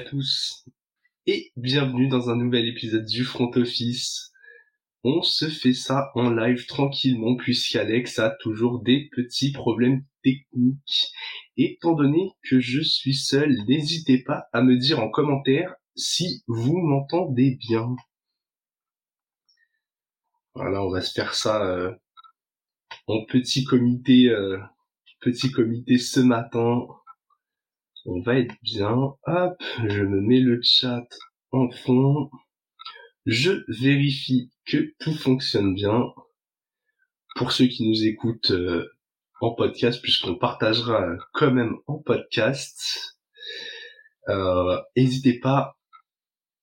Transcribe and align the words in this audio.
Tous 0.00 0.64
et 1.26 1.52
bienvenue 1.56 2.08
dans 2.08 2.28
un 2.28 2.34
nouvel 2.34 2.66
épisode 2.66 3.04
du 3.04 3.22
Front 3.22 3.52
Office. 3.54 4.32
On 5.04 5.22
se 5.22 5.48
fait 5.48 5.72
ça 5.72 6.10
en 6.16 6.30
live 6.30 6.66
tranquillement 6.66 7.36
puisqu'Alex 7.36 8.18
a 8.18 8.30
toujours 8.40 8.82
des 8.82 9.08
petits 9.14 9.52
problèmes 9.52 10.04
techniques. 10.24 11.12
Étant 11.56 11.92
donné 11.92 12.32
que 12.42 12.58
je 12.58 12.80
suis 12.80 13.14
seul, 13.14 13.56
n'hésitez 13.68 14.18
pas 14.18 14.48
à 14.52 14.62
me 14.62 14.76
dire 14.76 14.98
en 14.98 15.10
commentaire 15.10 15.76
si 15.94 16.42
vous 16.48 16.76
m'entendez 16.78 17.56
bien. 17.60 17.94
Voilà, 20.54 20.82
on 20.82 20.90
va 20.90 21.02
se 21.02 21.12
faire 21.12 21.34
ça 21.34 21.64
euh, 21.64 21.92
en 23.06 23.24
petit 23.26 23.64
comité, 23.64 24.28
euh, 24.28 24.58
petit 25.20 25.52
comité 25.52 25.98
ce 25.98 26.18
matin. 26.18 26.80
On 28.06 28.20
va 28.20 28.38
être 28.38 28.54
bien. 28.62 29.14
Hop, 29.26 29.62
je 29.88 30.02
me 30.02 30.20
mets 30.20 30.40
le 30.40 30.60
chat 30.62 31.08
en 31.52 31.70
fond. 31.70 32.30
Je 33.24 33.64
vérifie 33.68 34.50
que 34.66 34.94
tout 35.00 35.14
fonctionne 35.14 35.74
bien. 35.74 36.12
Pour 37.36 37.52
ceux 37.52 37.66
qui 37.66 37.88
nous 37.88 38.04
écoutent 38.04 38.50
euh, 38.50 38.90
en 39.40 39.54
podcast, 39.54 40.00
puisqu'on 40.02 40.36
partagera 40.36 41.16
quand 41.32 41.50
même 41.50 41.76
en 41.86 41.98
podcast, 41.98 43.16
n'hésitez 44.96 45.40
pas 45.40 45.76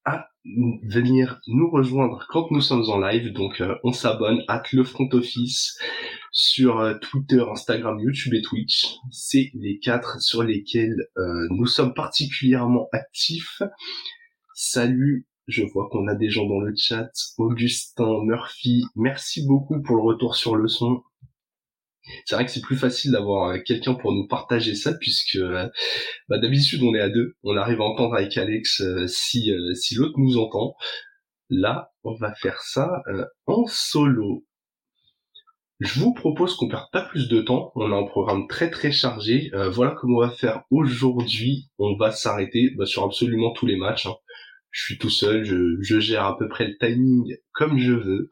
à 0.05 0.29
venir 0.45 1.39
nous 1.47 1.69
rejoindre 1.69 2.25
quand 2.29 2.51
nous 2.51 2.61
sommes 2.61 2.89
en 2.89 2.99
live. 2.99 3.33
Donc 3.33 3.61
euh, 3.61 3.75
on 3.83 3.91
s'abonne 3.91 4.43
à 4.47 4.61
le 4.71 4.83
front 4.83 5.09
office 5.13 5.79
sur 6.31 6.79
euh, 6.79 6.95
Twitter, 6.95 7.43
Instagram, 7.51 7.99
YouTube 7.99 8.33
et 8.33 8.41
Twitch. 8.41 8.85
C'est 9.11 9.51
les 9.53 9.79
quatre 9.79 10.21
sur 10.21 10.43
lesquels 10.43 10.95
euh, 11.17 11.47
nous 11.51 11.67
sommes 11.67 11.93
particulièrement 11.93 12.87
actifs. 12.93 13.61
Salut, 14.55 15.27
je 15.47 15.63
vois 15.63 15.89
qu'on 15.91 16.07
a 16.07 16.15
des 16.15 16.29
gens 16.29 16.47
dans 16.47 16.61
le 16.61 16.73
chat. 16.75 17.11
Augustin, 17.37 18.23
Murphy, 18.23 18.83
merci 18.95 19.45
beaucoup 19.45 19.81
pour 19.81 19.97
le 19.97 20.03
retour 20.03 20.35
sur 20.35 20.55
le 20.55 20.67
son 20.67 21.01
c'est 22.25 22.33
vrai 22.33 22.45
que 22.45 22.51
c'est 22.51 22.61
plus 22.61 22.77
facile 22.77 23.11
d'avoir 23.11 23.51
euh, 23.51 23.59
quelqu'un 23.63 23.93
pour 23.93 24.11
nous 24.11 24.27
partager 24.27 24.73
ça 24.73 24.91
puisque 24.95 25.37
bah, 25.37 26.39
d'habitude 26.39 26.81
on 26.81 26.95
est 26.95 26.99
à 26.99 27.09
deux, 27.09 27.35
on 27.43 27.55
arrive 27.55 27.79
à 27.79 27.83
entendre 27.83 28.15
avec 28.15 28.35
Alex 28.37 28.81
si 29.07 29.53
si 29.75 29.95
l'autre 29.95 30.15
nous 30.17 30.37
entend. 30.37 30.75
Là, 31.49 31.91
on 32.03 32.15
va 32.15 32.33
faire 32.33 32.59
ça 32.61 33.03
en 33.45 33.65
solo. 33.67 34.45
Je 35.81 35.99
vous 35.99 36.13
propose 36.13 36.55
qu'on 36.55 36.69
perde 36.69 36.87
pas 36.91 37.01
plus 37.01 37.27
de 37.27 37.41
temps. 37.41 37.71
On 37.75 37.91
a 37.91 37.95
un 37.95 38.05
programme 38.05 38.47
très 38.47 38.69
très 38.69 38.91
chargé. 38.91 39.51
voilà 39.71 39.95
comment 39.99 40.17
on 40.17 40.21
va 40.21 40.29
faire 40.29 40.63
aujourd'hui. 40.69 41.69
On 41.77 41.95
va 41.97 42.11
s'arrêter 42.11 42.71
bah, 42.77 42.85
sur 42.85 43.03
absolument 43.03 43.51
tous 43.51 43.65
les 43.65 43.75
matchs. 43.75 44.05
Hein. 44.05 44.15
Je 44.69 44.85
suis 44.85 44.97
tout 44.97 45.09
seul, 45.09 45.43
je, 45.43 45.77
je, 45.81 45.99
gère 45.99 46.25
à 46.25 46.37
peu 46.37 46.47
près 46.47 46.67
le 46.67 46.77
timing 46.79 47.35
comme 47.51 47.77
je 47.77 47.91
veux. 47.91 48.29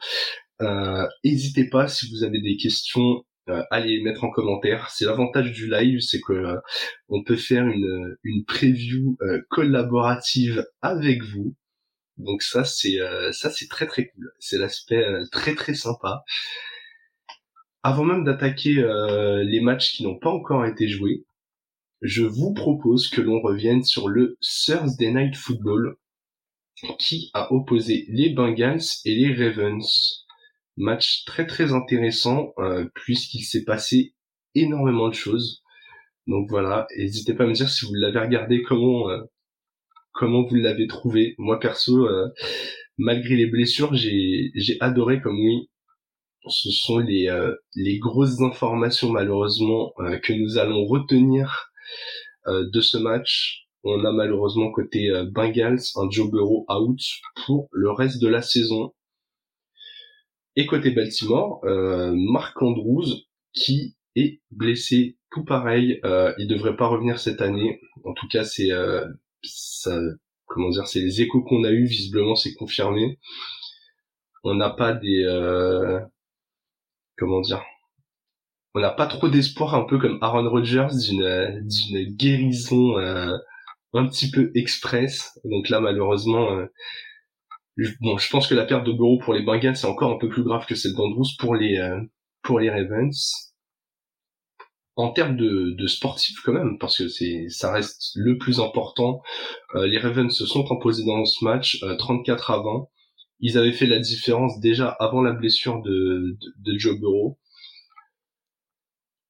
N'hésitez 1.26 1.68
pas 1.70 1.88
si 1.88 2.10
vous 2.10 2.24
avez 2.24 2.40
des 2.40 2.56
questions 2.56 3.24
euh, 3.50 3.64
allez 3.72 4.02
mettre 4.02 4.24
en 4.24 4.30
commentaire. 4.30 4.90
C'est 4.92 5.06
l'avantage 5.06 5.52
du 5.52 5.70
live, 5.70 6.00
c'est 6.02 6.22
que 6.22 6.34
euh, 6.34 6.58
on 7.08 7.24
peut 7.24 7.36
faire 7.36 7.66
une, 7.66 8.16
une 8.24 8.46
preview 8.46 9.18
euh, 9.22 9.42
collaborative 9.50 10.66
avec 10.82 11.24
vous. 11.24 11.56
Donc 12.18 12.44
ça 12.44 12.66
c'est 12.66 12.98
ça 13.32 13.50
c'est 13.50 13.70
très 13.70 13.88
très 13.88 14.10
cool. 14.10 14.30
C'est 14.40 14.58
l'aspect 14.58 15.06
très 15.32 15.56
très 15.56 15.74
sympa. 15.74 16.24
Avant 17.84 18.04
même 18.04 18.24
d'attaquer 18.24 18.74
les 19.44 19.62
matchs 19.62 19.94
qui 19.94 20.04
n'ont 20.04 20.18
pas 20.18 20.30
encore 20.30 20.66
été 20.66 20.88
joués, 20.88 21.26
je 22.02 22.24
vous 22.24 22.54
propose 22.54 23.10
que 23.10 23.22
l'on 23.22 23.42
revienne 23.42 23.84
sur 23.84 24.08
le 24.08 24.38
Thursday 24.42 25.12
Night 25.12 25.36
Football 25.36 25.98
qui 26.98 27.30
a 27.34 27.52
opposé 27.52 28.06
les 28.10 28.30
Bengals 28.30 28.82
et 29.06 29.16
les 29.16 29.34
Ravens. 29.34 30.26
Match 30.78 31.26
très 31.26 31.46
très 31.46 31.74
intéressant 31.74 32.54
euh, 32.58 32.88
puisqu'il 32.96 33.44
s'est 33.44 33.66
passé 33.66 34.14
énormément 34.56 35.10
de 35.10 35.14
choses. 35.14 35.62
Donc 36.28 36.50
voilà, 36.50 36.88
n'hésitez 36.98 37.34
pas 37.34 37.44
à 37.44 37.48
me 37.48 37.54
dire 37.54 37.70
si 37.70 37.86
vous 37.86 37.94
l'avez 37.96 38.20
regardé, 38.20 38.62
comment 38.64 39.10
euh, 39.10 39.22
comment 40.14 40.44
vous 40.44 40.56
l'avez 40.56 40.88
trouvé. 40.88 41.36
Moi 41.38 41.60
perso, 41.60 42.08
euh, 42.08 42.30
malgré 42.98 43.36
les 43.36 43.48
blessures, 43.48 43.94
j'ai 43.94 44.52
j'ai 44.56 44.78
adoré 44.80 45.20
comme 45.22 45.38
oui. 45.38 45.70
Ce 46.48 46.72
sont 46.72 47.00
les 47.00 47.30
les 47.76 48.00
grosses 48.00 48.42
informations 48.42 49.12
malheureusement 49.12 49.94
que 50.24 50.34
nous 50.34 50.58
allons 50.58 50.86
retenir 50.86 51.72
de 52.48 52.82
ce 52.82 52.98
match. 52.98 53.66
On 53.84 54.04
a 54.06 54.12
malheureusement 54.12 54.72
côté 54.72 55.12
Bengals 55.32 55.82
un 55.96 56.10
Joe 56.10 56.30
Burrow 56.32 56.66
out 56.70 57.00
pour 57.46 57.70
le 57.72 57.92
reste 57.92 58.22
de 58.22 58.28
la 58.28 58.42
saison. 58.42 58.94
Et 60.56 60.66
côté 60.66 60.92
Baltimore, 60.92 61.62
euh, 61.64 62.14
Marc 62.14 62.62
Andrews 62.62 63.06
qui 63.54 63.96
est 64.16 64.42
blessé 64.52 65.18
tout 65.32 65.44
pareil, 65.44 66.00
euh, 66.04 66.34
il 66.38 66.48
devrait 66.48 66.76
pas 66.76 66.88
revenir 66.88 67.20
cette 67.20 67.42
année. 67.42 67.80
En 68.04 68.14
tout 68.14 68.28
cas, 68.28 68.44
c'est 68.44 68.72
euh, 68.72 69.06
c'est 69.44 71.00
les 71.00 71.22
échos 71.22 71.44
qu'on 71.44 71.64
a 71.64 71.72
eu 71.72 71.86
visiblement, 71.86 72.36
c'est 72.36 72.54
confirmé. 72.56 73.20
On 74.44 74.56
n'a 74.56 74.70
pas 74.70 74.94
des 74.94 75.24
euh, 75.24 76.00
comment 77.20 77.42
dire, 77.42 77.64
on 78.76 78.80
n'a 78.80 78.92
pas 78.92 79.08
trop 79.08 79.30
d'espoir, 79.30 79.76
un 79.76 79.84
peu 79.84 79.98
comme 80.00 80.20
Aaron 80.22 80.50
Rodgers 80.50 80.88
d'une 81.08 82.16
guérison 82.16 82.98
euh, 82.98 83.36
un 83.94 84.08
petit 84.08 84.30
peu 84.30 84.52
express. 84.56 85.40
Donc 85.44 85.70
là, 85.70 85.80
malheureusement, 85.80 86.52
euh, 86.52 86.66
bon, 88.02 88.18
je 88.18 88.30
pense 88.30 88.48
que 88.48 88.56
la 88.56 88.66
perte 88.66 88.86
de 88.86 88.92
Burrow 88.92 89.18
pour 89.20 89.34
les 89.34 89.42
Bengals 89.42 89.76
c'est 89.76 89.88
encore 89.88 90.12
un 90.12 90.18
peu 90.18 90.30
plus 90.30 90.44
grave 90.44 90.66
que 90.66 90.76
celle 90.76 90.94
d'Andrews 90.94 91.36
pour 91.40 91.56
les 91.56 91.78
euh, 91.78 92.00
pour 92.44 92.60
les 92.60 92.70
Ravens. 92.70 93.54
En 94.96 95.12
termes 95.12 95.38
de, 95.38 95.76
de 95.78 95.88
sportifs 95.88 96.42
quand 96.44 96.52
même, 96.52 96.78
parce 96.78 96.98
que 96.98 97.08
c'est 97.08 97.48
ça 97.48 97.72
reste 97.72 98.12
le 98.16 98.38
plus 98.38 98.60
important. 98.60 99.22
Les 99.76 99.98
Ravens 99.98 100.30
se 100.30 100.46
sont 100.46 100.66
imposés 100.70 101.06
dans 101.06 101.24
ce 101.24 101.46
match 101.46 101.80
34 102.00 102.52
euh, 102.52 102.54
à 102.54 102.58
20. 102.58 102.88
Ils 103.40 103.58
avaient 103.58 103.74
fait 103.74 103.86
la 103.86 104.00
différence 104.00 104.60
déjà 104.60 104.90
avant 104.90 105.22
la 105.22 105.34
blessure 105.34 105.82
de, 105.82 106.38
de, 106.58 106.78
Joe 106.78 107.00
Burrow. 107.00 107.40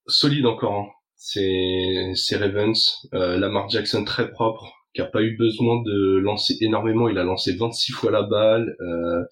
Solide 0.08 0.46
encore, 0.48 0.74
hein. 0.74 0.88
c'est 1.16 2.12
c'est 2.16 2.38
Ravens. 2.38 3.08
Lamar 3.12 3.70
Jackson 3.70 4.04
très 4.04 4.32
propre 4.32 4.74
qui 4.94 5.02
a 5.02 5.06
pas 5.06 5.22
eu 5.22 5.38
besoin 5.38 5.82
de 5.84 6.18
lancer 6.18 6.58
énormément. 6.62 7.10
Il 7.10 7.18
a 7.18 7.24
lancé 7.24 7.56
26 7.56 7.92
fois 7.94 8.12
la 8.12 8.24
balle. 8.24 8.76
Euh, 8.82 9.24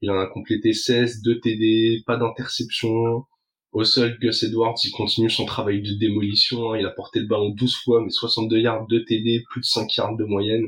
il 0.00 0.10
en 0.10 0.18
a 0.18 0.26
complété 0.26 0.72
16, 0.72 1.22
2 1.22 1.40
TD, 1.40 2.02
pas 2.06 2.16
d'interception. 2.16 3.24
Au 3.72 3.84
sol, 3.84 4.18
Gus 4.20 4.42
Edwards, 4.42 4.74
il 4.84 4.90
continue 4.90 5.30
son 5.30 5.46
travail 5.46 5.80
de 5.82 5.94
démolition. 5.94 6.72
Hein. 6.72 6.78
Il 6.78 6.86
a 6.86 6.90
porté 6.90 7.20
le 7.20 7.26
ballon 7.26 7.50
12 7.50 7.76
fois, 7.76 8.02
mais 8.02 8.10
62 8.10 8.58
yards, 8.58 8.86
2 8.88 9.04
TD, 9.04 9.44
plus 9.48 9.60
de 9.60 9.66
5 9.66 9.96
yards 9.96 10.16
de 10.16 10.24
moyenne. 10.24 10.66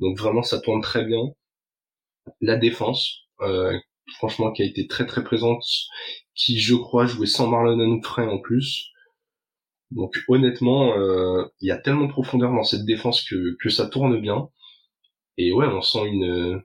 Donc 0.00 0.18
vraiment, 0.18 0.42
ça 0.42 0.60
tourne 0.60 0.80
très 0.80 1.04
bien. 1.04 1.22
La 2.40 2.56
défense, 2.56 3.22
euh, 3.40 3.78
franchement, 4.14 4.52
qui 4.52 4.62
a 4.62 4.66
été 4.66 4.86
très 4.86 5.06
très 5.06 5.24
présente, 5.24 5.64
qui, 6.34 6.58
je 6.60 6.74
crois, 6.74 7.06
jouait 7.06 7.26
sans 7.26 7.48
Marlon 7.48 7.80
Humphrey 7.80 8.26
en 8.26 8.38
plus. 8.38 8.90
Donc 9.90 10.16
honnêtement, 10.28 10.96
euh, 10.98 11.44
il 11.60 11.68
y 11.68 11.70
a 11.70 11.78
tellement 11.78 12.06
de 12.06 12.12
profondeur 12.12 12.52
dans 12.52 12.64
cette 12.64 12.84
défense 12.84 13.22
que, 13.28 13.56
que 13.60 13.68
ça 13.70 13.86
tourne 13.86 14.20
bien. 14.20 14.48
Et 15.38 15.52
ouais, 15.52 15.66
on 15.66 15.82
sent 15.82 16.06
une 16.06 16.62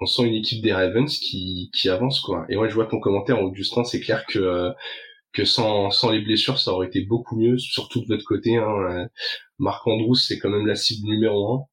on 0.00 0.06
sent 0.06 0.24
une 0.24 0.34
équipe 0.34 0.62
des 0.62 0.72
Ravens 0.74 1.18
qui, 1.18 1.70
qui 1.74 1.88
avance 1.88 2.20
quoi. 2.20 2.46
Et 2.50 2.56
ouais, 2.56 2.68
je 2.68 2.74
vois 2.74 2.86
ton 2.86 3.00
commentaire 3.00 3.42
Augustin, 3.42 3.84
c'est 3.84 4.00
clair 4.00 4.26
que 4.26 4.72
que 5.32 5.44
sans, 5.44 5.90
sans 5.90 6.10
les 6.10 6.20
blessures, 6.22 6.58
ça 6.58 6.72
aurait 6.72 6.88
été 6.88 7.02
beaucoup 7.02 7.36
mieux, 7.38 7.58
surtout 7.58 8.00
de 8.02 8.06
votre 8.08 8.24
côté. 8.24 8.56
Hein. 8.56 9.08
Marc 9.58 9.86
Andrews, 9.86 10.14
c'est 10.16 10.38
quand 10.38 10.50
même 10.50 10.66
la 10.66 10.76
cible 10.76 11.08
numéro 11.08 11.54
un. 11.54 11.64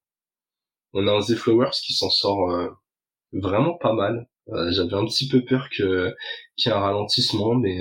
On 0.94 1.08
a 1.08 1.12
un 1.14 1.22
Z 1.22 1.36
Flowers 1.36 1.72
qui 1.84 1.94
s'en 1.94 2.10
sort 2.10 2.52
euh, 2.52 2.70
vraiment 3.34 3.76
pas 3.76 3.94
mal. 3.94 4.28
Euh, 4.50 4.72
j'avais 4.72 4.96
un 4.96 5.06
petit 5.06 5.28
peu 5.28 5.44
peur 5.44 5.70
qu'il 5.70 5.86
y 5.86 6.70
ait 6.70 6.72
un 6.72 6.80
ralentissement, 6.80 7.56
mais 7.56 7.80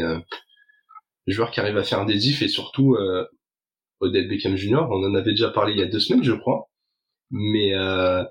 joueur 1.26 1.50
qui 1.50 1.60
arrive 1.60 1.76
à 1.78 1.84
faire 1.84 2.04
des 2.04 2.16
diffs 2.16 2.42
et 2.42 2.48
surtout 2.48 2.94
euh, 2.94 3.26
Odell 4.00 4.28
Beckham 4.28 4.56
Jr. 4.56 4.86
On 4.90 5.04
en 5.04 5.14
avait 5.14 5.30
déjà 5.30 5.50
parlé 5.50 5.72
il 5.72 5.78
y 5.78 5.82
a 5.82 5.86
deux 5.86 6.00
semaines, 6.00 6.24
je 6.24 6.32
crois, 6.32 6.68
mais 7.30 7.74
euh, 7.74 8.24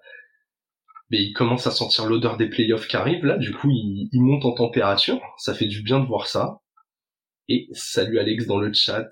mais 1.09 1.21
il 1.21 1.33
commence 1.33 1.67
à 1.67 1.71
sentir 1.71 2.05
l'odeur 2.05 2.37
des 2.37 2.49
playoffs 2.49 2.87
qui 2.87 2.95
arrivent 2.95 3.25
là. 3.25 3.37
Du 3.37 3.53
coup, 3.53 3.69
il, 3.69 4.09
il, 4.13 4.21
monte 4.21 4.45
en 4.45 4.53
température. 4.53 5.19
Ça 5.37 5.53
fait 5.53 5.67
du 5.67 5.81
bien 5.83 5.99
de 5.99 6.05
voir 6.05 6.27
ça. 6.27 6.61
Et 7.49 7.67
salut 7.73 8.17
Alex 8.19 8.45
dans 8.47 8.59
le 8.59 8.71
chat. 8.71 9.09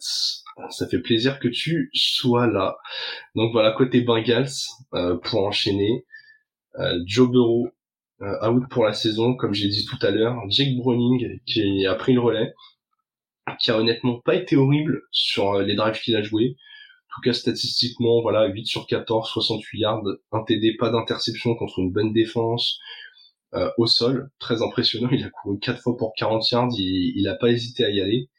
Ça 0.70 0.88
fait 0.88 1.00
plaisir 1.00 1.40
que 1.40 1.50
tu 1.50 1.90
sois 1.94 2.48
là. 2.48 2.78
Donc 3.36 3.52
voilà, 3.52 3.72
côté 3.74 4.02
Bengals, 4.02 4.50
euh, 4.94 5.18
pour 5.18 5.46
enchaîner, 5.46 6.06
euh, 6.80 7.00
Joe 7.06 7.30
Burrow, 7.30 7.68
euh, 7.68 7.72
out 8.22 8.64
pour 8.70 8.86
la 8.86 8.94
saison, 8.94 9.36
comme 9.36 9.54
j'ai 9.54 9.70
dit 9.70 9.86
tout 9.86 9.98
à 10.02 10.12
l'heure. 10.12 10.38
Jake 10.50 10.76
Browning 10.78 11.40
qui 11.46 11.86
a 11.86 11.96
pris 11.96 12.14
le 12.14 12.20
relais 12.20 12.54
qui 13.58 13.72
a 13.72 13.78
honnêtement 13.78 14.20
pas 14.20 14.36
été 14.36 14.56
horrible 14.56 15.02
sur 15.12 15.54
euh, 15.54 15.64
les 15.64 15.76
drives 15.76 16.00
qu'il 16.00 16.16
a 16.16 16.22
joué. 16.22 16.56
tout 17.16 17.22
cas 17.22 17.34
statistiquement, 17.34 18.22
voilà, 18.22 18.48
8 18.48 18.66
sur 18.66 18.88
14, 18.88 19.30
68 19.30 19.80
yards, 19.80 20.04
un 20.32 20.44
TD, 20.44 20.76
pas 20.78 20.90
d'interception 20.92 21.56
contre 21.56 21.80
une 21.80 21.92
bonne 21.92 22.14
défense. 22.14 22.80
Euh, 23.56 23.72
au 23.78 23.88
sol, 23.88 24.30
très 24.40 24.62
impressionnant, 24.62 25.10
il 25.12 25.24
a 25.24 25.30
couru 25.30 25.60
4 25.60 25.82
fois 25.82 25.98
pour 25.98 26.14
40 26.16 26.52
yards, 26.52 26.70
il, 26.78 27.14
il 27.16 27.28
a 27.28 27.36
pas 27.36 27.50
hésité 27.50 27.86
à 27.86 27.90
y 27.90 28.02
aller. 28.02 28.30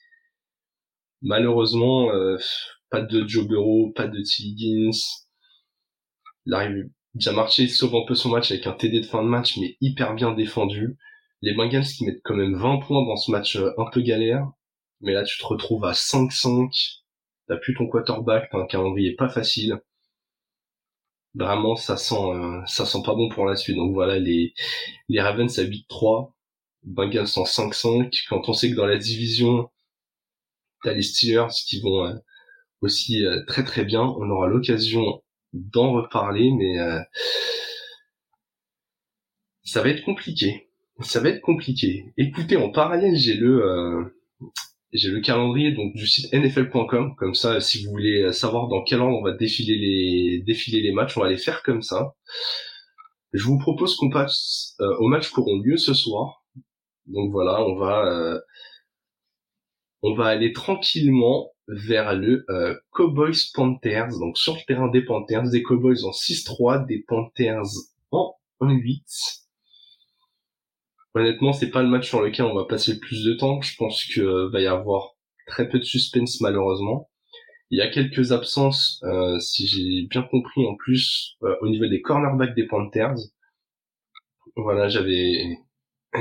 Malheureusement, 1.22 2.10
euh, 2.12 2.38
pas 2.90 3.02
de 3.02 3.26
Joe 3.26 3.46
Burrow, 3.46 3.92
pas 3.94 4.06
de 4.06 4.18
T. 4.20 4.42
Higgins. 4.42 5.26
Jamarche 7.16 7.66
sauve 7.66 7.96
un 7.96 8.06
peu 8.06 8.14
son 8.14 8.30
match 8.30 8.50
avec 8.50 8.66
un 8.66 8.72
TD 8.72 9.00
de 9.00 9.06
fin 9.06 9.22
de 9.22 9.28
match, 9.28 9.56
mais 9.58 9.76
hyper 9.80 10.14
bien 10.14 10.32
défendu. 10.32 10.96
Les 11.42 11.54
Bengals 11.54 11.84
qui 11.84 12.04
mettent 12.04 12.22
quand 12.22 12.36
même 12.36 12.54
20 12.54 12.78
points 12.78 13.04
dans 13.04 13.16
ce 13.16 13.30
match 13.30 13.56
euh, 13.56 13.72
un 13.78 13.86
peu 13.90 14.00
galère. 14.00 14.46
Mais 15.00 15.12
là, 15.12 15.24
tu 15.24 15.38
te 15.38 15.46
retrouves 15.46 15.84
à 15.84 15.92
5-5 15.92 17.00
t'as 17.48 17.56
plus 17.56 17.74
ton 17.74 17.88
quarterback, 17.88 18.48
t'as 18.50 18.58
un 18.58 18.66
calendrier 18.66 19.14
pas 19.16 19.28
facile. 19.28 19.80
Vraiment, 21.34 21.76
ça 21.76 21.96
sent, 21.96 22.14
euh, 22.14 22.60
ça 22.66 22.86
sent 22.86 23.02
pas 23.04 23.14
bon 23.14 23.28
pour 23.28 23.46
la 23.46 23.56
suite. 23.56 23.76
Donc 23.76 23.92
voilà, 23.94 24.18
les, 24.18 24.54
les 25.08 25.20
Ravens 25.20 25.58
à 25.58 25.62
8-3, 25.64 26.32
Bengals 26.84 27.28
en 27.36 27.44
5-5. 27.44 28.24
Quand 28.28 28.48
on 28.48 28.52
sait 28.52 28.70
que 28.70 28.76
dans 28.76 28.86
la 28.86 28.98
division, 28.98 29.68
t'as 30.84 30.92
les 30.92 31.02
Steelers 31.02 31.48
qui 31.66 31.80
vont 31.80 32.06
euh, 32.06 32.14
aussi 32.82 33.24
très 33.48 33.64
très 33.64 33.84
bien. 33.84 34.02
On 34.02 34.30
aura 34.30 34.46
l'occasion 34.48 35.22
d'en 35.52 35.92
reparler, 35.92 36.50
mais 36.52 36.76
ça 39.62 39.82
va 39.82 39.90
être 39.90 40.04
compliqué. 40.04 40.68
Ça 41.00 41.20
va 41.20 41.30
être 41.30 41.40
compliqué. 41.40 42.12
Écoutez, 42.16 42.56
en 42.56 42.70
parallèle, 42.70 43.16
j'ai 43.16 43.34
le 43.34 44.12
j'ai 44.92 45.10
le 45.10 45.20
calendrier 45.20 45.72
donc 45.72 45.94
du 45.94 46.06
site 46.06 46.32
nfl.com 46.32 47.14
comme 47.16 47.34
ça 47.34 47.60
si 47.60 47.84
vous 47.84 47.90
voulez 47.90 48.32
savoir 48.32 48.68
dans 48.68 48.82
quel 48.82 49.00
ordre 49.00 49.18
on 49.18 49.22
va 49.22 49.32
défiler 49.32 49.76
les 49.76 50.42
défiler 50.44 50.80
les 50.80 50.92
matchs 50.92 51.16
on 51.16 51.20
va 51.20 51.28
les 51.28 51.38
faire 51.38 51.62
comme 51.62 51.82
ça 51.82 52.14
je 53.32 53.44
vous 53.44 53.58
propose 53.58 53.94
qu'on 53.96 54.10
passe 54.10 54.74
euh, 54.80 54.96
aux 54.98 55.06
matchs 55.06 55.30
qui 55.30 55.38
auront 55.38 55.60
lieu 55.60 55.76
ce 55.76 55.94
soir 55.94 56.44
donc 57.06 57.30
voilà 57.30 57.62
on 57.62 57.76
va 57.76 58.04
euh, 58.06 58.40
on 60.02 60.14
va 60.14 60.26
aller 60.26 60.52
tranquillement 60.52 61.49
vers 61.68 62.14
le 62.14 62.44
euh, 62.50 62.74
Cowboys 62.90 63.50
Panthers 63.54 64.18
donc 64.18 64.36
sur 64.36 64.54
le 64.54 64.60
terrain 64.66 64.88
des 64.88 65.02
Panthers 65.02 65.50
des 65.50 65.62
Cowboys 65.62 66.04
en 66.04 66.10
6-3 66.10 66.86
des 66.86 67.04
Panthers 67.06 67.68
en 68.10 68.34
1-8 68.60 69.40
Honnêtement, 71.14 71.52
c'est 71.52 71.70
pas 71.70 71.82
le 71.82 71.88
match 71.88 72.08
sur 72.08 72.22
lequel 72.22 72.44
on 72.44 72.54
va 72.54 72.66
passer 72.66 72.92
le 72.92 73.00
plus 73.00 73.24
de 73.24 73.34
temps. 73.34 73.60
Je 73.62 73.74
pense 73.76 74.04
que 74.04 74.20
euh, 74.20 74.48
va 74.50 74.60
y 74.60 74.66
avoir 74.68 75.16
très 75.48 75.68
peu 75.68 75.80
de 75.80 75.84
suspense 75.84 76.40
malheureusement. 76.40 77.10
Il 77.70 77.78
y 77.78 77.82
a 77.82 77.88
quelques 77.88 78.30
absences, 78.30 79.02
euh, 79.02 79.36
si 79.40 79.66
j'ai 79.66 80.06
bien 80.08 80.22
compris 80.22 80.64
en 80.68 80.76
plus, 80.76 81.36
au 81.62 81.68
niveau 81.68 81.88
des 81.88 82.00
cornerbacks 82.00 82.54
des 82.54 82.66
Panthers. 82.68 83.16
Voilà, 84.54 84.88
j'avais 84.88 85.58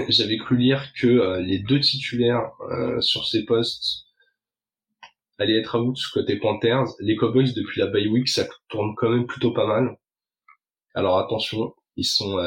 j'avais 0.09 0.37
cru 0.37 0.57
lire 0.57 0.91
que 0.99 1.39
les 1.39 1.59
deux 1.59 1.79
titulaires 1.79 2.49
sur 3.01 3.27
ces 3.27 3.45
postes 3.45 4.08
allaient 5.39 5.59
être 5.59 5.79
out 5.79 5.97
côté 6.13 6.37
Panthers. 6.37 6.85
Les 6.99 7.15
Cowboys 7.15 7.53
depuis 7.53 7.79
la 7.79 7.87
bye 7.87 8.07
week, 8.07 8.27
ça 8.29 8.47
tourne 8.67 8.93
quand 8.95 9.09
même 9.09 9.25
plutôt 9.25 9.51
pas 9.51 9.65
mal. 9.65 9.97
Alors 10.93 11.17
attention, 11.17 11.73
ils 11.95 12.05
sont 12.05 12.37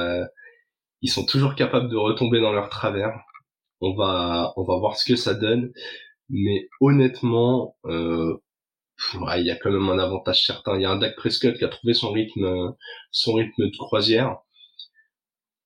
ils 1.03 1.11
sont 1.11 1.27
toujours 1.27 1.55
capables 1.57 1.91
de 1.91 1.97
retomber 1.97 2.41
dans 2.41 2.53
leur 2.53 2.69
travers. 2.69 3.13
On 3.81 3.95
va, 3.95 4.53
on 4.57 4.63
va 4.63 4.79
voir 4.79 4.97
ce 4.97 5.05
que 5.05 5.17
ça 5.17 5.35
donne. 5.35 5.73
Mais 6.31 6.69
honnêtement, 6.81 7.77
euh, 7.87 8.39
il 9.37 9.45
y 9.45 9.51
a 9.51 9.57
quand 9.57 9.73
même 9.73 9.89
un 9.89 9.99
avantage 9.99 10.47
certain. 10.47 10.77
Il 10.77 10.83
y 10.83 10.85
a 10.85 10.91
un 10.91 10.99
Dak 10.99 11.17
Prescott 11.17 11.59
qui 11.59 11.65
a 11.65 11.69
trouvé 11.69 11.93
son 11.93 12.13
rythme, 12.13 12.75
son 13.11 13.35
rythme 13.35 13.65
de 13.65 13.77
croisière. 13.77 14.39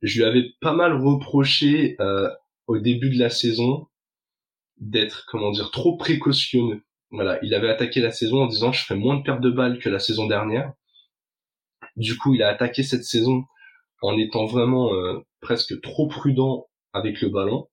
Je 0.01 0.19
lui 0.19 0.25
avais 0.25 0.45
pas 0.61 0.73
mal 0.73 0.95
reproché 0.95 1.97
euh, 2.01 2.31
au 2.67 2.79
début 2.79 3.11
de 3.11 3.19
la 3.19 3.31
saison 3.31 3.89
d'être, 4.79 5.27
comment 5.29 5.51
dire, 5.51 5.71
trop 5.71 5.97
précautionneux. 5.99 6.83
Voilà, 7.17 7.39
il 7.43 7.55
avait 7.55 7.71
attaqué 7.71 8.01
la 8.01 8.13
saison 8.13 8.43
en 8.43 8.47
disant 8.47 8.73
je 8.73 8.85
ferai 8.85 8.99
moins 8.99 9.17
de 9.17 9.23
pertes 9.23 9.41
de 9.41 9.51
balles 9.51 9.79
que 9.79 9.89
la 9.89 9.99
saison 9.99 10.27
dernière. 10.27 10.75
Du 11.97 12.19
coup, 12.19 12.35
il 12.35 12.43
a 12.43 12.49
attaqué 12.49 12.83
cette 12.83 13.05
saison 13.05 13.45
en 14.03 14.19
étant 14.19 14.45
vraiment 14.45 14.93
euh, 14.93 15.21
presque 15.41 15.81
trop 15.81 16.09
prudent 16.09 16.67
avec 16.93 17.23
le 17.23 17.31
ballon. 17.31 17.69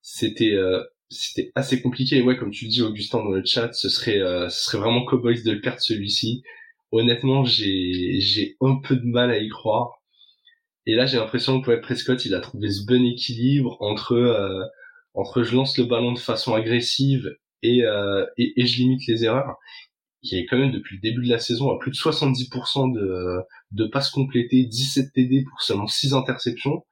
C'était 0.00 0.54
euh, 0.54 0.82
c'était 1.10 1.52
assez 1.54 1.82
compliqué. 1.82 2.16
Et 2.16 2.22
ouais, 2.22 2.38
comme 2.38 2.52
tu 2.52 2.68
dis, 2.68 2.80
Augustin, 2.80 3.18
dans 3.18 3.30
le 3.30 3.44
chat, 3.44 3.70
ce 3.74 3.90
serait 3.90 4.18
euh, 4.18 4.48
ce 4.48 4.64
serait 4.64 4.78
vraiment 4.78 5.04
Cowboys 5.04 5.42
de 5.44 5.52
le 5.52 5.60
perdre 5.60 5.80
celui-ci. 5.80 6.42
Honnêtement, 6.90 7.44
j'ai 7.44 8.18
j'ai 8.20 8.56
un 8.62 8.76
peu 8.76 8.96
de 8.96 9.04
mal 9.04 9.30
à 9.30 9.36
y 9.38 9.48
croire. 9.50 9.90
Et 10.86 10.94
là, 10.94 11.04
j'ai 11.04 11.18
l'impression 11.18 11.60
que 11.60 11.66
Poet 11.66 11.82
Prescott, 11.82 12.24
il 12.24 12.34
a 12.34 12.40
trouvé 12.40 12.70
ce 12.70 12.86
bon 12.86 13.04
équilibre 13.04 13.76
entre 13.80 14.70
entre 15.14 15.42
je 15.42 15.54
lance 15.54 15.76
le 15.78 15.84
ballon 15.84 16.12
de 16.12 16.18
façon 16.18 16.54
agressive 16.54 17.36
et, 17.64 17.82
et, 18.36 18.60
et 18.60 18.66
je 18.66 18.78
limite 18.78 19.06
les 19.06 19.24
erreurs 19.24 19.56
qui 20.24 20.38
est 20.38 20.46
quand 20.46 20.56
même 20.58 20.72
depuis 20.72 20.96
le 20.96 21.02
début 21.02 21.24
de 21.24 21.30
la 21.30 21.38
saison 21.38 21.70
à 21.70 21.78
plus 21.78 21.90
de 21.90 21.96
70% 21.96 22.92
de, 22.92 23.40
de 23.72 23.86
passes 23.86 24.10
complétées, 24.10 24.64
17 24.64 25.12
TD 25.12 25.44
pour 25.44 25.60
seulement 25.60 25.86
6 25.86 26.14
interceptions. 26.14 26.84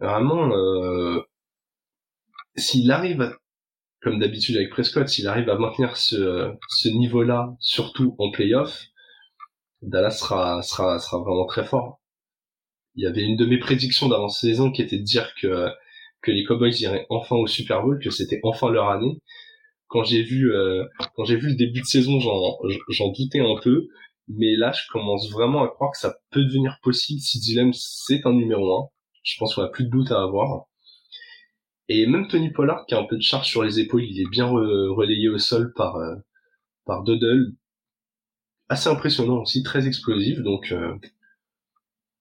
Vraiment, 0.00 0.50
euh, 0.52 1.20
s'il 2.56 2.90
arrive, 2.90 3.36
comme 4.02 4.18
d'habitude 4.18 4.56
avec 4.56 4.70
Prescott, 4.70 5.08
s'il 5.08 5.28
arrive 5.28 5.48
à 5.48 5.56
maintenir 5.56 5.96
ce, 5.96 6.52
ce 6.68 6.88
niveau-là, 6.88 7.54
surtout 7.60 8.16
en 8.18 8.32
playoff, 8.32 8.86
Dallas 9.80 10.10
sera, 10.10 10.60
sera, 10.62 10.98
sera 10.98 11.18
vraiment 11.18 11.46
très 11.46 11.64
fort. 11.64 12.00
Il 12.96 13.04
y 13.04 13.06
avait 13.06 13.22
une 13.22 13.36
de 13.36 13.46
mes 13.46 13.58
prédictions 13.58 14.08
d'avant-saison 14.08 14.72
qui 14.72 14.82
était 14.82 14.98
de 14.98 15.04
dire 15.04 15.32
que, 15.40 15.68
que 16.22 16.30
les 16.30 16.44
Cowboys 16.44 16.80
iraient 16.80 17.06
enfin 17.10 17.36
au 17.36 17.46
Super 17.46 17.82
Bowl, 17.82 17.98
que 18.02 18.10
c'était 18.10 18.40
enfin 18.42 18.70
leur 18.70 18.88
année 18.90 19.20
quand 19.92 20.04
j'ai 20.04 20.22
vu 20.22 20.50
euh, 20.54 20.86
quand 21.14 21.24
j'ai 21.24 21.36
vu 21.36 21.48
le 21.50 21.54
début 21.54 21.82
de 21.82 21.86
saison, 21.86 22.18
j'en 22.18 23.08
doutais 23.12 23.40
un 23.40 23.60
peu, 23.62 23.88
mais 24.26 24.56
là 24.56 24.72
je 24.72 24.90
commence 24.90 25.30
vraiment 25.30 25.62
à 25.62 25.68
croire 25.68 25.92
que 25.92 25.98
ça 25.98 26.16
peut 26.30 26.42
devenir 26.44 26.78
possible 26.82 27.20
si 27.20 27.38
Dylan 27.40 27.72
c'est 27.74 28.24
un 28.24 28.32
numéro 28.32 28.84
1. 28.84 28.88
Je 29.22 29.36
pense 29.38 29.54
qu'on 29.54 29.62
a 29.62 29.68
plus 29.68 29.84
de 29.84 29.90
doute 29.90 30.10
à 30.10 30.22
avoir. 30.22 30.64
Et 31.88 32.06
même 32.06 32.26
Tony 32.26 32.50
Pollard 32.50 32.86
qui 32.86 32.94
a 32.94 33.00
un 33.00 33.04
peu 33.04 33.16
de 33.16 33.22
charge 33.22 33.46
sur 33.46 33.62
les 33.62 33.80
épaules, 33.80 34.04
il 34.04 34.18
est 34.18 34.30
bien 34.30 34.46
relayé 34.46 35.28
au 35.28 35.36
sol 35.38 35.74
par 35.76 35.96
euh, 35.96 36.16
par 36.86 37.02
Doddle. 37.04 37.52
Assez 38.70 38.88
impressionnant 38.88 39.42
aussi, 39.42 39.62
très 39.62 39.86
explosif, 39.86 40.38
donc 40.38 40.72
euh, 40.72 40.94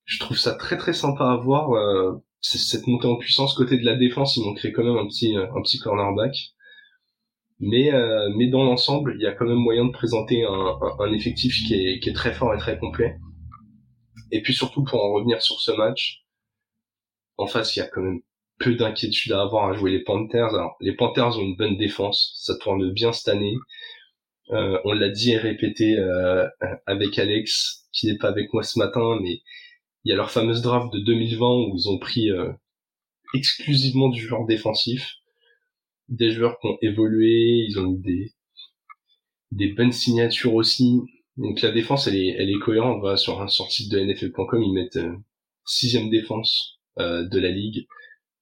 je 0.04 0.20
trouve 0.20 0.38
ça 0.38 0.56
très 0.56 0.78
très 0.78 0.94
sympa 0.94 1.24
à 1.24 1.38
voir. 1.38 1.72
Cette 2.42 2.88
montée 2.88 3.08
en 3.08 3.18
puissance 3.18 3.54
côté 3.54 3.78
de 3.78 3.86
la 3.86 3.96
défense, 3.96 4.38
m'ont 4.38 4.54
créé 4.54 4.72
quand 4.72 4.84
même 4.84 4.98
un 4.98 5.08
petit 5.08 5.36
un 5.38 5.62
petit 5.62 5.80
cornerback 5.80 6.36
mais 7.62 7.94
euh, 7.94 8.30
mais 8.36 8.48
dans 8.48 8.64
l'ensemble, 8.64 9.14
il 9.18 9.22
y 9.22 9.28
a 9.28 9.34
quand 9.34 9.46
même 9.46 9.58
moyen 9.58 9.86
de 9.86 9.92
présenter 9.92 10.44
un, 10.44 10.80
un, 11.00 11.14
effectif 11.14 11.56
qui 11.68 11.76
est, 11.76 12.00
qui 12.00 12.10
est 12.10 12.14
très 12.14 12.34
fort 12.34 12.54
et 12.56 12.58
très 12.58 12.78
complet. 12.80 13.18
Et 14.32 14.42
puis 14.42 14.54
surtout 14.54 14.84
pour 14.84 15.04
en 15.04 15.14
revenir 15.14 15.42
sur 15.44 15.60
ce 15.62 15.72
match, 15.72 16.24
en 17.38 17.46
face, 17.46 17.76
il 17.76 17.80
y 17.80 17.82
a 17.84 17.88
quand 17.88 18.02
même 18.02 18.22
peu 18.58 18.74
d'inquiétude 18.76 19.32
à 19.34 19.42
avoir 19.42 19.70
à 19.70 19.74
jouer 19.74 19.92
les 19.92 20.04
Panthers. 20.04 20.56
Alors, 20.56 20.76
les 20.80 20.94
Panthers 20.96 21.38
ont 21.38 21.42
une 21.42 21.56
bonne 21.56 21.78
défense, 21.78 22.34
ça 22.36 22.56
tourne 22.58 22.92
bien 22.92 23.14
cette 23.14 23.28
année. 23.28 23.56
Euh, 24.52 24.80
on 24.86 24.94
l'a 24.94 25.10
dit 25.10 25.32
et 25.32 25.38
répété 25.38 25.98
euh, 26.00 26.48
avec 26.88 27.18
Alex, 27.20 27.88
qui 27.94 28.08
n'est 28.08 28.18
pas 28.18 28.30
avec 28.30 28.54
moi 28.54 28.64
ce 28.64 28.80
matin, 28.80 29.20
mais 29.22 29.42
il 30.04 30.10
y 30.10 30.14
a 30.14 30.16
leur 30.16 30.32
fameuse 30.32 30.62
draft 30.62 30.92
de 30.94 31.00
2020 31.00 31.48
où 31.48 31.76
ils 31.76 31.90
ont 31.90 32.00
pris 32.00 32.32
euh, 32.32 32.52
exclusivement 33.34 34.10
du 34.10 34.22
joueur 34.22 34.46
défensif 34.46 35.22
des 36.12 36.30
joueurs 36.32 36.60
qui 36.60 36.68
ont 36.68 36.78
évolué, 36.82 37.66
ils 37.68 37.80
ont 37.80 37.94
eu 37.94 37.98
des, 37.98 38.34
des 39.52 39.74
bonnes 39.74 39.94
signatures 39.94 40.54
aussi. 40.54 41.00
Donc 41.38 41.62
la 41.62 41.72
défense, 41.72 42.08
elle 42.08 42.18
est, 42.18 42.36
elle 42.38 42.50
est 42.50 42.60
cohérente. 42.60 43.00
Voilà, 43.00 43.18
sur 43.18 43.42
un 43.42 43.48
site 43.48 43.92
de 43.92 44.00
NFL.com, 44.00 44.62
ils 44.62 44.74
mettent 44.74 44.98
euh, 44.98 45.16
sixième 45.66 46.10
défense 46.10 46.80
euh, 47.00 47.28
de 47.28 47.40
la 47.40 47.50
ligue. 47.50 47.88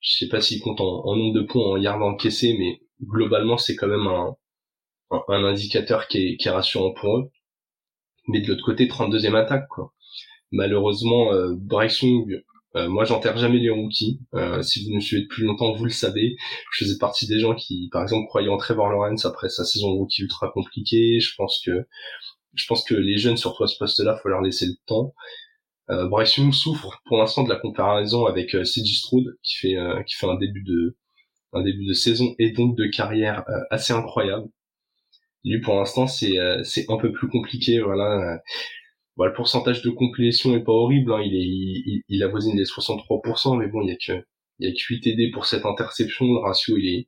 Je 0.01 0.17
sais 0.17 0.27
pas 0.27 0.41
s'ils 0.41 0.61
comptent 0.61 0.81
en, 0.81 1.15
nombre 1.15 1.33
de 1.33 1.41
points, 1.41 1.63
en 1.63 1.77
yards 1.77 2.01
encaissés, 2.01 2.55
mais 2.57 2.81
globalement, 3.03 3.57
c'est 3.57 3.75
quand 3.75 3.87
même 3.87 4.07
un, 4.07 4.35
un, 5.11 5.43
indicateur 5.43 6.07
qui 6.07 6.17
est, 6.17 6.37
qui 6.37 6.47
est 6.47 6.51
rassurant 6.51 6.93
pour 6.93 7.17
eux. 7.17 7.31
Mais 8.27 8.41
de 8.41 8.47
l'autre 8.47 8.65
côté, 8.65 8.87
32e 8.87 9.35
attaque, 9.35 9.67
quoi. 9.67 9.93
Malheureusement, 10.51 11.33
euh, 11.33 11.53
Bryce 11.55 12.01
Young, 12.01 12.43
euh, 12.75 12.87
moi, 12.87 13.03
j'enterre 13.03 13.37
jamais 13.37 13.59
les 13.59 13.69
rookies. 13.69 14.19
Euh, 14.35 14.61
si 14.61 14.83
vous 14.83 14.95
me 14.95 14.99
suivez 14.99 15.23
depuis 15.23 15.43
longtemps, 15.43 15.73
vous 15.73 15.85
le 15.85 15.91
savez. 15.91 16.35
Je 16.71 16.85
faisais 16.85 16.97
partie 16.99 17.27
des 17.27 17.39
gens 17.39 17.55
qui, 17.55 17.89
par 17.91 18.03
exemple, 18.03 18.27
croyaient 18.27 18.49
en 18.49 18.57
Trevor 18.57 18.89
Lawrence 18.89 19.25
après 19.25 19.49
sa 19.49 19.63
saison 19.65 19.93
rookie 19.93 20.23
ultra 20.23 20.51
compliquée. 20.51 21.19
Je 21.19 21.33
pense 21.35 21.61
que, 21.65 21.87
je 22.53 22.65
pense 22.67 22.83
que 22.83 22.95
les 22.95 23.17
jeunes, 23.17 23.37
surtout 23.37 23.63
à 23.63 23.67
ce 23.67 23.77
poste-là, 23.77 24.17
faut 24.21 24.29
leur 24.29 24.41
laisser 24.41 24.67
le 24.67 24.75
temps. 24.85 25.13
Euh, 25.89 26.07
Bryce 26.07 26.37
Young 26.37 26.53
souffre 26.53 27.01
pour 27.05 27.17
l'instant 27.17 27.43
de 27.43 27.49
la 27.49 27.55
comparaison 27.55 28.25
avec 28.27 28.53
euh, 28.53 28.63
Stroud, 28.63 29.25
qui 29.41 29.57
fait, 29.57 29.75
euh, 29.75 30.03
qui 30.03 30.15
fait 30.15 30.27
un 30.27 30.35
début 30.35 30.63
de, 30.63 30.95
un 31.53 31.63
début 31.63 31.85
de 31.87 31.93
saison 31.93 32.35
et 32.37 32.51
donc 32.51 32.77
de 32.77 32.85
carrière 32.85 33.43
assez 33.71 33.93
incroyable. 33.93 34.47
Lui, 35.43 35.61
pour 35.61 35.75
l'instant, 35.75 36.05
c'est 36.05 36.37
c'est 36.63 36.85
un 36.89 36.97
peu 36.97 37.11
plus 37.11 37.27
compliqué. 37.29 37.79
Voilà. 37.79 38.39
Le 39.27 39.33
pourcentage 39.33 39.81
de 39.81 39.89
complétion 39.89 40.55
est 40.55 40.63
pas 40.63 40.71
horrible. 40.71 41.13
Hein. 41.13 41.21
Il 41.21 41.35
est 41.35 41.45
il, 41.45 42.01
il 42.07 42.23
avoisine 42.23 42.57
les 42.57 42.63
63%, 42.63 43.57
mais 43.57 43.67
bon, 43.67 43.81
il 43.81 43.89
y 43.89 43.91
a 43.91 43.95
que 43.95 44.23
il 44.59 44.67
y 44.67 44.71
a 44.71 44.73
que 44.73 44.79
8 44.79 45.01
TD 45.01 45.31
pour 45.31 45.45
cette 45.45 45.65
interception. 45.65 46.25
Le 46.25 46.39
ratio, 46.39 46.77
il 46.77 46.87
est 46.87 47.07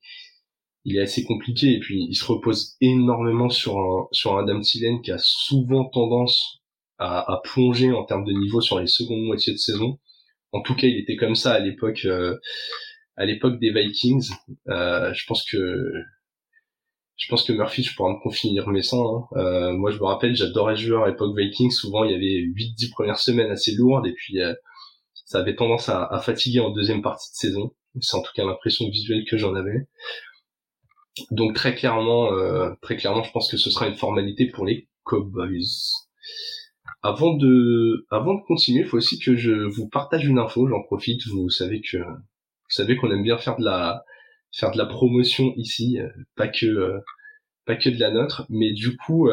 il 0.84 0.98
est 0.98 1.02
assez 1.02 1.24
compliqué 1.24 1.74
et 1.74 1.80
puis 1.80 2.08
il 2.10 2.16
se 2.16 2.26
repose 2.26 2.76
énormément 2.82 3.50
sur 3.50 3.78
un 3.78 4.08
sur 4.12 4.38
un 4.38 4.44
Adam 4.44 4.62
Thielen 4.62 5.02
qui 5.02 5.12
a 5.12 5.18
souvent 5.20 5.86
tendance 5.86 6.62
à, 6.98 7.20
à, 7.32 7.42
plonger 7.44 7.92
en 7.92 8.04
termes 8.04 8.26
de 8.26 8.34
niveau 8.34 8.62
sur 8.62 8.80
les 8.80 8.88
secondes 8.88 9.24
moitiés 9.24 9.54
de 9.54 9.58
saison. 9.58 10.00
En 10.52 10.62
tout 10.62 10.76
cas, 10.76 10.88
il 10.88 10.98
était 10.98 11.16
comme 11.16 11.36
ça 11.36 11.54
à 11.54 11.60
l'époque 11.60 12.06
euh, 12.06 12.38
à 13.16 13.26
l'époque 13.26 13.60
des 13.60 13.72
Vikings. 13.72 14.32
Euh, 14.70 15.14
je 15.14 15.26
pense 15.28 15.44
que 15.46 15.58
je 17.22 17.28
pense 17.30 17.44
que 17.44 17.54
Murphy, 17.54 17.84
je 17.84 17.96
pourrais 17.96 18.14
me 18.14 18.20
confirmer 18.20 18.82
ça. 18.82 18.98
Hein. 18.98 19.28
Euh, 19.36 19.74
moi, 19.74 19.92
je 19.92 20.00
me 20.00 20.06
rappelle, 20.06 20.36
j'adorais 20.36 20.76
jouer 20.76 21.04
à 21.04 21.08
l'époque 21.08 21.38
Vikings. 21.38 21.70
Souvent, 21.70 22.04
il 22.04 22.12
y 22.12 22.16
avait 22.16 22.42
8-10 22.48 22.90
premières 22.90 23.20
semaines 23.20 23.52
assez 23.52 23.76
lourdes 23.76 24.08
et 24.08 24.14
puis 24.14 24.42
euh, 24.42 24.56
ça 25.14 25.38
avait 25.38 25.56
tendance 25.56 25.88
à, 25.88 26.20
fatiguer 26.24 26.62
en 26.62 26.72
deuxième 26.72 27.04
partie 27.04 27.30
de 27.32 27.36
saison. 27.36 27.76
C'est 28.00 28.18
en 28.18 28.24
tout 28.24 28.32
cas 28.34 28.44
l'impression 28.44 28.90
visuelle 28.90 29.24
que 29.30 29.38
j'en 29.38 29.54
avais. 29.54 29.88
Donc 31.30 31.54
très 31.54 31.76
clairement, 31.76 32.34
euh, 32.34 32.72
très 32.82 32.98
clairement, 32.98 33.22
je 33.22 33.32
pense 33.32 33.52
que 33.52 33.58
ce 33.58 33.70
sera 33.70 33.88
une 33.88 33.96
formalité 33.98 34.48
pour 34.48 34.66
les 34.66 34.90
Cowboys. 35.04 35.62
Avant 37.04 37.36
de, 37.36 38.08
avant 38.10 38.34
de 38.34 38.42
continuer, 38.48 38.80
il 38.80 38.88
faut 38.88 38.98
aussi 38.98 39.20
que 39.20 39.36
je 39.36 39.52
vous 39.52 39.88
partage 39.90 40.26
une 40.26 40.40
info. 40.40 40.68
J'en 40.68 40.82
profite. 40.82 41.22
Vous 41.28 41.52
savez 41.52 41.82
que, 41.82 41.98
vous 41.98 42.70
savez 42.70 42.98
qu'on 42.98 43.12
aime 43.12 43.24
bien 43.24 43.38
faire 43.38 43.58
de 43.58 43.64
la, 43.64 44.04
faire 44.52 44.72
de 44.72 44.78
la 44.78 44.86
promotion 44.86 45.54
ici, 45.58 46.00
euh, 46.00 46.08
pas 46.36 46.48
que, 46.48 46.66
euh, 46.66 47.00
pas 47.66 47.76
que 47.76 47.90
de 47.90 48.00
la 48.00 48.12
nôtre. 48.12 48.46
Mais 48.50 48.72
du 48.74 48.98
coup, 48.98 49.30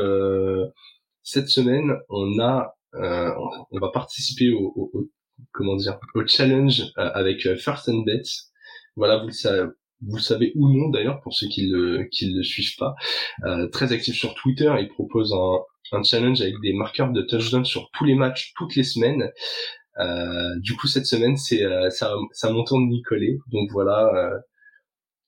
cette 1.23 1.49
semaine, 1.49 1.97
on 2.09 2.39
a, 2.41 2.75
on 2.95 3.79
va 3.79 3.91
participer 3.91 4.51
au, 4.51 4.73
au, 4.77 5.09
comment 5.53 5.77
dire, 5.77 5.99
au 6.15 6.27
challenge 6.27 6.85
avec 6.97 7.43
First 7.57 7.89
and 7.89 8.03
Bet. 8.05 8.23
Voilà, 8.97 9.19
vous 9.19 9.29
le 9.29 9.33
savez, 9.33 9.69
vous 10.07 10.19
savez 10.19 10.53
ou 10.55 10.69
non 10.69 10.89
d'ailleurs 10.91 11.21
pour 11.21 11.35
ceux 11.35 11.49
qui 11.49 11.67
le 11.67 12.05
qui 12.11 12.33
le 12.33 12.43
suivent 12.43 12.77
pas, 12.79 12.95
euh, 13.45 13.69
très 13.69 13.93
actif 13.93 14.15
sur 14.15 14.35
Twitter. 14.35 14.73
Il 14.81 14.89
propose 14.89 15.33
un, 15.33 15.99
un 15.99 16.03
challenge 16.03 16.41
avec 16.41 16.55
des 16.63 16.73
marqueurs 16.73 17.11
de 17.13 17.23
touchdown 17.23 17.65
sur 17.65 17.91
tous 17.97 18.05
les 18.05 18.15
matchs 18.15 18.53
toutes 18.57 18.77
les 18.77 18.85
semaines. 18.85 19.31
Euh, 19.99 20.57
du 20.61 20.77
coup 20.77 20.87
cette 20.87 21.07
semaine 21.07 21.37
c'est 21.37 21.65
euh, 21.65 21.91
ça 21.91 22.13
ça 22.33 22.53
mon 22.53 22.65
tour 22.65 22.79
de 22.79 22.85
m'y 22.87 23.03
coller. 23.03 23.39
Donc 23.51 23.71
voilà. 23.73 24.31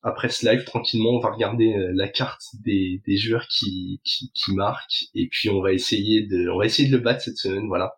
Après 0.02 0.30
ce 0.30 0.48
live 0.48 0.64
tranquillement 0.64 1.10
on 1.10 1.20
va 1.20 1.30
regarder 1.30 1.74
euh, 1.74 1.92
la 1.94 2.08
carte 2.08 2.42
des, 2.64 3.02
des 3.06 3.16
joueurs 3.16 3.46
qui, 3.48 4.00
qui, 4.04 4.30
qui 4.32 4.54
marquent 4.54 5.06
et 5.14 5.28
puis 5.28 5.50
on 5.50 5.60
va 5.60 5.72
essayer 5.72 6.26
de 6.26 6.48
on 6.48 6.58
va 6.58 6.66
essayer 6.66 6.88
de 6.88 6.96
le 6.96 7.02
battre 7.02 7.20
cette 7.22 7.36
semaine 7.36 7.68
voilà 7.68 7.94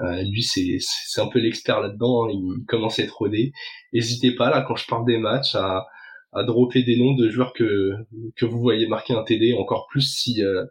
euh, 0.00 0.22
lui, 0.22 0.42
c'est 0.42 0.78
c'est 0.80 1.20
un 1.20 1.28
peu 1.28 1.38
l'expert 1.38 1.80
là-dedans. 1.80 2.26
Hein. 2.26 2.30
il 2.32 2.64
commence 2.66 2.98
à 2.98 3.04
être 3.04 3.16
rodé. 3.16 3.52
N'hésitez 3.92 4.34
pas 4.34 4.50
là 4.50 4.62
quand 4.66 4.76
je 4.76 4.86
parle 4.86 5.06
des 5.06 5.18
matchs 5.18 5.54
à 5.54 5.86
à 6.32 6.42
dropper 6.42 6.82
des 6.82 6.96
noms 6.98 7.14
de 7.14 7.28
joueurs 7.28 7.52
que 7.52 7.92
que 8.36 8.44
vous 8.44 8.60
voyez 8.60 8.86
marquer 8.88 9.14
un 9.14 9.22
TD. 9.22 9.54
Encore 9.54 9.86
plus 9.88 10.02
si 10.02 10.42
euh, 10.42 10.64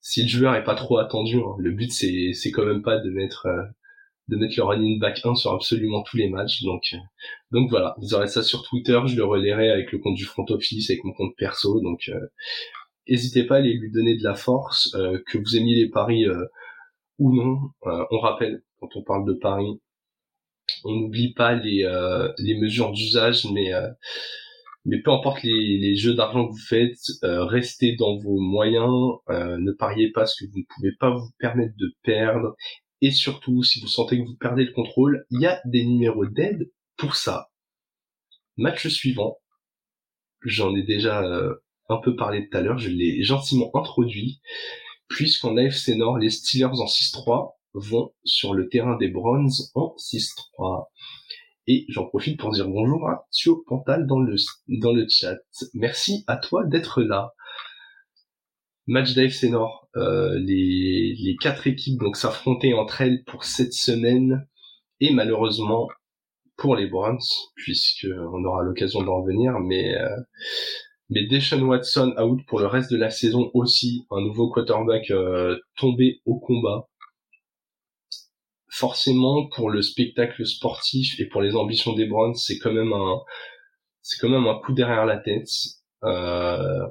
si 0.00 0.22
le 0.22 0.28
joueur 0.28 0.54
est 0.54 0.64
pas 0.64 0.76
trop 0.76 0.98
attendu. 0.98 1.38
Hein. 1.38 1.56
Le 1.58 1.72
but 1.72 1.92
c'est 1.92 2.32
c'est 2.34 2.50
quand 2.52 2.64
même 2.64 2.82
pas 2.82 2.98
de 2.98 3.10
mettre 3.10 3.46
euh, 3.46 3.62
de 4.28 4.36
mettre 4.36 4.54
le 4.56 4.64
running 4.64 4.98
back 4.98 5.20
1 5.24 5.34
sur 5.36 5.52
absolument 5.52 6.02
tous 6.02 6.16
les 6.16 6.28
matchs. 6.28 6.62
Donc 6.62 6.82
donc 7.52 7.70
voilà, 7.70 7.94
vous 7.98 8.14
aurez 8.14 8.26
ça 8.26 8.42
sur 8.42 8.62
Twitter. 8.62 9.00
Je 9.06 9.16
le 9.16 9.24
relayerai 9.24 9.70
avec 9.70 9.92
le 9.92 9.98
compte 9.98 10.16
du 10.16 10.24
front 10.24 10.46
office, 10.50 10.90
avec 10.90 11.04
mon 11.04 11.12
compte 11.12 11.34
perso. 11.36 11.80
Donc 11.80 12.10
n'hésitez 13.08 13.44
pas 13.44 13.56
à 13.56 13.58
aller 13.58 13.74
lui 13.74 13.90
donner 13.92 14.16
de 14.16 14.24
la 14.24 14.34
force, 14.34 14.90
que 15.26 15.38
vous 15.38 15.56
aimiez 15.56 15.74
les 15.74 15.88
paris 15.88 16.26
ou 17.18 17.34
non. 17.34 17.70
Euh, 17.86 18.04
on 18.10 18.18
rappelle, 18.18 18.62
quand 18.80 18.88
on 18.96 19.02
parle 19.02 19.26
de 19.26 19.34
Paris, 19.34 19.80
on 20.84 20.92
n'oublie 20.92 21.32
pas 21.32 21.54
les, 21.54 21.84
euh, 21.84 22.32
les 22.38 22.58
mesures 22.58 22.92
d'usage, 22.92 23.46
mais 23.52 23.72
euh, 23.74 23.88
mais 24.84 25.00
peu 25.02 25.10
importe 25.10 25.42
les, 25.42 25.78
les 25.78 25.96
jeux 25.96 26.14
d'argent 26.14 26.46
que 26.46 26.52
vous 26.52 26.66
faites, 26.68 26.96
restez 27.22 27.96
dans 27.96 28.16
vos 28.18 28.38
moyens, 28.38 29.16
ne 29.28 29.72
pariez 29.72 30.12
pas 30.12 30.26
ce 30.26 30.44
que 30.44 30.50
vous 30.50 30.58
ne 30.58 30.64
pouvez 30.76 30.92
pas 31.00 31.10
vous 31.10 31.28
permettre 31.40 31.74
de 31.76 31.92
perdre, 32.04 32.54
et 33.00 33.10
surtout, 33.10 33.62
si 33.62 33.80
vous 33.80 33.88
sentez 33.88 34.18
que 34.18 34.26
vous 34.26 34.36
perdez 34.36 34.64
le 34.64 34.72
contrôle, 34.72 35.26
il 35.30 35.40
y 35.40 35.46
a 35.46 35.60
des 35.64 35.84
numéros 35.84 36.26
d'aide 36.26 36.70
pour 36.96 37.16
ça. 37.16 37.50
Match 38.56 38.88
suivant, 38.88 39.38
j'en 40.42 40.74
ai 40.74 40.82
déjà 40.82 41.22
un 41.88 41.96
peu 41.98 42.16
parlé 42.16 42.48
tout 42.48 42.56
à 42.56 42.60
l'heure, 42.62 42.78
je 42.78 42.88
l'ai 42.88 43.22
gentiment 43.22 43.70
introduit 43.74 44.40
puisqu'en 45.08 45.56
AFC 45.56 45.90
Nord, 45.90 46.18
les 46.18 46.30
Steelers 46.30 46.80
en 46.80 46.86
6-3 46.86 47.54
vont 47.74 48.12
sur 48.24 48.54
le 48.54 48.68
terrain 48.68 48.96
des 48.96 49.08
Browns 49.08 49.50
en 49.74 49.94
6-3. 49.98 50.86
Et 51.68 51.84
j'en 51.88 52.06
profite 52.06 52.38
pour 52.38 52.52
dire 52.52 52.68
bonjour 52.68 53.08
à 53.08 53.26
Thio 53.30 53.64
Pantal 53.66 54.06
dans 54.06 54.20
le, 54.20 54.36
dans 54.68 54.92
le 54.92 55.06
chat. 55.08 55.36
Merci 55.74 56.24
à 56.26 56.36
toi 56.36 56.64
d'être 56.64 57.02
là. 57.02 57.34
Match 58.86 59.14
d'AFC 59.14 59.44
Nord. 59.50 59.88
Euh, 59.96 60.38
les, 60.38 61.36
quatre 61.40 61.66
équipes 61.66 61.98
donc 61.98 62.16
s'affrontaient 62.16 62.74
entre 62.74 63.00
elles 63.00 63.24
pour 63.24 63.44
cette 63.44 63.72
semaine. 63.72 64.46
Et 65.00 65.12
malheureusement, 65.12 65.88
pour 66.56 66.76
les 66.76 66.86
Browns, 66.86 67.18
puisque 67.54 68.06
on 68.32 68.44
aura 68.44 68.62
l'occasion 68.62 69.02
d'en 69.02 69.20
revenir, 69.22 69.58
mais 69.60 69.94
euh, 69.96 70.16
mais 71.10 71.28
Watson 71.62 72.14
out 72.18 72.40
pour 72.46 72.58
le 72.58 72.66
reste 72.66 72.90
de 72.90 72.96
la 72.96 73.10
saison 73.10 73.50
aussi, 73.54 74.06
un 74.10 74.20
nouveau 74.20 74.50
quarterback 74.50 75.10
euh, 75.10 75.58
tombé 75.76 76.20
au 76.24 76.38
combat. 76.38 76.88
Forcément, 78.68 79.48
pour 79.48 79.70
le 79.70 79.82
spectacle 79.82 80.44
sportif 80.46 81.18
et 81.20 81.26
pour 81.26 81.42
les 81.42 81.54
ambitions 81.54 81.94
des 81.94 82.06
Browns, 82.06 82.34
c'est 82.34 82.58
quand 82.58 82.72
même 82.72 82.92
un, 82.92 83.20
c'est 84.02 84.18
quand 84.20 84.28
même 84.28 84.46
un 84.46 84.58
coup 84.58 84.72
derrière 84.72 85.06
la 85.06 85.18
tête. 85.18 85.48
Euh, 86.04 86.86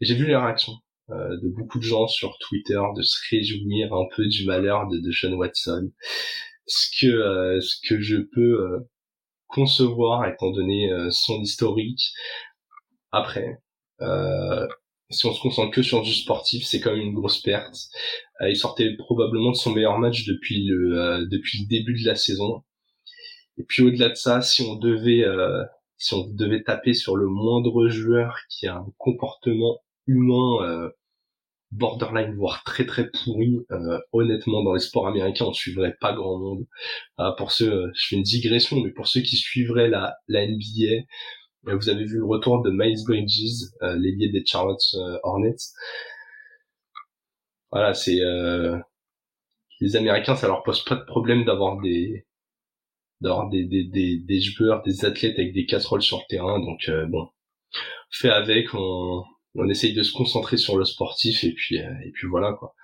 j'ai 0.00 0.14
vu 0.14 0.26
les 0.26 0.36
réactions 0.36 0.74
euh, 1.10 1.36
de 1.42 1.48
beaucoup 1.48 1.78
de 1.78 1.84
gens 1.84 2.08
sur 2.08 2.36
Twitter 2.38 2.80
de 2.96 3.02
se 3.02 3.16
réjouir 3.30 3.94
un 3.94 4.06
peu 4.14 4.26
du 4.26 4.44
malheur 4.44 4.88
de 4.88 4.98
Deshaun 4.98 5.34
Watson. 5.34 5.90
Ce 6.66 6.88
que, 7.00 7.06
euh, 7.06 7.60
ce 7.60 7.76
que 7.88 8.00
je 8.00 8.16
peux 8.16 8.60
euh, 8.60 8.78
concevoir 9.46 10.26
étant 10.26 10.50
donné 10.50 10.90
son 11.10 11.40
historique, 11.40 12.12
après, 13.12 13.58
euh, 14.02 14.66
si 15.10 15.26
on 15.26 15.32
se 15.32 15.40
concentre 15.40 15.70
que 15.72 15.82
sur 15.82 16.02
du 16.02 16.12
sportif, 16.12 16.64
c'est 16.66 16.80
quand 16.80 16.92
même 16.92 17.00
une 17.00 17.14
grosse 17.14 17.40
perte. 17.40 17.76
Euh, 18.40 18.50
il 18.50 18.56
sortait 18.56 18.94
probablement 18.96 19.52
de 19.52 19.56
son 19.56 19.72
meilleur 19.72 19.98
match 19.98 20.26
depuis 20.26 20.66
le 20.66 20.98
euh, 20.98 21.26
depuis 21.30 21.60
le 21.62 21.68
début 21.68 22.00
de 22.00 22.06
la 22.06 22.16
saison. 22.16 22.62
Et 23.58 23.64
puis 23.64 23.82
au-delà 23.82 24.10
de 24.10 24.14
ça, 24.14 24.42
si 24.42 24.62
on 24.62 24.74
devait 24.76 25.24
si 25.98 26.14
on 26.14 26.26
devait 26.28 26.62
taper 26.62 26.92
sur 26.92 27.16
le 27.16 27.26
moindre 27.26 27.88
joueur 27.88 28.36
qui 28.50 28.66
a 28.66 28.76
un 28.76 28.86
comportement 28.98 29.80
humain 30.06 30.90
borderline 31.72 32.34
voire 32.34 32.62
très 32.64 32.86
très 32.86 33.10
pourri 33.10 33.58
honnêtement 34.12 34.62
dans 34.62 34.74
les 34.74 34.80
sports 34.80 35.08
américains 35.08 35.46
on 35.46 35.52
suivrait 35.52 35.96
pas 36.00 36.12
grand 36.12 36.38
monde 36.38 36.66
pour 37.36 37.52
ceux 37.52 37.90
je 37.94 38.06
fais 38.08 38.16
une 38.16 38.22
digression 38.22 38.80
mais 38.80 38.90
pour 38.92 39.08
ceux 39.08 39.20
qui 39.20 39.36
suivraient 39.36 39.88
la 39.88 40.14
la 40.28 40.46
NBA 40.46 41.04
vous 41.74 41.88
avez 41.88 42.04
vu 42.04 42.18
le 42.18 42.24
retour 42.24 42.62
de 42.62 42.70
Miles 42.70 43.02
Bridges, 43.04 43.64
euh, 43.82 43.96
l'ailier 43.96 44.28
des 44.28 44.44
Charlotte 44.46 44.80
euh, 44.94 45.18
Hornets. 45.24 45.56
Voilà, 47.70 47.94
c'est 47.94 48.20
euh, 48.20 48.78
les 49.80 49.96
Américains, 49.96 50.36
ça 50.36 50.46
leur 50.46 50.62
pose 50.62 50.84
pas 50.84 50.96
de 50.96 51.04
problème 51.04 51.44
d'avoir 51.44 51.80
des 51.80 52.26
d'avoir 53.22 53.48
des, 53.48 53.64
des, 53.64 53.84
des, 53.84 54.18
des, 54.18 54.40
joueurs, 54.40 54.82
des 54.82 55.04
athlètes 55.06 55.38
avec 55.38 55.54
des 55.54 55.64
casseroles 55.66 56.02
sur 56.02 56.18
le 56.18 56.24
terrain. 56.28 56.60
Donc 56.60 56.90
bon, 57.08 57.28
fait 58.10 58.30
avec, 58.30 58.74
on, 58.74 59.24
on 59.58 59.68
essaye 59.68 59.92
de 59.94 60.02
se 60.02 60.12
concentrer 60.12 60.56
sur 60.56 60.76
le 60.76 60.84
sportif 60.84 61.44
et 61.44 61.52
puis 61.52 61.76
et 61.76 62.10
puis 62.12 62.26
voilà 62.28 62.52
quoi. 62.52 62.74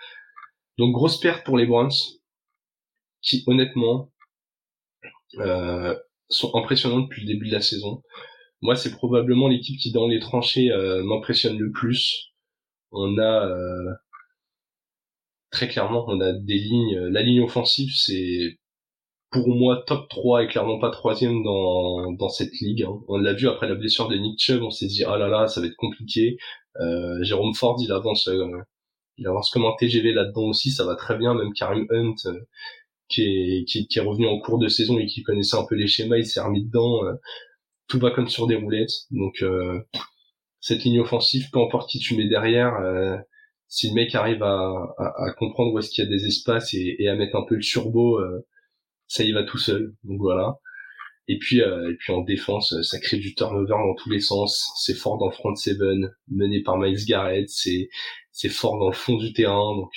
Donc 0.79 0.93
grosse 0.93 1.21
perte 1.21 1.45
pour 1.45 1.59
les 1.59 1.67
Browns, 1.67 1.93
qui 3.21 3.45
honnêtement 3.47 4.11
euh, 5.39 5.97
sont 6.29 6.55
impressionnants 6.55 7.01
depuis 7.01 7.23
le 7.23 7.27
début 7.27 7.49
de 7.49 7.55
la 7.55 7.61
saison 7.61 8.03
moi, 8.63 8.77
c'est 8.77 8.93
probablement 8.93 9.49
l'équipe 9.49 9.79
qui, 9.79 9.91
dans 9.93 10.07
les 10.07 10.21
tranchées, 10.21 10.71
euh, 10.71 11.03
m'impressionne 11.05 11.59
le 11.59 11.73
plus. 11.73 12.33
On 12.93 13.19
a 13.19 13.47
euh, 13.49 13.93
très 15.51 15.69
clairement, 15.69 16.05
on 16.09 16.21
a 16.21 16.33
des 16.33 16.59
lignes. 16.59 16.97
La 17.09 17.23
ligne 17.23 17.43
offensive, 17.43 17.91
c'est 17.95 18.59
pour 19.31 19.49
moi 19.49 19.83
top 19.87 20.09
3 20.11 20.45
et 20.45 20.47
clairement 20.49 20.79
pas 20.79 20.91
troisième 20.91 21.43
dans, 21.43 22.13
dans 22.13 22.29
cette 22.29 22.53
ligue. 22.61 22.85
Hein. 22.85 23.01
On 23.09 23.19
l'a 23.19 23.33
vu 23.35 23.49
après 23.49 23.69
la 23.69 23.75
blessure 23.75 24.09
de 24.09 24.17
Nick 24.17 24.39
Chubb, 24.41 24.63
on 24.63 24.71
s'est 24.71 24.87
dit 24.87 25.05
ah 25.05 25.17
là 25.19 25.29
là, 25.29 25.49
ça 25.49 25.61
va 25.61 25.67
être 25.67 25.77
compliqué. 25.77 26.37
Euh, 26.81 27.23
Jérôme 27.23 27.55
Ford, 27.55 27.77
il 27.81 27.93
avance, 27.93 28.29
il 29.19 29.27
avance 29.27 29.51
comme 29.51 29.65
un 29.65 29.75
TGV 29.79 30.13
là-dedans 30.13 30.49
aussi, 30.49 30.71
ça 30.71 30.85
va 30.85 30.97
très 30.97 31.17
bien. 31.17 31.35
Même 31.35 31.53
Karim 31.53 31.87
Hunt, 31.91 32.15
qui 33.09 33.23
est, 33.23 33.65
qui, 33.65 33.87
est 33.95 34.01
revenu 34.01 34.27
en 34.27 34.39
cours 34.41 34.59
de 34.59 34.69
saison 34.69 34.99
et 34.99 35.07
qui 35.07 35.23
connaissait 35.23 35.57
un 35.57 35.67
peu 35.69 35.75
les 35.75 35.87
schémas, 35.87 36.17
il 36.17 36.27
s'est 36.27 36.41
remis 36.41 36.65
dedans 36.65 37.01
tout 37.89 37.99
va 37.99 38.11
comme 38.11 38.29
sur 38.29 38.47
des 38.47 38.57
roulettes. 38.57 39.07
Donc 39.11 39.43
euh, 39.43 39.81
cette 40.61 40.85
ligne 40.85 41.01
offensive, 41.01 41.51
peu 41.53 41.61
importe 41.61 41.91
qui 41.91 41.99
tu 41.99 42.17
mets 42.17 42.29
derrière, 42.29 42.75
si 43.69 43.89
le 43.89 43.95
mec 43.95 44.15
arrive 44.15 44.43
à, 44.43 44.95
comprendre 45.39 45.73
où 45.75 45.79
est-ce 45.79 45.91
qu'il 45.91 46.05
y 46.05 46.07
a 46.07 46.11
des 46.11 46.27
espaces 46.27 46.73
et, 46.75 46.97
et, 46.99 47.09
à 47.09 47.17
mettre 47.17 47.37
un 47.37 47.45
peu 47.47 47.57
le 47.57 47.61
turbo, 47.61 48.21
ça 49.09 49.25
y 49.25 49.33
va 49.33 49.43
tout 49.45 49.59
seul. 49.59 49.95
Donc 50.05 50.21
voilà. 50.21 50.57
Et 51.33 51.39
puis, 51.39 51.61
et 51.61 51.95
puis 51.99 52.13
en 52.13 52.21
défense, 52.21 52.75
ça 52.83 53.01
crée 53.01 53.17
du 53.17 53.35
turnover 53.35 53.71
dans 53.71 53.95
tous 53.95 54.11
les 54.11 54.21
sens. 54.21 54.71
C'est 54.77 54.95
fort 54.95 55.17
dans 55.19 55.29
le 55.29 55.33
front 55.33 55.55
seven, 55.55 56.11
mené 56.29 56.63
par 56.63 56.77
Miles 56.77 57.07
Garrett. 57.07 57.49
C'est 57.49 57.89
c'est 58.33 58.51
fort 58.51 58.79
dans 58.79 58.89
le 58.89 58.95
fond 58.95 59.17
du 59.17 59.33
terrain. 59.33 59.75
Donc 59.75 59.91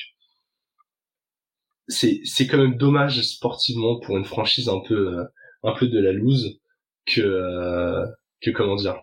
c'est 1.89 2.21
c'est 2.23 2.47
quand 2.47 2.57
même 2.57 2.77
dommage 2.77 3.21
sportivement 3.21 3.99
pour 3.99 4.17
une 4.17 4.23
franchise 4.23 4.69
un 4.69 4.79
peu 4.79 5.25
un 5.63 5.73
peu 5.73 5.87
de 5.87 5.99
la 5.99 6.13
loose 6.13 6.59
que 7.05 7.21
euh, 7.21 8.05
que 8.41 8.51
comment 8.51 8.75
dire 8.75 8.97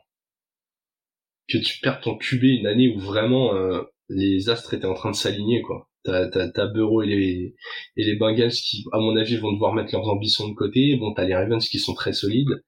que 1.49 1.59
tu 1.59 1.81
perds 1.81 2.01
ton 2.01 2.17
QB 2.17 2.45
une 2.45 2.67
année 2.67 2.89
où 2.89 2.99
vraiment 2.99 3.55
euh, 3.55 3.83
les 4.09 4.49
astres 4.49 4.75
étaient 4.75 4.87
en 4.87 4.95
train 4.95 5.11
de 5.11 5.17
s'aligner 5.17 5.61
quoi. 5.63 5.91
T'as 6.05 6.29
t'as 6.29 6.67
Bureau 6.67 7.03
et 7.03 7.07
les 7.07 7.55
et 7.97 8.05
les 8.05 8.17
Bengals 8.17 8.51
qui 8.51 8.85
à 8.93 8.99
mon 8.99 9.17
avis 9.17 9.37
vont 9.37 9.53
devoir 9.53 9.73
mettre 9.73 9.93
leurs 9.93 10.09
ambitions 10.09 10.49
de 10.49 10.55
côté. 10.55 10.97
Bon 10.97 11.15
t'as 11.15 11.25
les 11.25 11.35
Ravens 11.35 11.67
qui 11.67 11.79
sont 11.79 11.95
très 11.95 12.13
solides. 12.13 12.63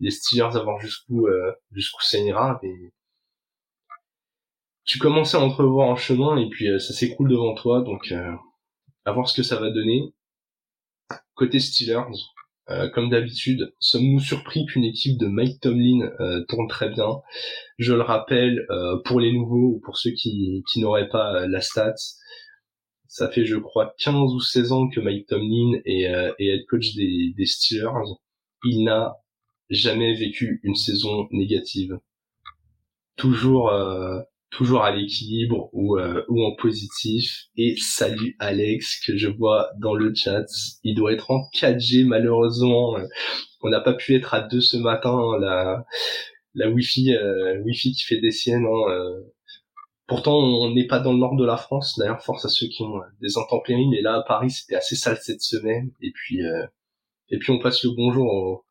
Les 0.00 0.10
Steelers 0.10 0.56
à 0.56 0.62
voir 0.62 0.80
jusqu'où 0.80 1.26
euh, 1.26 1.52
jusqu'où 1.72 2.02
ça 2.02 2.18
ira 2.18 2.60
mais 2.62 2.72
tu 4.84 4.98
commençais 4.98 5.36
à 5.36 5.40
entrevoir 5.40 5.90
un 5.90 5.96
chemin 5.96 6.36
et 6.36 6.48
puis 6.48 6.66
ça 6.80 6.92
s'écroule 6.92 7.30
devant 7.30 7.54
toi 7.54 7.82
donc 7.82 8.12
à 9.04 9.12
voir 9.12 9.28
ce 9.28 9.36
que 9.36 9.42
ça 9.42 9.56
va 9.56 9.70
donner. 9.70 10.12
Côté 11.34 11.58
Steelers, 11.58 12.04
euh, 12.70 12.88
comme 12.90 13.10
d'habitude, 13.10 13.74
sommes-nous 13.80 14.20
surpris 14.20 14.66
qu'une 14.66 14.84
équipe 14.84 15.18
de 15.18 15.26
Mike 15.26 15.60
Tomlin 15.60 16.08
euh, 16.20 16.44
tourne 16.48 16.68
très 16.68 16.88
bien? 16.88 17.20
Je 17.78 17.92
le 17.92 18.02
rappelle, 18.02 18.64
euh, 18.70 18.98
pour 19.04 19.20
les 19.20 19.32
nouveaux 19.32 19.74
ou 19.76 19.80
pour 19.84 19.98
ceux 19.98 20.12
qui, 20.12 20.62
qui 20.70 20.80
n'auraient 20.80 21.08
pas 21.08 21.46
la 21.46 21.60
stat, 21.60 21.94
ça 23.12 23.30
fait 23.30 23.44
je 23.44 23.56
crois 23.56 23.94
15 23.98 24.32
ou 24.32 24.40
16 24.40 24.72
ans 24.72 24.88
que 24.88 24.98
Mike 24.98 25.26
Tomlin 25.26 25.78
est, 25.84 26.04
est 26.38 26.46
head 26.46 26.64
coach 26.66 26.94
des, 26.94 27.34
Steelers. 27.44 28.16
Il 28.64 28.84
n'a 28.84 29.16
jamais 29.68 30.14
vécu 30.14 30.60
une 30.62 30.74
saison 30.74 31.28
négative. 31.30 31.98
Toujours 33.16 33.70
toujours 34.48 34.82
à 34.82 34.94
l'équilibre 34.94 35.68
ou, 35.74 35.98
euh, 35.98 36.24
ou 36.28 36.42
en 36.42 36.54
positif. 36.54 37.48
Et 37.56 37.74
salut 37.76 38.34
Alex 38.38 39.04
que 39.04 39.16
je 39.18 39.28
vois 39.28 39.68
dans 39.78 39.94
le 39.94 40.14
chat. 40.14 40.46
Il 40.82 40.94
doit 40.94 41.12
être 41.12 41.30
en 41.30 41.48
4G 41.54 42.06
malheureusement. 42.06 42.96
On 43.60 43.68
n'a 43.68 43.80
pas 43.80 43.92
pu 43.92 44.14
être 44.14 44.32
à 44.32 44.40
deux 44.40 44.62
ce 44.62 44.78
matin. 44.78 45.18
La, 45.38 45.84
la 46.54 46.70
Wi-Fi, 46.70 47.14
euh, 47.14 47.60
Wi-Fi 47.62 47.92
qui 47.92 48.04
fait 48.04 48.20
des 48.20 48.30
siennes. 48.30 48.64
Hein, 48.64 48.90
euh. 48.90 49.20
Pourtant, 50.06 50.36
on 50.36 50.74
n'est 50.74 50.86
pas 50.86 50.98
dans 50.98 51.12
le 51.12 51.18
nord 51.18 51.36
de 51.36 51.44
la 51.44 51.56
France. 51.56 51.98
D'ailleurs, 51.98 52.22
force 52.22 52.44
à 52.44 52.48
ceux 52.48 52.66
qui 52.66 52.82
ont 52.82 53.00
des 53.20 53.38
intempéries. 53.38 53.88
Mais 53.88 54.02
là, 54.02 54.16
à 54.16 54.22
Paris, 54.22 54.50
c'était 54.50 54.74
assez 54.74 54.96
sale 54.96 55.18
cette 55.20 55.42
semaine. 55.42 55.90
Et 56.00 56.10
puis, 56.12 56.40
et 57.30 57.38
puis 57.38 57.50
on 57.50 57.58
passe 57.58 57.82
le 57.84 57.90
bonjour 57.96 58.26
au, 58.26 58.64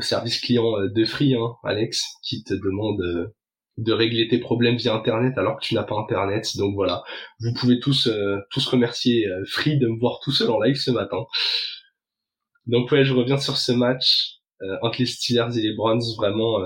service 0.00 0.40
client 0.40 0.64
de 0.86 1.04
Free, 1.04 1.34
hein, 1.34 1.54
Alex, 1.64 2.02
qui 2.22 2.42
te 2.44 2.54
demande 2.54 3.32
de 3.78 3.92
régler 3.92 4.28
tes 4.28 4.38
problèmes 4.38 4.76
via 4.76 4.94
internet 4.94 5.38
alors 5.38 5.58
que 5.58 5.64
tu 5.64 5.74
n'as 5.74 5.82
pas 5.82 5.96
internet 5.96 6.46
donc 6.58 6.74
voilà 6.74 7.02
vous 7.40 7.54
pouvez 7.54 7.80
tous 7.80 8.06
euh, 8.06 8.38
tous 8.50 8.66
remercier 8.66 9.26
euh, 9.26 9.44
Free 9.46 9.78
de 9.78 9.88
me 9.88 9.98
voir 9.98 10.20
tout 10.22 10.30
seul 10.30 10.50
en 10.50 10.60
live 10.60 10.76
ce 10.76 10.90
matin 10.90 11.24
donc 12.66 12.92
ouais 12.92 13.04
je 13.04 13.14
reviens 13.14 13.38
sur 13.38 13.56
ce 13.56 13.72
match 13.72 14.40
euh, 14.60 14.76
entre 14.82 14.98
les 14.98 15.06
Steelers 15.06 15.58
et 15.58 15.62
les 15.62 15.74
Browns 15.74 16.02
vraiment 16.18 16.58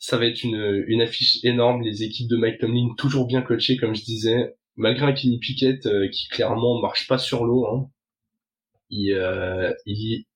ça 0.00 0.18
va 0.18 0.26
être 0.26 0.42
une, 0.42 0.84
une 0.88 1.02
affiche 1.02 1.38
énorme 1.44 1.82
les 1.82 2.02
équipes 2.02 2.28
de 2.28 2.36
Mike 2.36 2.58
Tomlin 2.58 2.88
toujours 2.98 3.26
bien 3.26 3.42
coachées 3.42 3.76
comme 3.76 3.94
je 3.94 4.02
disais 4.02 4.56
malgré 4.74 5.06
un 5.06 5.12
Kenny 5.12 5.38
Pickett 5.38 5.88
qui 6.10 6.28
clairement 6.28 6.80
marche 6.80 7.06
pas 7.06 7.18
sur 7.18 7.44
l'eau 7.44 7.66
hein. 7.66 7.88
il 8.88 9.10
il 9.86 9.94
lit 9.94 10.26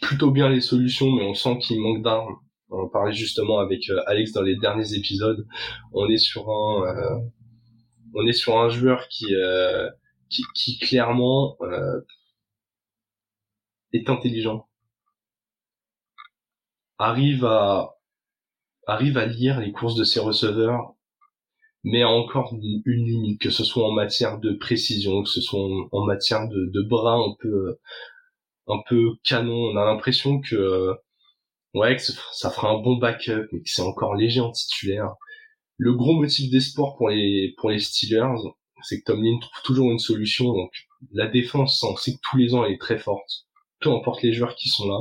plutôt 0.00 0.30
bien 0.30 0.48
les 0.48 0.60
solutions 0.60 1.10
mais 1.10 1.24
on 1.24 1.34
sent 1.34 1.58
qu'il 1.58 1.80
manque 1.80 2.02
d'armes 2.02 2.36
on 2.74 2.82
en 2.84 2.88
parlait 2.88 3.12
justement 3.12 3.58
avec 3.58 3.88
euh, 3.90 4.02
Alex 4.06 4.32
dans 4.32 4.42
les 4.42 4.56
derniers 4.56 4.94
épisodes. 4.94 5.46
On 5.92 6.08
est 6.08 6.18
sur 6.18 6.50
un, 6.50 6.82
euh, 6.86 7.18
on 8.14 8.26
est 8.26 8.32
sur 8.32 8.58
un 8.58 8.68
joueur 8.68 9.08
qui, 9.08 9.34
euh, 9.34 9.88
qui, 10.28 10.42
qui, 10.54 10.78
clairement 10.78 11.56
est 13.92 14.08
intelligent, 14.10 14.68
arrive 16.98 17.44
à 17.44 17.93
arrive 18.86 19.18
à 19.18 19.26
lire 19.26 19.60
les 19.60 19.72
courses 19.72 19.96
de 19.96 20.04
ses 20.04 20.20
receveurs, 20.20 20.94
mais 21.84 22.02
a 22.02 22.08
encore 22.08 22.54
une 22.86 23.04
limite, 23.04 23.40
que 23.40 23.50
ce 23.50 23.64
soit 23.64 23.86
en 23.86 23.92
matière 23.92 24.38
de 24.40 24.52
précision, 24.52 25.22
que 25.22 25.28
ce 25.28 25.40
soit 25.40 25.60
en, 25.92 26.04
matière 26.06 26.48
de, 26.48 26.82
bras 26.82 27.16
un 27.16 27.34
peu 27.40 27.78
un 28.66 28.78
peu 28.88 29.12
canon. 29.22 29.70
On 29.72 29.76
a 29.76 29.84
l'impression 29.84 30.40
que 30.40 30.94
ouais, 31.74 31.96
que 31.96 32.02
ça 32.02 32.50
fera 32.50 32.70
un 32.70 32.80
bon 32.80 32.96
backup, 32.96 33.48
mais 33.52 33.60
que 33.60 33.70
c'est 33.70 33.82
encore 33.82 34.14
léger 34.14 34.40
en 34.40 34.50
titulaire. 34.50 35.14
Le 35.76 35.94
gros 35.94 36.14
motif 36.14 36.50
d'espoir 36.50 36.96
pour 36.96 37.10
les 37.10 37.54
pour 37.58 37.70
les 37.70 37.80
Steelers, 37.80 38.36
c'est 38.82 39.00
que 39.00 39.04
Tomlin 39.04 39.38
trouve 39.40 39.62
toujours 39.64 39.90
une 39.90 39.98
solution. 39.98 40.52
Donc 40.52 40.72
la 41.12 41.26
défense, 41.26 41.82
on 41.82 41.96
sait 41.96 42.12
que 42.14 42.20
tous 42.22 42.38
les 42.38 42.54
ans 42.54 42.64
elle 42.64 42.72
est 42.72 42.80
très 42.80 42.98
forte, 42.98 43.46
peu 43.80 43.90
importe 43.90 44.22
les 44.22 44.32
joueurs 44.32 44.54
qui 44.56 44.68
sont 44.68 44.88
là. 44.88 44.98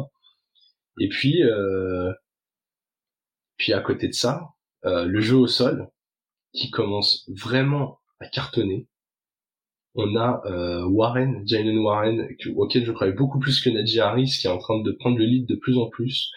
Et 0.99 1.09
puis 1.09 1.43
euh, 1.43 2.11
puis 3.63 3.71
à 3.71 3.79
côté 3.79 4.09
de 4.09 4.13
ça, 4.13 4.49
euh, 4.83 5.05
le 5.05 5.21
jeu 5.21 5.37
au 5.37 5.47
sol 5.47 5.87
qui 6.51 6.69
commence 6.69 7.25
vraiment 7.29 7.99
à 8.19 8.27
cartonner. 8.27 8.89
On 9.95 10.17
a 10.17 10.41
euh, 10.47 10.85
Warren, 10.85 11.47
Jalen 11.47 11.77
Warren, 11.77 12.27
auquel 12.57 12.83
je 12.83 12.91
croyais 12.91 13.13
beaucoup 13.13 13.39
plus 13.39 13.61
que 13.61 13.69
Najee 13.69 14.01
Harris, 14.01 14.37
qui 14.41 14.47
est 14.47 14.49
en 14.49 14.57
train 14.57 14.81
de 14.81 14.91
prendre 14.91 15.17
le 15.17 15.23
lead 15.23 15.47
de 15.47 15.55
plus 15.55 15.77
en 15.77 15.87
plus. 15.87 16.29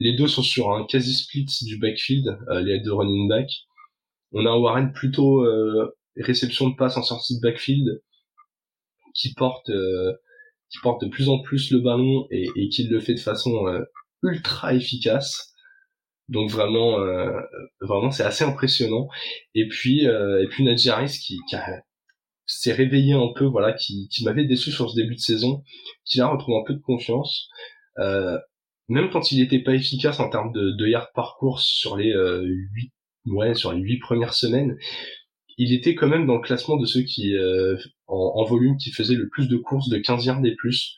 Les 0.00 0.14
deux 0.16 0.26
sont 0.26 0.42
sur 0.42 0.70
un 0.74 0.84
quasi 0.84 1.14
split 1.14 1.46
du 1.62 1.78
backfield, 1.78 2.38
euh, 2.50 2.60
les 2.60 2.78
deux 2.80 2.92
running 2.92 3.26
back. 3.26 3.48
On 4.32 4.44
a 4.44 4.54
Warren 4.54 4.92
plutôt 4.92 5.46
euh, 5.46 5.96
réception 6.18 6.68
de 6.68 6.76
passe 6.76 6.98
en 6.98 7.02
sortie 7.02 7.36
de 7.36 7.40
backfield, 7.40 8.02
qui 9.14 9.32
porte 9.32 9.70
euh, 9.70 10.12
qui 10.68 10.78
porte 10.82 11.02
de 11.02 11.08
plus 11.08 11.30
en 11.30 11.38
plus 11.38 11.70
le 11.70 11.78
ballon 11.78 12.26
et, 12.30 12.50
et 12.54 12.68
qui 12.68 12.86
le 12.86 13.00
fait 13.00 13.14
de 13.14 13.20
façon 13.20 13.64
ultra 14.22 14.74
efficace. 14.74 15.55
Donc 16.28 16.50
vraiment, 16.50 16.98
vraiment 17.80 18.10
c'est 18.10 18.24
assez 18.24 18.44
impressionnant. 18.44 19.08
Et 19.54 19.68
puis, 19.68 20.04
et 20.04 20.46
puis 20.50 20.64
Najee 20.64 20.90
Harris 20.90 21.18
qui, 21.22 21.38
qui 21.48 21.56
s'est 22.46 22.72
réveillé 22.72 23.12
un 23.12 23.32
peu, 23.34 23.44
voilà, 23.44 23.72
qui, 23.72 24.08
qui 24.08 24.24
m'avait 24.24 24.44
déçu 24.44 24.70
sur 24.70 24.90
ce 24.90 24.96
début 24.96 25.14
de 25.14 25.20
saison, 25.20 25.62
qui 26.04 26.20
a 26.20 26.28
retrouvé 26.28 26.58
un 26.58 26.64
peu 26.64 26.74
de 26.74 26.82
confiance. 26.82 27.48
Euh, 27.98 28.38
même 28.88 29.10
quand 29.10 29.32
il 29.32 29.40
n'était 29.40 29.62
pas 29.62 29.74
efficace 29.74 30.20
en 30.20 30.30
termes 30.30 30.52
de, 30.52 30.70
de 30.70 30.86
yards 30.86 31.10
par 31.12 31.36
course 31.38 31.64
sur 31.64 31.96
les 31.96 32.12
euh, 32.12 32.44
huit, 32.72 32.92
ouais, 33.26 33.54
sur 33.54 33.72
les 33.72 33.80
huit 33.80 33.98
premières 33.98 34.34
semaines, 34.34 34.76
il 35.58 35.72
était 35.72 35.94
quand 35.94 36.06
même 36.06 36.26
dans 36.26 36.36
le 36.36 36.42
classement 36.42 36.76
de 36.76 36.86
ceux 36.86 37.02
qui, 37.02 37.34
euh, 37.34 37.76
en, 38.06 38.34
en, 38.36 38.44
volume, 38.44 38.76
qui 38.76 38.90
faisaient 38.90 39.14
le 39.14 39.28
plus 39.28 39.48
de 39.48 39.56
courses 39.56 39.88
de 39.88 39.98
15 39.98 40.26
yards 40.26 40.44
et 40.44 40.54
plus. 40.54 40.96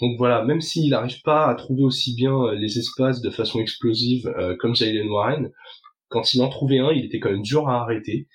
Donc 0.00 0.16
voilà, 0.16 0.44
même 0.44 0.60
s'il 0.60 0.90
n'arrive 0.90 1.22
pas 1.22 1.48
à 1.48 1.54
trouver 1.54 1.82
aussi 1.82 2.14
bien 2.14 2.32
euh, 2.32 2.54
les 2.54 2.78
espaces 2.78 3.20
de 3.20 3.30
façon 3.30 3.60
explosive 3.60 4.28
euh, 4.38 4.56
comme 4.56 4.74
Jalen 4.74 5.08
Warren, 5.08 5.50
quand 6.08 6.34
il 6.34 6.42
en 6.42 6.48
trouvait 6.48 6.78
un, 6.78 6.92
il 6.92 7.04
était 7.04 7.18
quand 7.18 7.30
même 7.30 7.42
dur 7.42 7.68
à 7.68 7.82
arrêter. 7.82 8.28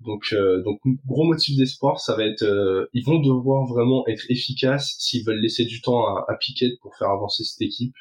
Donc, 0.00 0.24
euh, 0.32 0.62
donc 0.62 0.80
gros 1.06 1.24
motif 1.24 1.56
d'espoir, 1.56 2.00
ça 2.00 2.16
va 2.16 2.24
être, 2.24 2.42
euh, 2.42 2.86
ils 2.94 3.04
vont 3.04 3.20
devoir 3.20 3.66
vraiment 3.66 4.06
être 4.08 4.24
efficaces 4.30 4.96
s'ils 4.98 5.24
veulent 5.24 5.40
laisser 5.40 5.64
du 5.64 5.80
temps 5.82 6.06
à, 6.06 6.34
Piquet 6.40 6.70
pour 6.80 6.96
faire 6.96 7.10
avancer 7.10 7.44
cette 7.44 7.60
équipe. 7.62 7.94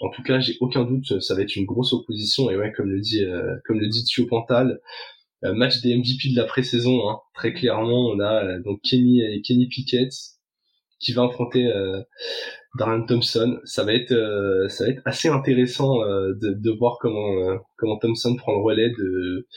En 0.00 0.10
tout 0.10 0.22
cas, 0.22 0.40
j'ai 0.40 0.56
aucun 0.60 0.84
doute, 0.84 1.20
ça 1.20 1.34
va 1.34 1.42
être 1.42 1.56
une 1.56 1.66
grosse 1.66 1.92
opposition. 1.92 2.50
Et 2.50 2.56
ouais, 2.56 2.72
comme 2.72 2.90
le 2.90 3.00
dit, 3.00 3.22
comme 3.66 3.78
le 3.80 3.88
dit 3.88 4.04
Thio 4.04 4.26
Pantal, 4.26 4.80
match 5.42 5.80
des 5.82 5.96
MVP 5.96 6.30
de 6.30 6.36
la 6.36 6.44
pré-saison. 6.44 7.08
Hein, 7.08 7.18
très 7.34 7.52
clairement, 7.52 8.06
on 8.08 8.20
a 8.20 8.58
donc 8.60 8.80
Kenny 8.82 9.20
et 9.20 9.42
Kenny 9.42 9.66
Pickett 9.68 10.12
qui 11.00 11.12
va 11.12 11.24
affronter 11.24 11.66
euh, 11.66 12.00
Darren 12.78 13.04
Thompson. 13.06 13.58
Ça 13.64 13.84
va 13.84 13.94
être, 13.94 14.14
ça 14.68 14.84
va 14.84 14.90
être 14.90 15.02
assez 15.04 15.28
intéressant 15.28 15.98
de, 15.98 16.52
de, 16.54 16.70
voir 16.70 16.98
comment 17.00 17.58
comment 17.76 17.98
Thompson 17.98 18.36
prend 18.36 18.52
le 18.52 18.62
relais 18.62 18.90
de 18.90 19.48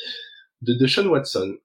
de, 0.62 0.88
Sean 0.88 1.08
Watson 1.08 1.58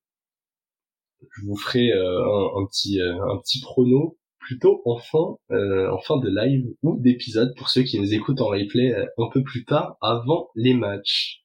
je 1.21 1.45
vous 1.45 1.57
ferai 1.57 1.93
euh, 1.93 2.59
un, 2.59 2.67
petit 2.67 3.01
euh, 3.01 3.15
un 3.31 3.39
petit 3.39 3.61
prono 3.61 4.19
plutôt 4.39 4.83
en 4.85 4.99
fin 4.99 5.37
euh, 5.51 5.91
en 5.91 6.01
fin 6.01 6.19
de 6.19 6.29
live 6.29 6.67
ou 6.83 6.99
d'épisode 7.01 7.55
pour 7.57 7.69
ceux 7.69 7.83
qui 7.83 7.99
nous 8.01 8.15
écoutent 8.15 8.41
en 8.41 8.49
replay 8.49 8.95
un 8.95 9.29
peu 9.33 9.43
plus 9.43 9.65
tard 9.65 9.97
avant 10.01 10.51
les 10.55 10.75
matchs. 10.75 11.43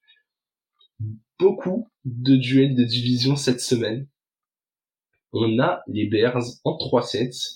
Beaucoup 1.39 1.89
de 2.05 2.35
duels 2.35 2.75
de 2.75 2.83
division 2.83 3.35
cette 3.35 3.59
semaine. 3.59 4.07
On 5.31 5.59
a 5.59 5.81
les 5.87 6.05
Bears 6.05 6.43
en 6.63 6.77
3-7 6.77 7.55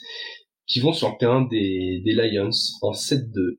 qui 0.67 0.82
vont 0.82 0.93
sur 0.93 1.10
le 1.10 1.17
terrain 1.17 1.41
des, 1.43 2.01
des 2.03 2.13
Lions 2.13 2.49
en 2.82 2.91
7-2. 2.91 3.58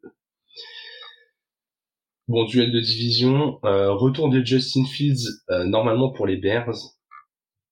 Bon, 2.29 2.45
duel 2.45 2.71
de 2.71 2.81
division, 2.81 3.59
euh, 3.65 3.91
retour 3.95 4.29
de 4.29 4.45
Justin 4.45 4.85
Fields 4.85 5.41
euh, 5.49 5.65
normalement 5.65 6.11
pour 6.11 6.27
les 6.27 6.37
Bears. 6.37 6.77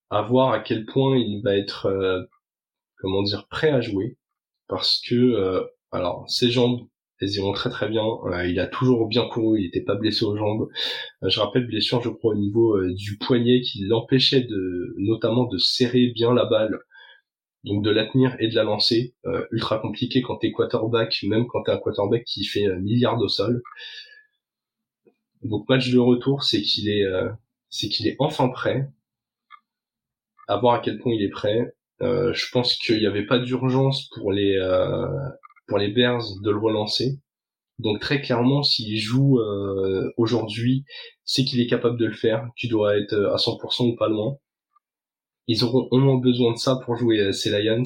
À 0.08 0.22
voir 0.22 0.52
à 0.52 0.60
quel 0.60 0.86
point 0.86 1.18
il 1.18 1.42
va 1.42 1.56
être, 1.56 1.86
euh, 1.86 2.22
comment 2.98 3.22
dire, 3.22 3.46
prêt 3.48 3.70
à 3.70 3.80
jouer, 3.80 4.16
parce 4.68 5.00
que 5.06 5.66
alors 5.90 6.24
ses 6.30 6.50
jambes, 6.50 6.80
elles 7.20 7.34
iront 7.34 7.52
très 7.52 7.70
très 7.70 7.88
bien. 7.88 8.04
il 8.44 8.60
a 8.60 8.66
toujours 8.68 9.08
bien 9.08 9.26
couru, 9.28 9.58
il 9.58 9.64
n'était 9.64 9.82
pas 9.82 9.96
blessé 9.96 10.24
aux 10.24 10.36
jambes. 10.36 10.68
je 11.22 11.40
rappelle 11.40 11.66
blessure, 11.66 12.00
je 12.02 12.08
crois, 12.08 12.34
au 12.34 12.38
niveau 12.38 12.80
du 12.92 13.18
poignet 13.18 13.60
qui 13.62 13.84
l'empêchait 13.84 14.42
de, 14.42 14.94
notamment 14.98 15.44
de 15.44 15.58
serrer 15.58 16.12
bien 16.14 16.32
la 16.32 16.44
balle 16.46 16.78
donc 17.66 17.84
de 17.84 17.90
la 17.90 18.06
tenir 18.06 18.36
et 18.38 18.48
de 18.48 18.54
la 18.54 18.64
lancer, 18.64 19.14
ultra 19.50 19.78
compliqué 19.78 20.22
quand 20.22 20.36
t'es 20.36 20.52
quarterback, 20.52 21.18
même 21.24 21.46
quand 21.46 21.64
t'es 21.64 21.72
un 21.72 21.78
quarterback 21.78 22.24
qui 22.24 22.44
fait 22.44 22.64
un 22.66 22.76
milliard 22.76 23.20
au 23.20 23.28
sol. 23.28 23.62
Donc 25.46 25.68
match 25.68 25.90
de 25.90 25.98
retour, 25.98 26.42
c'est 26.42 26.62
qu'il 26.62 26.88
est, 26.88 27.04
euh, 27.04 27.28
c'est 27.70 27.88
qu'il 27.88 28.06
est 28.08 28.16
enfin 28.18 28.48
prêt. 28.48 28.88
À 30.48 30.58
voir 30.58 30.74
à 30.74 30.78
quel 30.80 30.98
point 30.98 31.12
il 31.12 31.22
est 31.22 31.30
prêt. 31.30 31.74
Euh, 32.02 32.32
je 32.32 32.46
pense 32.52 32.76
qu'il 32.76 32.98
n'y 32.98 33.06
avait 33.06 33.26
pas 33.26 33.38
d'urgence 33.38 34.08
pour 34.14 34.32
les 34.32 34.56
euh, 34.56 35.08
pour 35.66 35.78
les 35.78 35.88
Bears 35.88 36.22
de 36.42 36.50
le 36.50 36.58
relancer. 36.58 37.18
Donc 37.78 38.00
très 38.00 38.20
clairement, 38.20 38.62
s'il 38.62 38.96
joue 38.98 39.38
aujourd'hui, 40.16 40.84
c'est 41.24 41.44
qu'il 41.44 41.60
est 41.60 41.66
capable 41.66 41.98
de 41.98 42.06
le 42.06 42.14
faire. 42.14 42.48
Tu 42.56 42.68
dois 42.68 42.96
être 42.96 43.14
à 43.14 43.36
100% 43.36 43.92
ou 43.92 43.96
pas 43.96 44.08
loin. 44.08 44.38
Ils 45.48 45.64
auront 45.64 45.88
au 45.90 45.98
moins 45.98 46.18
besoin 46.18 46.52
de 46.52 46.58
ça 46.58 46.76
pour 46.84 46.96
jouer 46.96 47.32
ces 47.32 47.50
Lions. 47.50 47.82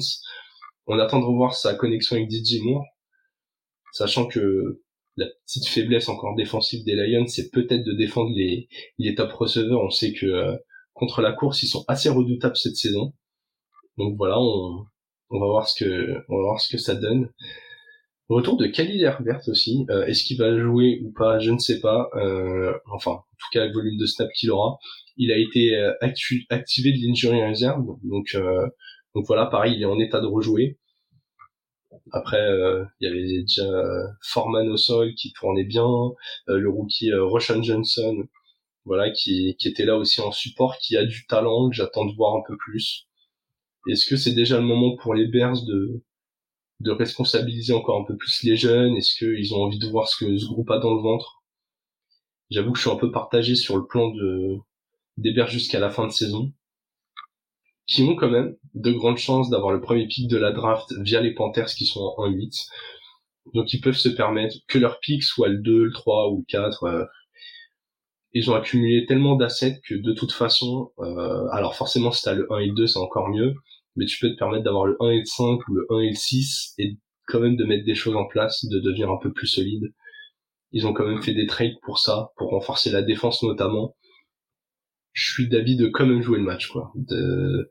On 0.87 0.99
attend 0.99 1.19
de 1.19 1.25
revoir 1.25 1.53
sa 1.53 1.75
connexion 1.75 2.15
avec 2.15 2.29
DJ 2.29 2.61
Moore, 2.63 2.85
sachant 3.93 4.25
que 4.27 4.81
la 5.17 5.27
petite 5.45 5.67
faiblesse 5.67 6.09
encore 6.09 6.35
défensive 6.35 6.83
des 6.85 6.95
Lions, 6.95 7.27
c'est 7.27 7.51
peut-être 7.51 7.83
de 7.83 7.93
défendre 7.93 8.31
les, 8.35 8.67
les 8.97 9.15
top 9.15 9.31
receveurs. 9.33 9.81
On 9.81 9.89
sait 9.89 10.13
que 10.13 10.25
euh, 10.25 10.55
contre 10.93 11.21
la 11.21 11.33
course, 11.33 11.63
ils 11.63 11.67
sont 11.67 11.85
assez 11.87 12.09
redoutables 12.09 12.55
cette 12.55 12.75
saison. 12.75 13.13
Donc 13.97 14.15
voilà, 14.17 14.39
on, 14.39 14.85
va 15.29 15.45
voir 15.45 15.67
ce 15.67 15.83
que 15.83 16.23
on 16.29 16.37
va 16.37 16.43
voir 16.43 16.59
ce 16.59 16.71
que 16.71 16.77
ça 16.77 16.95
donne. 16.95 17.29
Retour 18.29 18.57
de 18.57 18.65
Khalil 18.67 19.03
Herbert 19.03 19.41
aussi. 19.47 19.85
Euh, 19.89 20.05
est-ce 20.05 20.23
qu'il 20.23 20.37
va 20.37 20.57
jouer 20.57 21.01
ou 21.03 21.11
pas? 21.11 21.39
Je 21.39 21.51
ne 21.51 21.59
sais 21.59 21.81
pas. 21.81 22.09
Euh, 22.15 22.73
enfin, 22.93 23.11
en 23.11 23.17
tout 23.17 23.47
cas, 23.51 23.65
le 23.65 23.73
volume 23.73 23.97
de 23.97 24.05
snap 24.05 24.31
qu'il 24.31 24.51
aura. 24.51 24.79
Il 25.17 25.31
a 25.31 25.37
été 25.37 25.75
activé 26.49 26.91
de 26.91 26.97
l'injury 27.05 27.43
reserve. 27.43 27.85
Donc, 28.03 28.35
donc 29.15 29.25
voilà, 29.27 29.45
pareil, 29.45 29.75
il 29.75 29.81
est 29.81 29.85
en 29.85 29.99
état 29.99 30.21
de 30.21 30.27
rejouer. 30.27 30.79
Après, 32.13 32.41
euh, 32.41 32.83
il 32.99 33.07
y 33.07 33.11
avait 33.11 33.41
déjà 33.41 33.63
euh, 33.63 34.07
Forman 34.21 34.69
au 34.69 34.77
sol 34.77 35.13
qui 35.15 35.33
tournait 35.33 35.63
bien, 35.63 35.85
euh, 36.49 36.57
le 36.57 36.69
rookie 36.69 37.13
Roshan 37.13 37.61
Johnson, 37.61 38.23
voilà, 38.85 39.11
qui, 39.11 39.55
qui 39.57 39.67
était 39.67 39.85
là 39.85 39.97
aussi 39.97 40.21
en 40.21 40.31
support, 40.31 40.77
qui 40.77 40.97
a 40.97 41.05
du 41.05 41.25
talent, 41.27 41.69
que 41.69 41.75
j'attends 41.75 42.05
de 42.05 42.15
voir 42.15 42.35
un 42.35 42.43
peu 42.47 42.55
plus. 42.57 43.07
Est-ce 43.89 44.05
que 44.07 44.15
c'est 44.15 44.33
déjà 44.33 44.57
le 44.57 44.63
moment 44.63 44.95
pour 44.97 45.13
les 45.13 45.27
Bears 45.27 45.63
de, 45.65 46.03
de 46.79 46.91
responsabiliser 46.91 47.73
encore 47.73 47.99
un 48.01 48.05
peu 48.05 48.17
plus 48.17 48.43
les 48.43 48.55
jeunes? 48.55 48.95
Est-ce 48.95 49.15
qu'ils 49.15 49.53
ont 49.53 49.63
envie 49.63 49.79
de 49.79 49.87
voir 49.87 50.07
ce 50.07 50.23
que 50.23 50.37
ce 50.37 50.45
groupe 50.45 50.71
a 50.71 50.79
dans 50.79 50.93
le 50.95 51.01
ventre? 51.01 51.43
J'avoue 52.49 52.71
que 52.71 52.77
je 52.77 52.83
suis 52.83 52.91
un 52.91 52.97
peu 52.97 53.11
partagé 53.11 53.55
sur 53.55 53.77
le 53.77 53.85
plan 53.87 54.09
de 54.09 54.57
Bears 55.29 55.49
jusqu'à 55.49 55.79
la 55.79 55.91
fin 55.91 56.07
de 56.07 56.11
saison 56.11 56.51
qui 57.87 58.03
ont 58.03 58.15
quand 58.15 58.29
même 58.29 58.55
de 58.73 58.91
grandes 58.91 59.17
chances 59.17 59.49
d'avoir 59.49 59.73
le 59.73 59.81
premier 59.81 60.07
pic 60.07 60.27
de 60.29 60.37
la 60.37 60.51
draft 60.51 60.93
via 61.01 61.21
les 61.21 61.33
Panthers 61.33 61.67
qui 61.67 61.85
sont 61.85 62.13
en 62.17 62.27
8. 62.27 62.53
Donc 63.53 63.73
ils 63.73 63.81
peuvent 63.81 63.97
se 63.97 64.09
permettre 64.09 64.55
que 64.67 64.77
leur 64.77 64.99
pic 64.99 65.23
soit 65.23 65.49
le 65.49 65.57
2, 65.57 65.85
le 65.85 65.91
3 65.91 66.31
ou 66.31 66.37
le 66.37 66.45
4. 66.47 66.83
Euh. 66.83 67.05
ils 68.33 68.49
ont 68.49 68.55
accumulé 68.55 69.05
tellement 69.05 69.35
d'assets 69.35 69.81
que 69.85 69.95
de 69.95 70.13
toute 70.13 70.31
façon, 70.31 70.91
euh, 70.99 71.47
alors 71.51 71.75
forcément 71.75 72.11
si 72.11 72.23
t'as 72.23 72.33
le 72.33 72.47
1 72.51 72.59
et 72.59 72.67
le 72.67 72.73
2 72.73 72.87
c'est 72.87 72.99
encore 72.99 73.29
mieux, 73.29 73.55
mais 73.95 74.05
tu 74.05 74.19
peux 74.19 74.29
te 74.31 74.37
permettre 74.37 74.63
d'avoir 74.63 74.85
le 74.85 74.95
1 75.01 75.09
et 75.09 75.19
le 75.19 75.25
5 75.25 75.67
ou 75.67 75.73
le 75.73 75.87
1 75.89 75.99
et 75.99 76.09
le 76.09 76.15
6 76.15 76.75
et 76.77 76.97
quand 77.27 77.39
même 77.39 77.57
de 77.57 77.65
mettre 77.65 77.85
des 77.85 77.95
choses 77.95 78.15
en 78.15 78.25
place, 78.25 78.65
de 78.65 78.79
devenir 78.79 79.11
un 79.11 79.17
peu 79.17 79.33
plus 79.33 79.47
solide. 79.47 79.93
Ils 80.71 80.87
ont 80.87 80.93
quand 80.93 81.05
même 81.05 81.21
fait 81.21 81.33
des 81.33 81.47
trades 81.47 81.79
pour 81.83 81.99
ça, 81.99 82.31
pour 82.37 82.51
renforcer 82.51 82.89
la 82.91 83.01
défense 83.01 83.43
notamment. 83.43 83.95
Je 85.13 85.31
suis 85.33 85.49
d'avis 85.49 85.75
de 85.75 85.87
quand 85.87 86.05
même 86.05 86.21
jouer 86.21 86.37
le 86.37 86.45
match, 86.45 86.67
quoi. 86.67 86.91
De, 86.95 87.69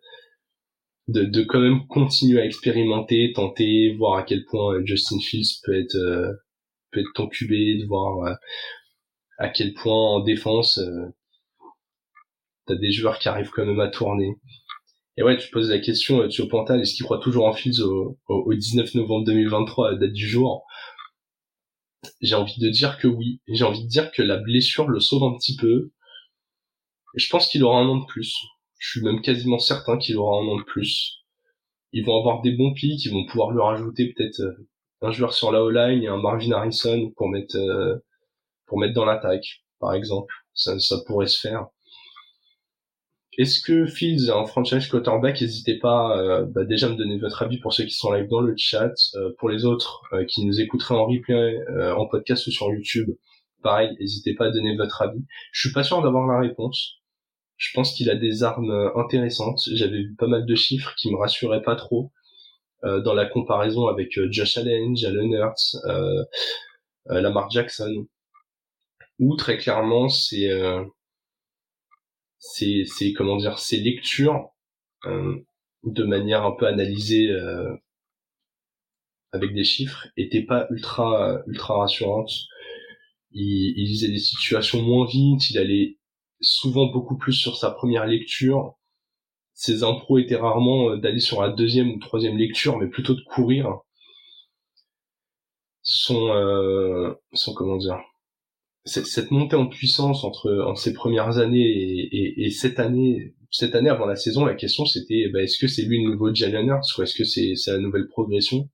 de, 1.08 1.24
de 1.24 1.42
quand 1.42 1.60
même 1.60 1.86
continuer 1.86 2.40
à 2.40 2.44
expérimenter, 2.44 3.32
tenter, 3.34 3.94
voir 3.96 4.18
à 4.18 4.22
quel 4.22 4.44
point 4.44 4.74
euh, 4.74 4.82
Justin 4.84 5.18
Fields 5.20 5.60
peut 5.64 5.78
être 5.78 5.96
euh, 5.96 6.32
peut 6.92 7.00
être 7.00 7.12
ton 7.14 7.28
QB, 7.28 7.50
de 7.50 7.86
voir 7.86 8.26
euh, 8.26 8.34
à 9.38 9.48
quel 9.48 9.74
point 9.74 9.94
en 9.94 10.20
défense 10.20 10.78
euh, 10.78 11.06
t'as 12.66 12.76
des 12.76 12.92
joueurs 12.92 13.18
qui 13.18 13.28
arrivent 13.28 13.50
quand 13.50 13.66
même 13.66 13.80
à 13.80 13.88
tourner. 13.88 14.36
Et 15.16 15.22
ouais, 15.22 15.36
tu 15.36 15.50
poses 15.50 15.70
la 15.70 15.78
question, 15.78 16.26
tu 16.28 16.46
Pantal, 16.48 16.80
est-ce 16.80 16.94
qu'il 16.94 17.04
croit 17.04 17.18
toujours 17.18 17.46
en 17.46 17.52
Fields 17.52 17.80
au, 17.82 18.18
au, 18.28 18.54
19 18.54 18.94
novembre 18.94 19.26
2023, 19.26 19.96
date 19.96 20.12
du 20.12 20.26
jour? 20.26 20.64
J'ai 22.20 22.34
envie 22.34 22.58
de 22.58 22.68
dire 22.70 22.98
que 22.98 23.08
oui. 23.08 23.40
J'ai 23.48 23.64
envie 23.64 23.82
de 23.82 23.88
dire 23.88 24.12
que 24.12 24.22
la 24.22 24.36
blessure 24.38 24.88
le 24.88 25.00
sauve 25.00 25.24
un 25.24 25.36
petit 25.36 25.56
peu. 25.56 25.90
Je 27.14 27.28
pense 27.28 27.48
qu'il 27.48 27.64
aura 27.64 27.80
un 27.80 27.88
an 27.88 27.96
de 27.96 28.06
plus. 28.06 28.36
Je 28.78 28.90
suis 28.90 29.02
même 29.02 29.20
quasiment 29.20 29.58
certain 29.58 29.98
qu'il 29.98 30.16
aura 30.16 30.40
un 30.40 30.46
an 30.46 30.56
de 30.56 30.64
plus. 30.64 31.20
Ils 31.92 32.04
vont 32.04 32.18
avoir 32.18 32.40
des 32.42 32.52
bons 32.52 32.72
pics, 32.72 33.04
ils 33.04 33.12
vont 33.12 33.26
pouvoir 33.26 33.50
lui 33.50 33.60
rajouter 33.60 34.12
peut-être 34.12 34.40
euh, 34.40 34.68
un 35.02 35.10
joueur 35.10 35.32
sur 35.32 35.52
la 35.52 35.62
O-line 35.62 36.02
et 36.02 36.08
un 36.08 36.18
Marvin 36.18 36.52
Harrison 36.52 37.10
pour 37.16 37.28
mettre 37.28 37.56
euh, 37.56 37.96
pour 38.66 38.78
mettre 38.78 38.94
dans 38.94 39.04
l'attaque, 39.04 39.64
par 39.80 39.94
exemple. 39.94 40.32
Ça, 40.54 40.78
ça 40.78 40.96
pourrait 41.06 41.26
se 41.26 41.40
faire. 41.40 41.66
Est-ce 43.38 43.60
que 43.60 43.86
Fields 43.86 44.28
est 44.28 44.32
un 44.32 44.46
franchise 44.46 44.86
quarterback? 44.88 45.40
N'hésitez 45.40 45.78
pas 45.78 46.18
euh, 46.18 46.44
bah 46.44 46.64
déjà 46.64 46.86
à 46.86 46.90
me 46.90 46.96
donner 46.96 47.18
votre 47.18 47.42
avis 47.42 47.58
pour 47.58 47.72
ceux 47.72 47.84
qui 47.84 47.94
sont 47.94 48.12
live 48.12 48.28
dans 48.28 48.40
le 48.40 48.54
chat. 48.56 48.92
pour 49.38 49.48
les 49.48 49.64
autres 49.64 50.02
qui 50.28 50.44
nous 50.44 50.60
écouteraient 50.60 50.94
en 50.94 51.06
replay, 51.06 51.58
en 51.96 52.06
podcast 52.06 52.46
ou 52.46 52.50
sur 52.50 52.72
YouTube, 52.72 53.10
pareil, 53.62 53.96
n'hésitez 53.98 54.34
pas 54.34 54.46
à 54.46 54.50
donner 54.50 54.76
votre 54.76 55.02
avis. 55.02 55.24
Je 55.52 55.60
suis 55.60 55.72
pas 55.72 55.84
sûr 55.84 56.02
d'avoir 56.02 56.26
la 56.26 56.40
réponse. 56.40 56.99
Je 57.60 57.72
pense 57.74 57.92
qu'il 57.92 58.08
a 58.08 58.16
des 58.16 58.42
armes 58.42 58.70
euh, 58.70 58.96
intéressantes. 58.96 59.60
J'avais 59.74 59.98
vu 59.98 60.14
pas 60.16 60.26
mal 60.26 60.46
de 60.46 60.54
chiffres 60.54 60.94
qui 60.96 61.10
me 61.12 61.16
rassuraient 61.16 61.62
pas 61.62 61.76
trop 61.76 62.10
euh, 62.84 63.02
dans 63.02 63.12
la 63.12 63.26
comparaison 63.26 63.86
avec 63.88 64.16
euh, 64.16 64.28
Josh 64.30 64.56
Allen, 64.56 64.96
Jalen 64.96 65.30
Hurts, 65.34 65.76
euh, 65.84 66.24
Lamar 67.04 67.50
Jackson, 67.50 68.06
où 69.18 69.36
très 69.36 69.58
clairement 69.58 70.08
c'est 70.08 70.48
c'est 72.38 73.12
comment 73.14 73.36
dire 73.36 73.58
ces 73.58 73.78
lectures 73.78 74.50
de 75.04 76.04
manière 76.04 76.44
un 76.44 76.52
peu 76.52 76.66
analysée 76.66 77.28
avec 79.32 79.54
des 79.54 79.64
chiffres 79.64 80.06
étaient 80.16 80.44
pas 80.44 80.66
ultra 80.70 81.42
ultra 81.46 81.78
rassurantes. 81.78 82.32
Il, 83.32 83.74
il 83.76 83.86
lisait 83.86 84.08
des 84.08 84.18
situations 84.18 84.82
moins 84.82 85.06
vite, 85.06 85.50
il 85.50 85.58
allait 85.58 85.98
souvent 86.40 86.86
beaucoup 86.86 87.16
plus 87.16 87.32
sur 87.32 87.56
sa 87.56 87.70
première 87.70 88.06
lecture. 88.06 88.74
Ses 89.54 89.82
impros 89.82 90.18
étaient 90.18 90.36
rarement 90.36 90.90
euh, 90.90 90.96
d'aller 90.96 91.20
sur 91.20 91.42
la 91.42 91.50
deuxième 91.50 91.90
ou 91.90 91.98
troisième 91.98 92.38
lecture, 92.38 92.78
mais 92.78 92.88
plutôt 92.88 93.14
de 93.14 93.22
courir. 93.22 93.80
Son, 95.82 96.28
euh, 96.28 97.14
son 97.32 97.54
comment 97.54 97.76
dire, 97.76 97.98
cette 98.84 99.30
montée 99.30 99.56
en 99.56 99.66
puissance 99.66 100.24
entre, 100.24 100.50
en 100.66 100.74
ses 100.74 100.92
premières 100.92 101.38
années 101.38 101.68
et, 101.68 102.44
et, 102.44 102.50
cette 102.50 102.78
année, 102.78 103.34
cette 103.50 103.74
année 103.74 103.90
avant 103.90 104.06
la 104.06 104.16
saison, 104.16 104.44
la 104.44 104.54
question 104.54 104.86
c'était, 104.86 105.28
bah, 105.32 105.42
est-ce 105.42 105.58
que 105.58 105.68
c'est 105.68 105.82
lui 105.82 106.02
le 106.02 106.10
nouveau 106.10 106.34
Jalen 106.34 106.66
Hurts 106.68 106.98
ou 106.98 107.02
est-ce 107.02 107.14
que 107.14 107.24
c'est, 107.24 107.54
la 107.66 107.78
nouvelle 107.78 108.08
progression? 108.08 108.68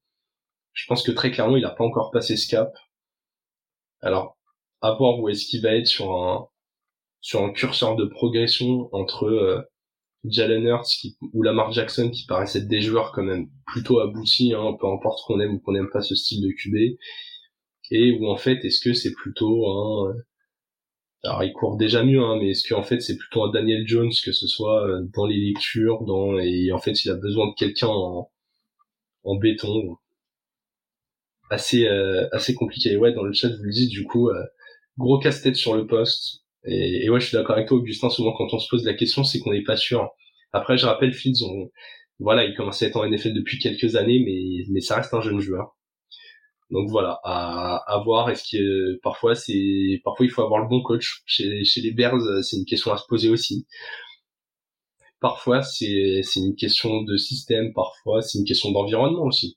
Je 0.72 0.87
pense 0.87 1.02
que 1.02 1.12
très 1.12 1.31
clairement, 1.31 1.57
il 1.57 1.62
n'a 1.62 1.70
pas 1.70 1.85
encore 1.85 2.11
passé 2.11 2.37
ce 2.37 2.48
cap. 2.48 2.72
Alors, 4.00 4.37
à 4.83 4.92
voir 4.92 5.18
où 5.18 5.29
est-ce 5.29 5.46
qu'il 5.46 5.62
va 5.62 5.74
être 5.74 5.87
sur 5.87 6.12
un, 6.12 6.48
sur 7.26 7.42
un 7.42 7.50
curseur 7.50 7.96
de 7.96 8.04
progression 8.04 8.88
entre 8.92 9.24
euh, 9.24 9.60
Jalen 10.22 10.64
Hurts 10.64 10.86
qui, 11.00 11.16
ou 11.32 11.42
Lamar 11.42 11.72
Jackson 11.72 12.08
qui 12.08 12.24
paraissent 12.24 12.54
être 12.54 12.68
des 12.68 12.80
joueurs 12.80 13.10
quand 13.10 13.24
même 13.24 13.48
plutôt 13.66 13.98
aboutis, 13.98 14.54
hein, 14.54 14.76
peu 14.80 14.86
importe 14.86 15.26
qu'on 15.26 15.40
aime 15.40 15.54
ou 15.54 15.58
qu'on 15.58 15.72
n'aime 15.72 15.90
pas 15.92 16.02
ce 16.02 16.14
style 16.14 16.40
de 16.40 16.52
QB, 16.52 16.96
et 17.90 18.12
où 18.12 18.28
en 18.28 18.36
fait 18.36 18.64
est-ce 18.64 18.80
que 18.80 18.92
c'est 18.92 19.12
plutôt 19.12 19.66
un 19.68 20.10
euh, 20.10 20.14
alors 21.24 21.42
il 21.42 21.52
court 21.52 21.76
déjà 21.76 22.04
mieux, 22.04 22.22
hein, 22.22 22.38
mais 22.40 22.50
est-ce 22.50 22.68
qu'en 22.68 22.84
fait 22.84 23.00
c'est 23.00 23.16
plutôt 23.16 23.42
un 23.42 23.50
Daniel 23.50 23.88
Jones 23.88 24.12
que 24.24 24.30
ce 24.30 24.46
soit 24.46 24.86
euh, 24.86 25.02
dans 25.16 25.26
les 25.26 25.36
lectures, 25.48 26.04
dans 26.04 26.38
et 26.38 26.70
en 26.70 26.78
fait 26.78 27.04
il 27.04 27.10
a 27.10 27.16
besoin 27.16 27.48
de 27.48 27.54
quelqu'un 27.54 27.88
en, 27.88 28.30
en 29.24 29.34
béton, 29.34 29.96
assez 31.50 31.88
euh, 31.88 32.28
assez 32.30 32.54
compliqué. 32.54 32.96
Ouais, 32.96 33.12
dans 33.12 33.24
le 33.24 33.32
chat 33.32 33.48
vous 33.48 33.64
le 33.64 33.72
dites 33.72 33.90
du 33.90 34.04
coup, 34.04 34.30
gros 34.96 35.18
casse-tête 35.18 35.56
sur 35.56 35.74
le 35.74 35.88
poste. 35.88 36.45
Et, 36.66 37.05
et 37.05 37.11
ouais, 37.11 37.20
je 37.20 37.26
suis 37.29 37.37
d'accord 37.37 37.57
avec 37.57 37.68
toi, 37.68 37.79
Augustin. 37.79 38.11
Souvent, 38.11 38.33
quand 38.33 38.52
on 38.52 38.59
se 38.59 38.68
pose 38.68 38.85
la 38.85 38.94
question, 38.94 39.24
c'est 39.24 39.38
qu'on 39.40 39.52
n'est 39.52 39.62
pas 39.62 39.76
sûr. 39.76 40.11
Après, 40.52 40.76
je 40.79 40.87
rappelle, 40.87 41.12
Fields, 41.12 41.42
on, 41.44 41.70
voilà, 42.18 42.44
il 42.44 42.55
commençait 42.55 42.87
à 42.87 42.88
être 42.88 42.96
en 42.96 43.09
NFL 43.09 43.35
depuis 43.35 43.59
quelques 43.59 43.96
années, 43.96 44.22
mais, 44.24 44.64
mais 44.70 44.81
ça 44.81 44.96
reste 44.96 45.14
un 45.14 45.20
jeune 45.20 45.40
joueur. 45.40 45.76
Donc 46.70 46.88
voilà, 46.90 47.20
à, 47.24 47.76
à 47.87 48.02
voir. 48.02 48.31
Est-ce 48.31 48.44
que 48.57 48.98
parfois 49.02 49.35
c'est 49.37 50.00
parfois 50.05 50.26
il 50.26 50.31
faut 50.31 50.42
avoir 50.42 50.61
le 50.62 50.68
bon 50.68 50.83
coach. 50.83 51.22
Chez, 51.26 51.64
chez 51.64 51.81
les 51.81 51.92
Bears, 51.92 52.20
c'est 52.42 52.57
une 52.57 52.64
question 52.64 52.92
à 52.92 52.96
se 52.96 53.05
poser 53.09 53.29
aussi. 53.29 53.66
Parfois 55.20 55.62
c'est 55.62 56.20
c'est 56.22 56.40
une 56.40 56.57
question 56.57 57.02
de 57.02 57.16
système. 57.16 57.72
Parfois 57.72 58.22
c'est 58.22 58.38
une 58.38 58.44
question 58.44 58.72
d'environnement 58.72 59.24
aussi. 59.24 59.57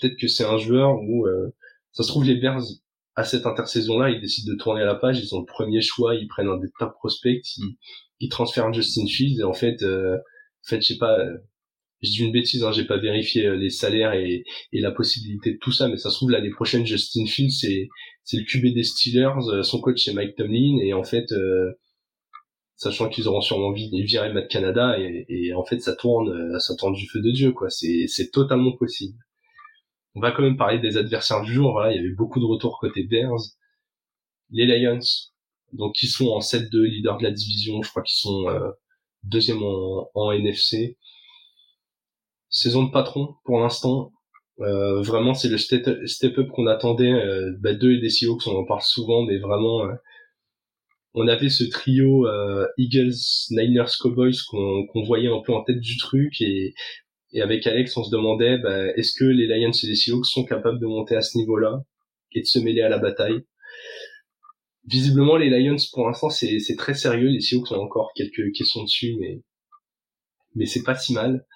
Peut-être 0.00 0.16
que 0.18 0.26
c'est 0.28 0.44
un 0.44 0.56
joueur 0.58 0.96
où 1.00 1.26
euh, 1.26 1.54
ça 1.92 2.02
se 2.02 2.08
trouve 2.08 2.24
les 2.24 2.36
Bears 2.36 2.62
à 3.20 3.24
cette 3.24 3.46
intersaison-là, 3.46 4.10
ils 4.10 4.20
décident 4.20 4.52
de 4.52 4.58
tourner 4.58 4.82
à 4.82 4.86
la 4.86 4.94
page. 4.94 5.20
Ils 5.20 5.34
ont 5.34 5.40
le 5.40 5.46
premier 5.46 5.80
choix, 5.80 6.14
ils 6.14 6.28
prennent 6.28 6.48
un 6.48 6.58
des 6.58 6.70
top 6.78 6.92
prospects, 6.94 7.56
ils, 7.56 7.76
ils 8.20 8.28
transfèrent 8.28 8.72
Justin 8.72 9.06
Fields 9.06 9.40
et 9.40 9.44
en 9.44 9.52
fait, 9.52 9.82
euh, 9.82 10.16
en 10.16 10.68
fait, 10.68 10.80
je 10.82 10.88
sais 10.88 10.98
pas 10.98 11.16
je 12.02 12.10
dis 12.10 12.22
une 12.22 12.32
bêtise, 12.32 12.64
hein, 12.64 12.72
j'ai 12.72 12.84
pas 12.84 12.96
vérifié 12.96 13.46
euh, 13.46 13.56
les 13.56 13.70
salaires 13.70 14.14
et, 14.14 14.44
la 14.72 14.90
possibilité 14.90 15.52
de 15.52 15.58
tout 15.58 15.72
ça, 15.72 15.88
mais 15.88 15.98
ça 15.98 16.10
se 16.10 16.16
trouve 16.16 16.30
l'année 16.30 16.50
prochaine, 16.50 16.86
Justin 16.86 17.26
Fields, 17.26 17.52
c'est 17.52 17.88
le 18.36 18.44
QB 18.44 18.74
des 18.74 18.84
Steelers, 18.84 19.48
euh, 19.52 19.62
son 19.62 19.80
coach 19.80 20.02
c'est 20.04 20.14
Mike 20.14 20.36
Tomlin, 20.36 20.78
et 20.82 20.94
en 20.94 21.04
fait, 21.04 21.30
euh, 21.32 21.72
sachant 22.76 23.08
qu'ils 23.08 23.28
auront 23.28 23.42
sûrement 23.42 23.68
envie 23.68 23.90
de 23.90 24.02
virer 24.02 24.32
Matt 24.32 24.48
Canada, 24.48 24.96
et, 24.98 25.52
en 25.54 25.64
fait 25.64 25.80
ça 25.80 25.94
tourne, 25.94 26.58
ça 26.60 26.74
tourne 26.76 26.94
du 26.94 27.06
feu 27.08 27.20
de 27.20 27.30
Dieu, 27.30 27.52
quoi. 27.52 27.68
C'est 27.70 28.30
totalement 28.32 28.72
possible. 28.72 29.18
On 30.14 30.20
va 30.20 30.32
quand 30.32 30.42
même 30.42 30.56
parler 30.56 30.78
des 30.78 30.96
adversaires 30.96 31.42
du 31.42 31.52
jour. 31.52 31.72
Voilà, 31.72 31.92
il 31.92 31.96
y 31.96 31.98
avait 31.98 32.14
beaucoup 32.14 32.40
de 32.40 32.44
retours 32.44 32.78
côté 32.80 33.04
Bears, 33.04 33.40
les 34.50 34.66
Lions, 34.66 34.98
donc 35.72 35.94
qui 35.94 36.08
sont 36.08 36.28
en 36.28 36.40
7-2, 36.40 36.82
leader 36.84 37.18
de 37.18 37.24
la 37.24 37.30
division, 37.30 37.82
je 37.82 37.90
crois 37.90 38.02
qu'ils 38.02 38.18
sont 38.18 38.46
deuxième 39.22 39.62
en, 39.62 40.10
en 40.14 40.32
NFC 40.32 40.96
saison 42.50 42.84
de 42.84 42.90
patron 42.90 43.36
pour 43.44 43.60
l'instant. 43.60 44.12
Euh, 44.60 45.00
vraiment, 45.00 45.32
c'est 45.32 45.48
le 45.48 45.56
step-up 45.56 46.48
qu'on 46.50 46.66
attendait. 46.66 47.12
Euh, 47.12 47.56
bah, 47.60 47.72
d'eux 47.72 47.94
et 47.94 48.00
des 48.00 48.10
Seahawks, 48.10 48.46
on 48.46 48.58
en 48.58 48.64
parle 48.64 48.82
souvent, 48.82 49.22
mais 49.22 49.38
vraiment, 49.38 49.84
euh, 49.86 49.94
on 51.14 51.26
avait 51.28 51.48
ce 51.48 51.64
trio 51.64 52.26
euh, 52.26 52.66
Eagles, 52.76 53.14
Niners, 53.50 53.96
Cowboys 53.98 54.36
qu'on 54.50 55.02
voyait 55.06 55.32
un 55.32 55.40
peu 55.40 55.54
en 55.54 55.64
tête 55.64 55.80
du 55.80 55.96
truc, 55.96 56.40
et, 56.42 56.74
et 57.32 57.42
avec 57.42 57.66
Alex, 57.66 57.96
on 57.96 58.04
se 58.04 58.10
demandait, 58.10 58.58
bah, 58.58 58.88
est-ce 58.96 59.14
que 59.14 59.24
les 59.24 59.46
Lions 59.46 59.70
et 59.70 59.86
les 59.86 59.94
Seahawks 59.94 60.26
sont 60.26 60.44
capables 60.44 60.80
de 60.80 60.86
monter 60.86 61.16
à 61.16 61.22
ce 61.22 61.38
niveau-là 61.38 61.80
et 62.32 62.40
de 62.40 62.46
se 62.46 62.58
mêler 62.58 62.82
à 62.82 62.88
la 62.88 62.98
bataille? 62.98 63.44
Visiblement, 64.86 65.36
les 65.36 65.50
Lions, 65.50 65.76
pour 65.92 66.06
l'instant, 66.06 66.30
c'est 66.30 66.76
très 66.76 66.94
sérieux. 66.94 67.28
Les 67.28 67.40
Seahawks 67.40 67.70
ont 67.70 67.82
encore 67.82 68.12
quelques 68.14 68.52
questions 68.52 68.82
dessus, 68.82 69.16
mais 69.20 69.40
mais 70.56 70.66
c'est 70.66 70.82
pas 70.82 70.96
si 70.96 71.12
mal. 71.12 71.46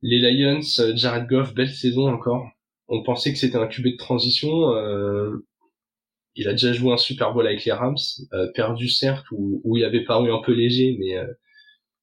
Les 0.00 0.18
Lions, 0.18 0.60
euh, 0.78 0.96
Jared 0.96 1.26
Goff, 1.28 1.54
belle 1.54 1.70
saison 1.70 2.08
encore. 2.08 2.48
On 2.88 3.02
pensait 3.02 3.32
que 3.32 3.38
c'était 3.38 3.58
un 3.58 3.66
QB 3.66 3.84
de 3.84 3.96
transition. 3.96 4.74
Euh, 4.74 5.44
il 6.34 6.48
a 6.48 6.52
déjà 6.52 6.72
joué 6.72 6.92
un 6.92 6.96
Super 6.96 7.32
Bowl 7.34 7.46
avec 7.46 7.64
les 7.64 7.72
Rams, 7.72 7.96
euh, 8.32 8.50
perdu 8.54 8.88
certes, 8.88 9.26
où, 9.32 9.60
où, 9.64 9.76
il 9.76 9.84
avait 9.84 10.04
paru 10.04 10.32
un 10.32 10.40
peu 10.42 10.52
léger, 10.52 10.96
mais 10.98 11.16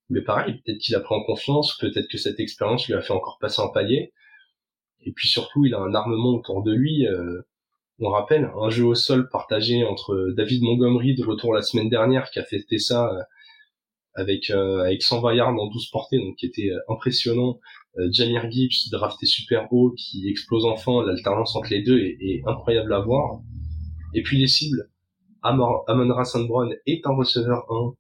mais 0.10 0.22
pareil, 0.22 0.62
peut-être 0.63 0.80
qu'il 0.80 0.96
a 0.96 1.00
pris 1.00 1.16
en 1.16 1.24
confiance, 1.24 1.78
peut-être 1.80 2.08
que 2.08 2.18
cette 2.18 2.39
expérience 2.39 2.88
lui 2.88 2.94
a 2.94 3.02
fait 3.02 3.13
encore 3.13 3.38
passer 3.39 3.62
un 3.62 3.70
palier. 3.70 4.13
Et 5.06 5.12
puis 5.12 5.28
surtout, 5.28 5.66
il 5.66 5.74
a 5.74 5.80
un 5.80 5.94
armement 5.94 6.36
autour 6.36 6.63
de 6.63 6.74
lui. 6.74 7.06
on 8.00 8.10
rappelle 8.10 8.52
un 8.62 8.70
jeu 8.70 8.86
au 8.86 8.96
sol 8.96 9.30
partagé 9.30 9.84
entre 9.84 10.34
David 10.36 10.62
Montgomery 10.63 11.16
de 11.16 11.26
retour 11.26 11.54
la 11.54 11.62
semaine 11.62 11.89
dernière 11.89 12.30
qui 12.32 12.39
a 12.39 12.44
fait 12.44 12.63
ça 12.78 13.12
avec 14.16 14.50
avec 14.50 15.02
120 15.02 15.34
yards 15.36 15.50
en 15.50 15.68
12 15.68 15.89
portées, 15.89 16.20
donc 16.20 16.36
qui 16.36 16.46
était 16.46 16.72
impressionnant, 16.89 17.60
euh, 18.00 18.10
Jamir 18.12 18.50
Gibbs 18.50 18.89
drafté 18.92 19.28
super 19.28 19.72
haut 19.72 19.92
qui 19.92 20.28
explose 20.28 20.66
enfin 20.66 21.06
l'alternance 21.06 21.56
entre 21.56 21.70
les 21.70 21.84
deux 21.84 22.00
est, 22.00 22.42
incroyable 22.48 22.92
à 22.92 23.00
voir 23.02 23.39
et 24.16 24.24
puis 24.24 24.39
les 24.39 24.48
cibles 24.48 24.89
Amon, 25.44 25.84
Brown 25.86 26.74
est 26.88 27.06
un 27.06 27.16
receveur 27.16 27.72
1 27.72 27.94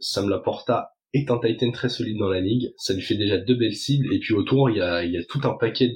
Sam 0.00 0.28
Laporta 0.28 0.90
est 1.12 1.30
un 1.30 1.38
Titan 1.38 1.70
très 1.70 1.88
solide 1.88 2.18
dans 2.18 2.28
la 2.28 2.40
ligue 2.40 2.72
ça 2.76 2.94
lui 2.94 3.02
fait 3.02 3.16
déjà 3.16 3.38
deux 3.38 3.54
belles 3.54 3.76
cibles 3.76 4.12
et 4.12 4.18
puis 4.18 4.34
autour 4.34 4.70
il 4.70 4.76
y 4.76 4.80
a, 4.80 5.24
tout 5.28 5.40
un 5.44 5.54
paquet 5.54 5.92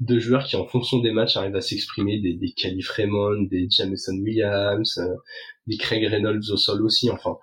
de 0.00 0.18
joueurs 0.18 0.44
qui 0.44 0.56
en 0.56 0.66
fonction 0.66 0.98
des 0.98 1.12
matchs 1.12 1.36
arrivent 1.36 1.56
à 1.56 1.60
s'exprimer 1.60 2.20
des, 2.20 2.34
des 2.34 2.54
Raymond, 2.88 3.42
des 3.42 3.68
Jameson 3.68 4.16
Williams, 4.16 4.98
euh, 4.98 5.14
des 5.66 5.76
Craig 5.76 6.06
Reynolds 6.06 6.50
au 6.50 6.56
sol 6.56 6.82
aussi, 6.82 7.10
enfin 7.10 7.36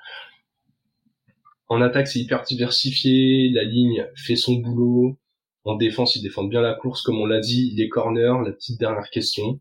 en 1.69 1.81
attaque, 1.81 2.07
c'est 2.07 2.19
hyper 2.19 2.43
diversifié. 2.43 3.49
La 3.49 3.63
ligne 3.63 4.05
fait 4.15 4.35
son 4.35 4.55
boulot. 4.55 5.17
En 5.65 5.75
défense, 5.75 6.15
ils 6.15 6.21
défendent 6.21 6.49
bien 6.49 6.61
la 6.61 6.73
course, 6.73 7.01
comme 7.01 7.19
on 7.19 7.25
l'a 7.25 7.41
dit. 7.41 7.73
Les 7.75 7.89
corners, 7.89 8.41
la 8.45 8.51
petite 8.51 8.79
dernière 8.79 9.09
question. 9.09 9.59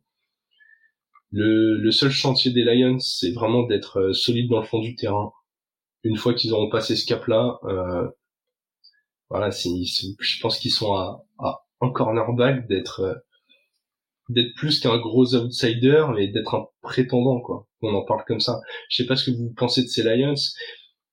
Le, 1.32 1.90
seul 1.90 2.10
chantier 2.10 2.52
des 2.52 2.62
Lions, 2.62 3.00
c'est 3.00 3.32
vraiment 3.32 3.64
d'être 3.64 3.98
euh, 3.98 4.12
solide 4.12 4.48
dans 4.48 4.60
le 4.60 4.66
fond 4.66 4.78
du 4.78 4.94
terrain. 4.94 5.32
Une 6.06 6.16
fois 6.16 6.34
qu'ils 6.34 6.52
auront 6.52 6.68
passé 6.68 6.96
ce 6.96 7.06
cap-là, 7.06 7.58
euh, 7.64 8.08
voilà, 9.30 9.50
je 9.50 10.40
pense 10.40 10.58
qu'ils 10.58 10.72
sont 10.72 10.94
à, 10.94 11.24
un 11.80 11.90
cornerback 11.90 12.66
d'être 12.68 13.00
euh, 13.00 13.14
d'être 14.28 14.54
plus 14.56 14.80
qu'un 14.80 14.98
gros 14.98 15.34
outsider, 15.34 16.06
mais 16.14 16.28
d'être 16.28 16.54
un 16.54 16.66
prétendant, 16.82 17.40
quoi. 17.40 17.66
On 17.82 17.94
en 17.94 18.04
parle 18.04 18.24
comme 18.26 18.40
ça. 18.40 18.60
Je 18.88 19.02
sais 19.02 19.06
pas 19.06 19.14
ce 19.16 19.30
que 19.30 19.36
vous 19.36 19.52
pensez 19.56 19.82
de 19.82 19.88
ces 19.88 20.02
Lions 20.02 20.34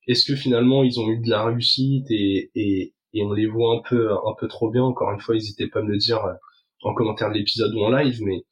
est-ce 0.08 0.26
que 0.26 0.36
finalement 0.36 0.84
ils 0.84 1.00
ont 1.00 1.10
eu 1.10 1.20
de 1.20 1.30
la 1.30 1.46
réussite 1.46 2.10
et, 2.10 2.52
et, 2.56 2.94
et 3.14 3.24
on 3.24 3.32
les 3.34 3.48
voit 3.48 3.78
un 3.78 3.82
peu 3.88 4.12
un 4.12 4.34
peu 4.40 4.48
trop 4.48 4.70
bien? 4.70 4.84
Encore 4.84 5.12
une 5.12 5.20
fois 5.20 5.36
n'hésitez 5.36 5.68
pas 5.68 5.80
à 5.80 5.84
me 5.84 5.92
le 5.92 5.98
dire 5.98 6.24
euh, 6.26 6.34
en 6.82 6.94
commentaire 6.94 7.30
de 7.30 7.36
l'épisode 7.36 7.74
ou 7.76 7.80
en 7.84 7.90
live 7.92 8.22
mais 8.22 8.44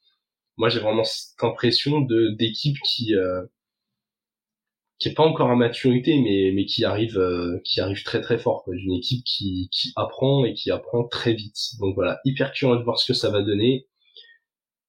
moi 0.56 0.68
j'ai 0.68 0.80
vraiment 0.80 1.04
cette 1.04 1.42
impression 1.42 2.00
de 2.00 2.30
d'équipe 2.38 2.78
qui 2.84 3.14
euh, 3.14 3.42
qui 5.02 5.08
est 5.08 5.14
pas 5.14 5.24
encore 5.24 5.50
à 5.50 5.56
maturité 5.56 6.20
mais 6.20 6.52
mais 6.54 6.64
qui 6.64 6.84
arrive 6.84 7.18
euh, 7.18 7.60
qui 7.64 7.80
arrive 7.80 8.04
très 8.04 8.20
très 8.20 8.38
fort 8.38 8.62
quoi. 8.62 8.74
une 8.76 8.92
équipe 8.92 9.24
qui 9.24 9.68
qui 9.72 9.92
apprend 9.96 10.44
et 10.44 10.54
qui 10.54 10.70
apprend 10.70 11.08
très 11.08 11.34
vite 11.34 11.58
donc 11.80 11.96
voilà 11.96 12.20
hyper 12.24 12.52
curieux 12.52 12.78
de 12.78 12.84
voir 12.84 12.98
ce 13.00 13.06
que 13.10 13.18
ça 13.18 13.28
va 13.30 13.42
donner 13.42 13.88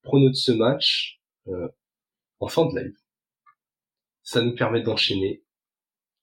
prono 0.04 0.30
de 0.30 0.36
ce 0.36 0.52
match 0.52 1.20
euh, 1.48 1.68
en 2.40 2.48
fin 2.48 2.68
de 2.68 2.80
live 2.80 2.94
ça 4.22 4.44
nous 4.44 4.54
permet 4.54 4.84
d'enchaîner 4.84 5.42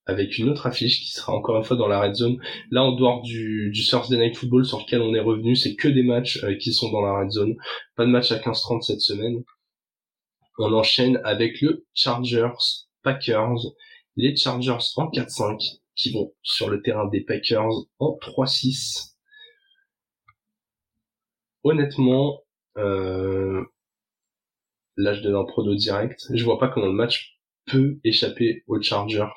avec 0.07 0.39
une 0.39 0.49
autre 0.51 0.67
affiche 0.69 1.01
qui 1.01 1.11
sera 1.11 1.33
encore 1.33 1.57
une 1.59 1.65
fois 1.65 1.77
dans 1.77 1.87
la 1.87 2.01
red 2.01 2.15
zone. 2.15 2.41
Là, 2.71 2.83
en 2.83 2.93
dehors 2.93 3.23
du, 3.23 3.71
du 3.71 3.85
Thursday 3.85 4.17
Night 4.17 4.37
Football 4.37 4.65
sur 4.65 4.81
lequel 4.81 5.03
on 5.03 5.15
est 5.15 5.21
revenu, 5.21 5.55
c'est 5.55 5.77
que 5.77 5.87
des 5.87 6.03
matchs 6.03 6.43
euh, 6.43 6.57
qui 6.57 6.73
sont 6.73 6.91
dans 6.91 7.03
la 7.03 7.21
red 7.21 7.31
zone. 7.31 7.55
Pas 7.95 8.07
de 8.07 8.11
match 8.11 8.33
à 8.33 8.39
15-30 8.39 8.83
cette 8.83 9.03
semaine. 9.03 9.45
On 10.59 10.73
enchaîne 10.73 11.21
avec 11.23 11.61
le 11.61 11.87
Chargers 11.95 12.49
Packers. 13.03 13.59
Les 14.17 14.37
Chargers 14.37 14.79
en 14.97 15.09
4-5 15.11 15.81
qui 15.95 16.13
vont 16.13 16.33
sur 16.43 16.69
le 16.69 16.83
terrain 16.83 17.07
des 17.09 17.21
Packers 17.21 17.71
en 17.99 18.19
3-6. 18.21 19.15
Honnêtement, 21.63 22.43
euh, 22.79 23.65
là 24.97 25.15
je 25.15 25.21
donne 25.23 25.37
un 25.37 25.45
prono 25.45 25.75
direct. 25.75 26.27
Je 26.33 26.45
vois 26.45 26.59
pas 26.59 26.69
comment 26.69 26.87
le 26.87 26.93
match 26.93 27.39
peut 27.67 28.01
échapper 28.05 28.65
aux 28.67 28.81
Chargers 28.81 29.29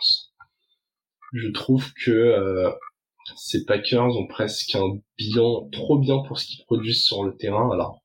je 1.33 1.49
trouve 1.49 1.93
que 1.93 2.11
euh, 2.11 2.71
ces 3.35 3.65
Packers 3.65 4.15
ont 4.15 4.27
presque 4.27 4.75
un 4.75 4.99
bilan 5.17 5.67
trop 5.71 5.97
bien 5.97 6.19
pour 6.27 6.39
ce 6.39 6.45
qu'ils 6.45 6.65
produisent 6.65 7.03
sur 7.03 7.23
le 7.23 7.35
terrain. 7.35 7.71
Alors, 7.71 8.03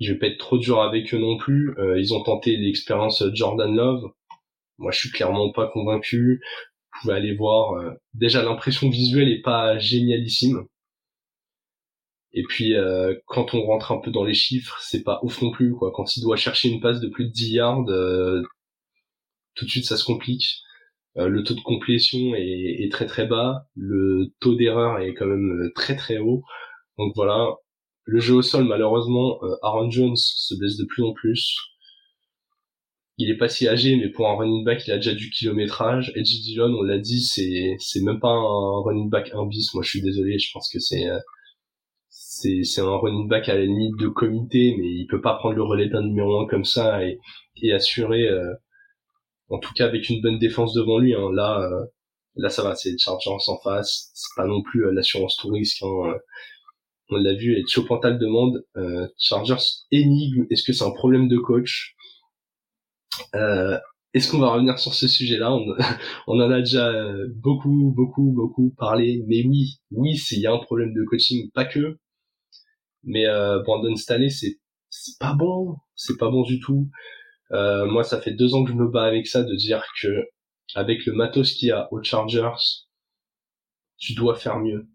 je 0.00 0.12
vais 0.12 0.18
pas 0.18 0.26
être 0.26 0.38
trop 0.38 0.58
dur 0.58 0.82
avec 0.82 1.12
eux 1.14 1.18
non 1.18 1.38
plus. 1.38 1.74
Euh, 1.78 1.98
ils 1.98 2.12
ont 2.12 2.22
tenté 2.22 2.56
l'expérience 2.56 3.22
Jordan 3.32 3.74
Love. 3.74 4.12
Moi, 4.78 4.92
je 4.92 4.98
suis 4.98 5.10
clairement 5.10 5.52
pas 5.52 5.68
convaincu. 5.68 6.40
Vous 6.94 7.00
pouvez 7.02 7.14
aller 7.14 7.34
voir. 7.34 7.74
Euh, 7.74 7.92
déjà, 8.14 8.42
l'impression 8.42 8.90
visuelle 8.90 9.30
est 9.30 9.42
pas 9.42 9.78
génialissime. 9.78 10.64
Et 12.32 12.42
puis, 12.48 12.74
quand 13.26 13.54
on 13.54 13.62
rentre 13.64 13.92
un 13.92 13.98
peu 13.98 14.10
dans 14.10 14.24
les 14.24 14.34
chiffres, 14.34 14.76
c'est 14.80 15.04
pas 15.04 15.20
ouf 15.22 15.40
non 15.40 15.52
plus. 15.52 15.72
Quoi. 15.72 15.92
Quand 15.94 16.16
il 16.16 16.20
doit 16.20 16.34
chercher 16.34 16.68
une 16.68 16.80
passe 16.80 16.98
de 16.98 17.06
plus 17.08 17.26
de 17.26 17.30
10 17.30 17.52
yards, 17.52 17.84
tout 19.54 19.64
de 19.64 19.70
suite, 19.70 19.84
ça 19.84 19.96
se 19.96 20.04
complique. 20.04 20.64
Euh, 21.16 21.28
le 21.28 21.44
taux 21.44 21.54
de 21.54 21.60
complétion 21.60 22.34
est, 22.34 22.90
très 22.90 23.06
très 23.06 23.26
bas, 23.26 23.66
le 23.76 24.32
taux 24.40 24.56
d'erreur 24.56 24.98
est 24.98 25.14
quand 25.14 25.26
même 25.26 25.62
euh, 25.62 25.72
très 25.74 25.96
très 25.96 26.18
haut. 26.18 26.42
Donc 26.98 27.12
voilà, 27.14 27.48
le 28.04 28.20
jeu 28.20 28.34
au 28.34 28.42
sol 28.42 28.64
malheureusement, 28.64 29.38
euh, 29.44 29.54
Aaron 29.62 29.90
Jones 29.90 30.16
se 30.16 30.54
blesse 30.56 30.76
de 30.76 30.84
plus 30.84 31.04
en 31.04 31.12
plus. 31.12 31.56
Il 33.18 33.30
est 33.30 33.36
pas 33.36 33.48
si 33.48 33.68
âgé, 33.68 33.96
mais 33.96 34.08
pour 34.10 34.28
un 34.28 34.36
running 34.36 34.64
back, 34.64 34.86
il 34.86 34.92
a 34.92 34.96
déjà 34.96 35.14
du 35.14 35.30
kilométrage. 35.30 36.12
Edgy 36.16 36.40
Dillon, 36.42 36.74
on 36.78 36.82
l'a 36.82 36.98
dit, 36.98 37.22
c'est 37.22 37.76
c'est 37.78 38.02
même 38.02 38.20
pas 38.20 38.28
un 38.28 38.82
running 38.82 39.08
back 39.10 39.30
1 39.32 39.46
bis. 39.46 39.72
Moi, 39.74 39.82
je 39.84 39.90
suis 39.90 40.02
désolé, 40.02 40.38
je 40.38 40.50
pense 40.52 40.68
que 40.72 40.80
c'est 40.80 41.06
c'est 42.08 42.64
c'est 42.64 42.80
un 42.80 42.96
running 42.96 43.28
back 43.28 43.48
à 43.48 43.54
la 43.54 43.64
limite 43.64 43.96
de 43.98 44.08
comité, 44.08 44.74
mais 44.78 44.88
il 44.88 45.06
peut 45.08 45.20
pas 45.20 45.36
prendre 45.36 45.54
le 45.54 45.62
relais 45.62 45.88
d'un 45.88 46.02
numéro 46.02 46.40
1 46.42 46.46
comme 46.48 46.64
ça 46.64 47.04
et, 47.04 47.18
et 47.62 47.72
assurer 47.72 48.28
en 49.48 49.58
tout 49.58 49.72
cas 49.74 49.86
avec 49.86 50.08
une 50.08 50.20
bonne 50.20 50.38
défense 50.38 50.74
devant 50.74 50.98
lui. 50.98 51.14
Hein. 51.14 51.30
Là, 51.32 51.60
euh, 51.60 51.84
là 52.36 52.50
ça 52.50 52.62
va, 52.62 52.74
c'est 52.74 52.96
Chargers 52.98 53.30
en 53.30 53.58
face. 53.58 54.10
C'est 54.14 54.34
pas 54.36 54.46
non 54.46 54.62
plus 54.62 54.86
euh, 54.86 54.92
l'assurance 54.92 55.36
tout 55.36 55.48
risque. 55.48 55.82
Hein. 55.82 56.14
on 57.10 57.16
l'a 57.16 57.34
vu 57.34 57.54
avec 57.54 57.68
Chopantal 57.68 58.18
demande 58.18 58.64
euh, 58.76 59.06
Chargers 59.18 59.62
énigme 59.90 60.46
est-ce 60.50 60.64
que 60.64 60.72
c'est 60.72 60.84
un 60.84 60.92
problème 60.92 61.28
de 61.28 61.38
coach? 61.38 61.93
Euh, 63.34 63.78
est-ce 64.12 64.30
qu'on 64.30 64.38
va 64.38 64.52
revenir 64.52 64.78
sur 64.78 64.94
ce 64.94 65.08
sujet-là 65.08 65.52
on, 65.52 65.66
on, 66.28 66.40
en 66.40 66.50
a 66.50 66.58
déjà 66.60 66.92
beaucoup 67.36 67.92
beaucoup 67.96 68.32
beaucoup 68.32 68.74
parlé. 68.76 69.24
Mais 69.26 69.44
oui 69.46 69.78
oui 69.90 70.16
s'il 70.16 70.40
y 70.40 70.46
a 70.46 70.52
un 70.52 70.58
problème 70.58 70.94
de 70.94 71.04
coaching 71.04 71.50
pas 71.52 71.64
que. 71.64 71.98
Mais 73.02 73.26
euh, 73.26 73.60
Brandon 73.62 73.96
Staley 73.96 74.30
c'est 74.30 74.58
pas 75.18 75.34
bon. 75.34 75.76
C'est 75.96 76.18
pas 76.18 76.30
bon 76.30 76.42
du 76.42 76.60
tout. 76.60 76.88
Euh, 77.52 77.86
moi 77.86 78.04
ça 78.04 78.20
fait 78.20 78.32
deux 78.32 78.54
ans 78.54 78.64
que 78.64 78.70
je 78.70 78.76
me 78.76 78.88
bats 78.88 79.04
avec 79.04 79.26
ça 79.26 79.42
de 79.42 79.54
dire 79.54 79.84
que 80.00 80.08
avec 80.74 81.04
le 81.06 81.12
matos 81.12 81.52
qu'il 81.52 81.68
y 81.68 81.72
a 81.72 81.88
aux 81.92 82.02
Chargers 82.02 82.84
tu 83.98 84.14
dois 84.14 84.34
faire 84.34 84.58
mieux. 84.58 84.86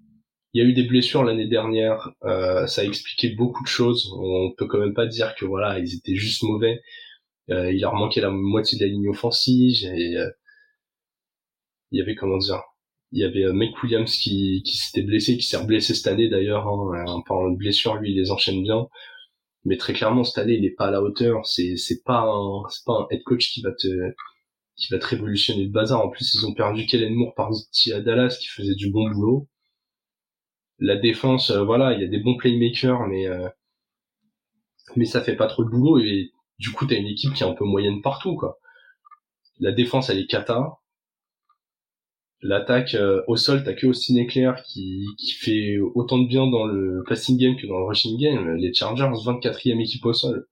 Il 0.53 0.61
y 0.63 0.65
a 0.65 0.67
eu 0.67 0.73
des 0.73 0.83
blessures 0.83 1.23
l'année 1.23 1.47
dernière, 1.47 2.11
euh, 2.23 2.65
ça 2.65 2.81
a 2.81 2.83
expliqué 2.83 3.29
beaucoup 3.29 3.63
de 3.63 3.67
choses. 3.67 4.11
On 4.17 4.51
peut 4.57 4.65
quand 4.65 4.79
même 4.79 4.95
pas 4.95 5.05
dire 5.05 5.35
que 5.35 5.45
voilà, 5.45 5.79
ils 5.79 5.95
étaient 5.95 6.15
juste 6.15 6.43
mauvais. 6.43 6.81
Euh, 7.51 7.71
il 7.71 7.81
leur 7.81 7.93
manquait 7.95 8.21
la 8.21 8.29
moitié 8.31 8.77
de 8.77 8.85
la 8.85 8.91
ligne 8.91 9.09
offensive. 9.09 9.85
Et, 9.85 10.17
euh, 10.17 10.29
il 11.91 11.99
y 11.99 12.01
avait 12.01 12.15
comment 12.15 12.37
dire, 12.37 12.61
il 13.11 13.21
y 13.21 13.23
avait 13.23 13.43
euh, 13.45 13.53
Mike 13.53 13.81
Williams 13.83 14.11
qui, 14.17 14.61
qui 14.63 14.77
s'était 14.77 15.01
blessé, 15.03 15.37
qui 15.37 15.43
s'est 15.43 15.63
blessé 15.65 15.93
cette 15.95 16.07
année 16.07 16.29
d'ailleurs. 16.29 16.67
Hein, 16.67 17.05
en 17.07 17.21
parlant 17.21 17.51
de 17.51 17.57
blessure, 17.57 17.95
lui, 17.95 18.11
il 18.11 18.17
les 18.17 18.31
enchaîne 18.31 18.61
bien. 18.63 18.87
Mais 19.65 19.77
très 19.77 19.93
clairement, 19.93 20.23
cette 20.23 20.37
année, 20.39 20.55
il 20.55 20.65
est 20.65 20.75
pas 20.75 20.87
à 20.87 20.91
la 20.91 21.01
hauteur. 21.01 21.45
C'est 21.45 21.75
c'est 21.77 22.03
pas 22.03 22.21
un 22.21 22.63
c'est 22.69 22.85
pas 22.85 22.93
un 22.93 23.07
head 23.11 23.23
coach 23.23 23.51
qui 23.51 23.61
va 23.61 23.71
te 23.71 23.87
qui 24.77 24.87
va 24.91 24.99
te 24.99 25.07
révolutionner 25.07 25.65
le 25.65 25.71
bazar. 25.71 26.05
En 26.05 26.09
plus, 26.09 26.35
ils 26.35 26.45
ont 26.45 26.53
perdu 26.53 26.85
Kellen 26.85 27.13
Moore 27.13 27.33
par 27.35 27.49
à 27.49 28.01
Dallas 28.01 28.37
qui 28.39 28.47
faisait 28.47 28.75
du 28.75 28.91
bon 28.91 29.09
boulot 29.11 29.49
la 30.79 30.95
défense, 30.95 31.51
euh, 31.51 31.63
voilà, 31.63 31.93
il 31.93 32.01
y 32.01 32.05
a 32.05 32.07
des 32.07 32.19
bons 32.19 32.37
playmakers, 32.37 33.07
mais 33.07 33.27
euh, 33.27 33.49
mais 34.95 35.05
ça 35.05 35.21
fait 35.21 35.35
pas 35.35 35.47
trop 35.47 35.63
de 35.63 35.69
boulot 35.69 35.99
et 35.99 36.31
du 36.59 36.71
coup 36.71 36.85
t'as 36.85 36.95
une 36.95 37.07
équipe 37.07 37.33
qui 37.33 37.43
est 37.43 37.47
un 37.47 37.53
peu 37.53 37.65
moyenne 37.65 38.01
partout 38.01 38.35
quoi. 38.35 38.59
La 39.59 39.71
défense 39.71 40.09
elle 40.09 40.19
est 40.19 40.27
cata. 40.27 40.77
L'attaque 42.41 42.93
euh, 42.95 43.21
au 43.27 43.35
sol 43.35 43.63
t'as 43.63 43.73
que 43.73 43.87
Austin 43.87 44.17
Eclair 44.17 44.61
qui 44.63 45.05
qui 45.17 45.31
fait 45.33 45.77
autant 45.95 46.19
de 46.19 46.27
bien 46.27 46.47
dans 46.47 46.65
le 46.65 47.03
passing 47.07 47.37
game 47.37 47.57
que 47.57 47.67
dans 47.67 47.79
le 47.79 47.85
rushing 47.85 48.17
game. 48.19 48.55
Les 48.55 48.73
Chargers 48.73 49.05
24e 49.05 49.81
équipe 49.81 50.05
au 50.05 50.13
sol. 50.13 50.47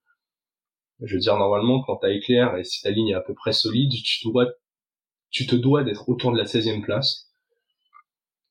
Je 1.00 1.14
veux 1.14 1.20
dire 1.20 1.36
normalement 1.36 1.82
quand 1.82 1.96
t'as 1.96 2.10
Eclair 2.10 2.56
et 2.56 2.64
si 2.64 2.82
ta 2.82 2.90
ligne 2.90 3.10
est 3.10 3.14
à 3.14 3.20
peu 3.20 3.34
près 3.34 3.52
solide, 3.52 3.92
tu 3.92 4.28
dois 4.28 4.46
tu 5.30 5.46
te 5.46 5.54
dois 5.54 5.84
d'être 5.84 6.08
autour 6.08 6.32
de 6.32 6.38
la 6.38 6.44
16e 6.44 6.82
place. 6.82 7.30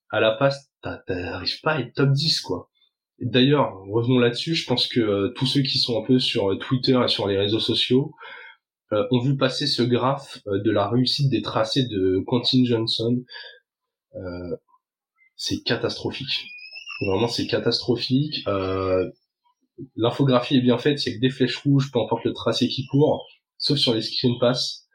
À 0.10 0.20
la 0.20 0.32
passe, 0.32 0.72
t'arrives 0.82 1.60
pas 1.62 1.74
à 1.74 1.80
être 1.82 1.93
top 1.93 2.12
10 2.12 2.41
quoi. 2.41 2.70
D'ailleurs, 3.19 3.82
revenons 3.89 4.19
là-dessus, 4.19 4.53
je 4.53 4.67
pense 4.67 4.88
que 4.88 4.99
euh, 4.99 5.34
tous 5.36 5.47
ceux 5.47 5.62
qui 5.62 5.80
sont 5.80 5.99
un 5.99 6.06
peu 6.06 6.19
sur 6.19 6.51
euh, 6.51 6.58
Twitter 6.58 6.99
et 7.03 7.08
sur 7.08 7.27
les 7.27 7.38
réseaux 7.38 7.60
sociaux 7.60 8.13
euh, 8.93 9.03
ont 9.10 9.19
vu 9.19 9.36
passer 9.36 9.65
ce 9.65 9.82
graphe 9.82 10.39
de 10.45 10.71
la 10.71 10.88
réussite 10.88 11.30
des 11.30 11.41
tracés 11.41 11.88
de 11.88 12.23
Quentin 12.27 12.63
Johnson. 12.63 13.23
c'est 15.36 15.62
catastrophique. 15.63 16.45
Vraiment, 17.01 17.27
c'est 17.27 17.47
catastrophique. 17.47 18.43
L'infographie 19.95 20.58
est 20.58 20.62
bien 20.62 20.77
faite, 20.77 20.99
a 21.06 21.12
que 21.12 21.19
des 21.19 21.30
flèches 21.30 21.58
rouges, 21.58 21.91
peu 21.91 21.99
importe 21.99 22.23
le 22.23 22.34
tracé 22.34 22.67
qui 22.67 22.86
court, 22.88 23.27
sauf 23.58 23.77
sur 23.77 23.93
les 23.93 24.01
screen 24.01 24.39
pass, 24.39 24.88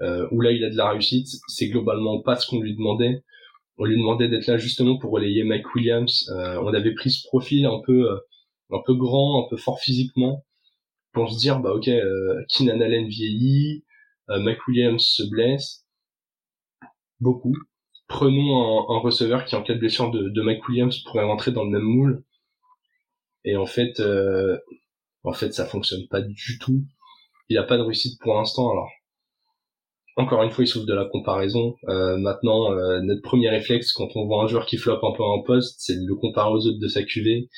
où 0.00 0.40
là 0.40 0.52
il 0.52 0.64
a 0.64 0.70
de 0.70 0.76
la 0.76 0.90
réussite. 0.90 1.28
C'est 1.48 1.68
globalement 1.68 2.20
pas 2.20 2.36
ce 2.36 2.46
qu'on 2.46 2.60
lui 2.60 2.74
demandait 2.74 3.22
on 3.78 3.84
lui 3.84 3.96
demandait 3.96 4.28
d'être 4.28 4.46
là 4.46 4.58
justement 4.58 4.98
pour 4.98 5.12
relayer 5.12 5.44
Mike 5.44 5.74
Williams. 5.74 6.28
Euh, 6.30 6.60
on 6.62 6.74
avait 6.74 6.94
pris 6.94 7.10
ce 7.10 7.26
profil 7.26 7.64
un 7.66 7.80
peu, 7.86 8.10
euh, 8.10 8.18
un 8.72 8.80
peu 8.84 8.94
grand, 8.94 9.44
un 9.44 9.48
peu 9.48 9.56
fort 9.56 9.80
physiquement, 9.80 10.44
pour 11.12 11.30
se 11.32 11.38
dire 11.38 11.60
bah 11.60 11.72
ok, 11.72 11.88
euh, 11.88 12.42
Keenan 12.48 12.80
Allen 12.80 13.06
vieillit, 13.06 13.84
euh, 14.30 14.40
Mike 14.40 14.66
Williams 14.66 15.02
se 15.02 15.22
blesse 15.22 15.86
beaucoup. 17.20 17.54
Prenons 18.08 18.90
un, 18.90 18.98
receveur 19.00 19.44
qui 19.44 19.54
en 19.54 19.62
cas 19.62 19.74
de 19.74 19.78
blessure 19.78 20.10
de, 20.10 20.28
de 20.28 20.42
Mike 20.42 20.66
Williams 20.68 20.98
pourrait 21.04 21.24
rentrer 21.24 21.52
dans 21.52 21.64
le 21.64 21.70
même 21.70 21.82
moule. 21.82 22.24
Et 23.44 23.56
en 23.56 23.66
fait, 23.66 24.00
en 25.24 25.32
fait, 25.32 25.52
ça 25.52 25.66
fonctionne 25.66 26.06
pas 26.08 26.22
du 26.22 26.58
tout. 26.58 26.84
Il 27.48 27.58
a 27.58 27.64
pas 27.64 27.76
de 27.76 27.82
réussite 27.82 28.18
pour 28.20 28.34
l'instant. 28.34 28.70
Alors, 28.70 28.90
encore 30.18 30.42
une 30.42 30.50
fois, 30.50 30.64
il 30.64 30.66
souffre 30.66 30.86
de 30.86 30.94
la 30.94 31.04
comparaison. 31.04 31.76
Euh, 31.88 32.16
maintenant, 32.18 32.72
euh, 32.72 33.00
notre 33.00 33.22
premier 33.22 33.48
réflexe 33.48 33.92
quand 33.92 34.08
on 34.16 34.26
voit 34.26 34.42
un 34.42 34.46
joueur 34.48 34.66
qui 34.66 34.76
floppe 34.76 35.04
un 35.04 35.12
peu 35.12 35.22
en 35.22 35.42
poste, 35.42 35.76
c'est 35.78 35.94
de 35.94 36.06
le 36.06 36.16
comparer 36.16 36.50
aux 36.50 36.66
autres 36.66 36.80
de 36.80 36.88
sa 36.88 37.04
QV. 37.04 37.48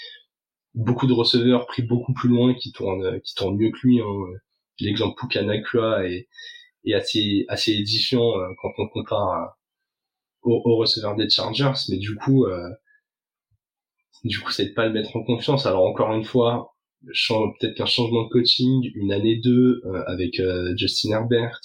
Beaucoup 0.75 1.07
de 1.07 1.15
receveurs 1.15 1.67
pris 1.67 1.83
beaucoup 1.83 2.13
plus 2.13 2.29
loin 2.29 2.55
qui 2.55 2.71
tournent, 2.73 3.05
euh, 3.05 3.19
qui 3.25 3.35
tournent 3.35 3.57
mieux 3.57 3.71
que 3.71 3.87
lui. 3.87 4.01
Hein. 4.01 4.05
L'exemple 4.79 5.19
Pukanakua 5.19 6.07
est, 6.07 6.29
est 6.85 6.95
assez, 6.95 7.47
assez 7.49 7.73
édifiant 7.73 8.33
quand 8.61 8.73
on 8.79 8.89
compare 8.89 9.57
aux, 10.43 10.63
aux, 10.65 10.77
receveurs 10.77 11.17
des 11.17 11.29
Chargers. 11.29 11.73
Mais 11.91 11.99
du 11.99 12.15
coup, 12.15 12.47
du 14.25 14.39
coup, 14.39 14.51
c'est 14.51 14.67
de 14.67 14.73
pas 14.73 14.87
le 14.87 14.93
mettre 14.95 15.15
en 15.17 15.23
confiance. 15.23 15.67
Alors 15.67 15.85
encore 15.85 16.15
une 16.15 16.25
fois, 16.25 16.75
peut-être 17.03 17.75
qu'un 17.75 17.85
changement 17.85 18.25
de 18.25 18.31
coaching, 18.31 18.91
une 18.95 19.13
année 19.13 19.37
deux 19.37 19.83
avec 20.07 20.41
Justin 20.77 21.11
Herbert 21.11 21.61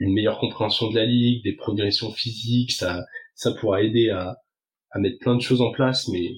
une 0.00 0.14
meilleure 0.14 0.38
compréhension 0.38 0.90
de 0.90 0.96
la 0.96 1.04
ligue, 1.04 1.44
des 1.44 1.54
progressions 1.54 2.10
physiques, 2.10 2.72
ça, 2.72 3.04
ça 3.34 3.52
pourra 3.52 3.82
aider 3.82 4.10
à, 4.10 4.36
mettre 4.96 5.18
plein 5.20 5.36
de 5.36 5.40
choses 5.40 5.60
en 5.60 5.70
place, 5.70 6.08
mais 6.08 6.32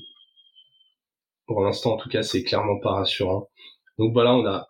pour 1.47 1.63
l'instant, 1.63 1.95
en 1.95 1.97
tout 1.97 2.09
cas, 2.09 2.23
c'est 2.23 2.43
clairement 2.43 2.79
pas 2.81 2.93
rassurant. 2.93 3.49
Donc 3.99 4.13
voilà, 4.13 4.35
on 4.35 4.45
a 4.47 4.69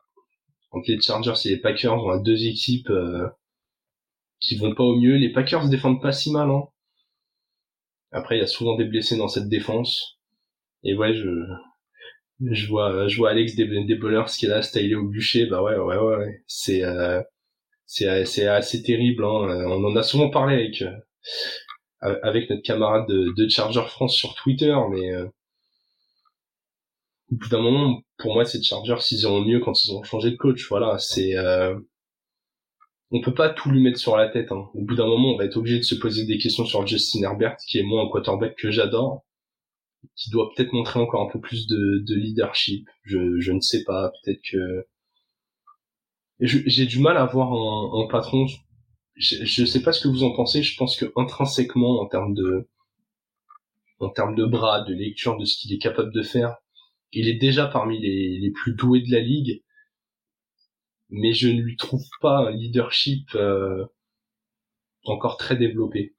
entre 0.70 0.90
les 0.90 1.00
Chargers 1.00 1.34
et 1.44 1.50
les 1.50 1.60
Packers, 1.60 1.94
on 1.94 2.10
a 2.10 2.18
deux 2.18 2.46
équipes 2.46 2.90
euh, 2.90 3.28
qui 4.40 4.56
vont 4.56 4.74
pas 4.74 4.84
au 4.84 4.96
mieux. 4.96 5.16
Les 5.16 5.32
Packers 5.32 5.68
défendent 5.68 6.00
pas 6.00 6.12
si 6.12 6.30
mal, 6.30 6.50
hein. 6.50 6.64
Après, 8.10 8.36
il 8.36 8.40
y 8.40 8.44
a 8.44 8.46
souvent 8.46 8.76
des 8.76 8.84
blessés 8.84 9.16
dans 9.16 9.28
cette 9.28 9.48
défense. 9.48 10.18
Et 10.84 10.94
ouais, 10.94 11.14
je, 11.14 11.28
je 12.40 12.66
vois, 12.68 13.08
je 13.08 13.16
vois 13.16 13.30
Alex 13.30 13.54
des, 13.54 13.66
des 13.66 13.94
bowlers 13.94 14.26
qui 14.26 14.46
est 14.46 14.48
là, 14.48 14.62
stylé 14.62 14.94
au 14.94 15.08
bûcher. 15.08 15.46
Bah 15.46 15.62
ouais, 15.62 15.76
ouais, 15.76 15.96
ouais. 15.96 16.42
C'est, 16.46 16.82
euh, 16.84 17.22
c'est 17.92 18.46
assez 18.46 18.82
terrible. 18.82 19.24
Hein. 19.24 19.48
Euh, 19.50 19.66
on 19.66 19.84
en 19.84 19.96
a 19.96 20.02
souvent 20.02 20.30
parlé 20.30 20.54
avec 20.54 20.82
euh, 20.82 22.18
avec 22.22 22.50
notre 22.50 22.62
camarade 22.62 23.06
de, 23.08 23.48
Charger 23.48 23.84
France 23.86 24.14
sur 24.14 24.34
Twitter, 24.34 24.74
mais 24.90 25.12
euh, 25.12 25.26
au 27.30 27.36
bout 27.36 27.48
d'un 27.48 27.60
moment, 27.60 28.02
pour 28.18 28.34
moi, 28.34 28.44
c'est 28.44 28.62
Chargers 28.62 29.00
s'ils 29.00 29.20
iront 29.20 29.42
mieux 29.44 29.60
quand 29.60 29.84
ils 29.84 29.92
ont 29.92 30.02
changé 30.02 30.30
de 30.32 30.36
coach. 30.36 30.68
Voilà, 30.68 30.98
c'est 30.98 31.36
euh, 31.36 31.78
on 33.10 33.20
peut 33.20 33.34
pas 33.34 33.50
tout 33.50 33.70
lui 33.70 33.80
mettre 33.80 33.98
sur 33.98 34.16
la 34.16 34.28
tête. 34.28 34.50
Hein. 34.52 34.68
Au 34.74 34.82
bout 34.82 34.96
d'un 34.96 35.06
moment, 35.06 35.34
on 35.34 35.38
va 35.38 35.44
être 35.44 35.56
obligé 35.56 35.78
de 35.78 35.84
se 35.84 35.94
poser 35.94 36.24
des 36.24 36.38
questions 36.38 36.64
sur 36.66 36.86
Justin 36.86 37.22
Herbert, 37.22 37.56
qui 37.68 37.78
est 37.78 37.82
moi 37.82 38.02
un 38.02 38.08
quarterback 38.08 38.56
que 38.56 38.70
j'adore, 38.70 39.24
qui 40.16 40.30
doit 40.30 40.50
peut-être 40.54 40.72
montrer 40.72 40.98
encore 40.98 41.22
un 41.22 41.32
peu 41.32 41.40
plus 41.40 41.66
de, 41.68 42.02
de 42.06 42.14
leadership. 42.16 42.88
Je, 43.04 43.38
je 43.38 43.52
ne 43.52 43.60
sais 43.60 43.84
pas, 43.84 44.10
peut-être 44.24 44.40
que 44.50 44.86
j'ai 46.42 46.86
du 46.86 46.98
mal 46.98 47.16
à 47.16 47.24
voir 47.24 47.52
un, 47.52 48.06
patron. 48.08 48.46
Je, 49.14 49.44
je 49.44 49.64
sais 49.64 49.82
pas 49.82 49.92
ce 49.92 50.00
que 50.00 50.08
vous 50.08 50.24
en 50.24 50.32
pensez. 50.34 50.62
Je 50.62 50.76
pense 50.76 50.96
que 50.96 51.12
intrinsèquement, 51.16 52.00
en 52.00 52.06
termes 52.06 52.34
de, 52.34 52.68
en 54.00 54.10
termes 54.10 54.34
de 54.34 54.44
bras, 54.44 54.82
de 54.82 54.94
lecture, 54.94 55.36
de 55.38 55.44
ce 55.44 55.56
qu'il 55.56 55.72
est 55.72 55.78
capable 55.78 56.12
de 56.12 56.22
faire, 56.22 56.56
il 57.12 57.28
est 57.28 57.38
déjà 57.38 57.66
parmi 57.66 58.00
les, 58.00 58.38
les 58.38 58.50
plus 58.50 58.74
doués 58.74 59.02
de 59.02 59.12
la 59.12 59.20
ligue. 59.20 59.62
Mais 61.10 61.32
je 61.32 61.48
ne 61.48 61.60
lui 61.60 61.76
trouve 61.76 62.04
pas 62.20 62.38
un 62.38 62.50
leadership 62.50 63.28
euh, 63.34 63.84
encore 65.04 65.36
très 65.36 65.56
développé, 65.56 66.14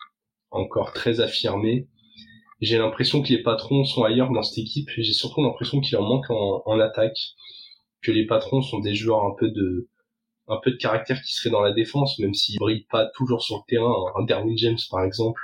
encore 0.51 0.93
très 0.93 1.19
affirmé. 1.19 1.89
J'ai 2.61 2.77
l'impression 2.77 3.21
que 3.23 3.29
les 3.29 3.41
patrons 3.41 3.83
sont 3.83 4.03
ailleurs 4.03 4.31
dans 4.31 4.43
cette 4.43 4.59
équipe. 4.59 4.89
J'ai 4.95 5.11
surtout 5.11 5.43
l'impression 5.43 5.81
qu'il 5.81 5.97
en 5.97 6.03
manque 6.03 6.29
en 6.29 6.79
attaque, 6.79 7.17
que 8.01 8.11
les 8.11 8.25
patrons 8.25 8.61
sont 8.61 8.79
des 8.79 8.95
joueurs 8.95 9.25
un 9.25 9.35
peu 9.37 9.49
de 9.49 9.89
un 10.47 10.57
peu 10.61 10.71
de 10.71 10.77
caractère 10.77 11.21
qui 11.21 11.33
serait 11.33 11.49
dans 11.49 11.61
la 11.61 11.73
défense, 11.73 12.19
même 12.19 12.33
s'il 12.33 12.59
brille 12.59 12.85
pas 12.89 13.07
toujours 13.15 13.41
sur 13.41 13.57
le 13.57 13.61
terrain. 13.67 13.93
Un 14.15 14.25
Darwin 14.25 14.57
James, 14.57 14.77
par 14.89 15.03
exemple, 15.03 15.41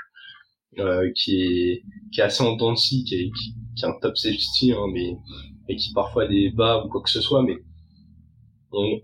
euh, 0.80 1.12
qui 1.16 1.42
est 1.42 1.84
qui 2.12 2.22
est 2.22 2.24
assez 2.24 2.44
en 2.44 2.56
dents 2.56 2.76
qui 2.76 3.06
est 3.12 3.32
qui, 3.32 3.56
qui 3.76 3.84
est 3.84 3.88
un 3.88 3.98
top 4.02 4.18
safety, 4.18 4.74
hein, 4.74 4.88
mais 4.94 5.18
et 5.70 5.76
qui 5.76 5.94
parfois 5.94 6.24
a 6.24 6.28
des 6.28 6.50
bas 6.52 6.84
ou 6.84 6.90
quoi 6.90 7.02
que 7.02 7.10
ce 7.10 7.22
soit, 7.22 7.44
mais 7.44 7.58
on, 8.72 9.00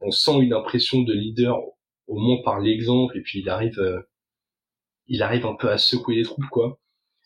on 0.00 0.10
sent 0.10 0.38
une 0.40 0.52
impression 0.52 1.02
de 1.02 1.12
leader 1.12 1.58
au 2.06 2.18
moins 2.18 2.38
par 2.44 2.60
l'exemple, 2.60 3.16
et 3.18 3.22
puis 3.22 3.40
il 3.40 3.48
arrive 3.48 3.78
euh, 3.78 4.00
il 5.06 5.22
arrive 5.22 5.46
un 5.46 5.54
peu 5.54 5.70
à 5.70 5.78
secouer 5.78 6.16
les 6.16 6.22
troupes, 6.22 6.46
quoi. 6.50 6.78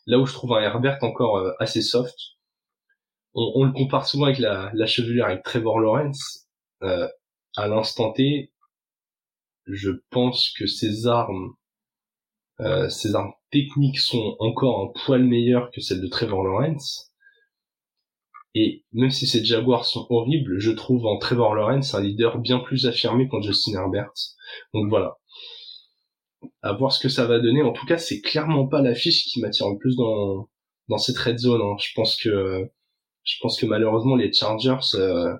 Là 0.07 0.19
où 0.19 0.27
je 0.27 0.33
trouve 0.33 0.55
un 0.55 0.61
Herbert 0.61 0.99
encore 1.03 1.37
euh, 1.39 1.53
assez 1.61 1.83
soft, 1.83 2.17
on, 3.35 3.53
on, 3.55 3.65
le 3.65 3.73
compare 3.73 4.07
souvent 4.07 4.27
avec 4.27 4.39
la, 4.39 4.71
la 4.75 4.87
chevelure 4.87 5.27
avec 5.27 5.43
Trevor 5.45 5.81
Lawrence. 5.81 6.47
Euh, 6.83 7.09
à 7.57 7.69
l'instant 7.69 8.13
T, 8.13 8.53
je 9.67 9.91
pense 10.11 10.51
que 10.51 10.67
ses 10.67 11.07
armes, 11.07 11.55
euh, 12.61 12.89
ses 12.89 13.15
armes 13.15 13.33
techniques 13.51 13.99
sont 13.99 14.37
encore 14.39 14.81
un 14.83 15.01
poil 15.05 15.25
meilleures 15.25 15.71
que 15.71 15.81
celles 15.81 16.01
de 16.01 16.09
Trevor 16.09 16.43
Lawrence. 16.43 17.13
Et 18.55 18.85
même 18.93 19.11
si 19.11 19.27
ces 19.27 19.45
Jaguars 19.45 19.85
sont 19.85 20.07
horribles, 20.11 20.59
je 20.59 20.71
trouve 20.73 21.07
en 21.07 21.19
Trevor 21.19 21.55
Lawrence 21.55 21.95
un 21.95 22.03
leader 22.03 22.39
bien 22.39 22.59
plus 22.59 22.87
affirmé 22.87 23.29
qu'en 23.29 23.43
Justin 23.43 23.75
Herbert. 23.75 24.13
Donc 24.75 24.89
voilà. 24.89 25.19
À 26.63 26.73
voir 26.73 26.93
ce 26.93 27.01
que 27.01 27.09
ça 27.09 27.27
va 27.27 27.41
donner. 27.41 27.63
En 27.63 27.73
tout 27.73 27.87
cas, 27.87 27.99
c'est 27.99 28.21
clairement 28.21 28.67
pas 28.67 28.81
l'affiche 28.81 29.25
qui 29.27 29.41
m'attire 29.41 29.69
le 29.69 29.77
plus 29.79 29.97
dans, 29.97 30.49
dans 30.89 30.99
cette 30.99 31.19
red 31.19 31.39
zone. 31.39 31.61
Hein. 31.61 31.77
Je 31.79 31.93
pense 31.95 32.17
que, 32.17 32.69
je 33.23 33.35
pense 33.41 33.61
que 33.61 33.67
malheureusement 33.67 34.17
les 34.17 34.33
Chargers, 34.33 34.95
euh, 34.95 35.35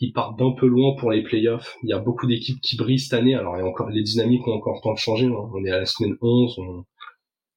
ils 0.00 0.12
partent 0.12 0.38
d'un 0.38 0.52
peu 0.52 0.66
loin 0.66 0.94
pour 0.96 1.10
les 1.10 1.22
playoffs. 1.22 1.76
Il 1.82 1.88
y 1.88 1.92
a 1.92 1.98
beaucoup 1.98 2.26
d'équipes 2.26 2.60
qui 2.60 2.76
brillent 2.76 2.98
cette 2.98 3.14
année. 3.14 3.34
Alors, 3.34 3.56
il 3.56 3.60
y 3.60 3.62
a 3.62 3.66
encore, 3.66 3.88
les 3.90 4.02
dynamiques 4.02 4.46
ont 4.46 4.52
encore 4.52 4.74
le 4.76 4.82
temps 4.82 4.92
de 4.92 4.98
changer. 4.98 5.28
On 5.28 5.64
est 5.64 5.70
à 5.70 5.78
la 5.78 5.86
semaine 5.86 6.16
11. 6.20 6.58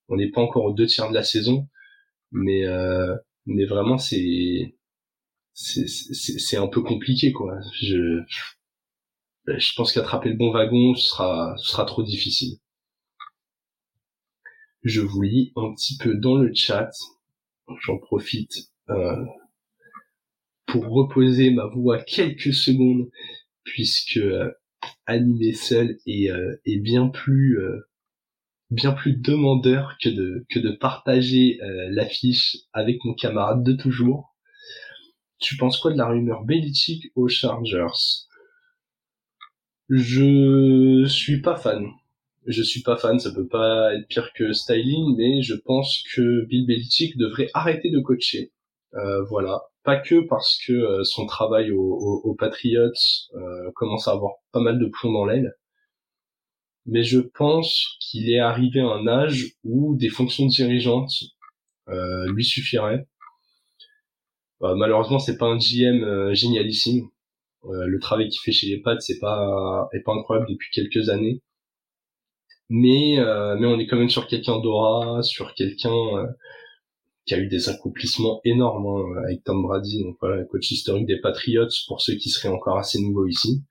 On 0.07 0.15
n'est 0.15 0.29
pas 0.29 0.41
encore 0.41 0.65
aux 0.65 0.73
deux 0.73 0.87
tiers 0.87 1.09
de 1.09 1.13
la 1.13 1.23
saison. 1.23 1.67
Mais, 2.31 2.63
euh, 2.65 3.15
mais 3.45 3.65
vraiment, 3.65 3.97
c'est, 3.97 4.75
c'est, 5.53 5.87
c'est 5.87 6.57
un 6.57 6.67
peu 6.67 6.81
compliqué, 6.81 7.33
quoi. 7.33 7.59
Je, 7.81 8.21
je 9.47 9.73
pense 9.75 9.91
qu'attraper 9.91 10.29
le 10.29 10.35
bon 10.35 10.51
wagon, 10.51 10.95
ce 10.95 11.09
sera, 11.09 11.55
ce 11.57 11.69
sera 11.69 11.85
trop 11.85 12.03
difficile. 12.03 12.57
Je 14.83 15.01
vous 15.01 15.21
lis 15.21 15.51
un 15.57 15.73
petit 15.73 15.97
peu 15.97 16.15
dans 16.15 16.35
le 16.35 16.53
chat. 16.53 16.91
J'en 17.81 17.97
profite. 17.97 18.71
Euh, 18.89 19.25
pour 20.71 20.87
reposer 20.87 21.51
ma 21.51 21.65
voix 21.65 21.99
quelques 21.99 22.53
secondes, 22.53 23.09
puisque 23.63 24.17
euh, 24.17 24.51
animer 25.05 25.53
seul 25.53 25.97
est, 26.05 26.31
euh, 26.31 26.55
est 26.65 26.79
bien 26.79 27.07
plus 27.07 27.59
euh, 27.59 27.79
bien 28.69 28.91
plus 28.91 29.17
demandeur 29.17 29.97
que 30.01 30.09
de 30.09 30.45
que 30.49 30.59
de 30.59 30.71
partager 30.71 31.59
l'affiche 31.89 32.57
avec 32.71 33.03
mon 33.03 33.15
camarade 33.15 33.63
de 33.63 33.73
toujours. 33.73 34.35
Tu 35.39 35.57
penses 35.57 35.79
quoi 35.79 35.91
de 35.91 35.97
la 35.97 36.07
rumeur 36.07 36.43
Belichick 36.43 37.11
aux 37.15 37.27
Chargers? 37.29 38.27
Je 39.89 41.05
suis 41.07 41.41
pas 41.41 41.55
fan. 41.55 41.87
Je 42.45 42.61
suis 42.61 42.83
pas 42.83 42.95
fan, 42.97 43.19
ça 43.19 43.31
peut 43.31 43.47
pas 43.47 43.95
être 43.95 44.07
pire 44.07 44.31
que 44.33 44.53
Styling, 44.53 45.15
mais 45.17 45.41
je 45.41 45.55
pense 45.55 46.03
que 46.13 46.45
Bill 46.45 46.67
Belichick 46.67 47.17
devrait 47.17 47.49
arrêter 47.55 47.89
de 47.89 47.99
coacher. 47.99 48.51
voilà, 49.29 49.61
pas 49.89 49.99
que 49.99 50.19
parce 50.27 50.59
que 50.67 50.73
euh, 50.73 51.03
son 51.03 51.25
travail 51.25 51.71
aux 51.71 52.35
Patriots 52.37 52.91
euh, 53.33 53.71
commence 53.73 54.07
à 54.07 54.11
avoir 54.11 54.33
pas 54.51 54.59
mal 54.59 54.77
de 54.77 54.85
plomb 54.85 55.11
dans 55.11 55.25
l'aile, 55.25 55.55
mais 56.85 57.03
je 57.03 57.19
pense 57.19 57.97
qu'il 57.99 58.31
est 58.31 58.39
arrivé 58.39 58.81
à 58.81 58.85
un 58.85 59.07
âge 59.07 59.55
où 59.63 59.95
des 59.97 60.09
fonctions 60.09 60.45
dirigeantes 60.45 61.11
euh, 61.87 62.31
lui 62.31 62.45
suffiraient. 62.45 63.07
Bah, 64.61 64.75
malheureusement, 64.75 65.17
c'est 65.17 65.37
pas 65.37 65.47
un 65.47 65.57
GM 65.57 66.33
génialissime. 66.33 67.09
le 67.63 67.99
travail 67.99 68.29
qu'il 68.29 68.41
fait 68.41 68.51
chez 68.51 68.67
les 68.67 68.81
Pats, 68.81 68.99
c'est 68.99 69.19
pas 69.19 69.89
est 69.93 70.01
pas 70.01 70.13
incroyable 70.13 70.49
depuis 70.51 70.69
quelques 70.71 71.09
années. 71.09 71.41
Mais 72.69 73.17
mais 73.59 73.65
on 73.65 73.79
est 73.79 73.87
quand 73.87 73.97
même 73.97 74.09
sur 74.09 74.27
quelqu'un 74.27 74.59
d'aura, 74.59 75.23
sur 75.23 75.55
quelqu'un 75.55 76.27
qui 77.29 77.35
a 77.35 77.37
eu 77.37 77.47
des 77.47 77.69
accomplissements 77.69 78.41
énormes 78.43 78.87
hein, 78.87 79.21
avec 79.23 79.43
Tom 79.43 79.61
Brady, 79.61 80.03
donc 80.03 80.17
voilà, 80.19 80.43
coach 80.45 80.71
historique 80.71 81.05
des 81.05 81.21
Patriots 81.21 81.67
pour 81.87 82.01
ceux 82.01 82.15
qui 82.15 82.31
seraient 82.31 82.49
encore 82.49 82.79
assez 82.79 82.99
nouveaux 82.99 83.27
ici. 83.27 83.63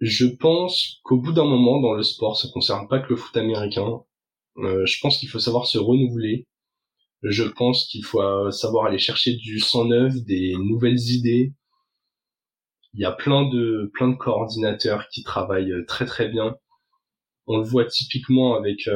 Je 0.00 0.26
pense 0.26 1.00
qu'au 1.02 1.16
bout 1.16 1.32
d'un 1.32 1.46
moment 1.46 1.80
dans 1.80 1.94
le 1.94 2.02
sport, 2.02 2.38
ça 2.38 2.48
concerne 2.52 2.88
pas 2.88 3.00
que 3.00 3.08
le 3.08 3.16
foot 3.16 3.34
américain. 3.38 4.00
Euh, 4.58 4.84
je 4.84 4.98
pense 5.00 5.16
qu'il 5.16 5.30
faut 5.30 5.38
savoir 5.38 5.64
se 5.64 5.78
renouveler. 5.78 6.46
Je 7.22 7.44
pense 7.44 7.86
qu'il 7.86 8.04
faut 8.04 8.20
euh, 8.20 8.50
savoir 8.50 8.84
aller 8.84 8.98
chercher 8.98 9.34
du 9.36 9.60
sang 9.60 9.86
neuf, 9.86 10.12
des 10.26 10.52
nouvelles 10.58 11.00
idées. 11.00 11.54
Il 12.92 13.00
y 13.00 13.06
a 13.06 13.12
plein 13.12 13.48
de 13.48 13.90
plein 13.94 14.08
de 14.08 14.16
coordinateurs 14.16 15.08
qui 15.08 15.22
travaillent 15.22 15.72
euh, 15.72 15.86
très 15.86 16.04
très 16.04 16.28
bien. 16.28 16.54
On 17.46 17.56
le 17.56 17.64
voit 17.64 17.86
typiquement 17.86 18.56
avec 18.56 18.88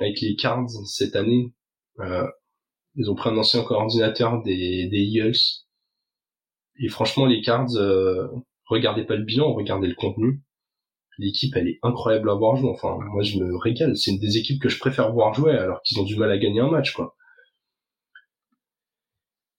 avec 0.00 0.20
les 0.20 0.36
Cards 0.36 0.68
cette 0.86 1.16
année. 1.16 1.52
Euh, 2.00 2.26
ils 2.94 3.10
ont 3.10 3.14
pris 3.14 3.30
un 3.30 3.36
ancien 3.36 3.62
coordinateur 3.62 4.42
des, 4.42 4.88
des 4.88 4.98
Eagles. 4.98 5.36
Et 6.78 6.88
franchement, 6.88 7.26
les 7.26 7.40
Cards, 7.40 7.76
euh, 7.76 8.28
regardez 8.66 9.04
pas 9.04 9.16
le 9.16 9.24
bilan, 9.24 9.52
regardez 9.52 9.88
le 9.88 9.94
contenu. 9.94 10.42
L'équipe, 11.18 11.56
elle 11.56 11.68
est 11.68 11.78
incroyable 11.82 12.28
à 12.30 12.34
voir 12.34 12.56
jouer. 12.56 12.70
Enfin, 12.70 12.98
moi, 13.12 13.22
je 13.22 13.38
me 13.38 13.56
régale. 13.56 13.96
C'est 13.96 14.10
une 14.10 14.18
des 14.18 14.36
équipes 14.36 14.60
que 14.60 14.68
je 14.68 14.78
préfère 14.78 15.12
voir 15.12 15.32
jouer 15.32 15.52
alors 15.52 15.80
qu'ils 15.82 15.98
ont 15.98 16.04
du 16.04 16.16
mal 16.16 16.30
à 16.30 16.38
gagner 16.38 16.60
un 16.60 16.70
match, 16.70 16.92
quoi. 16.92 17.16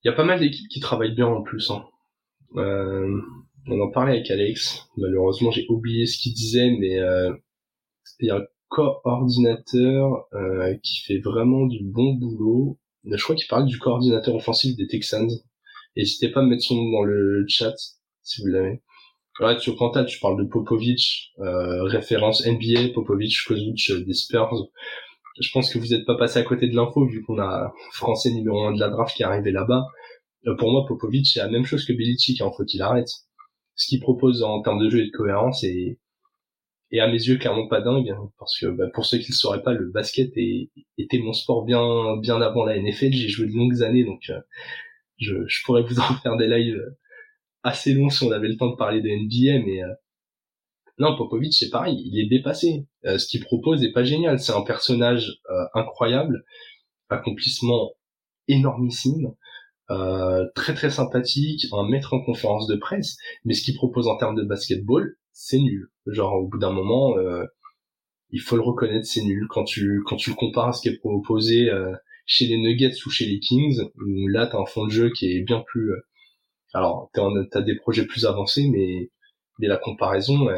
Il 0.04 0.08
y 0.08 0.12
a 0.12 0.14
pas 0.14 0.24
mal 0.24 0.40
d'équipes 0.40 0.70
qui 0.70 0.80
travaillent 0.80 1.16
bien 1.16 1.28
en 1.28 1.42
plus. 1.42 1.72
Hein. 1.72 1.84
Euh, 2.56 3.20
on 3.68 3.82
en 3.82 3.90
parlait 3.90 4.14
avec 4.14 4.30
Alex. 4.30 4.88
Malheureusement, 4.98 5.52
j'ai 5.52 5.66
oublié 5.70 6.06
ce 6.06 6.18
qu'il 6.18 6.34
disait, 6.34 6.70
mais 6.80 7.00
euh, 7.00 7.36
il 8.20 8.28
y 8.28 8.32
a 8.32 8.48
coordinateur 8.70 10.28
euh, 10.34 10.76
qui 10.84 11.02
fait 11.06 11.20
vraiment 11.20 11.66
du 11.66 11.84
bon 11.84 12.14
boulot. 12.16 12.80
Je 13.06 13.22
crois 13.24 13.36
qu'il 13.36 13.48
parle 13.48 13.66
du 13.66 13.78
coordinateur 13.80 14.36
offensif 14.36 14.76
des 14.76 14.88
Texans. 14.88 15.30
N'hésitez 15.96 16.30
pas 16.30 16.42
à 16.42 16.44
mettre 16.44 16.64
son 16.64 16.76
nom 16.76 16.92
dans 16.92 17.04
le 17.04 17.46
chat 17.48 17.74
si 18.22 18.42
vous 18.42 18.48
l'avez. 18.48 18.82
Ouais, 19.40 19.58
tu 19.58 19.74
Quentin, 19.76 20.04
tu 20.04 20.20
parles 20.20 20.44
de 20.44 20.50
Popovic, 20.50 21.32
euh, 21.40 21.84
référence 21.84 22.46
NBA, 22.46 22.90
Popovic, 22.94 23.36
Kozuc 23.46 23.92
euh, 23.92 24.04
des 24.04 24.14
Spurs. 24.14 24.50
Je 25.40 25.50
pense 25.54 25.72
que 25.72 25.78
vous 25.78 25.88
n'êtes 25.88 26.06
pas 26.06 26.18
passé 26.18 26.40
à 26.40 26.44
côté 26.44 26.68
de 26.68 26.76
l'info 26.76 27.06
vu 27.06 27.24
qu'on 27.24 27.40
a 27.40 27.72
français 27.94 28.32
numéro 28.32 28.64
1 28.64 28.74
de 28.74 28.80
la 28.80 28.90
draft 28.90 29.16
qui 29.16 29.22
est 29.22 29.26
arrivé 29.26 29.52
là-bas. 29.52 29.86
pour 30.58 30.72
moi, 30.72 30.86
Popovic, 30.88 31.28
c'est 31.28 31.40
la 31.40 31.50
même 31.50 31.66
chose 31.66 31.86
que 31.86 31.94
Belichick, 31.94 32.40
il 32.40 32.44
hein, 32.44 32.52
faut 32.58 32.66
qu'il 32.66 32.82
arrête. 32.82 33.10
Ce 33.76 33.88
qu'il 33.88 34.00
propose 34.00 34.42
en 34.42 34.62
termes 34.64 34.84
de 34.84 34.90
jeu 34.90 35.02
et 35.02 35.06
de 35.06 35.12
cohérence 35.12 35.64
est, 35.64 36.00
et 36.92 37.00
à 37.00 37.08
mes 37.08 37.22
yeux 37.22 37.38
clairement 37.38 37.68
pas 37.68 37.82
dingue 37.82 38.10
hein, 38.10 38.32
parce 38.40 38.58
que 38.60 38.68
bah, 38.68 38.86
pour 38.94 39.06
ceux 39.06 39.18
qui 39.18 39.32
ne 39.32 39.36
sauraient 39.36 39.64
pas 39.64 39.74
le 39.74 39.90
basket 39.90 40.32
était 40.98 41.20
mon 41.20 41.34
sport 41.34 41.66
bien 41.66 42.18
bien 42.18 42.42
avant 42.42 42.64
la 42.64 42.80
NFL 42.80 43.12
j'ai 43.12 43.28
joué 43.28 43.48
de 43.48 43.54
longues 43.54 43.84
années 43.84 44.06
donc 44.06 44.30
euh, 44.30 44.40
je, 45.18 45.36
je, 45.48 45.64
pourrais 45.66 45.84
vous 45.84 46.00
en 46.00 46.14
faire 46.24 46.38
des 46.38 46.48
lives 46.48 46.82
assez 47.64 47.94
longs 47.94 48.10
si 48.10 48.24
on 48.24 48.32
avait 48.32 48.48
le 48.48 48.58
temps 48.58 48.70
de 48.70 48.76
parler 48.76 49.02
de 49.02 49.10
NBA 49.10 49.66
mais 49.66 49.84
euh, 49.84 49.94
non 50.98 51.16
Popovic 51.18 51.54
c'est 51.54 51.70
pareil 51.70 52.02
il 52.06 52.20
est 52.20 52.30
dépassé. 52.30 52.88
Euh, 53.06 53.18
ce 53.18 53.28
qu'il 53.28 53.44
propose 53.44 53.84
est 53.84 53.92
pas 53.92 54.04
génial. 54.04 54.40
C'est 54.40 54.54
un 54.54 54.64
personnage 54.64 55.40
incroyable 55.76 56.44
accomplissement 57.10 57.92
énormissime 58.48 59.34
très 60.56 60.74
très 60.74 60.90
sympathique 60.90 61.68
un 61.72 61.88
maître 61.88 62.14
en 62.14 62.22
conférence 62.22 62.68
de 62.68 62.76
presse 62.76 63.18
mais 63.46 63.54
ce 63.54 63.64
qu'il 63.64 63.76
propose 63.76 64.08
en 64.08 64.18
termes 64.18 64.36
de 64.36 64.44
basketball 64.44 65.16
c'est 65.38 65.60
nul. 65.60 65.90
Genre 66.08 66.34
au 66.34 66.48
bout 66.48 66.58
d'un 66.58 66.72
moment, 66.72 67.18
euh, 67.18 67.46
il 68.32 68.42
faut 68.42 68.56
le 68.56 68.64
reconnaître, 68.64 69.06
c'est 69.06 69.22
nul. 69.22 69.48
Quand 69.50 69.64
tu 69.64 70.02
quand 70.06 70.18
tu 70.18 70.32
le 70.32 70.36
compares 70.36 70.70
à 70.70 70.74
ce 70.74 70.82
qui 70.82 70.90
est 70.90 70.98
proposé 70.98 71.70
euh, 71.70 71.94
chez 72.26 72.48
les 72.48 72.58
Nuggets 72.58 72.96
ou 73.06 73.10
chez 73.12 73.28
les 73.28 73.40
Kings, 73.40 73.80
où 73.96 74.28
là 74.28 74.48
t'as 74.48 74.60
un 74.60 74.66
fond 74.66 74.86
de 74.86 74.92
jeu 74.92 75.12
qui 75.12 75.32
est 75.32 75.42
bien 75.44 75.62
plus. 75.68 75.92
Euh, 75.92 76.02
alors 76.74 77.12
t'as 77.14 77.62
des 77.62 77.76
projets 77.76 78.06
plus 78.06 78.26
avancés, 78.26 78.68
mais 78.72 79.12
mais 79.60 79.68
la 79.68 79.78
comparaison, 79.78 80.50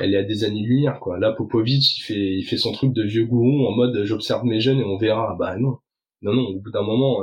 elle, 0.00 0.14
est 0.14 0.18
à 0.18 0.22
des 0.22 0.44
années-lumière 0.44 1.00
quoi. 1.00 1.18
Là 1.18 1.32
Popovic, 1.32 1.98
il 1.98 2.02
fait 2.02 2.34
il 2.38 2.44
fait 2.44 2.58
son 2.58 2.72
truc 2.72 2.92
de 2.92 3.02
vieux 3.04 3.24
gourou 3.26 3.66
en 3.66 3.72
mode 3.72 4.04
j'observe 4.04 4.44
mes 4.44 4.60
jeunes 4.60 4.80
et 4.80 4.84
on 4.84 4.98
verra. 4.98 5.36
Bah 5.38 5.56
non, 5.56 5.78
non 6.22 6.34
non. 6.34 6.42
Au 6.48 6.60
bout 6.60 6.70
d'un 6.70 6.82
moment, 6.84 7.22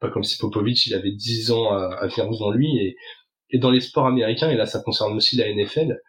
pas 0.00 0.10
comme 0.10 0.24
si 0.24 0.38
Popovic 0.38 0.86
il 0.86 0.94
avait 0.94 1.12
10 1.12 1.52
ans 1.52 1.70
à, 1.72 1.96
à 2.00 2.08
faire 2.10 2.28
devant 2.30 2.50
lui 2.50 2.78
et 2.78 2.96
et 3.50 3.58
dans 3.58 3.70
les 3.70 3.80
sports 3.80 4.06
américains, 4.06 4.50
et 4.50 4.56
là 4.56 4.66
ça 4.66 4.80
concerne 4.80 5.16
aussi 5.16 5.36
la 5.36 5.52
NFL, 5.52 6.00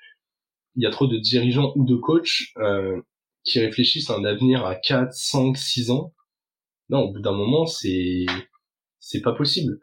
il 0.75 0.83
y 0.83 0.85
a 0.85 0.91
trop 0.91 1.07
de 1.07 1.17
dirigeants 1.17 1.73
ou 1.75 1.85
de 1.85 1.95
coachs 1.95 2.53
euh, 2.57 3.01
qui 3.43 3.59
réfléchissent 3.59 4.09
à 4.09 4.15
un 4.15 4.25
avenir 4.25 4.65
à 4.65 4.75
4, 4.75 5.11
5, 5.11 5.57
6 5.57 5.91
ans. 5.91 6.13
Non, 6.89 7.01
au 7.01 7.13
bout 7.13 7.21
d'un 7.21 7.33
moment, 7.33 7.65
c'est 7.65 8.25
c'est 8.99 9.21
pas 9.21 9.33
possible. 9.33 9.79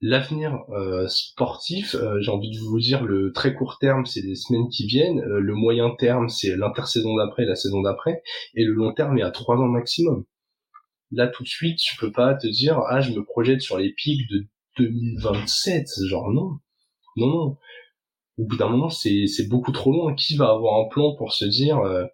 L'avenir 0.00 0.58
euh, 0.70 1.08
sportif, 1.08 1.94
euh, 1.94 2.20
j'ai 2.20 2.30
envie 2.30 2.50
de 2.50 2.58
vous 2.58 2.78
dire, 2.78 3.04
le 3.04 3.32
très 3.32 3.54
court 3.54 3.78
terme, 3.78 4.04
c'est 4.04 4.20
les 4.20 4.34
semaines 4.34 4.68
qui 4.68 4.86
viennent. 4.86 5.20
Euh, 5.20 5.40
le 5.40 5.54
moyen 5.54 5.94
terme, 5.98 6.28
c'est 6.28 6.56
l'intersaison 6.56 7.16
d'après, 7.16 7.46
la 7.46 7.54
saison 7.54 7.80
d'après. 7.80 8.22
Et 8.54 8.64
le 8.64 8.72
long 8.72 8.92
terme 8.92 9.16
est 9.18 9.22
à 9.22 9.30
3 9.30 9.56
ans 9.56 9.68
maximum. 9.68 10.24
Là, 11.10 11.28
tout 11.28 11.42
de 11.42 11.48
suite, 11.48 11.78
tu 11.78 11.96
peux 11.96 12.12
pas 12.12 12.34
te 12.34 12.46
dire, 12.46 12.80
ah, 12.88 13.00
je 13.00 13.12
me 13.12 13.24
projette 13.24 13.62
sur 13.62 13.78
les 13.78 13.92
pics 13.92 14.28
de 14.30 14.46
2027. 14.78 15.86
Genre, 16.06 16.30
non. 16.32 16.58
Non. 17.16 17.56
Au 18.38 18.44
bout 18.44 18.56
d'un 18.56 18.68
moment, 18.68 18.90
c'est, 18.90 19.26
c'est 19.26 19.48
beaucoup 19.48 19.72
trop 19.72 19.92
loin. 19.92 20.14
Qui 20.14 20.36
va 20.36 20.50
avoir 20.50 20.84
un 20.84 20.88
plan 20.88 21.14
pour 21.16 21.32
se 21.32 21.44
dire, 21.44 21.78
euh, 21.78 22.04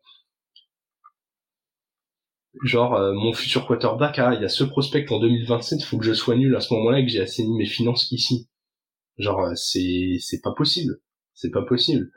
genre, 2.65 2.95
euh, 2.95 3.13
mon 3.15 3.33
futur 3.33 3.67
quarterback, 3.67 4.19
ah, 4.19 4.35
il 4.35 4.43
y 4.43 4.45
a 4.45 4.49
ce 4.49 4.65
prospect 4.65 5.11
en 5.11 5.21
2027, 5.21 5.81
il 5.81 5.85
faut 5.85 5.99
que 5.99 6.05
je 6.05 6.13
sois 6.13 6.37
nul 6.37 6.55
à 6.57 6.61
ce 6.61 6.75
moment-là 6.75 7.01
et 7.01 7.05
que 7.05 7.11
j'ai 7.11 7.21
assaini 7.21 7.57
mes 7.57 7.67
finances 7.67 8.11
ici. 8.13 8.49
Genre, 9.19 9.41
euh, 9.41 9.55
c'est, 9.55 10.17
c'est 10.21 10.41
pas 10.43 10.53
possible. 10.57 11.01
C'est 11.35 11.51
pas 11.51 11.63
possible. 11.63 12.11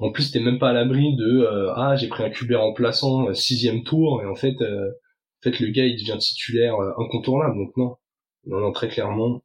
En 0.00 0.12
plus, 0.12 0.30
t'es 0.32 0.40
même 0.40 0.58
pas 0.58 0.70
à 0.70 0.72
l'abri 0.72 1.16
de 1.16 1.46
ah 1.74 1.96
j'ai 1.96 2.08
pris 2.08 2.22
un 2.22 2.30
QB 2.30 2.52
remplaçant 2.52 3.32
sixième 3.34 3.84
tour 3.84 4.22
et 4.22 4.26
en 4.26 4.34
fait, 4.34 4.54
en 4.60 5.42
fait 5.42 5.60
le 5.60 5.70
gars 5.70 5.86
il 5.86 5.96
devient 5.96 6.18
titulaire 6.18 6.74
incontournable. 6.98 7.56
Donc 7.56 7.76
non, 7.76 7.96
non, 8.46 8.60
non 8.60 8.72
très 8.72 8.88
clairement. 8.88 9.42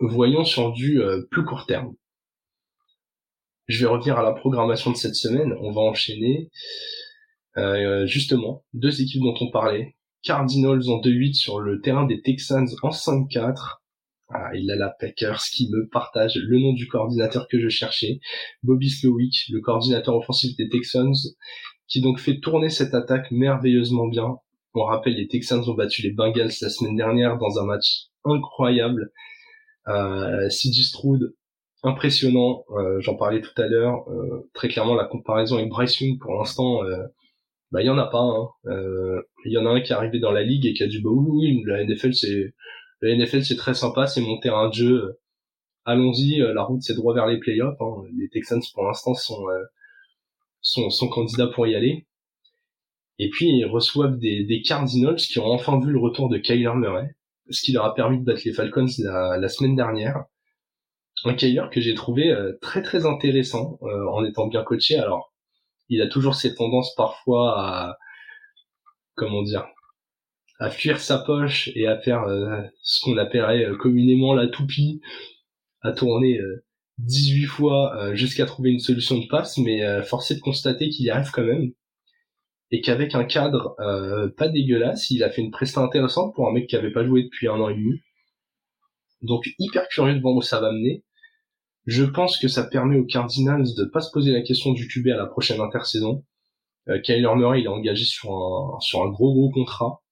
Voyons 0.00 0.44
sur 0.44 0.72
du 0.72 1.00
plus 1.30 1.44
court 1.44 1.66
terme. 1.66 1.94
Je 3.66 3.80
vais 3.80 3.90
revenir 3.90 4.18
à 4.18 4.22
la 4.22 4.32
programmation 4.32 4.92
de 4.92 4.96
cette 4.96 5.16
semaine. 5.16 5.54
On 5.60 5.72
va 5.72 5.80
enchaîner. 5.80 6.50
Euh, 7.56 8.06
justement, 8.06 8.64
deux 8.74 9.00
équipes 9.00 9.22
dont 9.22 9.34
on 9.40 9.50
parlait. 9.50 9.96
Cardinals 10.22 10.88
en 10.88 11.00
2-8 11.00 11.34
sur 11.34 11.60
le 11.60 11.80
terrain 11.80 12.06
des 12.06 12.20
Texans 12.20 12.68
en 12.82 12.90
5-4. 12.90 13.80
Ah, 14.28 14.50
il 14.54 14.70
a 14.70 14.76
la 14.76 14.90
Packers 14.90 15.42
qui 15.52 15.70
me 15.70 15.88
partage 15.88 16.36
le 16.36 16.58
nom 16.58 16.72
du 16.72 16.88
coordinateur 16.88 17.46
que 17.48 17.60
je 17.60 17.68
cherchais, 17.68 18.18
Bobby 18.64 18.90
Slowick, 18.90 19.44
le 19.50 19.60
coordinateur 19.60 20.16
offensif 20.16 20.56
des 20.56 20.68
Texans, 20.68 21.14
qui 21.86 22.00
donc 22.00 22.18
fait 22.18 22.40
tourner 22.40 22.68
cette 22.68 22.92
attaque 22.92 23.30
merveilleusement 23.30 24.08
bien. 24.08 24.36
On 24.74 24.82
rappelle, 24.82 25.14
les 25.14 25.28
Texans 25.28 25.62
ont 25.68 25.74
battu 25.74 26.02
les 26.02 26.10
Bengals 26.10 26.50
la 26.60 26.70
semaine 26.70 26.96
dernière 26.96 27.38
dans 27.38 27.60
un 27.60 27.64
match 27.64 28.06
incroyable. 28.24 29.12
Euh, 29.88 30.48
CJ 30.48 30.82
Stroud, 30.88 31.34
impressionnant, 31.82 32.64
euh, 32.70 33.00
j'en 33.00 33.16
parlais 33.16 33.40
tout 33.40 33.60
à 33.60 33.66
l'heure. 33.66 34.08
Euh, 34.10 34.48
très 34.54 34.68
clairement, 34.68 34.94
la 34.94 35.04
comparaison 35.04 35.56
avec 35.56 35.68
Bryce 35.68 36.00
Young, 36.00 36.18
pour 36.18 36.34
l'instant, 36.34 36.84
euh, 36.84 37.04
bah 37.72 37.82
il 37.82 37.86
y 37.86 37.90
en 37.90 37.98
a 37.98 38.06
pas. 38.06 38.20
Hein. 38.20 38.48
Euh, 38.66 39.22
il 39.44 39.52
y 39.52 39.58
en 39.58 39.66
a 39.66 39.70
un 39.70 39.80
qui 39.80 39.92
est 39.92 39.96
arrivé 39.96 40.18
dans 40.18 40.32
la 40.32 40.42
ligue 40.42 40.66
et 40.66 40.74
qui 40.74 40.82
a 40.82 40.86
dit 40.86 41.00
bah 41.00 41.10
oui, 41.12 41.62
la 41.66 41.84
NFL 41.84 42.14
c'est 42.14 42.54
c'est 43.44 43.56
très 43.56 43.74
sympa, 43.74 44.06
c'est 44.06 44.20
mon 44.20 44.38
terrain 44.38 44.70
jeu. 44.72 45.18
Allons-y, 45.84 46.42
euh, 46.42 46.54
la 46.54 46.64
route 46.64 46.82
c'est 46.82 46.94
droit 46.94 47.14
vers 47.14 47.26
les 47.26 47.38
playoffs. 47.38 47.80
Hein. 47.80 48.02
Les 48.18 48.28
Texans 48.28 48.62
pour 48.74 48.84
l'instant 48.84 49.14
sont, 49.14 49.48
euh, 49.48 49.62
sont 50.60 50.90
sont 50.90 51.08
candidats 51.08 51.48
pour 51.48 51.66
y 51.66 51.74
aller. 51.76 52.06
Et 53.18 53.30
puis 53.30 53.48
ils 53.48 53.64
reçoivent 53.66 54.18
des, 54.18 54.44
des 54.44 54.62
Cardinals 54.62 55.16
qui 55.16 55.38
ont 55.38 55.46
enfin 55.46 55.80
vu 55.80 55.92
le 55.92 55.98
retour 55.98 56.28
de 56.28 56.38
Kyler 56.38 56.74
Murray, 56.74 57.14
ce 57.50 57.62
qui 57.62 57.72
leur 57.72 57.84
a 57.84 57.94
permis 57.94 58.18
de 58.18 58.24
battre 58.24 58.42
les 58.44 58.52
Falcons 58.52 58.86
la, 58.98 59.48
semaine 59.48 59.76
dernière. 59.76 60.24
Un 61.24 61.34
Kyler 61.34 61.64
que 61.72 61.80
j'ai 61.80 61.94
trouvé 61.94 62.34
très 62.60 62.82
très 62.82 63.06
intéressant 63.06 63.78
en 63.82 64.24
étant 64.24 64.46
bien 64.46 64.62
coaché. 64.62 64.98
Alors 64.98 65.32
il 65.88 66.02
a 66.02 66.08
toujours 66.08 66.34
cette 66.34 66.56
tendance 66.56 66.94
parfois 66.94 67.58
à 67.58 67.98
comment 69.14 69.42
dire 69.42 69.66
à 70.58 70.70
fuir 70.70 71.00
sa 71.00 71.18
poche 71.18 71.70
et 71.74 71.86
à 71.86 71.98
faire 71.98 72.24
euh, 72.24 72.62
ce 72.82 73.00
qu'on 73.04 73.16
appellerait 73.18 73.64
euh, 73.64 73.76
communément 73.76 74.34
la 74.34 74.48
toupie, 74.48 75.00
à 75.82 75.92
tourner 75.92 76.40
18 76.98 77.44
euh, 77.44 77.48
fois 77.48 78.14
jusqu'à 78.14 78.46
trouver 78.46 78.70
une 78.70 78.80
solution 78.80 79.18
de 79.18 79.26
passe, 79.26 79.58
mais 79.58 80.02
force 80.02 80.30
est 80.30 80.36
de 80.36 80.40
constater 80.40 80.88
qu'il 80.88 81.04
y 81.04 81.10
arrive 81.10 81.30
quand 81.30 81.44
même 81.44 81.72
et 82.70 82.80
qu'avec 82.80 83.14
un 83.14 83.24
cadre 83.24 83.76
pas 84.36 84.48
dégueulasse, 84.48 85.10
il 85.10 85.22
a 85.22 85.30
fait 85.30 85.42
une 85.42 85.50
presta 85.50 85.80
intéressante 85.80 86.34
pour 86.34 86.48
un 86.48 86.52
mec 86.52 86.66
qui 86.66 86.76
avait 86.76 86.92
pas 86.92 87.04
joué 87.04 87.24
depuis 87.24 87.48
un 87.48 87.60
an 87.60 87.68
et 87.68 87.74
demi. 87.74 88.00
Donc 89.22 89.48
hyper 89.58 89.88
curieux 89.88 90.14
de 90.14 90.20
voir 90.20 90.34
où 90.34 90.42
ça 90.42 90.60
va 90.60 90.72
mener. 90.72 91.04
Je 91.86 92.04
pense 92.04 92.38
que 92.38 92.48
ça 92.48 92.64
permet 92.64 92.98
aux 92.98 93.04
Cardinals 93.04 93.66
de 93.76 93.84
pas 93.84 94.00
se 94.00 94.10
poser 94.10 94.32
la 94.32 94.42
question 94.42 94.72
du 94.72 94.88
QB 94.88 95.08
à 95.08 95.16
la 95.16 95.26
prochaine 95.26 95.60
intersaison. 95.60 96.24
Euh, 96.88 97.00
Kyler 97.00 97.34
Murray, 97.36 97.60
il 97.60 97.64
est 97.64 97.68
engagé 97.68 98.04
sur 98.04 98.32
un, 98.32 98.80
sur 98.80 99.02
un 99.02 99.08
gros 99.08 99.32
gros 99.32 99.50
contrat. 99.50 100.02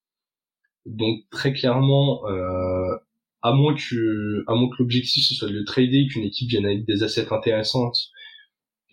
Donc 0.86 1.20
très 1.30 1.52
clairement, 1.52 2.26
euh, 2.28 2.96
à 3.42 3.52
moins 3.52 3.74
que, 3.74 4.44
à 4.46 4.54
moins 4.54 4.68
que 4.68 4.76
l'objectif 4.78 5.26
ce 5.26 5.34
soit 5.34 5.48
de 5.48 5.54
le 5.54 5.64
trader, 5.64 6.06
qu'une 6.06 6.24
équipe 6.24 6.48
vienne 6.48 6.66
avec 6.66 6.84
des 6.86 7.02
assets 7.02 7.32
intéressantes 7.32 8.10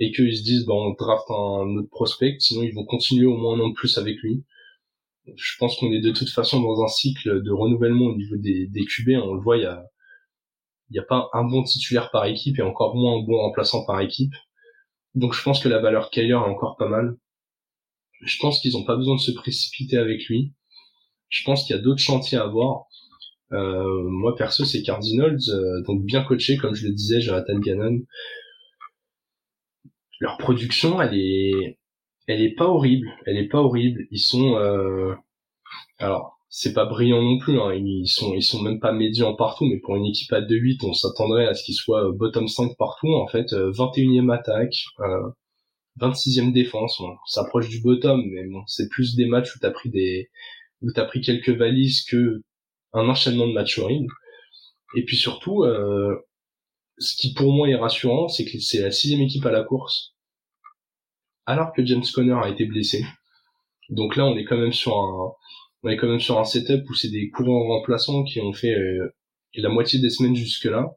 et 0.02 0.12
qu'ils 0.12 0.36
se 0.36 0.42
disent, 0.42 0.66
bah, 0.66 0.74
on 0.74 0.96
draft 0.98 1.30
un 1.30 1.78
autre 1.78 1.90
prospect, 1.92 2.36
sinon 2.40 2.64
ils 2.64 2.74
vont 2.74 2.86
continuer 2.86 3.28
au 3.28 3.38
moins 3.38 3.56
un 3.56 3.60
an 3.60 3.70
de 3.70 3.76
plus 3.76 4.00
avec 4.00 4.18
lui. 4.18 4.44
Je 5.36 5.56
pense 5.60 5.78
qu'on 5.78 5.94
est 5.94 6.02
de 6.02 6.10
toute 6.10 6.32
façon 6.32 6.60
dans 6.60 6.82
un 6.82 6.88
cycle 6.88 7.44
de 7.44 7.52
renouvellement 7.52 8.06
au 8.06 8.16
niveau 8.16 8.36
des, 8.36 8.66
des 8.66 8.84
QB. 8.84 9.10
On 9.24 9.36
le 9.36 9.42
voit, 9.42 9.58
il 9.58 9.64
y 9.64 9.68
a, 9.68 9.86
n'y 10.90 10.98
a 10.98 11.04
pas 11.04 11.30
un 11.34 11.44
bon 11.44 11.62
titulaire 11.62 12.10
par 12.10 12.26
équipe 12.26 12.58
et 12.58 12.64
encore 12.64 12.96
moins 12.96 13.20
un 13.20 13.24
bon 13.24 13.38
remplaçant 13.38 13.86
par 13.86 14.02
équipe. 14.02 14.34
Donc 15.14 15.36
je 15.36 15.44
pense 15.44 15.62
que 15.62 15.70
la 15.70 15.78
valeur 15.78 16.10
Kyler 16.10 16.30
est 16.30 16.34
encore 16.34 16.78
pas 16.78 16.90
mal. 16.90 17.16
Je 18.22 18.38
pense 18.40 18.60
qu'ils 18.60 18.74
n'ont 18.74 18.86
pas 18.86 18.96
besoin 18.96 19.16
de 19.16 19.22
se 19.22 19.32
précipiter 19.32 19.98
avec 19.98 20.26
lui. 20.26 20.52
Je 21.30 21.44
pense 21.44 21.64
qu'il 21.64 21.76
y 21.76 21.80
a 21.80 21.82
d'autres 21.82 22.02
chantiers 22.02 22.40
à 22.40 22.48
voir. 22.48 22.86
Euh, 23.52 24.10
moi 24.10 24.36
perso 24.36 24.66
c'est 24.66 24.82
Cardinals, 24.82 25.38
euh, 25.50 25.84
donc 25.84 26.04
bien 26.06 26.24
coaché 26.24 26.58
comme 26.58 26.74
je 26.74 26.88
le 26.88 26.94
disais, 26.94 27.22
Jonathan 27.22 27.60
Gannon. 27.60 28.00
Leur 30.22 30.38
production, 30.38 31.02
elle 31.02 31.16
est, 31.16 31.80
elle 32.28 32.42
est 32.42 32.56
pas 32.56 32.68
horrible. 32.68 33.08
Elle 33.26 33.38
est 33.38 33.50
pas 33.50 33.60
horrible. 33.60 34.08
Ils 34.12 34.20
sont, 34.20 34.56
euh... 34.56 35.16
alors 36.00 36.38
c'est 36.50 36.74
pas 36.74 36.86
brillant 36.86 37.22
non 37.24 37.40
plus. 37.40 37.60
Hein. 37.60 37.74
Ils 37.74 38.08
sont 38.08 38.34
ils 38.36 38.44
sont 38.44 38.62
même 38.62 38.80
pas 38.80 38.92
médians 38.92 39.36
partout, 39.36 39.66
mais 39.66 39.80
pour 39.80 39.96
une 39.96 40.06
équipe 40.06 40.32
à 40.34 40.42
2-8, 40.42 40.86
on 40.86 40.94
s'attendrait 40.94 41.48
à 41.48 41.56
ce 41.56 41.64
qu'ils 41.64 41.76
soient 41.76 42.10
euh, 42.10 42.12
bottom 42.14 42.48
5 42.48 42.78
partout. 42.78 43.08
En 43.16 43.28
fait, 43.28 43.48
21e 43.54 44.30
euh, 44.30 44.34
attaque, 44.34 44.76
euh, 45.00 45.32
26e 46.00 46.54
défense. 46.54 47.00
On 47.00 47.16
s'approche 47.26 47.70
du 47.70 47.82
bottom, 47.82 48.22
mais 48.32 48.46
bon, 48.48 48.64
c'est 48.68 48.90
plus 48.90 49.16
des 49.16 49.26
matchs 49.26 49.56
où 49.56 49.60
t'as 49.60 49.72
pris 49.72 49.90
des 49.90 50.30
où 50.84 50.92
t'as 50.92 51.06
pris 51.06 51.22
quelques 51.22 51.50
valises 51.50 52.04
que 52.06 52.44
un 52.94 53.10
enchaînement 53.10 53.48
de 53.48 53.54
matchs 53.54 53.80
horribles. 53.80 54.14
Et 54.96 55.04
puis 55.06 55.18
surtout, 55.18 55.64
euh, 55.64 56.16
ce 57.02 57.16
qui 57.16 57.34
pour 57.34 57.52
moi 57.52 57.68
est 57.68 57.76
rassurant, 57.76 58.28
c'est 58.28 58.46
que 58.46 58.60
c'est 58.60 58.82
la 58.82 58.92
sixième 58.92 59.22
équipe 59.22 59.46
à 59.46 59.52
la 59.52 59.64
course, 59.64 60.16
alors 61.46 61.74
que 61.74 61.86
James 61.86 62.04
Conner 62.14 62.38
a 62.42 62.50
été 62.50 62.66
blessé. 62.66 63.06
Donc 63.90 64.16
là, 64.16 64.26
on 64.26 64.38
est 64.38 64.46
quand 64.46 64.58
même 64.58 64.72
sur 64.72 64.98
un 64.98 65.34
on 65.84 65.90
est 65.90 65.98
quand 65.98 66.08
même 66.08 66.20
sur 66.20 66.40
un 66.40 66.44
setup 66.44 66.88
où 66.90 66.94
c'est 66.94 67.10
des 67.10 67.30
courants 67.30 67.68
remplaçants 67.68 68.24
qui 68.24 68.40
ont 68.40 68.54
fait 68.54 68.76
euh, 68.76 69.16
la 69.56 69.70
moitié 69.70 70.00
des 70.00 70.12
semaines 70.12 70.36
jusque-là. 70.36 70.96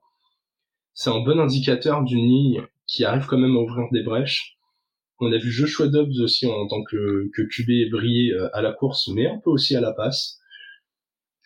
C'est 0.93 1.11
un 1.11 1.21
bon 1.21 1.41
indicateur 1.41 2.05
d'une 2.05 2.29
ligne 2.29 2.63
qui 2.87 3.05
arrive 3.05 3.27
quand 3.27 3.39
même 3.39 3.57
à 3.57 3.61
ouvrir 3.61 3.89
des 3.93 4.03
brèches. 4.03 4.59
On 5.21 5.33
a 5.33 5.39
vu 5.39 5.51
Joshua 5.51 5.89
Dobbs 5.89 6.21
aussi 6.21 6.47
en 6.47 6.67
tant 6.67 6.83
que, 6.83 7.31
que 7.35 7.43
QB 7.43 7.91
briller 7.91 8.33
euh, 8.35 8.55
à 8.55 8.61
la 8.61 8.73
course, 8.73 9.09
mais 9.09 9.27
un 9.27 9.39
peu 9.39 9.51
aussi 9.51 9.75
à 9.75 9.81
la 9.81 9.93
passe. 9.93 10.39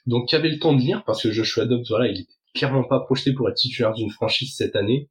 Donc, 0.06 0.28
qui 0.28 0.36
avait 0.36 0.50
le 0.50 0.58
temps 0.58 0.72
de 0.72 0.80
lire, 0.80 1.04
parce 1.04 1.22
que 1.22 1.30
Joshua 1.30 1.66
Dobbs, 1.66 1.84
voilà, 1.88 2.08
il 2.08 2.20
est 2.22 2.26
clairement 2.58 2.84
pas 2.84 3.00
projeté 3.00 3.32
pour 3.32 3.48
être 3.48 3.56
titulaire 3.56 3.94
d'une 3.94 4.10
franchise 4.10 4.54
cette 4.56 4.76
année. 4.76 5.08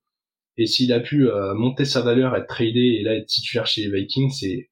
Et 0.57 0.65
s'il 0.65 0.91
a 0.91 0.99
pu 0.99 1.29
euh, 1.29 1.53
monter 1.53 1.85
sa 1.85 2.01
valeur, 2.01 2.35
être 2.35 2.47
tradé 2.47 2.97
et 2.99 3.03
là 3.03 3.15
être 3.15 3.27
titulaire 3.27 3.67
chez 3.67 3.81
les 3.81 3.91
Vikings, 3.91 4.31
c'est 4.31 4.69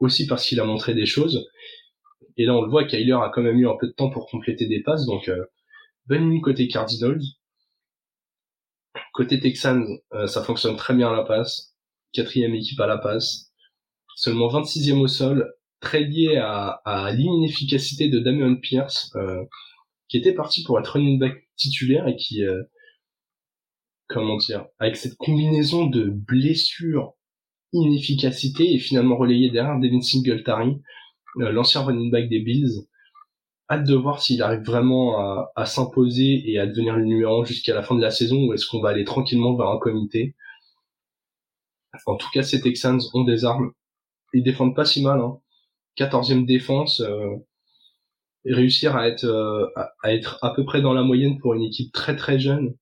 aussi 0.00 0.26
parce 0.26 0.46
qu'il 0.46 0.60
a 0.60 0.64
montré 0.64 0.94
des 0.94 1.06
choses. 1.06 1.46
Et 2.36 2.44
là, 2.44 2.54
on 2.54 2.62
le 2.62 2.70
voit, 2.70 2.84
Kyler 2.84 3.12
a 3.12 3.30
quand 3.32 3.42
même 3.42 3.58
eu 3.58 3.68
un 3.68 3.76
peu 3.80 3.86
de 3.86 3.92
temps 3.92 4.10
pour 4.10 4.26
compléter 4.28 4.66
des 4.66 4.82
passes, 4.82 5.06
donc 5.06 5.28
euh, 5.28 5.44
bonne 6.06 6.40
côté 6.40 6.68
Cardinals. 6.68 7.22
Côté 9.12 9.40
Texans, 9.40 9.86
euh, 10.12 10.26
ça 10.26 10.42
fonctionne 10.42 10.76
très 10.76 10.94
bien 10.94 11.10
à 11.10 11.16
la 11.16 11.24
passe. 11.24 11.74
Quatrième 12.12 12.54
équipe 12.54 12.80
à 12.80 12.86
la 12.86 12.98
passe. 12.98 13.52
Seulement 14.16 14.48
26e 14.48 15.00
au 15.00 15.06
sol, 15.06 15.54
très 15.80 16.00
lié 16.00 16.36
à, 16.36 17.10
l'inefficacité 17.14 18.08
de 18.08 18.18
Damian 18.18 18.56
Pierce, 18.56 19.10
euh, 19.16 19.44
qui 20.08 20.18
était 20.18 20.34
parti 20.34 20.62
pour 20.62 20.78
être 20.78 20.92
running 20.92 21.18
back 21.18 21.45
titulaire 21.56 22.06
et 22.08 22.16
qui, 22.16 22.44
euh, 22.44 22.62
comment 24.08 24.36
dire, 24.36 24.66
avec 24.78 24.96
cette 24.96 25.16
combinaison 25.16 25.86
de 25.86 26.04
blessures, 26.04 27.14
inefficacité 27.72 28.74
et 28.74 28.78
finalement 28.78 29.16
relayé 29.16 29.50
derrière 29.50 29.78
Devin 29.78 30.00
Singletary, 30.00 30.80
euh, 31.38 31.50
l'ancien 31.50 31.82
running 31.82 32.10
back 32.10 32.28
des 32.28 32.40
Bills. 32.40 32.86
Hâte 33.68 33.84
de 33.84 33.96
voir 33.96 34.22
s'il 34.22 34.42
arrive 34.42 34.62
vraiment 34.62 35.18
à, 35.56 35.66
s'imposer 35.66 36.48
et 36.48 36.60
à 36.60 36.66
devenir 36.66 36.94
le 36.94 37.04
numéro 37.04 37.42
1 37.42 37.46
jusqu'à 37.46 37.74
la 37.74 37.82
fin 37.82 37.96
de 37.96 38.00
la 38.00 38.12
saison 38.12 38.46
ou 38.46 38.54
est-ce 38.54 38.64
qu'on 38.66 38.80
va 38.80 38.90
aller 38.90 39.04
tranquillement 39.04 39.56
vers 39.56 39.66
un 39.66 39.78
comité. 39.78 40.36
En 42.06 42.16
tout 42.16 42.28
cas, 42.32 42.44
ces 42.44 42.60
Texans 42.60 43.00
ont 43.12 43.24
des 43.24 43.44
armes. 43.44 43.72
Ils 44.34 44.44
défendent 44.44 44.76
pas 44.76 44.84
si 44.84 45.02
mal. 45.02 45.20
Hein. 45.20 45.40
14e 45.98 46.46
défense. 46.46 47.00
Euh, 47.00 47.36
réussir 48.54 48.96
à 48.96 49.08
être, 49.08 49.24
euh, 49.24 49.66
à 50.02 50.14
être 50.14 50.38
à 50.42 50.52
peu 50.54 50.64
près 50.64 50.82
dans 50.82 50.92
la 50.94 51.02
moyenne 51.02 51.38
pour 51.38 51.54
une 51.54 51.62
équipe 51.62 51.92
très 51.92 52.16
très 52.16 52.38
jeune. 52.38 52.74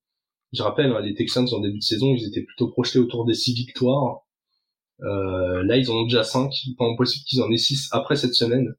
Je 0.52 0.62
rappelle, 0.62 0.92
hein, 0.92 1.00
les 1.00 1.14
Texans 1.14 1.46
en 1.52 1.60
début 1.60 1.78
de 1.78 1.82
saison, 1.82 2.14
ils 2.14 2.26
étaient 2.26 2.42
plutôt 2.44 2.68
projetés 2.68 2.98
autour 2.98 3.24
des 3.26 3.34
6 3.34 3.54
victoires. 3.54 4.20
Euh, 5.02 5.62
là, 5.64 5.76
ils 5.76 5.90
en 5.90 5.94
ont 5.94 6.04
déjà 6.04 6.22
5. 6.24 6.50
Pas 6.78 6.84
impossible 6.86 7.24
qu'ils 7.26 7.42
en 7.42 7.50
aient 7.50 7.56
6 7.58 7.88
après 7.92 8.16
cette 8.16 8.34
semaine. 8.34 8.74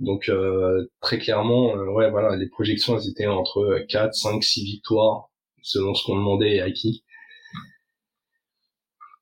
Donc 0.00 0.30
euh, 0.30 0.90
très 1.00 1.18
clairement, 1.18 1.76
euh, 1.76 1.84
ouais 1.92 2.10
voilà, 2.10 2.34
les 2.34 2.48
projections 2.48 2.96
elles 2.98 3.08
étaient 3.08 3.26
entre 3.26 3.84
4, 3.88 4.14
5, 4.14 4.42
6 4.42 4.64
victoires 4.64 5.30
selon 5.62 5.94
ce 5.94 6.04
qu'on 6.04 6.16
demandait 6.16 6.56
et 6.56 6.60
à 6.62 6.70
qui. 6.70 7.04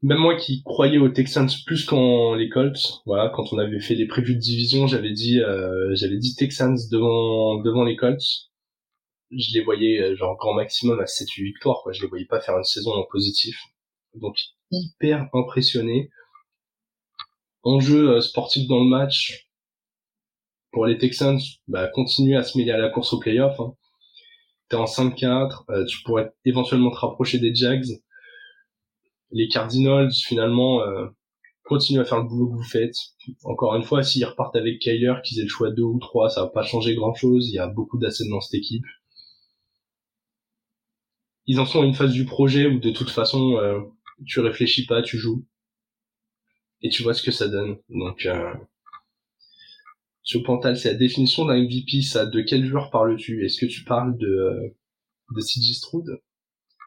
Même 0.03 0.19
moi 0.19 0.37
qui 0.37 0.63
croyais 0.63 0.99
aux 0.99 1.09
Texans 1.09 1.49
plus 1.67 1.85
qu'en 1.85 2.35
les 2.35 2.49
Colts, 2.49 3.03
voilà, 3.07 3.31
quand 3.35 3.53
on 3.53 3.59
avait 3.59 3.81
fait 3.81 3.95
les 3.95 4.07
prévus 4.07 4.37
de 4.37 4.41
division, 4.41 4.87
j'avais 4.87 5.13
dit 5.13 5.41
j'avais 5.93 6.19
dit 6.19 6.35
Texans 6.37 6.77
devant 6.91 7.61
devant 7.63 7.85
les 7.85 7.97
Colts. 7.97 8.51
Je 9.31 9.53
les 9.55 9.63
voyais 9.65 10.17
genre 10.17 10.37
grand 10.37 10.55
maximum 10.55 11.01
à 11.01 11.07
7 11.07 11.29
8 11.31 11.45
victoires 11.45 11.81
quoi, 11.83 11.93
je 11.93 12.03
les 12.03 12.09
voyais 12.09 12.27
pas 12.27 12.41
faire 12.41 12.57
une 12.57 12.65
saison 12.65 12.93
en 12.93 13.05
positif. 13.11 13.59
donc 14.15 14.37
hyper 14.71 15.29
impressionné. 15.33 16.11
Enjeu 17.63 18.11
euh, 18.11 18.21
sportif 18.21 18.67
dans 18.69 18.79
le 18.79 18.89
match 18.89 19.49
pour 20.71 20.87
les 20.87 20.99
Texans, 20.99 21.39
bah, 21.67 21.89
continuer 21.89 22.37
à 22.37 22.43
se 22.43 22.57
mêler 22.57 22.71
à 22.71 22.79
la 22.79 22.91
course 22.91 23.13
au 23.13 23.19
playoff. 23.19 23.59
Hein. 23.61 23.75
T'es 24.69 24.77
en 24.77 24.85
5-4, 24.85 25.65
euh, 25.71 25.85
tu 25.87 26.03
pourrais 26.05 26.31
éventuellement 26.45 26.91
te 26.91 26.99
rapprocher 26.99 27.39
des 27.39 27.55
Jags. 27.55 27.87
Les 29.31 29.49
Cardinals, 29.49 30.13
finalement, 30.13 30.83
euh, 30.83 31.07
continuent 31.65 32.01
à 32.01 32.05
faire 32.05 32.19
le 32.19 32.29
boulot 32.29 32.49
que 32.49 32.57
vous 32.57 32.63
faites. 32.63 32.97
Encore 33.45 33.75
une 33.77 33.83
fois, 33.83 34.03
s'ils 34.03 34.25
repartent 34.25 34.57
avec 34.57 34.81
Kyler, 34.81 35.15
qu'ils 35.25 35.41
aient 35.41 35.45
le 35.45 35.49
choix 35.49 35.71
2 35.71 35.83
ou 35.83 35.99
3, 35.99 36.31
ça 36.31 36.43
va 36.43 36.49
pas 36.49 36.63
changer 36.63 36.95
grand-chose. 36.95 37.49
Il 37.51 37.55
y 37.55 37.59
a 37.59 37.67
beaucoup 37.67 37.99
d'assets 37.99 38.29
dans 38.29 38.41
cette 38.41 38.55
équipe. 38.55 38.85
Ils 41.47 41.61
en 41.61 41.67
sont 41.67 41.83
à 41.83 41.85
une 41.85 41.95
phase 41.95 42.13
du 42.13 42.25
projet 42.25 42.67
où 42.67 42.79
de 42.79 42.91
toute 42.91 43.11
façon, 43.11 43.57
euh, 43.57 43.81
tu 44.27 44.41
réfléchis 44.41 44.87
pas, 44.87 45.03
tu 45.03 45.19
joues. 45.19 45.45
Et 46.83 46.91
tu 46.91 47.03
vois 47.03 47.15
ce 47.15 47.23
que 47.23 47.33
ça 47.33 47.49
donne. 47.49 47.79
Donc, 47.89 48.27
euh, 48.27 48.55
sur 50.23 50.43
Pantal, 50.43 50.77
c'est 50.77 50.93
la 50.93 50.99
définition 50.99 51.47
d'un 51.47 51.57
MVP, 51.57 52.03
ça. 52.03 52.27
De 52.27 52.41
quel 52.43 52.67
joueur 52.67 52.91
parles-tu? 52.91 53.45
Est-ce 53.45 53.59
que 53.59 53.67
tu 53.67 53.85
parles 53.85 54.17
de, 54.19 54.27
euh, 54.27 54.69
de 55.35 55.41
CJ 55.41 55.75
Stroud? 55.75 56.21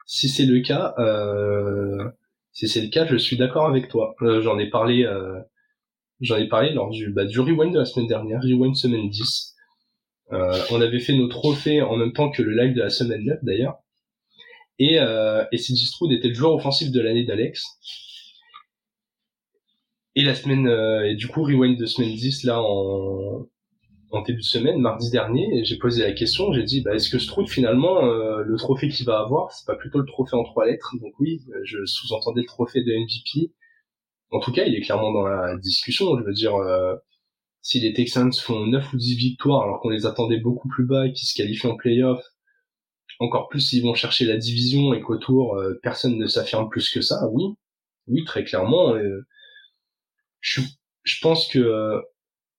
Si 0.06 0.28
c'est 0.28 0.46
le 0.46 0.60
cas, 0.60 0.94
euh, 0.98 2.08
si 2.52 2.68
c'est 2.68 2.82
le 2.82 2.88
cas, 2.88 3.06
je 3.06 3.16
suis 3.16 3.36
d'accord 3.36 3.66
avec 3.66 3.88
toi. 3.88 4.14
Euh, 4.22 4.42
j'en 4.42 4.58
ai 4.58 4.68
parlé, 4.68 5.04
euh, 5.04 5.40
j'en 6.20 6.36
ai 6.36 6.48
parlé 6.48 6.72
lors 6.72 6.90
du, 6.90 7.10
bah, 7.10 7.24
du 7.24 7.40
rewind 7.40 7.72
de 7.72 7.78
la 7.78 7.84
semaine 7.84 8.08
dernière, 8.08 8.40
rewind 8.42 8.76
semaine 8.76 9.08
10. 9.08 9.54
Euh, 10.32 10.58
on 10.70 10.80
avait 10.80 11.00
fait 11.00 11.14
nos 11.14 11.28
trophées 11.28 11.82
en 11.82 11.96
même 11.96 12.12
temps 12.12 12.30
que 12.30 12.42
le 12.42 12.52
live 12.52 12.74
de 12.74 12.80
la 12.80 12.90
semaine 12.90 13.24
9 13.24 13.38
d'ailleurs. 13.42 13.78
Et, 14.78 14.98
euh, 14.98 15.44
et 15.52 15.58
Stroud 15.58 16.12
était 16.12 16.28
le 16.28 16.34
joueur 16.34 16.54
offensif 16.54 16.90
de 16.90 17.00
l'année 17.00 17.24
d'Alex. 17.24 17.62
Et 20.14 20.22
la 20.22 20.34
semaine, 20.34 20.66
euh, 20.68 21.08
et 21.08 21.14
du 21.14 21.28
coup, 21.28 21.42
rewind 21.42 21.78
de 21.78 21.86
semaine 21.86 22.14
10, 22.14 22.44
là, 22.44 22.62
en, 22.62 23.46
en 24.12 24.20
début 24.20 24.40
de 24.40 24.44
semaine, 24.44 24.78
mardi 24.78 25.10
dernier, 25.10 25.64
j'ai 25.64 25.78
posé 25.78 26.02
la 26.02 26.12
question, 26.12 26.52
j'ai 26.52 26.64
dit, 26.64 26.82
bah, 26.82 26.94
est-ce 26.94 27.08
que 27.08 27.18
Stroud, 27.18 27.48
finalement, 27.48 28.04
euh, 28.04 28.42
le 28.44 28.56
trophée 28.58 28.88
qu'il 28.90 29.06
va 29.06 29.20
avoir, 29.20 29.50
c'est 29.52 29.66
pas 29.66 29.74
plutôt 29.74 30.00
le 30.00 30.06
trophée 30.06 30.36
en 30.36 30.44
trois 30.44 30.66
lettres? 30.66 30.94
Donc 31.00 31.14
oui, 31.18 31.40
je 31.64 31.84
sous-entendais 31.86 32.42
le 32.42 32.46
trophée 32.46 32.82
de 32.82 32.92
MVP. 32.92 33.52
En 34.30 34.40
tout 34.40 34.52
cas, 34.52 34.64
il 34.64 34.74
est 34.74 34.82
clairement 34.82 35.12
dans 35.12 35.26
la 35.26 35.56
discussion. 35.56 36.18
Je 36.18 36.24
veux 36.24 36.34
dire, 36.34 36.54
euh, 36.56 36.94
si 37.62 37.80
les 37.80 37.94
Texans 37.94 38.32
font 38.34 38.66
9 38.66 38.92
ou 38.92 38.96
10 38.98 39.16
victoires, 39.16 39.62
alors 39.62 39.80
qu'on 39.80 39.88
les 39.90 40.06
attendait 40.06 40.40
beaucoup 40.40 40.68
plus 40.68 40.84
bas 40.84 41.06
et 41.06 41.12
qu'ils 41.12 41.28
se 41.28 41.34
qualifient 41.34 41.68
en 41.68 41.76
playoff, 41.76 42.22
encore 43.18 43.48
plus 43.48 43.60
s'ils 43.60 43.82
vont 43.82 43.94
chercher 43.94 44.26
la 44.26 44.36
division 44.36 44.92
et 44.94 45.00
qu'autour, 45.00 45.56
euh, 45.56 45.78
personne 45.82 46.18
ne 46.18 46.26
s'affirme 46.26 46.68
plus 46.68 46.90
que 46.90 47.00
ça, 47.00 47.28
oui. 47.32 47.44
Oui, 48.08 48.24
très 48.24 48.44
clairement. 48.44 48.94
je, 50.40 50.60
je 51.04 51.20
pense 51.22 51.48
que 51.48 52.02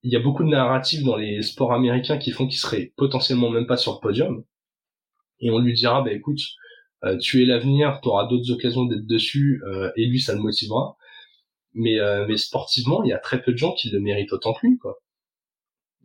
il 0.04 0.12
y 0.12 0.16
a 0.16 0.20
beaucoup 0.20 0.44
de 0.44 0.50
narratifs 0.50 1.04
dans 1.04 1.16
les 1.16 1.42
sports 1.42 1.74
américains 1.74 2.18
qui 2.18 2.32
font 2.32 2.48
qu'il 2.48 2.60
serait 2.60 2.94
potentiellement 2.98 3.50
même 3.50 3.68
pas 3.68 3.78
sur 3.78 3.94
le 3.94 4.00
podium. 4.00 4.44
Et 5.40 5.50
on 5.50 5.60
lui 5.60 5.74
dira, 5.74 6.02
bah 6.02 6.12
écoute, 6.12 6.40
euh, 7.06 7.18
tu 7.18 7.42
es 7.42 7.46
l'avenir, 7.46 8.00
tu 8.02 8.10
auras 8.10 8.28
d'autres 8.28 8.52
occasions 8.52 8.86
d'être 8.86 9.08
dessus, 9.08 9.62
euh, 9.68 9.92
et 9.96 10.06
lui, 10.06 10.20
ça 10.20 10.34
le 10.34 10.42
motivera. 10.42 10.98
Mais, 11.74 12.00
euh, 12.00 12.26
mais 12.28 12.38
sportivement, 12.38 13.04
il 13.04 13.10
y 13.10 13.14
a 13.14 13.20
très 13.20 13.42
peu 13.42 13.54
de 13.54 13.58
gens 13.58 13.74
qui 13.74 13.90
le 13.90 14.00
méritent 14.00 14.34
autant 14.34 14.54
que 14.54 14.68
lui, 14.68 14.78
quoi. 14.78 14.96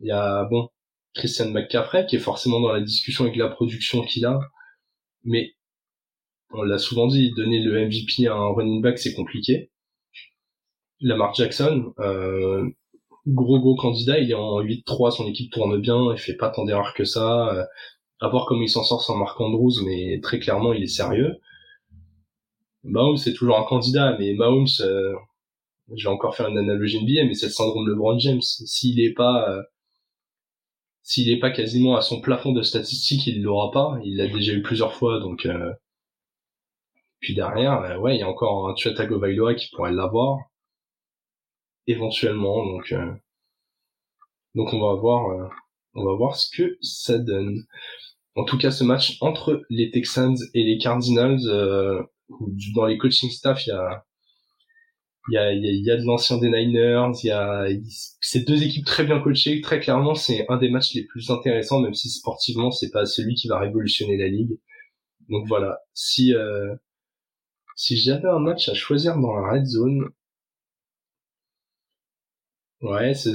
Il 0.01 0.07
y 0.07 0.11
a, 0.11 0.45
bon, 0.45 0.69
Christian 1.13 1.51
McCaffrey, 1.51 2.05
qui 2.05 2.15
est 2.15 2.19
forcément 2.19 2.59
dans 2.61 2.71
la 2.71 2.81
discussion 2.81 3.25
avec 3.25 3.35
la 3.37 3.49
production 3.49 4.03
qu'il 4.03 4.25
a, 4.25 4.39
mais 5.23 5.53
on 6.51 6.63
l'a 6.63 6.77
souvent 6.79 7.07
dit, 7.07 7.31
donner 7.35 7.59
le 7.59 7.85
MVP 7.85 8.27
à 8.27 8.33
un 8.33 8.49
running 8.53 8.81
back, 8.81 8.97
c'est 8.97 9.13
compliqué. 9.13 9.71
Lamar 11.01 11.33
Jackson, 11.33 11.93
euh, 11.99 12.69
gros 13.29 13.59
gros 13.59 13.75
candidat, 13.75 14.19
il 14.19 14.31
est 14.31 14.35
en 14.35 14.61
8-3, 14.61 15.11
son 15.11 15.27
équipe 15.27 15.51
tourne 15.51 15.79
bien, 15.79 16.11
il 16.13 16.17
fait 16.17 16.35
pas 16.35 16.49
tant 16.49 16.65
d'erreurs 16.65 16.93
que 16.93 17.05
ça. 17.05 17.49
Euh, 17.49 17.63
à 18.21 18.27
voir 18.27 18.45
comment 18.45 18.61
il 18.61 18.69
s'en 18.69 18.83
sort 18.83 19.01
sans 19.01 19.17
Marc 19.17 19.39
Andrews, 19.39 19.81
mais 19.85 20.19
très 20.21 20.39
clairement 20.39 20.73
il 20.73 20.83
est 20.83 20.87
sérieux. 20.87 21.39
Mahomes 22.83 23.17
c'est 23.17 23.33
toujours 23.33 23.57
un 23.57 23.63
candidat, 23.63 24.17
mais 24.19 24.33
Mahomes, 24.33 24.67
euh, 24.81 25.13
je 25.95 26.07
vais 26.07 26.13
encore 26.13 26.35
faire 26.35 26.47
une 26.47 26.57
analogie 26.57 26.99
NBA, 27.01 27.25
mais 27.25 27.33
c'est 27.33 27.47
le 27.47 27.51
syndrome 27.51 27.87
LeBron 27.87 28.19
James. 28.19 28.41
S'il 28.41 28.99
est 28.99 29.13
pas, 29.13 29.49
euh, 29.49 29.61
s'il 31.03 31.29
est 31.31 31.39
pas 31.39 31.51
quasiment 31.51 31.95
à 31.95 32.01
son 32.01 32.21
plafond 32.21 32.51
de 32.51 32.61
statistiques, 32.61 33.27
il 33.27 33.41
l'aura 33.41 33.71
pas. 33.71 33.99
Il 34.03 34.17
l'a 34.17 34.27
déjà 34.27 34.53
eu 34.53 34.61
plusieurs 34.61 34.93
fois, 34.93 35.19
donc. 35.19 35.45
Euh, 35.45 35.71
puis 37.19 37.35
derrière, 37.35 37.99
ouais, 38.01 38.15
il 38.15 38.19
y 38.19 38.23
a 38.23 38.29
encore 38.29 38.69
un 38.69 38.73
Tua 38.73 38.93
Tagovailoa 38.93 39.55
qui 39.55 39.69
pourrait 39.71 39.91
l'avoir 39.91 40.37
éventuellement. 41.89 42.65
Donc, 42.65 42.91
euh, 42.91 43.11
donc 44.55 44.73
on 44.73 44.79
va 44.79 44.99
voir, 44.99 45.31
euh, 45.31 45.47
on 45.95 46.05
va 46.05 46.15
voir 46.15 46.35
ce 46.35 46.49
que 46.55 46.77
ça 46.81 47.17
donne. 47.17 47.65
En 48.35 48.45
tout 48.45 48.57
cas, 48.57 48.71
ce 48.71 48.83
match 48.83 49.17
entre 49.21 49.63
les 49.69 49.91
Texans 49.91 50.37
et 50.53 50.63
les 50.63 50.77
Cardinals, 50.77 51.39
euh, 51.47 52.01
dans 52.75 52.85
les 52.85 52.97
coaching 52.97 53.29
staff, 53.29 53.65
il 53.67 53.71
y 53.71 53.73
a 53.73 54.03
il 55.29 55.33
y 55.33 55.37
a, 55.37 55.51
il 55.51 55.85
y 55.85 55.91
a 55.91 55.97
de 55.97 56.03
l'ancien 56.05 56.37
des 56.37 56.49
Niners, 56.49 57.11
il 57.23 57.27
y 57.27 57.31
a 57.31 57.67
ces 58.19 58.43
deux 58.43 58.63
équipes 58.63 58.85
très 58.85 59.03
bien 59.03 59.19
coachées, 59.19 59.61
très 59.61 59.79
clairement 59.79 60.15
c'est 60.15 60.45
un 60.49 60.57
des 60.57 60.69
matchs 60.69 60.95
les 60.95 61.05
plus 61.05 61.29
intéressants, 61.29 61.81
même 61.81 61.93
si 61.93 62.09
sportivement 62.09 62.71
c'est 62.71 62.89
pas 62.89 63.05
celui 63.05 63.35
qui 63.35 63.47
va 63.47 63.59
révolutionner 63.59 64.17
la 64.17 64.27
ligue. 64.27 64.57
Donc 65.29 65.47
voilà, 65.47 65.79
si 65.93 66.33
euh, 66.33 66.73
si 67.75 67.97
j'avais 67.97 68.27
un 68.27 68.39
match 68.39 68.69
à 68.69 68.73
choisir 68.73 69.17
dans 69.19 69.33
la 69.33 69.51
red 69.51 69.65
zone, 69.65 70.09
Ouais, 72.81 73.13
c'est 73.13 73.33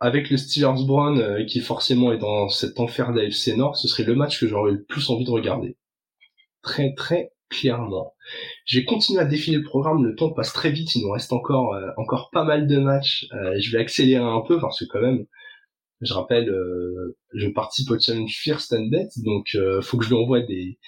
avec 0.00 0.30
le 0.30 0.36
Steelers 0.36 0.84
Brown 0.84 1.20
euh, 1.20 1.44
qui 1.44 1.60
forcément 1.60 2.12
est 2.12 2.18
dans 2.18 2.48
cet 2.48 2.80
enfer 2.80 3.12
d'AFC 3.12 3.56
Nord, 3.56 3.76
ce 3.76 3.86
serait 3.86 4.02
le 4.02 4.16
match 4.16 4.40
que 4.40 4.48
j'aurais 4.48 4.72
le 4.72 4.82
plus 4.82 5.10
envie 5.10 5.24
de 5.24 5.30
regarder. 5.30 5.76
Très 6.62 6.92
très 6.94 7.32
clairement. 7.50 8.14
J'ai 8.64 8.84
continué 8.84 9.20
à 9.20 9.26
défiler 9.26 9.58
le 9.58 9.62
programme, 9.62 10.04
le 10.04 10.16
temps 10.16 10.32
passe 10.32 10.52
très 10.52 10.70
vite, 10.70 10.96
il 10.96 11.02
nous 11.02 11.12
reste 11.12 11.32
encore 11.32 11.74
euh, 11.74 11.90
encore 11.98 12.30
pas 12.32 12.42
mal 12.42 12.66
de 12.66 12.78
matchs. 12.78 13.28
Euh, 13.32 13.54
je 13.60 13.70
vais 13.70 13.78
accélérer 13.78 14.24
un 14.24 14.40
peu 14.40 14.58
parce 14.58 14.80
que 14.80 14.86
quand 14.86 15.00
même, 15.00 15.24
je 16.00 16.12
rappelle, 16.12 16.52
je 17.32 17.48
participe 17.48 17.90
au 17.90 17.98
challenge 17.98 18.36
First 18.36 18.72
and 18.72 18.88
Bet, 18.90 19.08
donc 19.18 19.56
faut 19.82 19.98
que 19.98 20.04
je 20.04 20.10
lui 20.10 20.16
envoie 20.16 20.40
des 20.40 20.78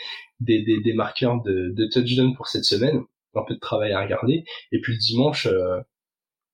des, 0.40 0.62
des, 0.64 0.80
des 0.80 0.92
marqueurs 0.92 1.40
de, 1.42 1.72
de 1.74 1.86
touchdown 1.86 2.34
pour 2.34 2.48
cette 2.48 2.64
semaine, 2.64 3.00
un 3.34 3.44
peu 3.46 3.54
de 3.54 3.60
travail 3.60 3.92
à 3.92 4.02
regarder. 4.02 4.44
Et 4.72 4.80
puis 4.80 4.92
le 4.94 4.98
dimanche 4.98 5.48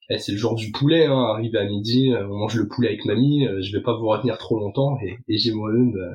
eh, 0.08 0.18
c'est 0.18 0.32
le 0.32 0.38
jour 0.38 0.54
du 0.54 0.72
poulet, 0.72 1.06
hein, 1.06 1.34
arrivé 1.34 1.58
à 1.58 1.64
midi, 1.64 2.12
euh, 2.12 2.26
on 2.26 2.38
mange 2.38 2.56
le 2.56 2.66
poulet 2.66 2.88
avec 2.88 3.04
mamie, 3.04 3.46
euh, 3.46 3.62
je 3.62 3.72
vais 3.76 3.82
pas 3.82 3.96
vous 3.96 4.08
retenir 4.08 4.36
trop 4.36 4.58
longtemps 4.58 4.98
et, 5.00 5.38
j'ai 5.38 5.52
moi-même 5.52 5.96
euh, 5.96 6.12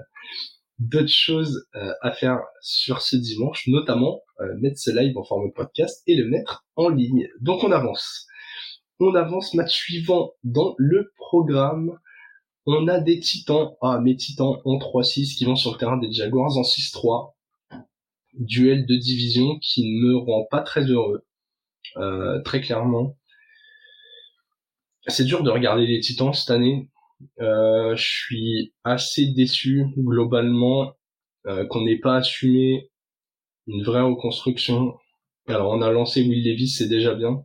d'autres 0.79 1.07
choses 1.07 1.65
à 2.01 2.11
faire 2.11 2.39
sur 2.61 3.01
ce 3.01 3.15
dimanche, 3.15 3.67
notamment 3.67 4.21
mettre 4.59 4.77
ce 4.77 4.91
live 4.91 5.17
en 5.17 5.23
forme 5.23 5.51
podcast 5.51 6.03
et 6.05 6.15
le 6.15 6.29
mettre 6.29 6.67
en 6.75 6.89
ligne. 6.89 7.27
Donc 7.41 7.63
on 7.63 7.71
avance. 7.71 8.27
On 8.99 9.15
avance, 9.15 9.55
match 9.55 9.73
suivant 9.73 10.33
dans 10.43 10.75
le 10.77 11.11
programme. 11.17 11.97
On 12.67 12.87
a 12.87 12.99
des 12.99 13.19
titans, 13.19 13.71
ah 13.81 13.99
mes 13.99 14.15
titans 14.15 14.57
en 14.65 14.77
3-6 14.77 15.35
qui 15.35 15.45
vont 15.45 15.55
sur 15.55 15.71
le 15.71 15.79
terrain 15.79 15.97
des 15.97 16.11
Jaguars 16.11 16.55
en 16.57 16.61
6-3. 16.61 17.33
Duel 18.33 18.85
de 18.85 18.95
division 18.95 19.57
qui 19.59 19.81
ne 19.81 20.09
me 20.09 20.17
rend 20.17 20.45
pas 20.51 20.61
très 20.61 20.83
heureux. 20.83 21.25
très 22.43 22.61
clairement 22.61 23.15
c'est 25.07 25.23
dur 25.25 25.43
de 25.43 25.49
regarder 25.49 25.87
les 25.87 25.99
Titans 25.99 26.33
cette 26.33 26.51
année. 26.51 26.89
Euh, 27.39 27.95
je 27.95 28.03
suis 28.03 28.73
assez 28.83 29.27
déçu 29.27 29.85
globalement 29.97 30.93
euh, 31.47 31.65
qu'on 31.65 31.81
n'ait 31.81 31.99
pas 31.99 32.17
assumé 32.17 32.89
une 33.67 33.83
vraie 33.83 34.01
reconstruction. 34.01 34.95
Alors 35.47 35.71
on 35.71 35.81
a 35.81 35.91
lancé 35.91 36.21
Will 36.21 36.43
Levis, 36.43 36.69
c'est 36.69 36.89
déjà 36.89 37.15
bien. 37.15 37.43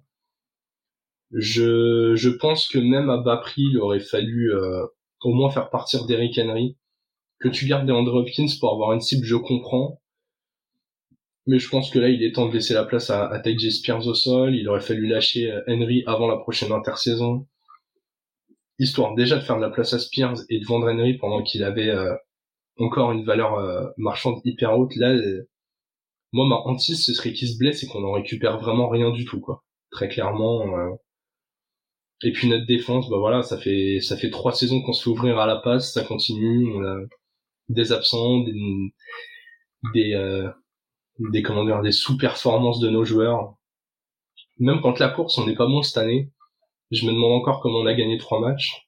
Je, 1.32 2.14
je 2.14 2.28
pense 2.28 2.68
que 2.68 2.78
même 2.78 3.08
à 3.08 3.16
bas 3.18 3.38
prix, 3.38 3.62
il 3.62 3.78
aurait 3.78 4.00
fallu 4.00 4.52
euh, 4.52 4.84
au 5.22 5.32
moins 5.32 5.50
faire 5.50 5.70
partir 5.70 6.04
Derrick 6.04 6.38
Henry. 6.38 6.76
Que 7.40 7.48
tu 7.48 7.66
gardes 7.66 7.86
des 7.86 7.92
Andrew 7.92 8.18
Hopkins 8.18 8.46
pour 8.60 8.72
avoir 8.72 8.92
une 8.92 9.00
cible, 9.00 9.24
je 9.24 9.36
comprends. 9.36 10.00
Mais 11.46 11.58
je 11.58 11.68
pense 11.68 11.90
que 11.90 11.98
là, 11.98 12.08
il 12.08 12.22
est 12.22 12.32
temps 12.32 12.48
de 12.48 12.54
laisser 12.54 12.74
la 12.74 12.84
place 12.84 13.10
à, 13.10 13.26
à 13.26 13.42
Spears 13.70 14.06
au 14.06 14.14
sol. 14.14 14.54
Il 14.54 14.68
aurait 14.68 14.80
fallu 14.80 15.08
lâcher 15.08 15.52
Henry 15.66 16.04
avant 16.06 16.28
la 16.28 16.36
prochaine 16.36 16.70
intersaison 16.70 17.48
histoire 18.78 19.14
déjà 19.14 19.36
de 19.36 19.42
faire 19.42 19.56
de 19.56 19.62
la 19.62 19.70
place 19.70 19.92
à 19.92 19.98
Spears 19.98 20.38
et 20.48 20.60
de 20.60 20.66
vendre 20.66 20.90
Henry 20.90 21.14
pendant 21.18 21.42
qu'il 21.42 21.64
avait 21.64 21.90
euh, 21.90 22.14
encore 22.78 23.12
une 23.12 23.24
valeur 23.24 23.58
euh, 23.58 23.86
marchande 23.96 24.40
hyper 24.44 24.78
haute. 24.78 24.96
Là, 24.96 25.10
euh, 25.10 25.48
moi, 26.32 26.46
ma 26.46 26.56
hantise, 26.56 27.04
ce 27.04 27.12
serait 27.14 27.32
qu'il 27.32 27.48
se 27.48 27.58
blesse 27.58 27.82
et 27.82 27.86
qu'on 27.86 28.04
en 28.04 28.12
récupère 28.12 28.58
vraiment 28.58 28.88
rien 28.88 29.10
du 29.10 29.24
tout, 29.24 29.40
quoi. 29.40 29.64
Très 29.90 30.08
clairement. 30.08 30.64
Et 32.24 32.32
puis 32.32 32.48
notre 32.48 32.66
défense, 32.66 33.10
bah 33.10 33.18
voilà, 33.18 33.42
ça 33.42 33.58
fait 33.58 34.00
ça 34.00 34.16
fait 34.16 34.30
trois 34.30 34.52
saisons 34.52 34.80
qu'on 34.80 34.92
se 34.92 35.36
à 35.36 35.46
la 35.46 35.56
passe, 35.56 35.92
ça 35.92 36.04
continue. 36.04 36.72
On 36.74 36.84
a 36.84 36.96
des 37.68 37.92
absents, 37.92 38.40
des 38.40 38.54
des, 39.92 40.50
des 41.18 41.42
commandeurs, 41.42 41.82
des 41.82 41.92
sous-performances 41.92 42.80
de 42.80 42.88
nos 42.88 43.04
joueurs. 43.04 43.54
Même 44.58 44.80
quand 44.80 44.98
la 44.98 45.08
course, 45.08 45.36
on 45.38 45.46
n'est 45.46 45.56
pas 45.56 45.66
bon 45.66 45.82
cette 45.82 45.98
année. 45.98 46.30
Je 46.92 47.06
me 47.06 47.12
demande 47.12 47.32
encore 47.32 47.62
comment 47.62 47.78
on 47.78 47.86
a 47.86 47.94
gagné 47.94 48.18
trois 48.18 48.38
matchs. 48.38 48.86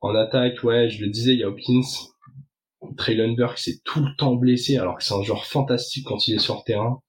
En 0.00 0.14
attaque, 0.14 0.64
ouais, 0.64 0.88
je 0.88 1.04
le 1.04 1.10
disais, 1.10 1.34
il 1.34 1.40
y 1.40 1.44
a 1.44 1.48
Hopkins. 1.48 1.82
Traylon 2.96 3.34
Burke, 3.34 3.58
c'est 3.58 3.82
tout 3.84 4.00
le 4.00 4.16
temps 4.16 4.34
blessé, 4.34 4.78
alors 4.78 4.96
que 4.96 5.04
c'est 5.04 5.12
un 5.12 5.22
joueur 5.22 5.44
fantastique 5.44 6.06
quand 6.06 6.26
il 6.26 6.34
est 6.36 6.38
sur 6.38 6.56
le 6.56 6.62
terrain. 6.64 7.02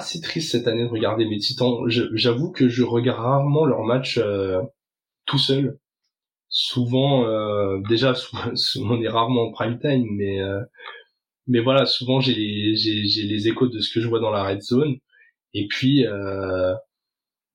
C'est 0.00 0.20
triste 0.20 0.50
cette 0.50 0.66
année 0.66 0.82
de 0.82 0.88
regarder 0.88 1.24
mes 1.24 1.38
titans. 1.38 1.78
J'avoue 1.86 2.50
que 2.50 2.68
je 2.68 2.82
regarde 2.82 3.20
rarement 3.20 3.66
leurs 3.66 3.84
matchs 3.84 4.18
euh, 4.18 4.60
tout 5.26 5.38
seul. 5.38 5.78
Souvent, 6.48 7.24
euh, 7.26 7.78
déjà, 7.88 8.14
on 8.80 9.00
est 9.00 9.08
rarement 9.08 9.48
en 9.48 9.52
prime 9.52 9.78
time, 9.78 10.06
mais 10.10 10.40
euh, 10.40 10.60
mais 11.46 11.60
voilà, 11.60 11.86
souvent 11.86 12.20
j'ai 12.20 12.34
les 12.34 12.74
les 12.74 13.48
échos 13.48 13.68
de 13.68 13.80
ce 13.80 13.92
que 13.92 14.00
je 14.00 14.08
vois 14.08 14.20
dans 14.20 14.30
la 14.30 14.44
red 14.44 14.62
zone. 14.62 14.96
Et 15.54 15.66
puis 15.68 16.06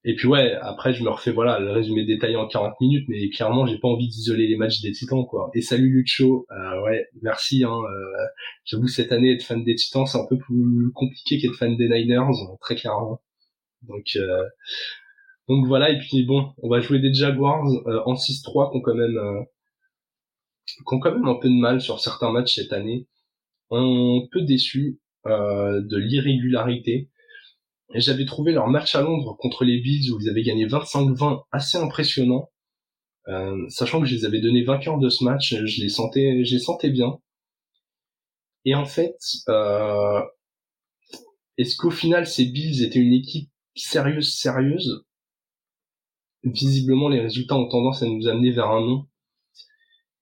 et 0.04 0.16
puis 0.16 0.28
ouais, 0.28 0.54
après 0.62 0.94
je 0.94 1.04
me 1.04 1.10
refais 1.10 1.32
voilà 1.32 1.60
le 1.60 1.72
résumé 1.72 2.06
détaillé 2.06 2.36
en 2.36 2.48
40 2.48 2.80
minutes, 2.82 3.06
mais 3.10 3.30
clairement 3.30 3.66
j'ai 3.66 3.78
pas 3.80 3.88
envie 3.88 4.08
d'isoler 4.08 4.48
les 4.48 4.56
matchs 4.56 4.82
des 4.82 4.92
Titans 4.92 5.26
quoi. 5.26 5.50
Et 5.54 5.62
salut 5.62 5.90
Lucho, 5.90 6.46
euh, 6.52 6.82
ouais 6.84 7.08
merci. 7.22 7.64
Hein, 7.64 7.72
euh, 7.72 8.26
J'avoue 8.66 8.88
cette 8.88 9.12
année 9.12 9.34
être 9.34 9.44
fan 9.44 9.64
des 9.64 9.76
Titans 9.76 10.06
c'est 10.06 10.18
un 10.18 10.26
peu 10.30 10.38
plus 10.38 10.92
compliqué 10.94 11.40
qu'être 11.40 11.56
fan 11.56 11.76
des 11.76 11.90
Niners 11.90 12.32
très 12.62 12.76
clairement. 12.76 13.22
Donc 13.84 14.06
euh, 14.16 14.44
donc 15.48 15.66
voilà 15.68 15.92
et 15.92 16.00
puis 16.00 16.24
bon 16.26 16.54
on 16.60 16.70
va 16.70 16.80
jouer 16.82 17.00
des 17.00 17.14
Jaguars 17.14 17.66
euh, 17.88 18.02
en 18.06 18.14
6-3 18.16 18.72
qui 18.72 18.78
ont 18.78 18.82
quand 18.82 18.96
même 18.96 19.18
euh, 19.18 19.42
qui 20.68 20.76
ont 20.94 21.00
quand 21.00 21.12
même 21.12 21.28
un 21.28 21.36
peu 21.36 21.50
de 21.50 21.60
mal 21.60 21.82
sur 21.82 22.00
certains 22.00 22.32
matchs 22.32 22.56
cette 22.56 22.74
année. 22.74 23.08
Un 23.72 24.22
peu 24.32 24.42
déçu 24.42 25.00
de 25.26 25.98
l'irrégularité 25.98 27.10
j'avais 27.94 28.26
trouvé 28.26 28.52
leur 28.52 28.68
match 28.68 28.96
à 28.96 29.02
Londres 29.02 29.38
contre 29.40 29.64
les 29.64 29.80
Bills 29.80 30.12
où 30.12 30.20
ils 30.20 30.30
avaient 30.30 30.44
gagné 30.44 30.68
25-20 30.68 31.44
assez 31.52 31.78
impressionnant. 31.78 32.50
Euh, 33.28 33.68
sachant 33.70 34.00
que 34.00 34.06
je 34.06 34.16
les 34.16 34.26
avais 34.26 34.40
donné 34.40 34.64
vainqueurs 34.64 35.00
de 35.00 35.10
ce 35.10 35.24
match, 35.24 35.56
je 35.56 35.82
les 35.82 35.90
sentais, 35.90 36.44
je 36.46 36.56
les 36.56 36.62
sentais 36.62 36.90
bien. 36.90 37.20
Et 38.66 38.76
en 38.76 38.86
fait, 38.86 39.18
euh, 39.50 40.22
est-ce 41.58 41.76
qu'au 41.76 41.92
final 41.92 42.28
ces 42.28 42.46
Bills 42.46 42.84
étaient 42.84 43.00
une 43.00 43.14
équipe 43.14 43.50
sérieuse, 43.76 44.36
sérieuse? 44.36 45.04
Visiblement, 46.44 47.10
les 47.10 47.20
résultats 47.20 47.56
ont 47.56 47.68
tendance 47.68 48.04
à 48.04 48.06
nous 48.06 48.28
amener 48.28 48.52
vers 48.52 48.70
un 48.70 48.82
non. 48.82 49.08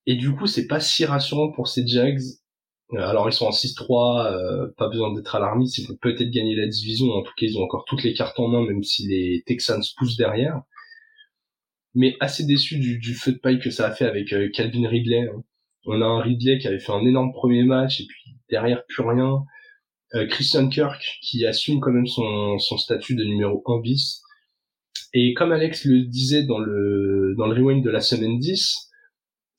Et 0.07 0.15
du 0.15 0.33
coup, 0.35 0.47
c'est 0.47 0.67
pas 0.67 0.79
si 0.79 1.05
rassurant 1.05 1.51
pour 1.51 1.67
ces 1.67 1.85
Jags 1.85 2.21
alors 2.93 3.27
ils 3.27 3.33
sont 3.33 3.47
en 3.47 3.51
6-3, 3.51 4.27
euh, 4.27 4.67
pas 4.77 4.89
besoin 4.89 5.13
d'être 5.13 5.35
alarmiste, 5.35 5.77
ils 5.79 5.87
vont 5.87 5.95
peut-être 5.95 6.29
gagner 6.29 6.55
la 6.55 6.67
division, 6.67 7.07
en 7.11 7.23
tout 7.23 7.31
cas 7.37 7.45
ils 7.47 7.57
ont 7.57 7.63
encore 7.63 7.85
toutes 7.85 8.03
les 8.03 8.13
cartes 8.13 8.39
en 8.39 8.47
main, 8.47 8.63
même 8.65 8.83
si 8.83 9.07
les 9.07 9.43
Texans 9.45 9.81
poussent 9.97 10.17
derrière. 10.17 10.61
Mais 11.95 12.15
assez 12.19 12.45
déçu 12.45 12.77
du, 12.77 13.13
feu 13.15 13.31
de 13.31 13.37
paille 13.37 13.59
que 13.59 13.71
ça 13.71 13.87
a 13.87 13.91
fait 13.91 14.05
avec 14.05 14.33
euh, 14.33 14.49
Calvin 14.53 14.87
Ridley. 14.87 15.21
Hein. 15.21 15.43
On 15.85 16.01
a 16.01 16.05
un 16.05 16.21
Ridley 16.21 16.59
qui 16.59 16.67
avait 16.67 16.79
fait 16.79 16.91
un 16.91 17.05
énorme 17.05 17.31
premier 17.31 17.63
match, 17.63 18.01
et 18.01 18.05
puis 18.05 18.35
derrière 18.49 18.85
plus 18.87 19.03
rien. 19.03 19.43
Christian 20.29 20.69
Kirk 20.69 21.03
qui 21.23 21.45
assume 21.45 21.81
quand 21.81 21.91
même 21.91 22.07
son, 22.07 22.57
son 22.57 22.77
statut 22.77 23.15
de 23.15 23.25
numéro 23.25 23.61
1 23.65 23.81
bis. 23.81 24.21
Et 25.13 25.33
comme 25.33 25.51
Alex 25.51 25.85
le 25.85 26.03
disait 26.05 26.43
dans 26.43 26.59
le, 26.59 27.35
dans 27.37 27.47
le 27.47 27.55
rewind 27.55 27.83
de 27.83 27.89
la 27.89 27.99
semaine 27.99 28.39
10, 28.39 28.84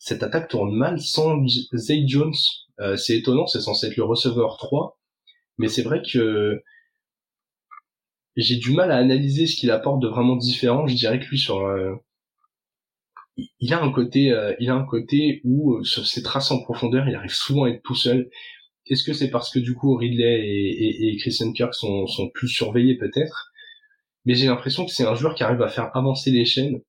cette 0.07 0.23
attaque 0.23 0.47
tourne 0.47 0.73
mal 0.73 1.01
sans 1.01 1.45
Zay 1.75 2.07
Jones, 2.07 2.33
euh, 2.79 2.97
c'est 2.97 3.19
étonnant, 3.19 3.49
c'est 3.49 3.61
censé 3.61 3.89
être 3.89 3.97
le 3.97 4.05
receveur 4.05 4.57
3, 4.57 5.01
mais 5.59 5.67
c'est 5.67 5.83
vrai 5.83 6.01
que 6.01 6.63
j'ai 8.37 8.55
du 8.55 8.71
mal 8.71 8.93
à 8.93 8.99
analyser 8.99 9.49
ce 9.49 9.57
qu'il 9.57 9.73
apporte 9.73 10.01
de 10.01 10.07
vraiment 10.07 10.37
différent. 10.37 10.87
Je 10.87 10.95
dirais 10.95 11.19
que 11.19 11.25
lui 11.25 11.39
sur 11.39 11.59
euh, 11.59 11.97
il 13.59 13.75
a 13.75 13.83
un 13.83 13.91
côté 13.91 14.31
euh, 14.31 14.55
il 14.61 14.71
a 14.71 14.77
un 14.77 14.85
côté 14.85 15.41
où 15.43 15.83
sur 15.83 16.07
ses 16.07 16.23
traces 16.23 16.53
en 16.53 16.63
profondeur, 16.63 17.09
il 17.09 17.17
arrive 17.17 17.35
souvent 17.35 17.65
à 17.65 17.71
être 17.71 17.83
tout 17.83 17.97
seul. 17.97 18.31
Est-ce 18.87 19.03
que 19.03 19.13
c'est 19.13 19.31
parce 19.31 19.51
que 19.51 19.59
du 19.59 19.75
coup 19.75 19.97
Ridley 19.97 20.41
et, 21.01 21.17
Christian 21.19 21.51
Kirk 21.53 21.75
sont 21.75 22.31
plus 22.33 22.49
surveillés 22.49 22.97
peut-être? 22.97 23.51
Mais 24.25 24.37
j'ai 24.37 24.47
l'impression 24.47 24.87
que 24.87 24.93
c'est 24.93 25.05
un 25.05 25.17
joueur 25.17 25.35
qui 25.35 25.43
arrive 25.43 25.63
à 25.63 25.69
faire 25.69 25.91
avancer 25.97 26.31
les 26.31 26.45
chaînes 26.45 26.81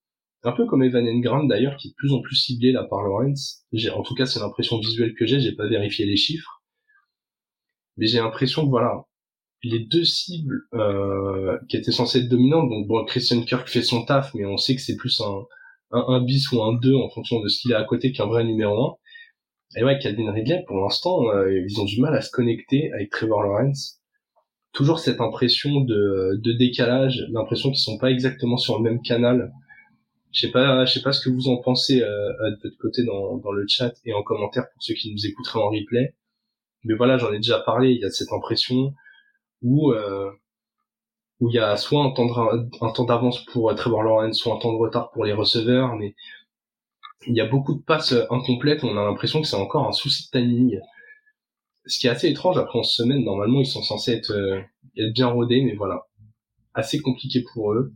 un 0.48 0.54
peu 0.54 0.66
comme 0.66 0.84
Evan 0.84 1.06
Engram 1.06 1.48
d'ailleurs, 1.48 1.76
qui 1.78 1.90
est 1.90 1.92
de 1.92 1.96
plus 1.96 2.14
en 2.14 2.22
plus 2.22 2.36
ciblé 2.36 2.72
là 2.72 2.86
par 2.86 3.04
Lawrence. 3.04 3.66
J'ai, 3.74 3.90
en 3.90 4.02
tout 4.02 4.16
cas, 4.16 4.26
c'est 4.26 4.40
l'impression 4.40 4.80
visuelle 4.80 5.14
que 5.14 5.26
j'ai. 5.26 5.40
J'ai 5.40 5.54
pas 5.54 5.68
vérifié 5.68 6.06
les 6.06 6.16
chiffres, 6.16 6.64
mais 7.98 8.08
j'ai 8.08 8.20
l'impression 8.20 8.64
que 8.64 8.70
voilà, 8.70 9.04
les 9.64 9.80
deux 9.80 10.06
cibles 10.06 10.62
euh, 10.74 11.58
qui 11.68 11.78
étaient 11.78 11.92
censées 11.92 12.20
être 12.20 12.30
dominantes. 12.30 12.70
Donc 12.70 12.88
bon, 12.88 13.04
Christian 13.06 13.42
Kirk 13.42 13.68
fait 13.68 13.82
son 13.82 14.06
taf, 14.06 14.34
mais 14.36 14.46
on 14.46 14.58
sait 14.58 14.76
que 14.76 14.82
c'est 14.82 14.96
plus 14.96 15.22
un, 15.22 15.44
un, 15.92 16.22
bis 16.24 16.50
ou 16.52 16.64
un 16.64 16.74
2 16.74 16.96
en 16.96 17.10
fonction 17.10 17.42
de 17.42 17.48
ce 17.50 17.62
qu'il 17.62 17.74
a 17.74 17.80
à 17.80 17.84
côté 17.84 18.12
qu'un 18.14 18.28
vrai 18.28 18.46
numéro 18.46 18.98
1. 19.76 19.82
Et 19.82 19.84
ouais, 19.84 20.00
Calvin 20.00 20.32
Ridley, 20.32 20.64
pour 20.66 20.80
l'instant, 20.80 21.30
euh, 21.30 21.52
ils 21.52 21.82
ont 21.82 21.86
du 21.86 22.00
mal 22.00 22.16
à 22.16 22.22
se 22.22 22.32
connecter 22.32 22.92
avec 22.94 23.10
Trevor 23.10 23.44
Lawrence. 23.44 24.00
Toujours 24.72 25.00
cette 25.00 25.20
impression 25.20 25.82
de, 25.82 26.40
de 26.42 26.54
décalage, 26.54 27.26
l'impression 27.32 27.70
qu'ils 27.70 27.80
sont 27.80 27.98
pas 27.98 28.12
exactement 28.12 28.58
sur 28.58 28.78
le 28.78 28.84
même 28.84 29.02
canal 29.02 29.52
je 30.32 30.42
sais 30.42 30.52
pas, 30.52 30.86
je 30.86 30.94
sais 30.94 31.02
pas 31.02 31.14
ce 31.14 31.22
que 31.24 31.30
vous 31.30 31.48
en 31.50 31.58
pensez 31.58 32.02
euh, 32.02 32.52
de 32.52 32.60
votre 32.64 32.78
côté 32.78 33.04
dans, 33.04 33.38
dans 33.38 33.52
le 33.52 33.66
chat 33.68 33.94
et 34.06 34.14
en 34.14 34.24
commentaire 34.24 34.70
pour 34.72 34.84
ceux 34.84 34.94
qui 34.94 35.12
nous 35.12 35.26
écouteraient 35.26 35.60
en 35.60 35.70
replay. 35.70 36.16
Mais 36.84 36.96
voilà, 36.96 37.18
j'en 37.18 37.32
ai 37.32 37.38
déjà 37.38 37.60
parlé. 37.60 37.92
Il 37.92 38.02
y 38.02 38.06
a 38.06 38.10
cette 38.12 38.32
impression 38.32 38.94
où 39.62 39.92
euh, 39.92 40.32
où 41.40 41.50
il 41.50 41.56
y 41.56 41.60
a 41.60 41.78
soit 41.78 42.04
un 42.04 42.12
temps 42.12 42.28
un 42.82 42.92
temps 42.92 43.06
d'avance 43.06 43.46
pour 43.46 43.74
Trevor 43.76 44.04
Lawrence, 44.04 44.38
soit 44.38 44.56
un 44.56 44.60
temps 44.60 44.74
de 44.74 44.78
retard 44.78 45.12
pour 45.12 45.26
les 45.26 45.34
receveurs, 45.34 45.96
mais 45.96 46.16
il 47.28 47.36
y 47.36 47.42
a 47.42 47.46
beaucoup 47.46 47.76
de 47.76 47.82
passes 47.82 48.14
incomplètes. 48.30 48.84
On 48.84 48.98
a 48.98 49.04
l'impression 49.04 49.42
que 49.42 49.48
c'est 49.48 49.56
encore 49.56 49.88
un 49.88 49.92
souci 49.92 50.30
de 50.32 50.40
timing. 50.40 50.80
Ce 51.86 52.00
qui 52.00 52.08
est 52.08 52.10
assez 52.10 52.30
étrange 52.30 52.58
après 52.58 52.80
en 52.80 52.84
semaine. 52.84 53.24
Normalement, 53.24 53.60
ils 53.60 53.66
sont 53.66 53.82
censés 53.82 54.12
être, 54.14 54.32
euh, 54.32 54.62
être 54.98 55.14
bien 55.14 55.28
rodés, 55.28 55.62
mais 55.62 55.76
voilà, 55.76 56.02
assez 56.74 57.00
compliqué 57.00 57.44
pour 57.54 57.74
eux. 57.74 57.94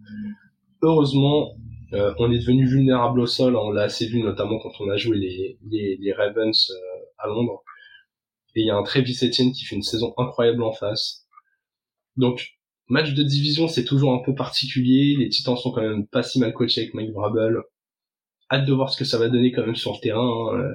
Heureusement, 0.82 1.54
euh, 1.94 2.14
on 2.20 2.32
est 2.32 2.40
devenu 2.40 2.66
vulnérable 2.66 3.20
au 3.20 3.28
sol, 3.28 3.56
on 3.56 3.72
l'a 3.72 3.84
assez 3.84 4.08
vu 4.08 4.22
notamment 4.22 4.60
quand 4.60 4.72
on 4.80 4.90
a 4.90 4.98
joué 4.98 5.18
les, 5.18 5.58
les, 5.70 5.98
les 5.98 6.14
Ravens 6.14 6.72
euh, 6.72 7.06
à 7.18 7.28
Londres. 7.28 7.64
Et 8.56 8.62
il 8.62 8.68
y 8.68 8.72
a 8.72 8.76
un 8.76 8.84
Travis 8.84 9.18
Etienne 9.22 9.52
qui 9.52 9.66
fait 9.66 9.76
une 9.76 9.82
saison 9.82 10.14
incroyable 10.18 10.64
en 10.64 10.72
face. 10.72 11.26
Donc, 12.18 12.52
match 12.88 13.14
de 13.14 13.24
division, 13.24 13.68
c'est 13.68 13.86
toujours 13.86 14.14
un 14.14 14.22
peu 14.24 14.36
particulier. 14.36 15.16
Les 15.18 15.30
Titans 15.30 15.58
sont 15.58 15.72
quand 15.72 15.82
même 15.82 16.08
pas 16.08 16.24
si 16.24 16.40
mal 16.40 16.54
coachés 16.54 16.82
avec 16.82 16.94
Mike 16.94 17.12
Vrabel. 17.12 17.58
Hâte 18.52 18.66
de 18.66 18.74
voir 18.74 18.90
ce 18.90 18.98
que 18.98 19.06
ça 19.06 19.18
va 19.18 19.30
donner 19.30 19.52
quand 19.52 19.66
même 19.66 19.76
sur 19.76 19.94
le 19.94 20.00
terrain. 20.02 20.54
Hein. 20.54 20.72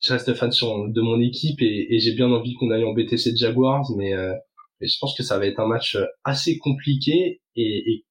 Je 0.00 0.12
reste 0.12 0.32
fan 0.34 0.50
de 0.50 1.00
mon 1.00 1.20
équipe 1.20 1.60
et, 1.60 1.98
j'ai 1.98 2.14
bien 2.14 2.30
envie 2.30 2.54
qu'on 2.54 2.70
aille 2.70 2.84
embêter 2.84 3.16
ces 3.16 3.34
Jaguars, 3.34 3.84
mais, 3.96 4.14
euh, 4.14 4.34
mais, 4.80 4.86
je 4.86 4.96
pense 5.00 5.16
que 5.16 5.22
ça 5.22 5.38
va 5.38 5.46
être 5.46 5.58
un 5.58 5.66
match 5.66 5.98
assez 6.24 6.58
compliqué 6.58 7.40
et, 7.56 7.92
et 7.92 8.04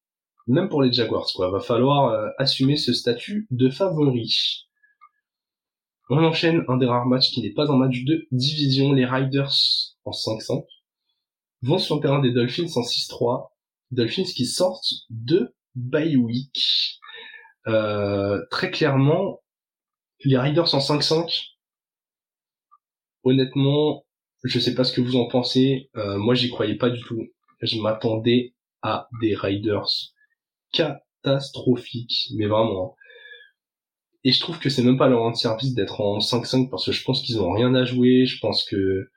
même 0.48 0.68
pour 0.68 0.82
les 0.82 0.92
Jaguars, 0.92 1.28
quoi. 1.34 1.50
Va 1.50 1.60
falloir 1.60 2.10
euh, 2.10 2.28
assumer 2.38 2.76
ce 2.76 2.92
statut 2.92 3.46
de 3.50 3.68
favori. 3.68 4.66
On 6.10 6.24
enchaîne 6.24 6.64
un 6.68 6.78
des 6.78 6.86
rares 6.86 7.06
matchs 7.06 7.30
qui 7.30 7.42
n'est 7.42 7.52
pas 7.52 7.70
un 7.70 7.76
match 7.76 8.02
de 8.04 8.26
division. 8.32 8.92
Les 8.92 9.04
Riders 9.04 9.52
en 10.04 10.10
5-5 10.10 10.64
vont 11.62 11.78
sur 11.78 11.96
le 11.96 12.00
terrain 12.00 12.20
des 12.20 12.32
Dolphins 12.32 12.66
en 12.76 12.80
6-3. 12.80 13.50
Dolphins 13.90 14.24
qui 14.24 14.46
sortent 14.46 14.90
de 15.10 15.54
bye 15.74 16.16
week. 16.16 16.98
Euh, 17.66 18.40
très 18.50 18.70
clairement, 18.70 19.42
les 20.24 20.38
Riders 20.38 20.74
en 20.74 20.78
5-5, 20.78 21.30
honnêtement, 23.24 24.06
je 24.44 24.58
sais 24.58 24.74
pas 24.74 24.84
ce 24.84 24.94
que 24.94 25.02
vous 25.02 25.16
en 25.16 25.28
pensez. 25.28 25.90
Euh, 25.96 26.16
moi, 26.16 26.34
j'y 26.34 26.48
croyais 26.48 26.76
pas 26.76 26.88
du 26.88 27.02
tout. 27.02 27.22
Je 27.60 27.78
m'attendais 27.80 28.54
à 28.80 29.08
des 29.20 29.34
Riders 29.34 30.14
catastrophique, 30.72 32.28
mais 32.36 32.46
vraiment. 32.46 32.94
Hein. 32.94 32.98
Et 34.24 34.32
je 34.32 34.40
trouve 34.40 34.58
que 34.58 34.68
c'est 34.68 34.82
même 34.82 34.98
pas 34.98 35.08
leur 35.08 35.20
rendre 35.20 35.36
service 35.36 35.74
d'être 35.74 36.00
en 36.00 36.18
5-5 36.18 36.70
parce 36.70 36.86
que 36.86 36.92
je 36.92 37.04
pense 37.04 37.22
qu'ils 37.22 37.40
ont 37.40 37.52
rien 37.52 37.74
à 37.74 37.84
jouer, 37.84 38.26
je 38.26 38.38
pense 38.40 38.64
que 38.64 39.10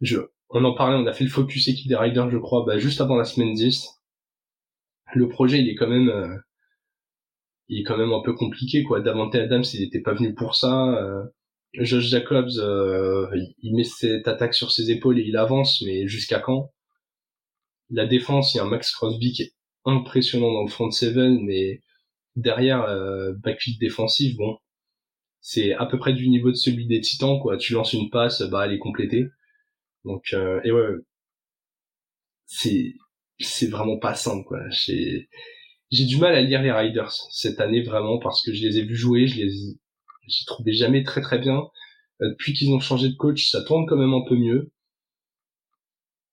je 0.00 0.18
on 0.50 0.64
en 0.64 0.74
parlait, 0.74 0.96
on 0.96 1.06
a 1.06 1.12
fait 1.12 1.24
le 1.24 1.30
focus 1.30 1.68
équipe 1.68 1.88
des 1.88 1.96
Riders, 1.96 2.30
je 2.30 2.38
crois, 2.38 2.64
bah, 2.66 2.78
juste 2.78 3.00
avant 3.00 3.16
la 3.16 3.24
semaine 3.24 3.52
10. 3.54 3.86
Le 5.14 5.28
projet, 5.28 5.58
il 5.60 5.68
est 5.68 5.74
quand 5.74 5.88
même 5.88 6.08
euh, 6.08 6.36
il 7.68 7.80
est 7.80 7.84
quand 7.84 7.98
même 7.98 8.12
un 8.12 8.22
peu 8.22 8.34
compliqué 8.34 8.82
quoi. 8.82 9.00
Davante 9.00 9.34
Adams, 9.34 9.64
il 9.74 9.82
était 9.82 10.00
pas 10.00 10.14
venu 10.14 10.34
pour 10.34 10.54
ça. 10.56 10.94
Euh, 10.96 11.22
Josh 11.74 12.04
Jacobs, 12.06 12.58
euh, 12.58 13.28
il 13.62 13.76
met 13.76 13.84
cette 13.84 14.26
attaque 14.26 14.54
sur 14.54 14.70
ses 14.72 14.90
épaules 14.90 15.18
et 15.18 15.24
il 15.24 15.36
avance, 15.36 15.82
mais 15.86 16.08
jusqu'à 16.08 16.40
quand? 16.40 16.72
La 17.90 18.06
défense, 18.06 18.54
il 18.54 18.58
y 18.58 18.60
a 18.60 18.64
un 18.64 18.68
Max 18.68 18.92
Crosby 18.92 19.32
qui 19.32 19.42
est 19.42 19.54
impressionnant 19.84 20.52
dans 20.52 20.62
le 20.62 20.68
front 20.70 20.90
seven, 20.90 21.40
mais 21.44 21.82
derrière, 22.36 22.82
euh, 22.84 23.32
backfield 23.34 23.80
défensif, 23.80 24.36
bon, 24.36 24.58
c'est 25.40 25.72
à 25.74 25.86
peu 25.86 25.98
près 25.98 26.12
du 26.14 26.28
niveau 26.28 26.50
de 26.50 26.56
celui 26.56 26.86
des 26.86 27.00
Titans, 27.00 27.40
quoi. 27.40 27.56
Tu 27.58 27.72
lances 27.74 27.92
une 27.94 28.10
passe, 28.10 28.42
bah 28.42 28.66
elle 28.66 28.74
est 28.74 28.78
complétée. 28.78 29.26
Donc 30.04 30.24
euh, 30.34 30.60
et 30.64 30.72
ouais, 30.72 30.88
c'est 32.46 32.94
c'est 33.40 33.68
vraiment 33.68 33.98
pas 33.98 34.14
simple. 34.14 34.56
J'ai 34.70 35.28
j'ai 35.90 36.04
du 36.06 36.18
mal 36.18 36.34
à 36.34 36.42
lire 36.42 36.62
les 36.62 36.72
Riders 36.72 37.12
cette 37.32 37.60
année 37.60 37.82
vraiment 37.82 38.18
parce 38.18 38.42
que 38.42 38.52
je 38.52 38.62
les 38.62 38.78
ai 38.78 38.84
vus 38.84 38.96
jouer, 38.96 39.26
je 39.28 39.36
les 39.36 39.50
j'ai 40.28 40.44
trouvé 40.46 40.72
jamais 40.72 41.02
très 41.04 41.20
très 41.22 41.38
bien. 41.38 41.62
Euh, 42.22 42.30
depuis 42.30 42.52
qu'ils 42.54 42.70
ont 42.72 42.80
changé 42.80 43.08
de 43.10 43.16
coach, 43.16 43.50
ça 43.50 43.62
tourne 43.64 43.86
quand 43.86 43.96
même 43.96 44.14
un 44.14 44.24
peu 44.28 44.36
mieux. 44.36 44.70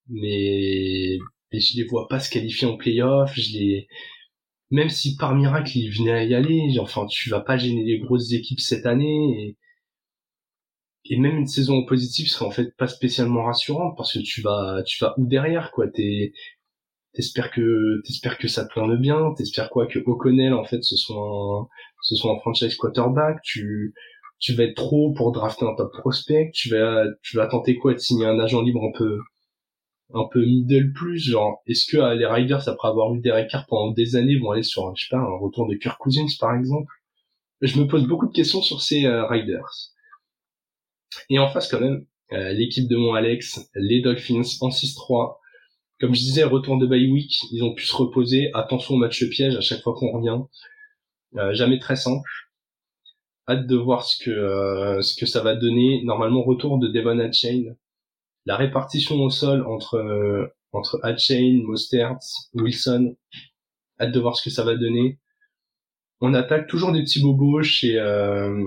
Mais, 0.10 1.18
mais 1.56 1.62
je 1.62 1.78
les 1.78 1.86
vois 1.88 2.08
pas 2.10 2.20
se 2.20 2.30
qualifier 2.30 2.68
en 2.68 2.78
playoff, 2.78 3.34
je 3.36 3.54
les 3.58 3.88
même 4.72 4.90
si 4.90 5.16
par 5.18 5.36
miracle 5.36 5.78
ils 5.78 5.90
venaient 5.92 6.12
à 6.14 6.24
y 6.26 6.36
aller, 6.36 6.78
enfin 6.80 7.06
tu 7.08 7.30
vas 7.30 7.42
pas 7.42 7.58
gêner 7.58 7.84
les 7.84 8.00
grosses 8.00 8.32
équipes 8.34 8.60
cette 8.62 8.86
année 8.86 9.58
et, 11.06 11.16
et 11.16 11.18
même 11.20 11.38
une 11.38 11.48
saison 11.48 11.86
positive 11.86 12.28
serait 12.28 12.46
en 12.46 12.52
fait 12.52 12.76
pas 12.78 12.88
spécialement 12.88 13.44
rassurante 13.46 13.96
parce 13.98 14.14
que 14.14 14.20
tu 14.20 14.42
vas 14.42 14.82
tu 14.86 15.04
vas 15.04 15.14
où 15.18 15.26
derrière 15.28 15.72
quoi? 15.72 15.88
T'es 15.88 16.34
t'espères 17.14 17.52
que 17.52 18.02
t'espères 18.06 18.38
que 18.40 18.48
ça 18.50 18.66
tourne 18.68 18.98
bien 18.98 19.34
t'espères 19.38 19.70
quoi? 19.72 19.88
Que 19.88 20.00
O'Connell 20.00 20.54
en 20.54 20.66
fait 20.66 20.84
ce 20.84 20.98
soit 20.98 21.18
un, 21.18 21.68
ce 22.04 22.16
soit 22.16 22.34
un 22.34 22.40
franchise 22.40 22.76
quarterback 22.78 23.38
tu 23.44 23.94
tu 24.40 24.54
vas 24.56 24.66
être 24.66 24.76
trop 24.76 25.14
pour 25.14 25.32
drafter 25.34 25.66
un 25.68 25.76
top 25.76 25.94
prospect 25.94 26.52
tu 26.54 26.70
vas 26.70 27.06
tu 27.24 27.38
vas 27.38 27.48
tenter 27.48 27.78
quoi? 27.78 27.94
De 27.94 28.00
signer 28.00 28.28
un 28.28 28.40
agent 28.40 28.62
libre 28.64 28.84
un 28.84 28.98
peu 28.98 29.20
un 30.14 30.28
peu 30.32 30.46
middle 30.46 30.94
plus 30.94 31.20
genre 31.20 31.62
est-ce 31.68 31.90
que 31.92 31.98
euh, 31.98 32.16
les 32.16 32.26
Riders 32.26 32.68
après 32.68 32.88
avoir 32.88 33.14
eu 33.16 33.20
des 33.20 33.48
Carr 33.50 33.66
pendant 33.68 33.92
des 33.92 34.16
années 34.16 34.38
vont 34.38 34.52
aller 34.52 34.64
sur 34.64 34.96
je 34.96 35.06
sais 35.06 35.10
pas 35.10 35.18
un 35.18 35.38
retour 35.40 35.68
de 35.68 35.76
Kirk 35.76 35.98
Cousins 36.00 36.26
par 36.40 36.56
exemple? 36.56 36.92
Je 37.62 37.80
me 37.80 37.88
pose 37.88 38.06
beaucoup 38.08 38.28
de 38.28 38.34
questions 38.34 38.62
sur 38.62 38.82
ces 38.82 39.06
euh, 39.06 39.26
Riders. 39.26 39.94
Et 41.30 41.40
en 41.40 41.50
face 41.50 41.70
quand 41.70 41.80
même 41.80 42.06
euh, 42.34 42.54
l'équipe 42.54 42.88
de 42.88 42.98
mon 42.98 43.14
Alex 43.14 43.60
les 43.76 44.02
Dolphins 44.02 44.42
en 44.62 44.70
6-3 44.70 45.38
comme 46.00 46.14
je 46.14 46.20
disais 46.20 46.44
retour 46.44 46.78
de 46.78 46.86
bye 46.86 47.10
week 47.12 47.34
ils 47.52 47.64
ont 47.64 47.74
pu 47.74 47.86
se 47.86 47.96
reposer. 47.96 48.52
Attention 48.54 48.96
au 48.96 48.98
match 48.98 49.28
piège 49.30 49.56
à 49.56 49.62
chaque 49.62 49.82
fois 49.82 49.96
qu'on 49.96 50.12
revient. 50.12 50.42
Jamais 51.54 51.80
très 51.80 51.96
simple. 51.96 52.30
Hâte 53.48 53.66
de 53.66 53.76
voir 53.76 54.06
ce 54.06 54.22
que 54.24 55.02
ce 55.02 55.16
que 55.16 55.26
ça 55.26 55.42
va 55.42 55.56
donner. 55.56 56.02
Normalement 56.04 56.44
retour 56.44 56.80
de 56.80 56.90
Devon 56.90 57.20
Hatchain 57.20 57.76
la 58.46 58.58
répartition 58.58 59.16
au 59.22 59.30
sol 59.30 59.66
entre 59.68 59.96
euh, 59.96 60.48
entre 60.72 61.00
Mostert, 61.64 62.18
Wilson, 62.54 63.16
hâte 64.00 64.12
de 64.12 64.20
voir 64.20 64.36
ce 64.36 64.44
que 64.44 64.50
ça 64.50 64.64
va 64.64 64.76
donner. 64.76 65.20
On 66.22 66.34
attaque 66.34 66.68
toujours 66.68 66.92
des 66.92 67.02
petits 67.02 67.22
bobos 67.22 67.64
chez 67.64 67.98
euh, 68.00 68.64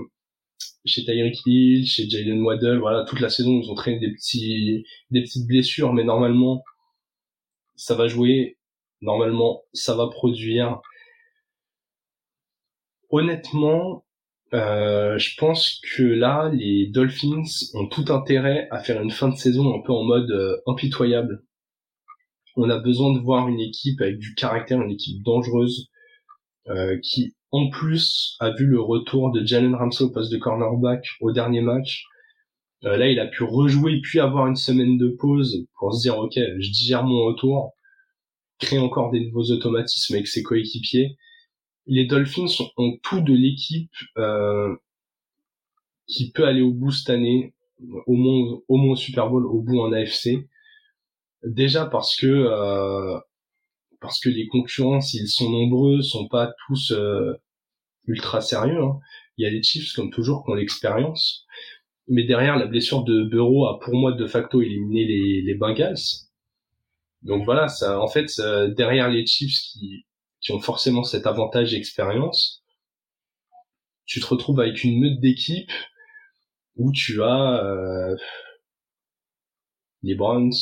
chez 0.85 1.03
Tyreek 1.03 1.39
Hill, 1.45 1.85
chez 1.85 2.09
Jalen 2.09 2.41
Waddle, 2.41 2.79
voilà, 2.79 3.03
toute 3.05 3.19
la 3.19 3.29
saison 3.29 3.59
ils 3.61 3.69
ont 3.69 3.75
traîné 3.75 3.99
des 3.99 4.13
petits 4.13 4.85
des 5.11 5.21
petites 5.21 5.47
blessures, 5.47 5.93
mais 5.93 6.03
normalement 6.03 6.63
ça 7.75 7.95
va 7.95 8.07
jouer, 8.07 8.57
normalement 9.01 9.63
ça 9.73 9.95
va 9.95 10.07
produire. 10.07 10.81
Honnêtement, 13.11 14.05
euh, 14.53 15.17
je 15.17 15.35
pense 15.37 15.79
que 15.95 16.03
là, 16.03 16.49
les 16.53 16.87
Dolphins 16.87 17.43
ont 17.75 17.87
tout 17.87 18.05
intérêt 18.09 18.67
à 18.71 18.79
faire 18.79 19.01
une 19.01 19.11
fin 19.11 19.29
de 19.29 19.35
saison 19.35 19.75
un 19.75 19.81
peu 19.81 19.93
en 19.93 20.03
mode 20.03 20.31
euh, 20.31 20.57
impitoyable. 20.65 21.43
On 22.55 22.69
a 22.69 22.79
besoin 22.79 23.13
de 23.13 23.19
voir 23.19 23.47
une 23.47 23.59
équipe 23.59 24.01
avec 24.01 24.17
du 24.17 24.33
caractère, 24.33 24.81
une 24.81 24.91
équipe 24.91 25.21
dangereuse, 25.23 25.89
euh, 26.69 26.97
qui 27.03 27.35
en 27.51 27.69
plus 27.69 28.35
a 28.39 28.51
vu 28.51 28.65
le 28.65 28.81
retour 28.81 29.31
de 29.31 29.45
Jalen 29.45 29.75
Ramsey 29.75 30.03
au 30.03 30.11
poste 30.11 30.31
de 30.31 30.37
cornerback 30.37 31.05
au 31.21 31.31
dernier 31.31 31.61
match. 31.61 32.05
là, 32.81 33.07
il 33.07 33.19
a 33.19 33.27
pu 33.27 33.43
rejouer 33.43 34.01
puis 34.01 34.19
avoir 34.19 34.47
une 34.47 34.55
semaine 34.55 34.97
de 34.97 35.09
pause 35.09 35.67
pour 35.77 35.93
se 35.93 36.01
dire 36.01 36.17
ok, 36.17 36.33
je 36.35 36.71
digère 36.71 37.03
mon 37.03 37.25
retour, 37.25 37.73
créer 38.59 38.79
encore 38.79 39.11
des 39.11 39.25
nouveaux 39.25 39.51
automatismes 39.51 40.15
avec 40.15 40.27
ses 40.27 40.43
coéquipiers 40.43 41.17
les 41.89 42.05
Dolphins 42.05 42.45
ont 42.77 42.97
tout 43.01 43.19
de 43.21 43.33
l'équipe 43.33 43.91
euh, 44.17 44.75
qui 46.05 46.31
peut 46.31 46.45
aller 46.45 46.61
au 46.61 46.71
bout 46.71 46.91
cette 46.91 47.09
année, 47.09 47.53
au 48.05 48.13
moins 48.13 48.59
au 48.67 48.77
moins 48.77 48.95
Super 48.95 49.29
Bowl, 49.29 49.45
au 49.45 49.61
bout 49.61 49.79
en 49.81 49.91
AFC. 49.91 50.47
Déjà 51.43 51.87
parce 51.87 52.15
que 52.15 52.27
euh, 52.27 53.19
parce 53.99 54.19
que 54.19 54.29
les 54.29 54.47
concurrents, 54.47 55.01
s'ils 55.01 55.27
sont 55.27 55.49
nombreux, 55.49 56.01
sont 56.01 56.27
pas 56.27 56.53
tous 56.67 56.91
euh, 56.91 57.33
ultra 58.05 58.39
sérieux. 58.39 58.83
Hein. 58.83 58.99
Il 59.37 59.43
y 59.43 59.47
a 59.47 59.49
les 59.49 59.63
Chiefs 59.63 59.93
comme 59.93 60.11
toujours 60.11 60.45
qui 60.45 60.51
ont 60.51 60.55
l'expérience, 60.55 61.47
mais 62.07 62.23
derrière 62.23 62.57
la 62.57 62.67
blessure 62.67 63.03
de 63.03 63.23
Burrow 63.23 63.65
a 63.67 63.79
pour 63.79 63.95
moi 63.95 64.11
de 64.11 64.27
facto 64.27 64.61
éliminé 64.61 65.05
les, 65.05 65.41
les 65.41 65.53
Bengals. 65.55 65.97
Donc 67.23 67.45
voilà, 67.45 67.67
ça, 67.67 67.99
en 67.99 68.07
fait, 68.07 68.27
derrière 68.75 69.09
les 69.09 69.25
Chiefs 69.25 69.59
qui 69.73 70.05
forcément 70.57 71.03
cet 71.03 71.27
avantage 71.27 71.71
d'expérience, 71.71 72.63
tu 74.05 74.19
te 74.19 74.25
retrouves 74.25 74.59
avec 74.59 74.83
une 74.83 74.99
meute 74.99 75.19
d'équipe 75.19 75.71
où 76.75 76.91
tu 76.91 77.21
as 77.21 77.63
euh, 77.63 78.15
les 80.01 80.15
Browns 80.15 80.53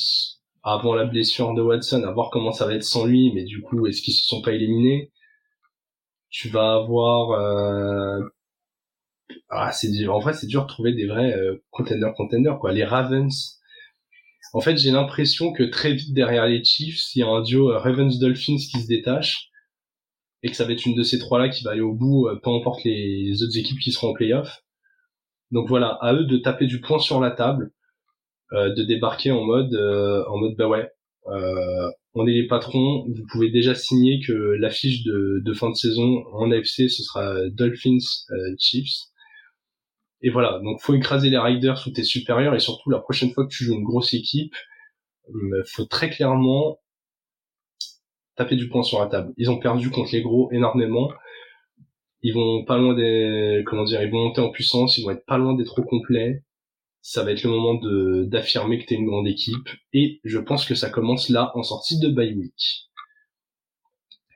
avant 0.63 0.95
la 0.95 1.05
blessure 1.05 1.53
de 1.53 1.61
Watson, 1.61 2.03
à 2.03 2.11
voir 2.11 2.29
comment 2.29 2.51
ça 2.51 2.65
va 2.65 2.73
être 2.73 2.83
sans 2.83 3.05
lui, 3.05 3.31
mais 3.33 3.45
du 3.45 3.61
coup, 3.61 3.88
est-ce 3.88 4.01
qu'ils 4.01 4.15
se 4.15 4.25
sont 4.25 4.41
pas 4.41 4.51
éliminés? 4.51 5.13
Tu 6.29 6.49
vas 6.49 6.73
avoir 6.73 7.31
euh, 7.31 8.19
ah, 9.49 9.71
c'est 9.71 9.91
dur. 9.91 10.13
En 10.15 10.19
vrai, 10.19 10.33
c'est 10.33 10.47
dur 10.47 10.63
de 10.63 10.67
trouver 10.67 10.93
des 10.93 11.07
vrais 11.07 11.33
euh, 11.33 11.63
contenders 11.71 12.13
contenders 12.15 12.59
quoi. 12.59 12.71
Les 12.71 12.83
Ravens. 12.83 13.59
En 14.53 14.61
fait, 14.61 14.77
j'ai 14.77 14.91
l'impression 14.91 15.51
que 15.53 15.63
très 15.63 15.93
vite 15.93 16.13
derrière 16.13 16.47
les 16.47 16.63
Chiefs, 16.63 17.15
il 17.15 17.19
y 17.19 17.23
a 17.23 17.27
un 17.27 17.41
duo 17.41 17.71
euh, 17.71 17.77
Ravens 17.79 18.17
Dolphins 18.19 18.57
qui 18.57 18.81
se 18.81 18.88
détache 18.88 19.49
et 20.48 20.50
que 20.50 20.56
ça 20.56 20.64
va 20.64 20.72
être 20.72 20.86
une 20.86 20.95
de 20.95 21.04
ces 21.04 21.20
trois-là 21.20 21.50
qui 21.50 21.64
va 21.66 21.72
aller 21.72 21.82
au 21.82 21.93
bout, 21.93 22.28
euh, 22.28 22.39
peu 22.41 22.50
importe 22.52 22.84
les 22.86 23.43
autres 23.43 23.58
équipes 23.58 23.80
qui 23.80 23.91
seront 23.91 24.12
en 24.12 24.14
playoff. 24.14 24.64
Donc 25.52 25.68
voilà, 25.68 25.98
à 26.02 26.14
eux 26.14 26.24
de 26.24 26.38
taper 26.38 26.68
du 26.68 26.80
poing 26.80 27.00
sur 27.00 27.20
la 27.20 27.32
table, 27.32 27.72
euh, 28.54 28.74
de 28.74 28.84
débarquer 28.84 29.32
en 29.32 29.43
mode, 29.43 29.74
euh, 29.74 30.24
en 30.28 30.38
mode 30.38 30.56
bah 30.56 30.70
ouais, 30.70 30.89
on 32.14 32.26
est 32.26 32.32
les 32.32 32.48
patrons, 32.48 33.06
vous 33.10 33.26
pouvez 33.30 33.52
déjà 33.52 33.76
signer 33.76 34.22
que 34.26 34.32
l'affiche 34.32 35.04
de, 35.04 35.41
de 35.43 35.54
fin 35.54 35.70
de 35.70 35.76
saison 35.76 36.24
en 36.32 36.50
AFC 36.52 36.89
ce 36.89 37.04
sera 37.04 37.50
Dolphins 37.50 37.98
Chiefs. 38.58 39.10
Et 40.22 40.30
voilà, 40.30 40.60
donc 40.64 40.80
faut 40.82 40.93
écraser 40.95 41.30
les 41.30 41.38
Riders 41.38 41.84
où 41.86 41.91
t'es 41.91 42.04
supérieur 42.04 42.56
et 42.56 42.60
surtout 42.60 42.89
la 42.89 43.00
prochaine 43.00 43.32
fois 43.34 43.45
que 43.45 43.52
tu 43.52 43.66
joues 43.66 43.74
une 43.74 43.84
grosse 43.84 44.14
équipe, 44.14 44.56
faut 45.66 45.86
très 45.86 46.10
clairement 46.10 46.80
taper 48.38 48.55
du 48.55 48.69
poing 48.69 48.83
sur 48.83 48.99
la 48.99 49.07
table. 49.07 49.33
Ils 49.38 49.49
ont 49.49 49.59
perdu 49.59 49.89
contre 49.89 50.11
les 50.13 50.21
gros 50.21 50.49
énormément. 50.51 51.11
Ils 52.21 52.33
vont 52.33 52.63
pas 52.63 52.77
loin 52.77 52.93
des, 52.93 53.63
comment 53.65 53.83
dire, 53.83 54.01
ils 54.01 54.11
vont 54.11 54.25
monter 54.25 54.41
en 54.41 54.49
puissance, 54.49 54.97
ils 54.97 55.03
vont 55.03 55.11
être 55.11 55.25
pas 55.25 55.38
loin 55.38 55.55
d'être 55.55 55.73
trop 55.73 55.83
complets. 55.83 56.43
Ça 57.01 57.23
va 57.23 57.31
être 57.31 57.43
le 57.43 57.49
moment 57.49 57.75
de, 57.75 58.25
d'affirmer 58.25 58.79
que 58.79 58.85
t'es 58.85 58.95
une 58.95 59.05
grande 59.05 59.27
équipe. 59.27 59.69
Et 59.93 60.19
je 60.23 60.39
pense 60.39 60.65
que 60.65 60.75
ça 60.75 60.89
commence 60.89 61.29
là, 61.29 61.51
en 61.55 61.63
sortie 61.63 61.99
de 61.99 62.09
bye 62.09 62.33
week. 62.33 62.89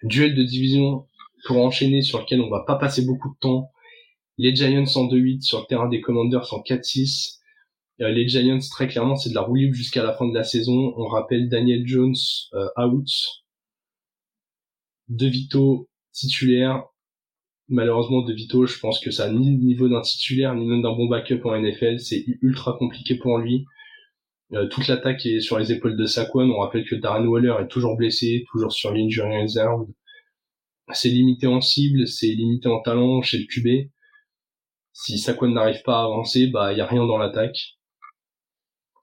Duel 0.04 0.36
de 0.36 0.44
division 0.44 1.08
pour 1.46 1.58
enchaîner 1.58 2.02
sur 2.02 2.20
lequel 2.20 2.42
on 2.42 2.50
va 2.50 2.64
pas 2.66 2.76
passer 2.76 3.06
beaucoup 3.06 3.30
de 3.30 3.40
temps. 3.40 3.72
Les 4.38 4.56
Giants 4.56 4.84
en 4.96 5.08
2-8 5.08 5.42
sur 5.42 5.60
le 5.60 5.66
terrain 5.66 5.90
des 5.90 6.02
Commanders 6.02 6.54
en 6.54 6.62
4-6. 6.62 7.40
Euh, 8.00 8.10
les 8.10 8.28
Giants, 8.28 8.58
très 8.72 8.88
clairement, 8.88 9.16
c'est 9.16 9.30
de 9.30 9.36
la 9.36 9.42
roue 9.42 9.56
libre 9.56 9.76
jusqu'à 9.76 10.02
la 10.02 10.14
fin 10.14 10.28
de 10.28 10.34
la 10.34 10.44
saison. 10.44 10.94
On 10.98 11.08
rappelle 11.08 11.50
Daniel 11.50 11.86
Jones 11.86 12.16
euh, 12.54 12.68
out 12.78 13.08
de 15.12 15.28
Vito 15.28 15.90
titulaire. 16.14 16.86
Malheureusement, 17.68 18.22
De 18.22 18.34
Vito, 18.34 18.66
je 18.66 18.80
pense 18.80 19.00
que 19.00 19.12
ça 19.12 19.26
a 19.26 19.30
ni 19.30 19.58
le 19.58 19.64
niveau 19.64 19.88
d'un 19.88 20.02
titulaire, 20.02 20.56
ni 20.56 20.66
même 20.66 20.82
d'un 20.82 20.94
bon 20.94 21.08
backup 21.08 21.42
en 21.46 21.58
NFL. 21.58 22.00
C'est 22.00 22.26
ultra 22.42 22.76
compliqué 22.78 23.16
pour 23.16 23.38
lui. 23.38 23.66
Euh, 24.54 24.68
toute 24.68 24.88
l'attaque 24.88 25.26
est 25.26 25.40
sur 25.40 25.58
les 25.58 25.72
épaules 25.72 25.98
de 25.98 26.06
Saquon. 26.06 26.50
On 26.50 26.60
rappelle 26.60 26.86
que 26.86 26.96
Darren 26.96 27.26
Waller 27.26 27.56
est 27.62 27.68
toujours 27.68 27.96
blessé, 27.96 28.46
toujours 28.52 28.74
sur 28.74 28.92
l'injury 28.94 29.42
reserve. 29.42 29.88
C'est 30.94 31.10
limité 31.10 31.48
en 31.48 31.62
cible, 31.62 32.08
c'est 32.08 32.28
limité 32.28 32.68
en 32.68 32.82
talent 32.82 33.22
chez 33.22 33.38
le 33.38 33.46
QB. 33.46 33.90
Si 34.94 35.18
Saquon 35.18 35.50
n'arrive 35.50 35.82
pas 35.84 36.02
à 36.02 36.06
avancer, 36.06 36.48
bah, 36.48 36.74
il 36.74 36.78
y 36.78 36.82
a 36.82 36.86
rien 36.86 37.06
dans 37.06 37.18
l'attaque. 37.18 37.78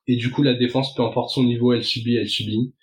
Et 0.07 0.17
du 0.17 0.31
coup, 0.31 0.43
la 0.43 0.55
défense, 0.55 0.95
peu 0.95 1.03
importe 1.03 1.31
son 1.31 1.45
niveau, 1.45 1.73
elle 1.73 1.85
subit, 1.85 2.17
elle 2.17 2.29
subit. 2.29 2.75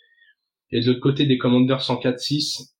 Et 0.71 0.79
de 0.79 0.87
l'autre 0.87 0.99
côté 0.99 1.27
des 1.27 1.37
Commanders 1.37 1.81
104-6, 1.81 2.74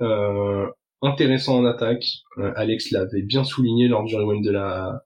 euh, 0.00 0.66
intéressant 1.02 1.58
en 1.58 1.64
attaque. 1.64 2.06
Euh, 2.38 2.52
Alex 2.56 2.90
l'avait 2.90 3.22
bien 3.22 3.44
souligné 3.44 3.88
lors 3.88 4.04
du 4.04 4.16
rewind 4.16 4.44
de 4.44 4.50
la 4.50 5.02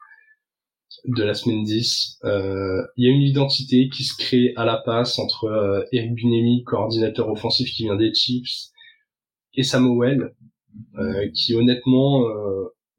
de 1.07 1.25
la 1.25 1.35
semaine 1.35 1.65
10. 1.65 2.21
Euh, 2.25 2.83
il 2.97 3.05
y 3.05 3.09
a 3.09 3.15
une 3.15 3.23
identité 3.23 3.89
qui 3.89 4.05
se 4.05 4.17
crée 4.17 4.53
à 4.57 4.65
la 4.65 4.77
passe 4.77 5.19
entre 5.19 5.87
Eric 5.93 6.15
Bunemi, 6.15 6.63
coordinateur 6.65 7.29
offensif 7.29 7.69
qui 7.73 7.85
vient 7.85 7.97
des 7.97 8.15
Chiefs, 8.15 8.71
et 9.55 9.65
Samuel, 9.65 10.35
qui 11.35 11.55
honnêtement, 11.55 12.25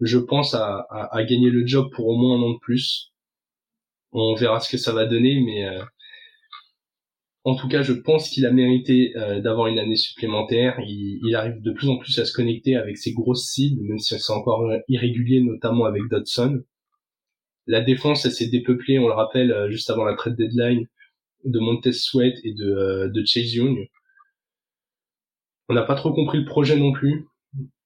je 0.01 0.17
pense, 0.17 0.53
à, 0.53 0.85
à, 0.89 1.23
gagner 1.23 1.49
le 1.49 1.65
job 1.65 1.89
pour 1.93 2.07
au 2.07 2.17
moins 2.17 2.37
un 2.37 2.43
an 2.43 2.51
de 2.51 2.59
plus. 2.59 3.13
On 4.17 4.33
verra 4.35 4.61
ce 4.61 4.69
que 4.69 4.77
ça 4.77 4.93
va 4.93 5.05
donner, 5.05 5.41
mais 5.41 5.67
euh, 5.67 5.83
en 7.45 7.55
tout 7.55 7.67
cas, 7.67 7.81
je 7.83 7.93
pense 7.93 8.29
qu'il 8.29 8.45
a 8.45 8.51
mérité 8.51 9.15
euh, 9.15 9.39
d'avoir 9.39 9.67
une 9.67 9.79
année 9.79 9.95
supplémentaire. 9.95 10.77
Il, 10.79 11.21
il, 11.23 11.35
arrive 11.35 11.61
de 11.61 11.71
plus 11.71 11.87
en 11.87 11.97
plus 11.97 12.19
à 12.19 12.25
se 12.25 12.33
connecter 12.33 12.75
avec 12.75 12.97
ses 12.97 13.13
grosses 13.13 13.45
cibles, 13.45 13.81
même 13.83 13.99
si 13.99 14.19
c'est 14.19 14.33
encore 14.33 14.69
irrégulier, 14.89 15.41
notamment 15.41 15.85
avec 15.85 16.03
Dodson. 16.09 16.63
La 17.67 17.81
défense, 17.81 18.25
elle 18.25 18.31
s'est 18.31 18.49
dépeuplée, 18.49 18.99
on 18.99 19.07
le 19.07 19.13
rappelle, 19.13 19.51
euh, 19.51 19.69
juste 19.69 19.89
avant 19.89 20.05
la 20.05 20.15
trade 20.15 20.35
deadline, 20.35 20.87
de 21.45 21.59
Montez 21.59 21.93
Sweat 21.93 22.37
et 22.43 22.53
de, 22.53 23.11
de 23.13 23.25
Chase 23.25 23.53
Young. 23.53 23.87
On 25.69 25.73
n'a 25.73 25.83
pas 25.83 25.95
trop 25.95 26.13
compris 26.13 26.39
le 26.39 26.45
projet 26.45 26.77
non 26.77 26.91
plus. 26.91 27.27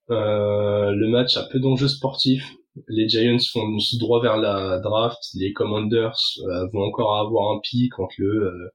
Euh, 0.10 0.92
le 0.92 1.08
match 1.08 1.38
a 1.38 1.44
peu 1.44 1.60
d'enjeux 1.60 1.88
sportifs. 1.88 2.56
Les 2.88 3.08
Giants 3.08 3.38
font 3.52 3.78
droit 4.00 4.22
vers 4.22 4.38
la 4.38 4.80
draft. 4.80 5.20
Les 5.36 5.54
Commanders 5.54 6.18
euh, 6.40 6.68
vont 6.74 6.84
encore 6.84 7.18
avoir 7.18 7.56
un 7.56 7.60
pic 7.62 7.98
entre 8.00 8.16
le, 8.18 8.72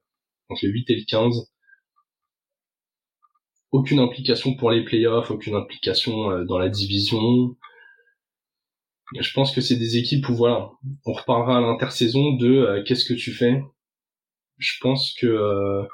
euh, 0.49 0.53
entre 0.53 0.65
le 0.65 0.71
8 0.71 0.89
et 0.89 0.95
le 0.95 1.05
15. 1.05 1.51
Aucune 3.71 3.99
implication 3.99 4.55
pour 4.55 4.71
les 4.71 4.83
playoffs, 4.85 5.31
aucune 5.31 5.55
implication 5.55 6.45
dans 6.45 6.57
la 6.57 6.69
division. 6.69 7.55
Je 9.19 9.33
pense 9.33 9.53
que 9.53 9.61
c'est 9.61 9.75
des 9.75 9.97
équipes 9.97 10.29
où 10.29 10.35
voilà, 10.35 10.71
on 11.05 11.13
reparlera 11.13 11.57
à 11.57 11.61
l'intersaison 11.61 12.33
de 12.37 12.83
qu'est-ce 12.87 13.05
que 13.05 13.13
tu 13.13 13.31
fais. 13.31 13.61
Je 14.57 14.75
pense 14.79 15.13
que 15.13 15.85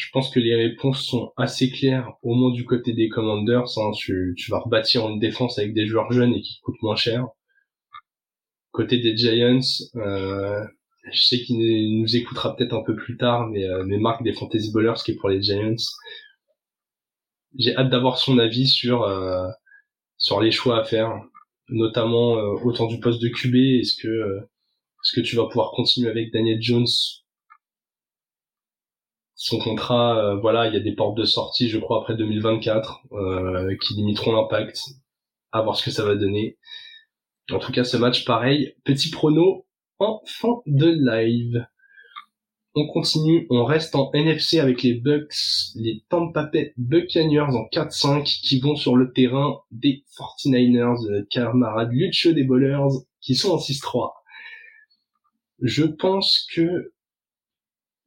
je 0.00 0.08
pense 0.12 0.30
que 0.30 0.40
les 0.40 0.54
réponses 0.54 1.04
sont 1.04 1.32
assez 1.36 1.70
claires, 1.70 2.14
au 2.22 2.34
moins 2.34 2.52
du 2.52 2.64
côté 2.64 2.94
des 2.94 3.08
Commanders. 3.08 3.66
Hein. 3.76 3.90
tu, 3.94 4.34
tu, 4.36 4.50
vas 4.50 4.60
rebâtir 4.60 5.06
une 5.06 5.18
défense 5.18 5.58
avec 5.58 5.74
des 5.74 5.86
joueurs 5.86 6.10
jeunes 6.10 6.34
et 6.34 6.40
qui 6.40 6.58
coûtent 6.60 6.80
moins 6.82 6.96
cher. 6.96 7.26
Côté 8.72 8.98
des 8.98 9.14
Giants, 9.16 9.60
euh, 9.96 10.64
je 11.04 11.24
sais 11.24 11.40
qu'il 11.42 12.00
nous 12.00 12.16
écoutera 12.16 12.54
peut-être 12.56 12.74
un 12.74 12.82
peu 12.82 12.94
plus 12.94 13.16
tard, 13.16 13.48
mais, 13.48 13.64
euh, 13.64 13.84
mais 13.84 13.98
Marc 13.98 14.22
des 14.22 14.32
Fantasy 14.32 14.72
Ballers 14.72 15.00
qui 15.04 15.12
est 15.12 15.16
pour 15.16 15.28
les 15.28 15.42
Giants. 15.42 15.76
J'ai 17.58 17.76
hâte 17.76 17.90
d'avoir 17.90 18.18
son 18.18 18.38
avis 18.38 18.66
sur 18.68 19.02
euh, 19.02 19.48
sur 20.18 20.40
les 20.40 20.50
choix 20.52 20.80
à 20.80 20.84
faire, 20.84 21.20
notamment 21.68 22.36
euh, 22.38 22.54
autant 22.64 22.86
du 22.86 23.00
poste 23.00 23.20
de 23.22 23.28
QB. 23.28 23.54
Est-ce 23.80 24.00
que 24.00 24.08
euh, 24.08 24.40
est-ce 25.02 25.18
que 25.18 25.20
tu 25.20 25.36
vas 25.36 25.46
pouvoir 25.46 25.72
continuer 25.72 26.10
avec 26.10 26.32
Daniel 26.32 26.60
Jones? 26.62 26.86
Son 29.34 29.58
contrat, 29.58 30.18
euh, 30.18 30.36
voilà, 30.36 30.68
il 30.68 30.74
y 30.74 30.76
a 30.76 30.80
des 30.80 30.94
portes 30.94 31.16
de 31.16 31.24
sortie, 31.24 31.70
je 31.70 31.78
crois, 31.78 32.00
après 32.00 32.14
2024, 32.14 33.00
euh, 33.12 33.74
qui 33.80 33.94
limiteront 33.94 34.32
l'impact. 34.32 34.78
À 35.52 35.62
voir 35.62 35.76
ce 35.76 35.84
que 35.84 35.90
ça 35.90 36.04
va 36.04 36.14
donner. 36.14 36.58
En 37.50 37.58
tout 37.58 37.72
cas, 37.72 37.82
ce 37.84 37.96
match, 37.96 38.24
pareil. 38.24 38.76
Petit 38.84 39.10
prono 39.10 39.66
en 40.00 40.22
fin 40.26 40.60
de 40.66 40.88
live. 40.88 41.66
On 42.74 42.86
continue, 42.86 43.46
on 43.50 43.64
reste 43.64 43.94
en 43.94 44.10
NFC 44.12 44.60
avec 44.60 44.82
les 44.82 44.94
Bucks, 44.94 45.34
les 45.74 46.04
Tampa 46.08 46.44
Bay 46.44 46.72
Buccaneers 46.76 47.40
en 47.40 47.64
4-5 47.72 48.24
qui 48.24 48.60
vont 48.60 48.76
sur 48.76 48.96
le 48.96 49.12
terrain 49.12 49.60
des 49.70 50.04
49ers, 50.16 51.26
camarades 51.28 51.92
Lucho 51.92 52.32
des 52.32 52.44
Bowlers 52.44 53.02
qui 53.20 53.34
sont 53.34 53.50
en 53.50 53.58
6-3. 53.58 54.12
Je 55.60 55.84
pense 55.84 56.46
que 56.54 56.92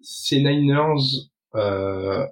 ces 0.02 0.42
Niners 0.42 1.30
euh, 1.56 2.26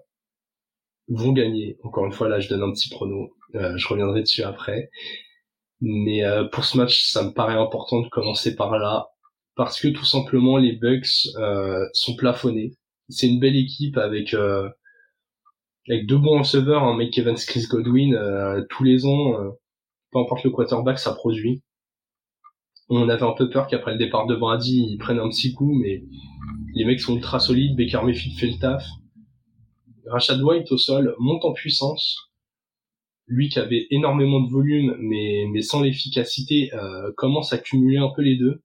vont 1.10 1.34
gagner. 1.34 1.78
Encore 1.84 2.06
une 2.06 2.12
fois, 2.12 2.30
là, 2.30 2.40
je 2.40 2.50
donne 2.50 2.64
un 2.64 2.72
petit 2.72 2.90
prono. 2.90 3.36
Euh, 3.56 3.76
je 3.78 3.88
reviendrai 3.88 4.22
dessus 4.22 4.44
après. 4.44 4.90
Mais 5.82 6.24
euh, 6.24 6.46
pour 6.46 6.64
ce 6.64 6.78
match, 6.78 7.12
ça 7.12 7.24
me 7.24 7.32
paraît 7.32 7.56
important 7.56 8.02
de 8.02 8.10
commencer 8.10 8.56
par 8.56 8.78
là 8.78 9.12
parce 9.56 9.80
que 9.80 9.88
tout 9.90 10.06
simplement 10.06 10.58
les 10.58 10.74
Bucks 10.74 11.28
euh, 11.38 11.86
sont 11.94 12.16
plafonnés. 12.16 12.74
C'est 13.10 13.28
une 13.28 13.40
belle 13.40 13.58
équipe 13.58 13.98
avec 13.98 14.34
avec 15.88 16.06
deux 16.06 16.18
bons 16.18 16.40
receveurs, 16.40 16.84
un 16.84 16.94
hein, 16.94 16.98
Mike 16.98 17.18
Evans, 17.18 17.36
Chris 17.36 17.66
Godwin, 17.70 18.18
tous 18.70 18.84
les 18.84 19.06
ans, 19.06 19.36
peu 20.12 20.20
importe 20.20 20.44
le 20.44 20.52
quarterback, 20.52 21.00
ça 21.00 21.14
produit. 21.14 21.62
On 22.90 23.08
avait 23.08 23.24
un 23.24 23.32
peu 23.32 23.50
peur 23.50 23.68
qu'après 23.68 23.94
le 23.94 23.98
départ 23.98 24.28
de 24.28 24.36
Brady, 24.36 24.86
ils 24.92 24.98
prennent 24.98 25.20
un 25.20 25.30
petit 25.30 25.54
coup, 25.54 25.74
mais 25.74 26.04
les 26.74 26.84
mecs 26.86 27.00
sont 27.00 27.16
ultra 27.16 27.40
solides. 27.40 27.78
Baker 27.78 28.02
Mayfield 28.04 28.38
fait 28.38 28.48
le 28.48 28.60
taf. 28.60 28.86
Rashad 30.08 30.42
White 30.42 30.72
au 30.72 30.78
sol 30.78 31.16
monte 31.18 31.46
en 31.46 31.54
puissance. 31.54 32.32
Lui 33.28 33.48
qui 33.48 33.60
avait 33.60 33.88
énormément 33.92 34.42
de 34.42 34.52
volume, 34.52 34.98
mais, 35.00 35.46
mais 35.52 35.62
sans 35.62 35.82
l'efficacité, 35.82 36.74
euh, 36.74 37.12
commence 37.16 37.54
à 37.54 37.58
cumuler 37.58 37.98
un 37.98 38.10
peu 38.14 38.22
les 38.24 38.36
deux. 38.36 38.62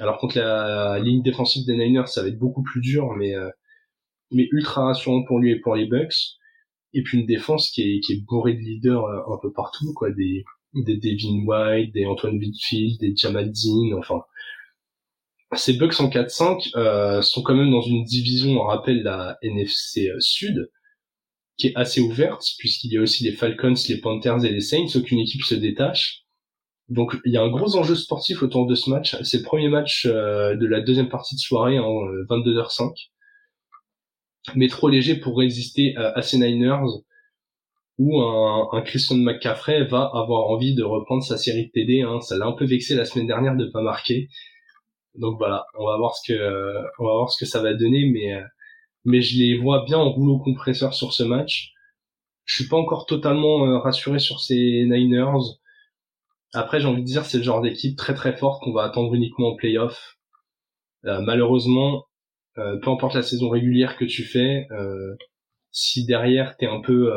Alors 0.00 0.18
contre 0.18 0.38
la, 0.38 0.98
ligne 0.98 1.22
défensive 1.22 1.66
des 1.66 1.76
Niners, 1.76 2.08
ça 2.08 2.22
va 2.22 2.28
être 2.28 2.38
beaucoup 2.38 2.62
plus 2.62 2.80
dur, 2.80 3.12
mais, 3.16 3.34
euh, 3.34 3.50
mais 4.30 4.48
ultra 4.52 4.84
rassurant 4.86 5.24
pour 5.24 5.38
lui 5.38 5.52
et 5.52 5.60
pour 5.60 5.76
les 5.76 5.86
Bucks. 5.86 6.38
Et 6.92 7.02
puis 7.02 7.18
une 7.18 7.26
défense 7.26 7.70
qui 7.70 7.82
est, 7.82 8.00
qui 8.00 8.14
est 8.14 8.24
bourrée 8.26 8.54
de 8.54 8.60
leaders 8.60 9.04
euh, 9.04 9.34
un 9.34 9.38
peu 9.40 9.52
partout, 9.52 9.92
quoi, 9.94 10.10
des, 10.10 10.44
des 10.74 10.96
Devin 10.96 11.44
White, 11.46 11.94
des 11.94 12.06
Antoine 12.06 12.38
Whitfield, 12.38 12.98
des 12.98 13.14
Jamal 13.14 13.52
Dean, 13.52 13.96
enfin, 13.98 14.22
ces 15.56 15.74
Bucks 15.74 16.00
en 16.00 16.08
4-5 16.08 16.76
euh, 16.76 17.22
sont 17.22 17.42
quand 17.42 17.54
même 17.54 17.70
dans 17.70 17.82
une 17.82 18.04
division, 18.04 18.60
on 18.60 18.64
rappelle 18.64 19.02
la 19.02 19.36
NFC 19.42 20.08
euh, 20.08 20.20
Sud, 20.20 20.70
qui 21.56 21.68
est 21.68 21.76
assez 21.76 22.00
ouverte, 22.00 22.44
puisqu'il 22.58 22.92
y 22.92 22.98
a 22.98 23.00
aussi 23.00 23.24
les 23.24 23.32
Falcons, 23.32 23.74
les 23.88 24.00
Panthers 24.00 24.44
et 24.44 24.50
les 24.50 24.60
Saints, 24.60 24.86
aucune 24.94 25.18
équipe 25.18 25.42
se 25.42 25.56
détache. 25.56 26.24
Donc 26.90 27.16
il 27.24 27.32
y 27.32 27.36
a 27.36 27.42
un 27.42 27.48
gros 27.48 27.76
enjeu 27.76 27.94
sportif 27.94 28.42
autour 28.42 28.66
de 28.66 28.74
ce 28.74 28.90
match. 28.90 29.16
C'est 29.22 29.38
le 29.38 29.44
premier 29.44 29.68
match 29.68 30.06
euh, 30.06 30.56
de 30.56 30.66
la 30.66 30.80
deuxième 30.80 31.08
partie 31.08 31.36
de 31.36 31.40
soirée 31.40 31.78
en 31.78 32.04
22h05. 32.28 32.92
Mais 34.56 34.68
trop 34.68 34.88
léger 34.88 35.16
pour 35.16 35.38
résister 35.38 35.94
à, 35.96 36.22
ces 36.22 36.38
Niners, 36.38 36.80
où 37.98 38.20
un, 38.20 38.82
Christian 38.82 39.18
McCaffrey 39.18 39.84
va 39.84 40.10
avoir 40.14 40.48
envie 40.48 40.74
de 40.74 40.82
reprendre 40.82 41.22
sa 41.22 41.36
série 41.36 41.66
de 41.66 41.70
TD. 41.70 42.02
Hein. 42.02 42.20
Ça 42.20 42.36
l'a 42.38 42.46
un 42.46 42.52
peu 42.52 42.64
vexé 42.64 42.94
la 42.94 43.04
semaine 43.04 43.26
dernière 43.26 43.54
de 43.54 43.66
pas 43.66 43.82
marquer. 43.82 44.28
Donc 45.14 45.36
voilà, 45.38 45.66
on 45.78 45.86
va 45.86 45.96
voir 45.98 46.16
ce 46.16 46.32
que 46.32 46.38
on 46.98 47.04
va 47.04 47.12
voir 47.12 47.30
ce 47.30 47.38
que 47.38 47.48
ça 47.48 47.62
va 47.62 47.74
donner, 47.74 48.10
mais 48.10 48.34
euh, 48.34 48.42
mais 49.04 49.20
je 49.20 49.38
les 49.38 49.58
vois 49.58 49.84
bien 49.84 49.98
en 49.98 50.10
rouleau 50.10 50.38
compresseur 50.38 50.94
sur 50.94 51.12
ce 51.12 51.22
match. 51.22 51.72
Je 52.44 52.56
suis 52.56 52.68
pas 52.68 52.76
encore 52.76 53.06
totalement 53.06 53.66
euh, 53.66 53.78
rassuré 53.78 54.18
sur 54.18 54.40
ces 54.40 54.84
Niners. 54.86 55.59
Après, 56.52 56.80
j'ai 56.80 56.86
envie 56.86 57.02
de 57.02 57.06
dire, 57.06 57.24
c'est 57.24 57.38
le 57.38 57.44
genre 57.44 57.60
d'équipe 57.60 57.96
très 57.96 58.14
très 58.14 58.36
forte 58.36 58.62
qu'on 58.62 58.72
va 58.72 58.82
attendre 58.84 59.14
uniquement 59.14 59.52
en 59.52 59.56
playoff. 59.56 60.18
Euh, 61.04 61.20
malheureusement, 61.20 62.04
peu 62.54 62.90
importe 62.90 63.14
la 63.14 63.22
saison 63.22 63.48
régulière 63.48 63.96
que 63.96 64.04
tu 64.04 64.22
fais, 64.24 64.66
si 65.70 66.04
derrière 66.04 66.56
t'es 66.58 66.66
un 66.66 66.80
peu, 66.80 67.10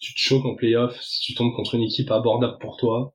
tu 0.00 0.12
te 0.14 0.18
choques 0.18 0.44
en 0.44 0.56
playoff, 0.56 1.00
si 1.00 1.20
tu 1.20 1.34
tombes 1.34 1.54
contre 1.54 1.76
une 1.76 1.82
équipe 1.82 2.10
abordable 2.10 2.58
pour 2.58 2.76
toi, 2.78 3.14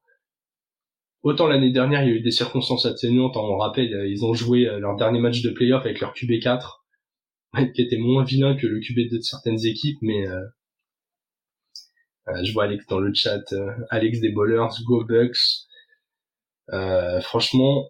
Autant 1.24 1.48
l'année 1.48 1.72
dernière, 1.72 2.04
il 2.04 2.10
y 2.10 2.12
a 2.12 2.16
eu 2.16 2.22
des 2.22 2.32
circonstances 2.32 2.86
atténuantes. 2.86 3.38
On 3.38 3.58
rappelle, 3.58 4.08
ils 4.10 4.26
ont 4.26 4.34
joué 4.34 4.68
euh, 4.68 4.80
leur 4.80 4.98
dernier 4.98 5.20
match 5.20 5.42
de 5.42 5.52
playoff 5.52 5.86
avec 5.86 6.02
leur 6.02 6.14
QB4, 6.14 6.82
qui 7.74 7.82
était 7.82 7.98
moins 7.98 8.26
vilain 8.26 8.56
que 8.56 8.68
le 8.68 8.82
QB 8.82 9.10
de 9.10 9.22
certaines 9.22 9.66
équipes, 9.66 9.98
mais 10.02 10.28
euh, 10.28 10.42
euh, 10.42 10.63
je 12.28 12.54
vois 12.54 12.66
Alex 12.66 12.86
dans 12.88 13.00
le 13.00 13.14
chat, 13.14 13.54
Alex 13.90 14.20
des 14.20 14.32
Bowlers, 14.32 14.70
Go 14.86 15.04
Bucks. 15.06 15.68
franchement, 17.22 17.90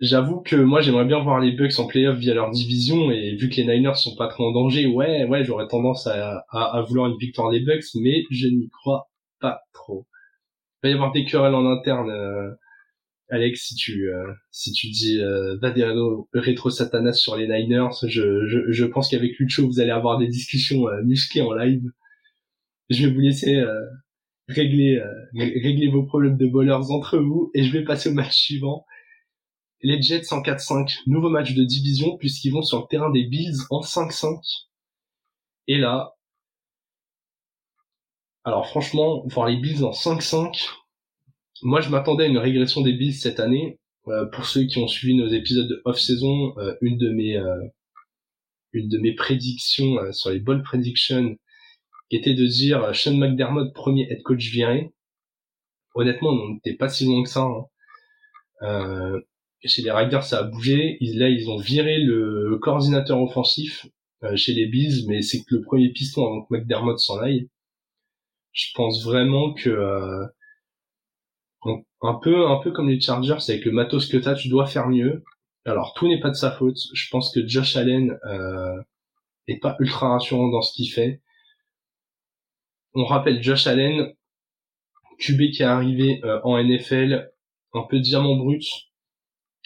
j'avoue 0.00 0.40
que 0.40 0.56
moi 0.56 0.80
j'aimerais 0.80 1.04
bien 1.04 1.22
voir 1.22 1.40
les 1.40 1.52
Bucks 1.52 1.78
en 1.78 1.86
playoff 1.86 2.16
via 2.18 2.34
leur 2.34 2.50
division 2.50 3.10
et 3.10 3.36
vu 3.36 3.48
que 3.48 3.56
les 3.56 3.66
Niners 3.66 3.96
sont 3.96 4.16
pas 4.16 4.28
trop 4.28 4.48
en 4.48 4.52
danger, 4.52 4.86
ouais, 4.86 5.24
ouais, 5.26 5.44
j'aurais 5.44 5.68
tendance 5.68 6.06
à, 6.06 6.44
à, 6.50 6.82
vouloir 6.82 7.08
une 7.08 7.18
victoire 7.18 7.50
des 7.50 7.60
Bucks, 7.60 7.84
mais 7.96 8.24
je 8.30 8.48
n'y 8.48 8.68
crois 8.70 9.10
pas 9.40 9.62
trop. 9.72 10.06
Il 10.82 10.88
va 10.88 10.90
y 10.90 10.94
avoir 10.94 11.12
des 11.12 11.24
querelles 11.24 11.54
en 11.54 11.66
interne. 11.70 12.10
Euh, 12.10 12.50
Alex, 13.30 13.62
si 13.68 13.74
tu 13.76 14.10
euh, 14.10 14.32
si 14.50 14.72
tu 14.72 14.88
dis 14.88 15.20
euh, 15.20 15.56
va 15.58 15.70
des 15.70 15.84
rétro 16.34 16.70
satanas 16.70 17.12
sur 17.14 17.36
les 17.36 17.46
Niners, 17.46 17.90
je 18.06 18.46
je, 18.46 18.72
je 18.72 18.84
pense 18.86 19.08
qu'avec 19.08 19.38
Lucho 19.38 19.66
vous 19.66 19.80
allez 19.80 19.90
avoir 19.90 20.18
des 20.18 20.26
discussions 20.26 20.88
euh, 20.88 21.02
musclées 21.02 21.42
en 21.42 21.52
live. 21.52 21.82
Je 22.90 23.06
vais 23.06 23.12
vous 23.12 23.20
laisser 23.20 23.62
régler 24.48 25.00
régler 25.32 25.88
vos 25.88 26.04
problèmes 26.04 26.36
de 26.36 26.46
bowlers 26.46 26.90
entre 26.90 27.18
vous 27.18 27.50
et 27.54 27.62
je 27.62 27.72
vais 27.72 27.84
passer 27.84 28.08
au 28.10 28.14
match 28.14 28.34
suivant. 28.34 28.84
Les 29.82 30.02
Jets 30.02 30.32
en 30.32 30.42
4-5, 30.42 31.02
nouveau 31.06 31.30
match 31.30 31.54
de 31.54 31.64
division 31.64 32.18
puisqu'ils 32.18 32.50
vont 32.50 32.62
sur 32.62 32.80
le 32.80 32.86
terrain 32.90 33.10
des 33.10 33.24
Bills 33.24 33.56
en 33.70 33.80
5-5. 33.80 34.38
Et 35.68 35.78
là, 35.78 36.16
alors 38.44 38.66
franchement, 38.66 39.22
voir 39.26 39.46
les 39.48 39.56
Bills 39.56 39.84
en 39.84 39.92
5-5, 39.92 40.68
moi 41.62 41.80
je 41.80 41.90
m'attendais 41.90 42.24
à 42.24 42.26
une 42.26 42.38
régression 42.38 42.80
des 42.80 42.92
Bills 42.92 43.14
cette 43.14 43.40
année. 43.40 43.78
Euh, 44.08 44.24
pour 44.26 44.46
ceux 44.46 44.64
qui 44.64 44.78
ont 44.78 44.88
suivi 44.88 45.14
nos 45.14 45.28
épisodes 45.28 45.68
de 45.68 45.82
off-saison, 45.84 46.58
euh, 46.58 46.74
une 46.80 46.96
de 46.96 47.10
mes 47.10 47.36
euh, 47.36 47.60
une 48.72 48.88
de 48.88 48.98
mes 48.98 49.14
prédictions 49.14 49.96
sur 50.12 50.30
les 50.30 50.40
ball 50.40 50.62
predictions 50.62 51.36
était 52.16 52.34
de 52.34 52.46
dire 52.46 52.94
Sean 52.94 53.16
McDermott 53.16 53.72
premier 53.72 54.10
head 54.10 54.22
coach 54.22 54.50
viré. 54.50 54.92
honnêtement, 55.94 56.30
on 56.30 56.54
n'était 56.54 56.74
pas 56.74 56.88
si 56.88 57.04
loin 57.06 57.22
que 57.22 57.28
ça. 57.28 57.42
Hein. 57.42 57.64
Euh, 58.62 59.20
chez 59.64 59.82
les 59.82 59.90
Riders, 59.90 60.24
ça 60.24 60.40
a 60.40 60.42
bougé. 60.44 60.96
Ils, 61.00 61.18
là, 61.18 61.28
ils 61.28 61.48
ont 61.50 61.58
viré 61.58 61.98
le 61.98 62.58
coordinateur 62.60 63.20
offensif 63.20 63.86
euh, 64.22 64.36
chez 64.36 64.52
les 64.52 64.66
Bills, 64.66 65.06
mais 65.08 65.22
c'est 65.22 65.42
que 65.44 65.54
le 65.54 65.62
premier 65.62 65.90
piston 65.90 66.26
avant 66.26 66.42
que 66.44 66.54
McDermott 66.54 66.98
s'en 66.98 67.18
aille. 67.20 67.48
Je 68.52 68.66
pense 68.74 69.04
vraiment 69.04 69.54
que 69.54 69.70
euh, 69.70 70.26
un 72.02 72.14
peu, 72.14 72.46
un 72.46 72.58
peu 72.58 72.70
comme 72.72 72.88
les 72.88 73.00
Chargers, 73.00 73.38
avec 73.48 73.64
le 73.64 73.72
matos 73.72 74.06
que 74.08 74.16
t'as, 74.18 74.34
tu 74.34 74.48
dois 74.48 74.66
faire 74.66 74.88
mieux. 74.88 75.24
Alors 75.64 75.94
tout 75.94 76.08
n'est 76.08 76.20
pas 76.20 76.30
de 76.30 76.34
sa 76.34 76.50
faute. 76.50 76.78
Je 76.94 77.08
pense 77.10 77.32
que 77.32 77.46
Josh 77.46 77.76
Allen 77.76 78.18
euh, 78.26 78.82
est 79.46 79.58
pas 79.58 79.76
ultra 79.80 80.10
rassurant 80.10 80.48
dans 80.48 80.62
ce 80.62 80.74
qu'il 80.74 80.90
fait. 80.90 81.20
On 82.94 83.04
rappelle 83.04 83.42
Josh 83.42 83.66
Allen, 83.66 84.12
QB 85.20 85.50
qui 85.52 85.62
est 85.62 85.66
arrivé 85.66 86.20
euh, 86.24 86.40
en 86.42 86.62
NFL, 86.62 87.30
un 87.72 87.82
peu 87.88 88.00
diamant 88.00 88.36
brut, 88.36 88.64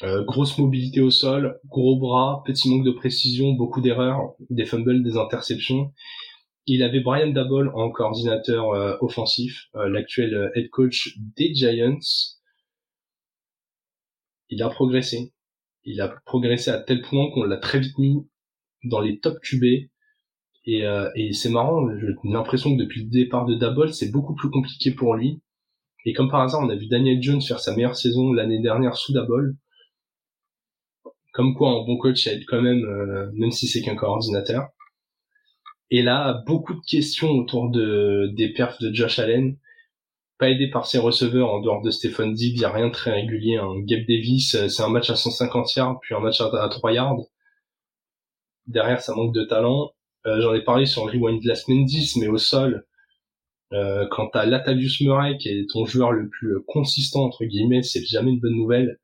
euh, 0.02 0.24
grosse 0.24 0.58
mobilité 0.58 1.00
au 1.00 1.10
sol, 1.10 1.58
gros 1.66 1.98
bras, 1.98 2.42
petit 2.44 2.68
manque 2.68 2.84
de 2.84 2.90
précision, 2.90 3.52
beaucoup 3.52 3.80
d'erreurs, 3.80 4.34
des 4.50 4.66
fumbles, 4.66 5.02
des 5.02 5.16
interceptions. 5.16 5.92
Il 6.66 6.82
avait 6.82 7.00
Brian 7.00 7.28
Dabol 7.28 7.70
en 7.74 7.90
coordinateur 7.90 8.70
euh, 8.70 8.96
offensif, 9.00 9.68
l'actuel 9.74 10.50
head 10.54 10.68
coach 10.70 11.16
des 11.36 11.54
Giants. 11.54 11.98
Il 14.50 14.62
a 14.62 14.68
progressé. 14.68 15.32
Il 15.84 16.00
a 16.00 16.08
progressé 16.26 16.70
à 16.70 16.78
tel 16.78 17.02
point 17.02 17.30
qu'on 17.32 17.44
l'a 17.44 17.58
très 17.58 17.80
vite 17.80 17.98
mis 17.98 18.26
dans 18.84 19.00
les 19.00 19.18
top 19.18 19.38
QB. 19.40 19.88
Et, 20.66 20.84
et 21.14 21.32
c'est 21.34 21.50
marrant, 21.50 21.86
j'ai 21.98 22.14
l'impression 22.24 22.74
que 22.74 22.82
depuis 22.82 23.04
le 23.04 23.10
départ 23.10 23.44
de 23.44 23.54
Dabol, 23.54 23.92
c'est 23.92 24.10
beaucoup 24.10 24.34
plus 24.34 24.50
compliqué 24.50 24.92
pour 24.92 25.14
lui. 25.14 25.42
Et 26.04 26.12
comme 26.12 26.30
par 26.30 26.40
hasard, 26.40 26.60
on 26.62 26.68
a 26.68 26.76
vu 26.76 26.86
Daniel 26.86 27.22
Jones 27.22 27.40
faire 27.40 27.60
sa 27.60 27.74
meilleure 27.74 27.96
saison 27.96 28.32
l'année 28.32 28.60
dernière 28.60 28.96
sous 28.96 29.12
Dabol. 29.12 29.56
Comme 31.32 31.54
quoi, 31.54 31.70
un 31.70 31.84
bon 31.84 31.96
coach 31.96 32.26
aide 32.26 32.44
quand 32.46 32.60
même, 32.60 32.84
euh, 32.84 33.30
même 33.34 33.50
si 33.50 33.66
c'est 33.66 33.82
qu'un 33.82 33.96
coordinateur. 33.96 34.68
Et 35.90 36.02
là, 36.02 36.42
beaucoup 36.46 36.74
de 36.74 36.80
questions 36.86 37.30
autour 37.30 37.70
de 37.70 38.30
des 38.36 38.52
perfs 38.52 38.80
de 38.80 38.92
Josh 38.92 39.18
Allen. 39.18 39.56
Pas 40.38 40.50
aidé 40.50 40.68
par 40.68 40.86
ses 40.86 40.98
receveurs 40.98 41.50
en 41.50 41.60
dehors 41.60 41.80
de 41.80 41.90
Stephen 41.90 42.34
Diggs, 42.34 42.56
il 42.56 42.58
n'y 42.58 42.64
a 42.64 42.72
rien 42.72 42.88
de 42.88 42.92
très 42.92 43.12
régulier. 43.12 43.56
Hein. 43.56 43.80
Gabe 43.84 44.04
Davis, 44.06 44.54
euh, 44.56 44.68
c'est 44.68 44.82
un 44.82 44.88
match 44.88 45.08
à 45.10 45.16
150 45.16 45.74
yards, 45.76 46.00
puis 46.00 46.14
un 46.14 46.20
match 46.20 46.40
à 46.40 46.68
3 46.68 46.92
yards. 46.92 47.20
Derrière, 48.66 49.00
ça 49.00 49.14
manque 49.14 49.34
de 49.34 49.44
talent. 49.44 49.93
Euh, 50.26 50.40
j'en 50.40 50.54
ai 50.54 50.62
parlé 50.62 50.86
sur 50.86 51.06
le 51.06 51.12
Rewind 51.12 51.44
Last 51.44 51.68
Mendis, 51.68 52.14
mais 52.18 52.28
au 52.28 52.38
sol, 52.38 52.86
euh, 53.72 54.06
quant 54.10 54.28
à 54.28 54.46
Latavius 54.46 55.00
Murray, 55.00 55.36
qui 55.38 55.48
est 55.48 55.66
ton 55.70 55.84
joueur 55.84 56.12
le 56.12 56.28
plus 56.28 56.62
consistant, 56.66 57.24
entre 57.24 57.44
guillemets, 57.44 57.82
c'est 57.82 58.04
jamais 58.04 58.30
une 58.32 58.40
bonne 58.40 58.56
nouvelle 58.56 58.98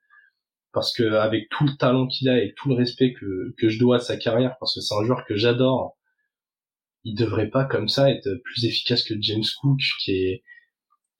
parce 0.73 0.93
que 0.93 1.03
avec 1.14 1.49
tout 1.51 1.64
le 1.64 1.77
talent 1.77 2.07
qu'il 2.07 2.29
a 2.29 2.43
et 2.43 2.55
tout 2.57 2.68
le 2.68 2.77
respect 2.77 3.12
que, 3.12 3.55
que 3.59 3.68
je 3.68 3.79
dois 3.79 3.97
à 3.97 4.01
sa 4.01 4.16
carrière, 4.16 4.57
parce 4.61 4.75
que 4.75 4.81
c'est 4.81 4.95
un 4.95 5.05
joueur 5.05 5.25
que 5.27 5.37
j'adore, 5.37 5.97
il 7.05 7.14
devrait 7.14 7.51
pas 7.51 7.64
comme 7.64 7.89
ça 7.89 8.11
être 8.11 8.29
plus 8.45 8.64
efficace 8.64 9.03
que 9.03 9.14
James 9.21 9.45
Cook, 9.61 9.81
qui 10.01 10.12
est, 10.12 10.43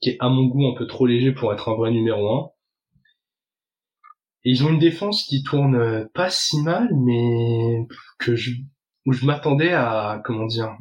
qui 0.01 0.11
est 0.11 0.17
à 0.21 0.29
mon 0.29 0.47
goût 0.47 0.67
un 0.69 0.75
peu 0.75 0.87
trop 0.87 1.07
léger 1.07 1.33
pour 1.33 1.53
être 1.53 1.69
un 1.69 1.75
vrai 1.75 1.91
numéro 1.91 2.29
un. 2.29 2.51
Et 4.45 4.51
ils 4.51 4.65
ont 4.65 4.71
une 4.71 4.79
défense 4.79 5.25
qui 5.25 5.43
tourne 5.43 6.09
pas 6.15 6.31
si 6.31 6.63
mal, 6.63 6.89
mais 6.95 7.87
que 8.19 8.37
je, 8.37 8.53
où 9.11 9.13
je 9.13 9.27
m'attendais 9.27 9.73
à, 9.73 10.23
comment 10.25 10.47
dire, 10.47 10.77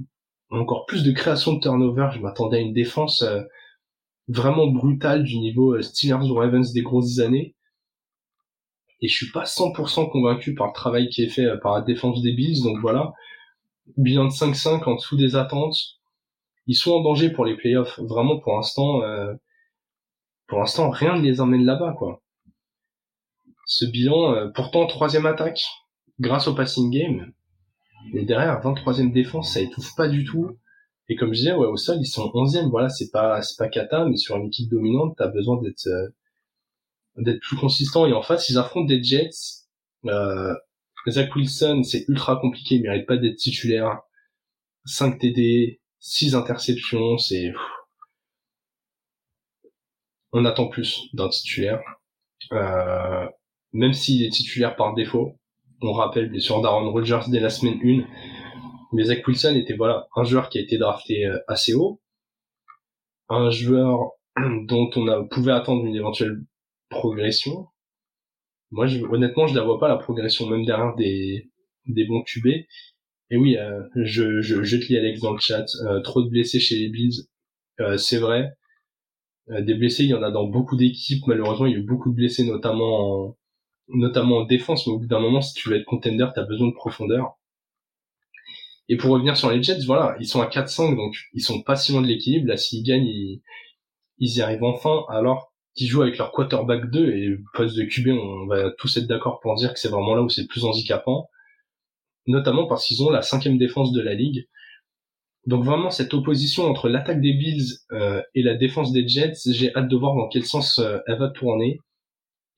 encore 0.52 0.86
plus 0.86 1.04
de 1.04 1.12
création 1.12 1.54
de 1.54 1.60
turnover, 1.60 2.10
je 2.14 2.20
m'attendais 2.20 2.58
à 2.58 2.62
une 2.62 2.74
défense 2.74 3.24
euh, 3.24 3.42
vraiment 4.28 4.68
brutale 4.68 5.24
du 5.24 5.40
niveau 5.40 5.74
euh, 5.74 5.82
Steelers 5.82 6.30
ou 6.30 6.36
Ravens 6.36 6.72
des 6.72 6.82
grosses 6.82 7.20
années 7.20 7.56
et 9.02 9.08
je 9.08 9.16
suis 9.16 9.32
pas 9.32 9.44
100% 9.44 10.12
convaincu 10.12 10.56
par 10.56 10.68
le 10.68 10.74
travail 10.74 11.10
qui 11.10 11.24
est 11.24 11.30
fait 11.30 11.46
euh, 11.46 11.58
par 11.58 11.76
la 11.76 11.82
défense 11.82 12.22
des 12.22 12.34
Bills. 12.34 12.62
Donc 12.64 12.80
voilà, 12.80 13.14
bilan 13.98 14.26
de 14.26 14.32
5-5 14.32 14.84
en 14.84 14.96
dessous 14.96 15.18
des 15.18 15.36
attentes. 15.36 15.78
Ils 16.68 16.76
sont 16.76 16.92
en 16.92 17.02
danger 17.02 17.32
pour 17.32 17.46
les 17.46 17.56
playoffs. 17.56 18.00
Vraiment, 18.00 18.40
pour 18.40 18.56
l'instant, 18.56 19.02
euh, 19.04 19.34
pour 20.48 20.60
l'instant, 20.60 20.90
rien 20.90 21.16
ne 21.16 21.22
les 21.22 21.42
emmène 21.42 21.66
là-bas, 21.66 21.94
quoi. 21.98 22.22
Ce 23.66 23.86
bilan, 23.86 24.34
euh, 24.34 24.48
pourtant 24.54 24.86
troisième 24.88 25.26
attaque, 25.26 25.64
grâce 26.20 26.48
au 26.48 26.56
passing 26.56 26.92
game, 26.92 27.32
mais 28.14 28.24
derrière 28.26 28.60
23e 28.62 29.12
défense, 29.12 29.54
ça 29.54 29.62
étouffe 29.62 29.96
pas 29.96 30.08
du 30.08 30.24
tout. 30.26 30.58
Et 31.10 31.16
comme 31.16 31.34
je 31.34 31.40
disais, 31.40 31.54
ouais, 31.54 31.68
au 31.68 31.78
sol, 31.78 31.98
ils 32.00 32.06
sont 32.06 32.26
11e. 32.28 32.70
Voilà, 32.70 32.90
c'est 32.90 33.12
pas, 33.12 33.42
c'est 33.42 33.58
pas 33.58 33.68
cata, 33.68 34.06
mais 34.06 34.18
sur 34.18 34.38
une 34.38 34.48
équipe 34.48 34.70
dominante, 34.70 35.16
t'as 35.18 35.28
besoin 35.28 35.62
d'être, 35.62 35.88
d'être 37.18 37.42
plus 37.42 37.58
consistant. 37.58 38.06
Et 38.06 38.14
en 38.14 38.22
face 38.22 38.50
ils 38.50 38.58
affrontent 38.58 38.86
des 38.88 39.04
Jets. 39.04 39.66
Euh, 40.06 40.54
Zach 41.08 41.36
Wilson 41.36 41.84
c'est 41.84 42.06
ultra 42.08 42.38
compliqué. 42.38 42.76
Il 42.76 42.84
mérite 42.84 43.08
pas 43.08 43.18
d'être 43.18 43.38
titulaire. 43.38 44.02
5 44.86 45.20
TD 45.20 45.82
6 46.00 46.36
interceptions 46.36 47.18
c'est 47.18 47.52
on 50.32 50.46
attend 50.46 50.68
plus 50.68 51.10
d'un 51.14 51.30
titulaire. 51.30 51.82
Euh, 52.52 53.28
même 53.74 53.94
s'il 53.94 54.24
est 54.24 54.30
titulaire 54.30 54.76
par 54.76 54.94
défaut 54.94 55.39
on 55.82 55.94
rappelle 55.94 56.30
bien 56.30 56.40
sûr 56.40 56.62
d'Aaron 56.62 56.92
Rodgers 56.92 57.22
dès 57.30 57.40
la 57.40 57.50
semaine 57.50 57.80
1 57.84 58.06
mais 58.92 59.04
Zach 59.04 59.28
Wilson 59.28 59.56
était 59.56 59.76
voilà 59.76 60.08
un 60.16 60.24
joueur 60.24 60.50
qui 60.50 60.58
a 60.58 60.62
été 60.62 60.78
drafté 60.78 61.26
euh, 61.26 61.38
assez 61.48 61.74
haut 61.74 62.02
un 63.30 63.50
joueur 63.50 64.12
dont 64.68 64.90
on 64.96 65.08
a, 65.08 65.24
pouvait 65.24 65.52
attendre 65.52 65.86
une 65.86 65.96
éventuelle 65.96 66.42
progression. 66.90 67.68
Moi, 68.72 68.88
honnêtement, 69.12 69.48
je 69.48 69.56
la 69.56 69.64
vois 69.64 69.80
pas 69.80 69.88
la 69.88 69.98
progression 69.98 70.48
même 70.48 70.66
derrière 70.66 70.96
des 70.96 71.50
des 71.86 72.06
bons 72.06 72.24
QB. 72.24 72.48
Et 73.32 73.38
oui, 73.38 73.58
euh, 73.58 73.82
je, 73.96 74.42
je, 74.42 74.64
je 74.64 74.78
te 74.78 74.86
lis 74.88 74.98
Alex 74.98 75.22
dans 75.22 75.34
le 75.34 75.40
chat. 75.40 75.66
Euh, 75.86 76.02
trop 76.02 76.22
de 76.24 76.30
blessés 76.30 76.60
chez 76.60 76.76
les 76.78 76.90
Bills, 76.90 77.28
c'est 77.98 78.18
vrai. 78.18 78.52
des 79.48 79.74
blessés, 79.74 80.04
il 80.04 80.10
y 80.10 80.14
en 80.14 80.24
a 80.24 80.32
dans 80.32 80.46
beaucoup 80.46 80.76
d'équipes. 80.76 81.26
Malheureusement, 81.28 81.66
il 81.66 81.74
y 81.74 81.76
a 81.76 81.80
eu 81.80 81.86
beaucoup 81.86 82.10
de 82.10 82.16
blessés, 82.16 82.44
notamment 82.44 83.28
en, 83.28 83.38
notamment 83.90 84.38
en 84.38 84.46
défense. 84.46 84.88
Mais 84.88 84.94
au 84.94 85.00
bout 85.00 85.08
d'un 85.08 85.20
moment, 85.20 85.42
si 85.42 85.54
tu 85.54 85.70
veux 85.70 85.78
être 85.78 85.86
contender, 85.86 86.28
t'as 86.34 86.44
besoin 86.44 86.68
de 86.68 86.74
profondeur. 86.74 87.38
Et 88.88 88.98
pour 88.98 89.12
revenir 89.12 89.38
sur 89.38 89.52
les 89.52 89.62
Jets, 89.62 89.86
voilà, 89.86 90.16
ils 90.20 90.28
sont 90.28 90.42
à 90.42 90.48
4-5, 90.48 90.96
donc 90.96 91.16
ils 91.34 91.42
sont 91.42 91.62
pas 91.62 91.76
si 91.76 91.92
loin 91.92 92.02
de 92.02 92.08
l'équilibre. 92.08 92.48
Là, 92.48 92.58
s'ils 92.58 92.84
gagnent, 92.84 93.06
ils, 93.06 93.42
ils 94.18 94.38
y 94.38 94.42
arrivent 94.42 94.64
enfin. 94.64 95.04
Alors 95.10 95.54
qui 95.76 95.88
jouent 95.88 96.02
avec 96.02 96.18
leur 96.18 96.32
quarterback 96.32 96.90
2 96.92 97.10
et 97.10 97.38
poste 97.54 97.78
de 97.78 97.84
QB, 97.84 98.10
on 98.10 98.48
va 98.48 98.72
tous 98.72 98.98
être 98.98 99.08
d'accord 99.08 99.40
pour 99.40 99.56
dire 99.56 99.74
que 99.74 99.80
c'est 99.80 99.88
vraiment 99.88 100.16
là 100.16 100.22
où 100.22 100.30
c'est 100.30 100.42
le 100.42 100.48
plus 100.48 100.66
handicapant, 100.66 101.30
notamment 102.28 102.68
parce 102.68 102.86
qu'ils 102.86 103.02
ont 103.04 103.10
la 103.10 103.22
cinquième 103.22 103.58
défense 103.58 103.94
de 103.94 104.02
la 104.02 104.14
ligue. 104.14 104.48
Donc 105.46 105.64
vraiment 105.64 105.90
cette 105.90 106.14
opposition 106.14 106.66
entre 106.66 106.90
l'attaque 106.90 107.22
des 107.22 107.34
Bills 107.34 107.78
euh, 107.94 108.22
et 108.36 108.44
la 108.44 108.56
défense 108.56 108.92
des 108.92 109.08
Jets, 109.08 109.36
j'ai 109.48 109.74
hâte 109.74 109.88
de 109.88 109.96
voir 109.96 110.16
dans 110.16 110.28
quel 110.28 110.46
sens 110.46 110.80
euh, 110.80 110.98
elle 111.08 111.18
va 111.18 111.30
tourner. 111.30 111.80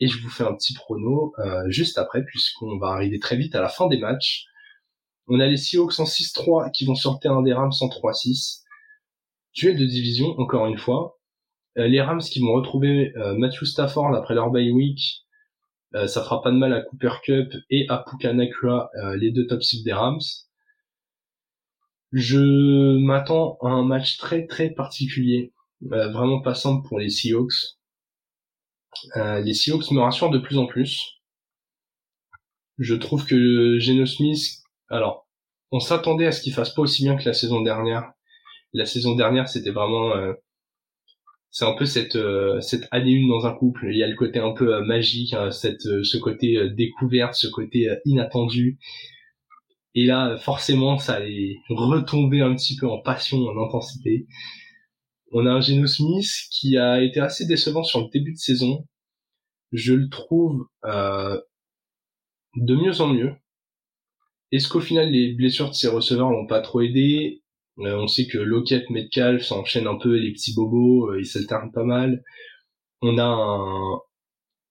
Et 0.02 0.08
je 0.08 0.20
vous 0.20 0.30
fais 0.30 0.44
un 0.44 0.56
petit 0.56 0.74
prono 0.74 1.32
euh, 1.38 1.70
juste 1.70 2.00
après, 2.00 2.26
puisqu'on 2.26 2.80
va 2.80 2.88
arriver 2.88 3.20
très 3.20 3.38
vite 3.38 3.54
à 3.54 3.62
la 3.62 3.70
fin 3.70 3.88
des 3.88 4.00
matchs. 4.00 4.46
On 5.28 5.40
a 5.40 5.46
les 5.46 5.58
Seahawks 5.58 6.00
en 6.00 6.06
6-3 6.06 6.72
qui 6.72 6.86
vont 6.86 6.96
sortir 6.96 7.34
un 7.34 7.44
des 7.44 7.54
Rams 7.54 7.72
en 7.80 7.88
3-6. 7.88 8.64
Duel 9.54 9.78
de 9.78 9.86
division, 9.86 10.30
encore 10.40 10.66
une 10.66 10.80
fois. 10.80 11.20
Euh, 11.78 11.88
les 11.88 12.02
Rams 12.02 12.20
qui 12.20 12.40
vont 12.40 12.52
retrouver 12.52 13.14
euh, 13.16 13.36
Matthew 13.36 13.66
Stafford 13.66 14.16
après 14.16 14.34
leur 14.34 14.50
bye 14.50 14.72
week, 14.72 15.24
ça 15.94 16.24
fera 16.24 16.42
pas 16.42 16.52
de 16.52 16.56
mal 16.56 16.74
à 16.74 16.82
Cooper 16.82 17.12
Cup 17.22 17.54
et 17.70 17.86
à 17.90 17.98
Puka 17.98 18.32
Nakua, 18.32 18.90
les 19.18 19.30
deux 19.32 19.46
top 19.46 19.62
6 19.62 19.84
des 19.84 19.92
Rams. 19.92 20.22
Je 22.14 22.98
m'attends 22.98 23.58
à 23.62 23.68
un 23.68 23.84
match 23.84 24.18
très 24.18 24.48
très 24.48 24.70
particulier, 24.70 25.52
vraiment 25.82 26.40
pas 26.40 26.56
simple 26.56 26.88
pour 26.88 26.98
les 26.98 27.10
Seahawks. 27.10 27.76
Les 29.16 29.54
Seahawks 29.54 29.92
me 29.92 30.02
rassurent 30.02 30.30
de 30.30 30.40
plus 30.40 30.58
en 30.58 30.66
plus. 30.66 31.22
Je 32.78 32.96
trouve 32.96 33.26
que 33.26 33.80
Geno 33.80 34.06
Smith, 34.06 34.64
alors, 34.90 35.28
on 35.72 35.80
s'attendait 35.80 36.26
à 36.26 36.32
ce 36.32 36.42
qu'il 36.42 36.54
fasse 36.54 36.74
pas 36.74 36.82
aussi 36.82 37.04
bien 37.04 37.16
que 37.16 37.26
la 37.26 37.34
saison 37.34 37.62
dernière. 37.62 38.12
La 38.74 38.86
saison 38.86 39.16
dernière, 39.16 39.48
c'était 39.48 39.72
vraiment 39.72 40.14
c'est 41.52 41.66
un 41.66 41.74
peu 41.74 41.86
cette 41.86 42.16
euh, 42.16 42.62
cette 42.62 42.88
année 42.92 43.12
une 43.12 43.30
dans 43.30 43.46
un 43.46 43.54
couple. 43.54 43.88
Il 43.92 43.98
y 43.98 44.04
a 44.04 44.08
le 44.08 44.16
côté 44.16 44.40
un 44.40 44.54
peu 44.54 44.74
euh, 44.74 44.82
magique, 44.84 45.34
hein, 45.34 45.50
euh, 45.50 46.04
ce 46.04 46.18
côté 46.18 46.70
découverte, 46.72 47.36
ce 47.36 47.48
côté 47.48 47.90
inattendu. 48.06 48.80
Et 49.94 50.06
là, 50.06 50.38
forcément, 50.38 50.98
ça 50.98 51.16
allait 51.16 51.58
retomber 51.70 52.42
un 52.42 52.56
petit 52.56 52.78
peu 52.78 52.88
en 52.88 53.00
passion, 53.00 53.38
en 53.40 53.68
intensité. 53.68 54.26
On 55.32 55.46
a 55.46 55.52
un 55.52 55.62
Geno 55.62 55.88
Smith 55.88 56.30
qui 56.52 56.78
a 56.78 57.02
été 57.02 57.20
assez 57.20 57.46
décevant 57.46 57.84
sur 57.84 58.02
le 58.02 58.10
début 58.12 58.34
de 58.34 58.38
saison. 58.38 58.88
Je 59.72 59.94
le 59.94 60.10
trouve 60.10 60.68
de 60.84 62.76
mieux 62.76 63.02
en 63.02 63.08
mieux. 63.08 63.34
Est-ce 64.52 64.68
qu'au 64.68 64.82
final 64.82 65.10
les 65.10 65.34
blessures 65.34 65.70
de 65.70 65.76
ses 65.76 65.88
receveurs 65.88 66.30
l'ont 66.30 66.48
pas 66.48 66.62
trop 66.62 66.82
aidé? 66.82 67.42
Euh, 67.80 67.96
on 67.96 68.08
sait 68.08 68.28
que 68.28 68.38
Lockett, 68.38 68.90
Metcalf 68.90 69.44
s'enchaînent 69.44 69.88
un 69.88 69.98
peu 69.98 70.16
les 70.18 70.34
petits 70.34 70.54
bobos, 70.54 71.10
euh, 71.12 71.20
ils 71.22 71.26
s'alternent 71.26 71.72
pas 71.72 71.86
mal. 71.86 72.24
on 73.02 73.18
a 73.18 73.24
un, 73.24 74.00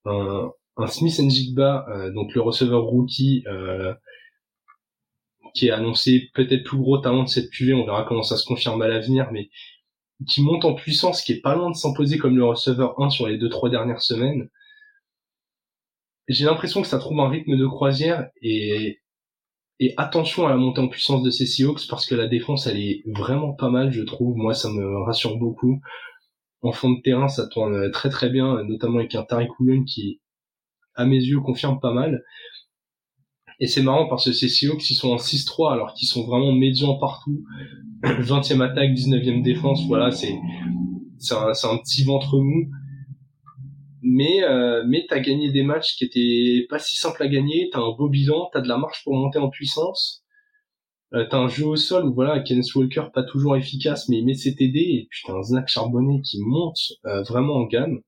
un, 0.04 0.52
un 0.76 0.86
Smith 0.86 1.18
Njigba, 1.18 1.86
euh, 1.88 2.12
donc 2.12 2.34
le 2.34 2.42
receveur 2.42 2.82
rookie, 2.82 3.42
euh, 3.46 3.94
qui 5.54 5.68
est 5.68 5.70
annoncé 5.70 6.30
peut-être 6.34 6.64
plus 6.64 6.78
gros 6.78 6.98
talent 6.98 7.24
de 7.24 7.28
cette 7.28 7.50
QV, 7.50 7.74
on 7.74 7.84
verra 7.86 8.04
comment 8.04 8.22
ça 8.22 8.36
se 8.36 8.44
confirme 8.44 8.82
à 8.82 8.88
l'avenir, 8.88 9.30
mais 9.32 9.50
qui 10.28 10.42
monte 10.42 10.64
en 10.64 10.74
puissance, 10.74 11.22
qui 11.22 11.32
est 11.32 11.40
pas 11.40 11.54
loin 11.54 11.70
de 11.70 11.76
s'imposer 11.76 12.18
comme 12.18 12.36
le 12.36 12.44
receveur 12.44 13.00
1 13.00 13.10
sur 13.10 13.26
les 13.26 13.38
deux 13.38 13.48
trois 13.48 13.70
dernières 13.70 14.02
semaines. 14.02 14.48
J'ai 16.28 16.44
l'impression 16.44 16.82
que 16.82 16.88
ça 16.88 16.98
trouve 16.98 17.20
un 17.20 17.28
rythme 17.28 17.56
de 17.56 17.66
croisière 17.66 18.28
et, 18.42 19.00
attention 19.96 20.46
à 20.46 20.50
la 20.50 20.56
montée 20.56 20.80
en 20.80 20.88
puissance 20.88 21.22
de 21.22 21.30
ces 21.30 21.46
Seahawks 21.46 21.88
parce 21.88 22.06
que 22.06 22.14
la 22.14 22.28
défense 22.28 22.66
elle 22.66 22.78
est 22.78 23.02
vraiment 23.06 23.54
pas 23.54 23.70
mal 23.70 23.92
je 23.92 24.02
trouve. 24.02 24.36
Moi 24.36 24.54
ça 24.54 24.68
me 24.70 25.02
rassure 25.04 25.38
beaucoup. 25.38 25.80
En 26.62 26.72
fond 26.72 26.90
de 26.90 27.00
terrain 27.02 27.28
ça 27.28 27.48
tourne 27.48 27.90
très 27.90 28.10
très 28.10 28.30
bien, 28.30 28.62
notamment 28.64 28.98
avec 28.98 29.14
un 29.14 29.24
Tariq 29.24 29.50
qui 29.86 30.20
à 30.94 31.06
mes 31.06 31.16
yeux 31.16 31.40
confirme 31.40 31.80
pas 31.80 31.92
mal. 31.92 32.22
Et 33.60 33.66
c'est 33.66 33.82
marrant 33.82 34.08
parce 34.08 34.24
que 34.24 34.32
ces 34.32 34.48
Seahawks, 34.48 34.88
ils 34.90 34.94
sont 34.94 35.10
en 35.10 35.16
6-3 35.16 35.72
alors 35.72 35.92
qu'ils 35.92 36.08
sont 36.08 36.24
vraiment 36.24 36.52
médians 36.52 36.96
partout. 36.98 37.44
20e 38.02 38.62
attaque, 38.62 38.92
19e 38.92 39.42
défense, 39.42 39.86
voilà, 39.86 40.10
c'est 40.10 40.34
c'est 41.18 41.34
un, 41.34 41.48
un, 41.50 41.78
petit 41.78 42.02
ventre 42.02 42.38
mou. 42.38 42.70
Mais 44.02 44.42
euh, 44.44 44.82
mais 44.88 45.04
t'as 45.06 45.20
gagné 45.20 45.52
des 45.52 45.62
matchs 45.62 45.94
qui 45.96 46.04
étaient 46.04 46.66
pas 46.70 46.78
si 46.78 46.96
simples 46.96 47.22
à 47.22 47.28
gagner. 47.28 47.68
T'as 47.70 47.80
un 47.80 47.94
beau 47.96 48.08
bilan, 48.08 48.48
t'as 48.52 48.62
de 48.62 48.68
la 48.68 48.78
marge 48.78 49.04
pour 49.04 49.14
monter 49.14 49.38
en 49.38 49.50
puissance. 49.50 50.24
Euh, 51.12 51.26
t'as 51.28 51.38
un 51.38 51.48
jeu 51.48 51.66
au 51.66 51.76
sol 51.76 52.06
où 52.06 52.14
voilà, 52.14 52.40
Kenneth 52.40 52.74
Walker 52.74 53.08
pas 53.12 53.24
toujours 53.24 53.56
efficace, 53.56 54.08
mais 54.08 54.18
il 54.18 54.24
met 54.24 54.34
ses 54.34 54.54
TD 54.54 54.78
et 54.78 55.06
puis 55.10 55.22
t'as 55.26 55.34
un 55.34 55.42
Zach 55.42 55.68
Charbonnet 55.68 56.22
qui 56.22 56.38
monte 56.40 56.78
euh, 57.04 57.22
vraiment 57.24 57.56
en 57.56 57.66
gamme. 57.66 58.00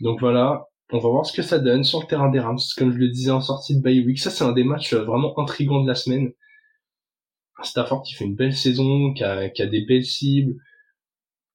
Donc 0.00 0.18
voilà, 0.20 0.64
on 0.92 0.98
va 0.98 1.08
voir 1.08 1.26
ce 1.26 1.32
que 1.32 1.42
ça 1.42 1.58
donne 1.58 1.84
sur 1.84 2.00
le 2.00 2.06
terrain 2.06 2.30
des 2.30 2.38
Rams, 2.38 2.58
comme 2.76 2.92
je 2.92 2.98
le 2.98 3.08
disais 3.08 3.30
en 3.30 3.40
sortie 3.40 3.76
de 3.76 3.82
bye. 3.82 4.16
Ça, 4.16 4.30
c'est 4.30 4.44
un 4.44 4.52
des 4.52 4.64
matchs 4.64 4.92
euh, 4.94 5.02
vraiment 5.02 5.36
intrigants 5.38 5.82
de 5.82 5.88
la 5.88 5.94
semaine. 5.94 6.32
Stafford 7.62 8.02
qui 8.02 8.14
fait 8.14 8.24
une 8.24 8.36
belle 8.36 8.54
saison, 8.54 9.12
qui 9.14 9.24
a, 9.24 9.48
qui 9.48 9.62
a 9.62 9.66
des 9.66 9.80
belles 9.80 10.04
cibles. 10.04 10.54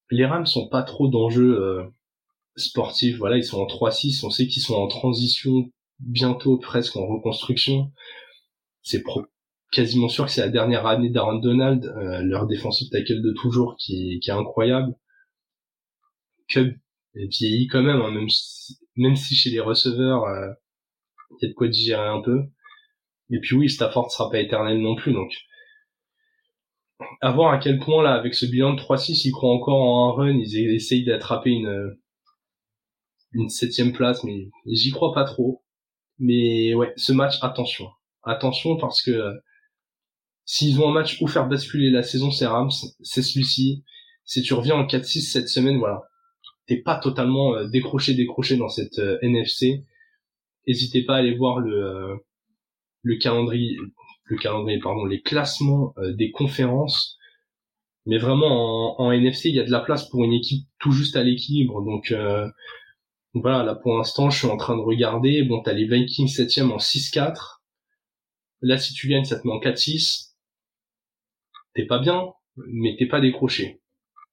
Les 0.09 0.25
Rams 0.25 0.47
sont 0.47 0.67
pas 0.67 0.83
trop 0.83 1.07
d'enjeux 1.07 1.61
euh, 1.61 1.83
sportifs. 2.55 3.17
Voilà, 3.17 3.37
ils 3.37 3.43
sont 3.43 3.61
en 3.61 3.67
3-6. 3.67 4.25
On 4.25 4.29
sait 4.29 4.47
qu'ils 4.47 4.63
sont 4.63 4.75
en 4.75 4.87
transition 4.87 5.71
bientôt, 5.99 6.57
presque 6.57 6.97
en 6.97 7.07
reconstruction. 7.07 7.91
C'est 8.81 9.03
quasiment 9.71 10.09
sûr 10.09 10.25
que 10.25 10.31
c'est 10.31 10.41
la 10.41 10.49
dernière 10.49 10.85
année 10.87 11.09
d'Aaron 11.09 11.39
Donald, 11.39 11.85
euh, 11.85 12.21
leur 12.23 12.47
défensif 12.47 12.89
tackle 12.89 13.21
de 13.21 13.33
toujours, 13.33 13.77
qui, 13.77 14.19
est 14.21 14.31
incroyable. 14.31 14.93
Cub 16.49 16.75
vieillit 17.13 17.67
quand 17.67 17.83
même, 17.83 18.01
hein, 18.01 18.11
même 18.11 18.29
si, 18.29 18.77
même 18.95 19.15
si 19.15 19.35
chez 19.35 19.49
les 19.49 19.59
receveurs, 19.59 20.25
euh, 20.25 20.51
il 21.31 21.45
y 21.45 21.45
a 21.45 21.49
de 21.49 21.53
quoi 21.53 21.67
digérer 21.67 22.07
un 22.07 22.21
peu. 22.21 22.43
Et 23.29 23.39
puis 23.39 23.55
oui, 23.55 23.69
Stafford 23.69 24.11
sera 24.11 24.29
pas 24.29 24.39
éternel 24.39 24.79
non 24.79 24.95
plus, 24.95 25.13
donc 25.13 25.33
à 27.21 27.31
voir 27.31 27.51
à 27.51 27.57
quel 27.57 27.79
point 27.79 28.03
là, 28.03 28.13
avec 28.13 28.35
ce 28.35 28.45
bilan 28.45 28.73
de 28.73 28.79
3-6, 28.79 29.23
ils 29.25 29.31
croient 29.31 29.53
encore 29.53 29.81
en 29.81 30.09
un 30.09 30.13
run, 30.13 30.37
ils 30.37 30.75
essayent 30.75 31.05
d'attraper 31.05 31.49
une 31.51 31.97
une 33.33 33.49
septième 33.49 33.93
place, 33.93 34.23
mais 34.23 34.49
j'y 34.65 34.91
crois 34.91 35.13
pas 35.13 35.23
trop. 35.23 35.63
Mais 36.19 36.73
ouais, 36.73 36.93
ce 36.97 37.13
match, 37.13 37.35
attention, 37.41 37.87
attention 38.23 38.77
parce 38.77 39.01
que 39.01 39.11
euh, 39.11 39.33
s'ils 40.45 40.79
ont 40.79 40.89
un 40.89 40.93
match 40.93 41.21
où 41.21 41.27
faire 41.27 41.47
basculer 41.47 41.89
la 41.89 42.03
saison, 42.03 42.31
c'est 42.31 42.45
Rams, 42.45 42.71
c'est 43.01 43.21
celui-ci. 43.21 43.83
Si 44.23 44.41
tu 44.43 44.53
reviens 44.53 44.75
en 44.75 44.85
4-6 44.85 45.31
cette 45.31 45.49
semaine, 45.49 45.79
voilà, 45.79 46.01
pas 46.77 46.97
totalement 46.97 47.55
euh, 47.55 47.67
décroché 47.67 48.13
décroché 48.13 48.57
dans 48.57 48.69
cette 48.69 48.99
euh, 48.99 49.17
NFC, 49.21 49.83
n'hésitez 50.67 51.03
pas 51.03 51.15
à 51.15 51.17
aller 51.17 51.35
voir 51.35 51.59
le 51.59 51.85
euh, 51.85 52.15
le 53.03 53.17
calendrier 53.17 53.77
le 54.25 54.37
calendrier 54.37 54.79
pardon 54.79 55.05
les 55.05 55.21
classements 55.21 55.93
des 55.97 56.31
conférences. 56.31 57.17
Mais 58.05 58.17
vraiment 58.17 58.99
en, 59.01 59.11
NFC 59.11 59.49
il 59.49 59.55
y 59.55 59.59
a 59.59 59.63
de 59.63 59.71
la 59.71 59.81
place 59.81 60.07
pour 60.09 60.23
une 60.23 60.33
équipe 60.33 60.65
tout 60.79 60.91
juste 60.91 61.15
à 61.15 61.23
l'équilibre. 61.23 61.83
Donc 61.83 62.13
voilà 63.33 63.63
là 63.63 63.75
pour 63.75 63.97
l'instant 63.97 64.29
je 64.29 64.39
suis 64.39 64.47
en 64.47 64.57
train 64.57 64.77
de 64.77 64.81
regarder. 64.81 65.43
Bon 65.43 65.61
t'as 65.61 65.73
les 65.73 65.85
Vikings 65.85 66.27
7 66.27 66.59
en 66.59 66.77
6-4 66.77 67.61
là 68.61 68.77
si 68.77 68.93
tu 68.93 69.07
gagnes 69.07 69.25
ça 69.25 69.39
te 69.39 69.47
met 69.47 69.53
en 69.53 69.59
4-6 69.59 70.35
t'es 71.73 71.85
pas 71.85 71.99
bien 71.99 72.27
mais 72.55 72.95
t'es 72.97 73.07
pas 73.07 73.21
décroché 73.21 73.80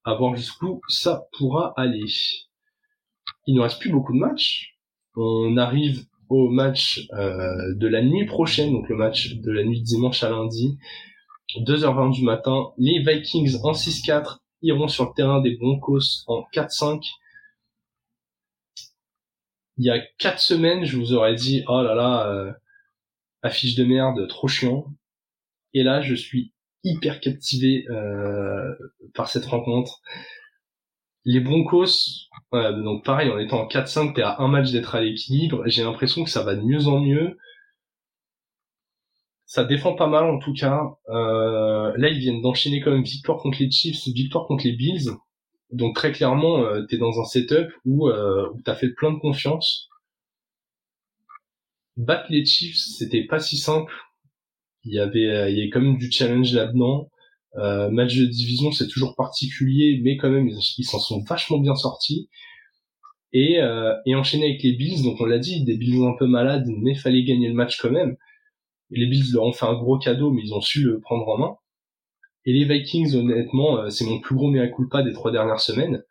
à 0.08 0.14
voir 0.14 0.34
jusqu'où 0.34 0.80
ça 0.88 1.28
pourra 1.36 1.74
aller. 1.76 2.06
Il 3.46 3.54
ne 3.54 3.60
reste 3.60 3.78
plus 3.78 3.90
beaucoup 3.90 4.14
de 4.14 4.18
matchs. 4.18 4.74
On 5.14 5.58
arrive 5.58 6.06
au 6.30 6.48
match 6.48 7.06
euh, 7.12 7.74
de 7.74 7.86
la 7.86 8.02
nuit 8.02 8.24
prochaine, 8.24 8.72
donc 8.72 8.88
le 8.88 8.96
match 8.96 9.34
de 9.34 9.52
la 9.52 9.64
nuit 9.64 9.80
de 9.80 9.84
dimanche 9.84 10.22
à 10.22 10.30
lundi, 10.30 10.78
2h20 11.56 12.14
du 12.14 12.24
matin. 12.24 12.72
Les 12.78 13.00
Vikings 13.00 13.58
en 13.62 13.72
6-4 13.72 14.38
iront 14.62 14.88
sur 14.88 15.04
le 15.04 15.10
terrain 15.14 15.42
des 15.42 15.56
Broncos 15.56 16.24
en 16.26 16.42
4-5. 16.54 17.04
Il 19.76 19.84
y 19.84 19.90
a 19.90 20.00
4 20.16 20.38
semaines, 20.38 20.84
je 20.86 20.96
vous 20.96 21.12
aurais 21.12 21.34
dit, 21.34 21.64
oh 21.68 21.82
là 21.82 21.94
là, 21.94 22.28
euh, 22.28 22.52
affiche 23.42 23.74
de 23.74 23.84
merde, 23.84 24.26
trop 24.28 24.48
chiant. 24.48 24.86
Et 25.74 25.82
là, 25.82 26.00
je 26.00 26.14
suis 26.14 26.54
hyper 26.84 27.20
captivé 27.20 27.86
euh, 27.90 28.74
par 29.14 29.28
cette 29.28 29.44
rencontre. 29.46 30.00
Les 31.24 31.40
Broncos, 31.40 32.28
donc 32.52 33.04
pareil, 33.04 33.28
en 33.30 33.38
étant 33.38 33.60
en 33.60 33.68
4-5, 33.68 34.14
t'es 34.14 34.22
à 34.22 34.40
un 34.40 34.48
match 34.48 34.70
d'être 34.70 34.94
à 34.94 35.02
l'équilibre. 35.02 35.62
J'ai 35.66 35.82
l'impression 35.82 36.24
que 36.24 36.30
ça 36.30 36.42
va 36.42 36.54
de 36.54 36.62
mieux 36.62 36.86
en 36.86 37.00
mieux. 37.00 37.36
Ça 39.44 39.64
défend 39.64 39.94
pas 39.94 40.06
mal 40.06 40.24
en 40.24 40.38
tout 40.38 40.52
cas. 40.52 40.82
Euh, 41.08 41.92
là, 41.96 42.08
ils 42.08 42.18
viennent 42.18 42.42
d'enchaîner 42.42 42.80
quand 42.80 42.90
même 42.90 43.02
victoire 43.02 43.38
contre 43.38 43.58
les 43.60 43.70
Chiefs, 43.70 44.06
victoire 44.08 44.46
contre 44.46 44.64
les 44.64 44.72
Bills. 44.72 45.10
Donc 45.70 45.96
très 45.96 46.12
clairement, 46.12 46.64
euh, 46.64 46.82
t'es 46.88 46.98
dans 46.98 47.20
un 47.20 47.24
setup 47.24 47.70
où, 47.84 48.08
euh, 48.08 48.48
où 48.54 48.62
t'as 48.62 48.74
fait 48.74 48.90
plein 48.90 49.12
de 49.12 49.18
confiance. 49.18 49.88
Battre 51.96 52.26
les 52.30 52.44
Chiefs, 52.44 52.76
c'était 52.76 53.24
pas 53.24 53.40
si 53.40 53.56
simple 53.56 53.92
il 54.84 54.94
y 54.94 54.98
avait 54.98 55.26
euh, 55.28 55.50
il 55.50 55.56
y 55.58 55.60
avait 55.60 55.70
quand 55.70 55.80
même 55.80 55.98
du 55.98 56.10
challenge 56.10 56.52
là-dedans. 56.54 57.10
Euh, 57.56 57.90
match 57.90 58.16
de 58.16 58.26
division, 58.26 58.72
c'est 58.72 58.88
toujours 58.88 59.16
particulier, 59.16 60.00
mais 60.02 60.16
quand 60.16 60.30
même 60.30 60.48
ils 60.48 60.84
s'en 60.84 60.98
sont 60.98 61.22
vachement 61.24 61.58
bien 61.58 61.74
sortis. 61.74 62.28
Et, 63.32 63.60
euh, 63.60 63.94
et 64.06 64.14
enchaîner 64.14 64.46
avec 64.46 64.62
les 64.62 64.72
Bills, 64.72 65.02
donc 65.02 65.20
on 65.20 65.26
l'a 65.26 65.38
dit, 65.38 65.62
des 65.64 65.76
Bills 65.76 66.04
un 66.04 66.14
peu 66.18 66.26
malades, 66.26 66.66
mais 66.68 66.94
fallait 66.94 67.24
gagner 67.24 67.48
le 67.48 67.54
match 67.54 67.78
quand 67.80 67.90
même. 67.90 68.16
les 68.90 69.06
Bills 69.06 69.32
leur 69.34 69.44
ont 69.44 69.52
fait 69.52 69.66
un 69.66 69.74
gros 69.74 69.98
cadeau, 69.98 70.30
mais 70.32 70.42
ils 70.44 70.54
ont 70.54 70.60
su 70.62 70.82
le 70.82 71.00
prendre 71.00 71.28
en 71.28 71.38
main. 71.38 71.56
Et 72.46 72.52
les 72.52 72.64
Vikings, 72.64 73.14
honnêtement, 73.16 73.78
euh, 73.78 73.90
c'est 73.90 74.04
mon 74.06 74.20
plus 74.20 74.34
gros 74.34 74.50
mea 74.50 74.68
culpa 74.68 75.02
des 75.02 75.12
trois 75.12 75.30
dernières 75.32 75.60
semaines. 75.60 76.02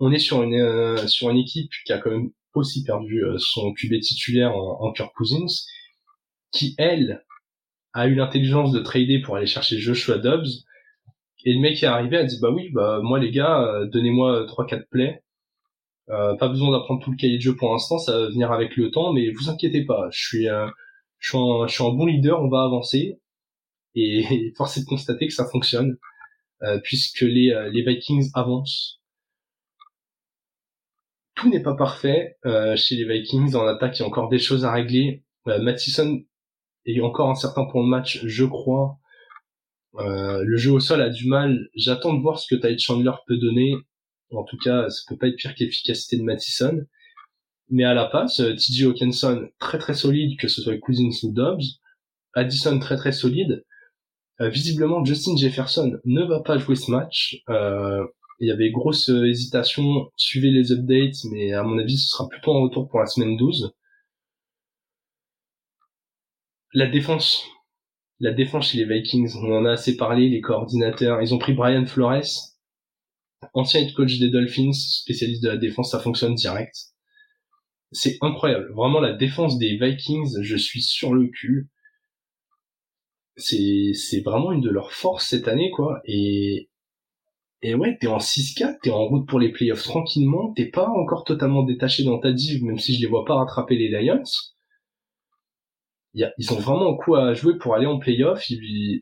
On 0.00 0.12
est 0.12 0.18
sur 0.18 0.42
une 0.42 0.54
euh, 0.54 1.06
sur 1.08 1.30
une 1.30 1.38
équipe 1.38 1.70
qui 1.86 1.92
a 1.92 1.98
quand 1.98 2.10
même 2.10 2.30
aussi 2.54 2.84
perdu 2.84 3.22
son 3.38 3.72
QB 3.74 4.00
titulaire 4.00 4.54
en, 4.56 4.82
en 4.82 4.92
Kirk 4.92 5.12
Cousins, 5.14 5.46
qui 6.52 6.74
elle 6.78 7.24
a 7.92 8.06
eu 8.06 8.14
l'intelligence 8.14 8.72
de 8.72 8.80
trader 8.80 9.20
pour 9.20 9.36
aller 9.36 9.46
chercher 9.46 9.78
Joshua 9.78 10.18
Dobbs. 10.18 10.64
Et 11.44 11.54
le 11.54 11.60
mec 11.60 11.82
est 11.82 11.86
arrivé, 11.86 12.18
a 12.18 12.24
dit 12.24 12.38
bah 12.40 12.50
oui, 12.50 12.70
bah 12.72 13.00
moi 13.02 13.18
les 13.18 13.30
gars, 13.30 13.62
euh, 13.62 13.86
donnez-moi 13.86 14.44
trois 14.46 14.66
quatre 14.66 14.88
plays. 14.90 15.22
Euh, 16.10 16.36
pas 16.36 16.48
besoin 16.48 16.72
d'apprendre 16.72 17.02
tout 17.02 17.10
le 17.12 17.16
cahier 17.16 17.36
de 17.36 17.42
jeu 17.42 17.54
pour 17.56 17.72
l'instant, 17.72 17.98
ça 17.98 18.12
va 18.12 18.26
venir 18.28 18.50
avec 18.52 18.76
le 18.76 18.90
temps, 18.90 19.12
mais 19.12 19.30
vous 19.30 19.48
inquiétez 19.48 19.84
pas, 19.84 20.08
je 20.10 20.18
suis, 20.20 20.48
euh, 20.48 20.66
je 21.18 21.28
suis, 21.30 21.38
un, 21.38 21.66
je 21.68 21.72
suis 21.72 21.84
un 21.84 21.90
bon 21.90 22.06
leader, 22.06 22.42
on 22.42 22.48
va 22.48 22.64
avancer. 22.64 23.20
Et 23.94 24.52
force 24.56 24.76
est 24.76 24.82
de 24.82 24.86
constater 24.86 25.28
que 25.28 25.32
ça 25.34 25.46
fonctionne, 25.46 25.96
puisque 26.84 27.22
les, 27.22 27.54
les 27.72 27.82
Vikings 27.82 28.30
avancent. 28.34 29.00
Tout 31.34 31.48
n'est 31.48 31.62
pas 31.62 31.74
parfait 31.74 32.36
chez 32.76 32.96
les 32.96 33.04
Vikings, 33.06 33.54
en 33.54 33.66
attaque 33.66 33.98
il 33.98 34.02
y 34.02 34.04
a 34.04 34.08
encore 34.08 34.28
des 34.28 34.38
choses 34.38 34.64
à 34.64 34.72
régler. 34.72 35.24
Mattison 35.46 36.22
et 36.86 37.00
encore 37.00 37.30
un 37.30 37.34
certain 37.34 37.64
point 37.66 37.82
de 37.82 37.88
match, 37.88 38.20
je 38.24 38.44
crois. 38.44 38.98
Euh, 39.96 40.42
le 40.44 40.56
jeu 40.56 40.72
au 40.72 40.80
sol 40.80 41.02
a 41.02 41.10
du 41.10 41.26
mal. 41.26 41.68
J'attends 41.74 42.14
de 42.14 42.20
voir 42.20 42.38
ce 42.38 42.52
que 42.52 42.60
Ty 42.60 42.78
Chandler 42.78 43.12
peut 43.26 43.36
donner. 43.36 43.74
En 44.32 44.44
tout 44.44 44.56
cas, 44.58 44.88
ça 44.88 45.02
peut 45.08 45.16
pas 45.16 45.28
être 45.28 45.36
pire 45.36 45.54
qu'efficacité 45.54 46.16
de 46.16 46.22
Mattison. 46.22 46.86
Mais 47.68 47.84
à 47.84 47.94
la 47.94 48.06
passe, 48.06 48.40
euh, 48.40 48.54
TJ 48.54 48.84
Hawkinson, 48.84 49.48
très 49.58 49.78
très 49.78 49.94
solide, 49.94 50.38
que 50.38 50.48
ce 50.48 50.62
soit 50.62 50.78
Cousins 50.78 51.10
ou 51.24 51.32
Dobbs. 51.32 51.62
Addison, 52.34 52.78
très 52.78 52.96
très 52.96 53.12
solide. 53.12 53.64
Euh, 54.40 54.48
visiblement, 54.48 55.04
Justin 55.04 55.36
Jefferson 55.36 55.98
ne 56.04 56.24
va 56.24 56.40
pas 56.40 56.58
jouer 56.58 56.76
ce 56.76 56.90
match. 56.90 57.42
Euh, 57.50 58.04
il 58.40 58.48
y 58.48 58.52
avait 58.52 58.70
grosse 58.70 59.08
hésitation, 59.10 60.10
suivez 60.16 60.50
les 60.50 60.72
updates, 60.72 61.24
mais 61.30 61.52
à 61.52 61.62
mon 61.62 61.78
avis, 61.78 61.98
ce 61.98 62.08
sera 62.08 62.28
plutôt 62.28 62.52
en 62.52 62.62
retour 62.62 62.88
pour 62.88 63.00
la 63.00 63.06
semaine 63.06 63.36
12 63.36 63.74
la 66.72 66.86
défense, 66.86 67.44
la 68.20 68.32
défense 68.32 68.70
chez 68.70 68.78
les 68.78 68.84
Vikings, 68.84 69.32
on 69.36 69.52
en 69.52 69.64
a 69.64 69.72
assez 69.72 69.96
parlé, 69.96 70.28
les 70.28 70.40
coordinateurs, 70.40 71.20
ils 71.22 71.34
ont 71.34 71.38
pris 71.38 71.52
Brian 71.52 71.86
Flores, 71.86 72.50
ancien 73.54 73.80
head 73.80 73.94
coach 73.94 74.18
des 74.18 74.30
Dolphins, 74.30 74.72
spécialiste 74.72 75.42
de 75.42 75.48
la 75.48 75.56
défense, 75.56 75.90
ça 75.90 76.00
fonctionne 76.00 76.34
direct. 76.34 76.76
C'est 77.92 78.18
incroyable. 78.20 78.72
Vraiment, 78.72 79.00
la 79.00 79.12
défense 79.12 79.58
des 79.58 79.76
Vikings, 79.76 80.42
je 80.42 80.56
suis 80.56 80.82
sur 80.82 81.12
le 81.12 81.26
cul. 81.26 81.68
C'est, 83.36 84.22
vraiment 84.24 84.52
une 84.52 84.60
de 84.60 84.70
leurs 84.70 84.92
forces 84.92 85.28
cette 85.28 85.48
année, 85.48 85.70
quoi. 85.70 86.00
Et, 86.04 86.68
et 87.62 87.74
ouais, 87.74 87.96
t'es 88.00 88.06
en 88.06 88.18
6-4, 88.18 88.78
t'es 88.82 88.90
en 88.90 89.06
route 89.06 89.26
pour 89.26 89.40
les 89.40 89.50
playoffs 89.50 89.82
tranquillement, 89.82 90.52
t'es 90.54 90.66
pas 90.66 90.88
encore 90.88 91.24
totalement 91.24 91.62
détaché 91.62 92.04
dans 92.04 92.18
ta 92.18 92.32
div, 92.32 92.62
même 92.62 92.78
si 92.78 92.94
je 92.94 93.00
les 93.00 93.06
vois 93.06 93.24
pas 93.24 93.34
rattraper 93.34 93.76
les 93.76 93.88
Lions. 93.88 94.22
Ils 96.14 96.52
ont 96.52 96.58
vraiment 96.58 96.92
un 96.92 96.96
coup 96.96 97.14
à 97.14 97.34
jouer 97.34 97.56
pour 97.58 97.74
aller 97.74 97.86
en 97.86 97.98
playoff, 97.98 98.44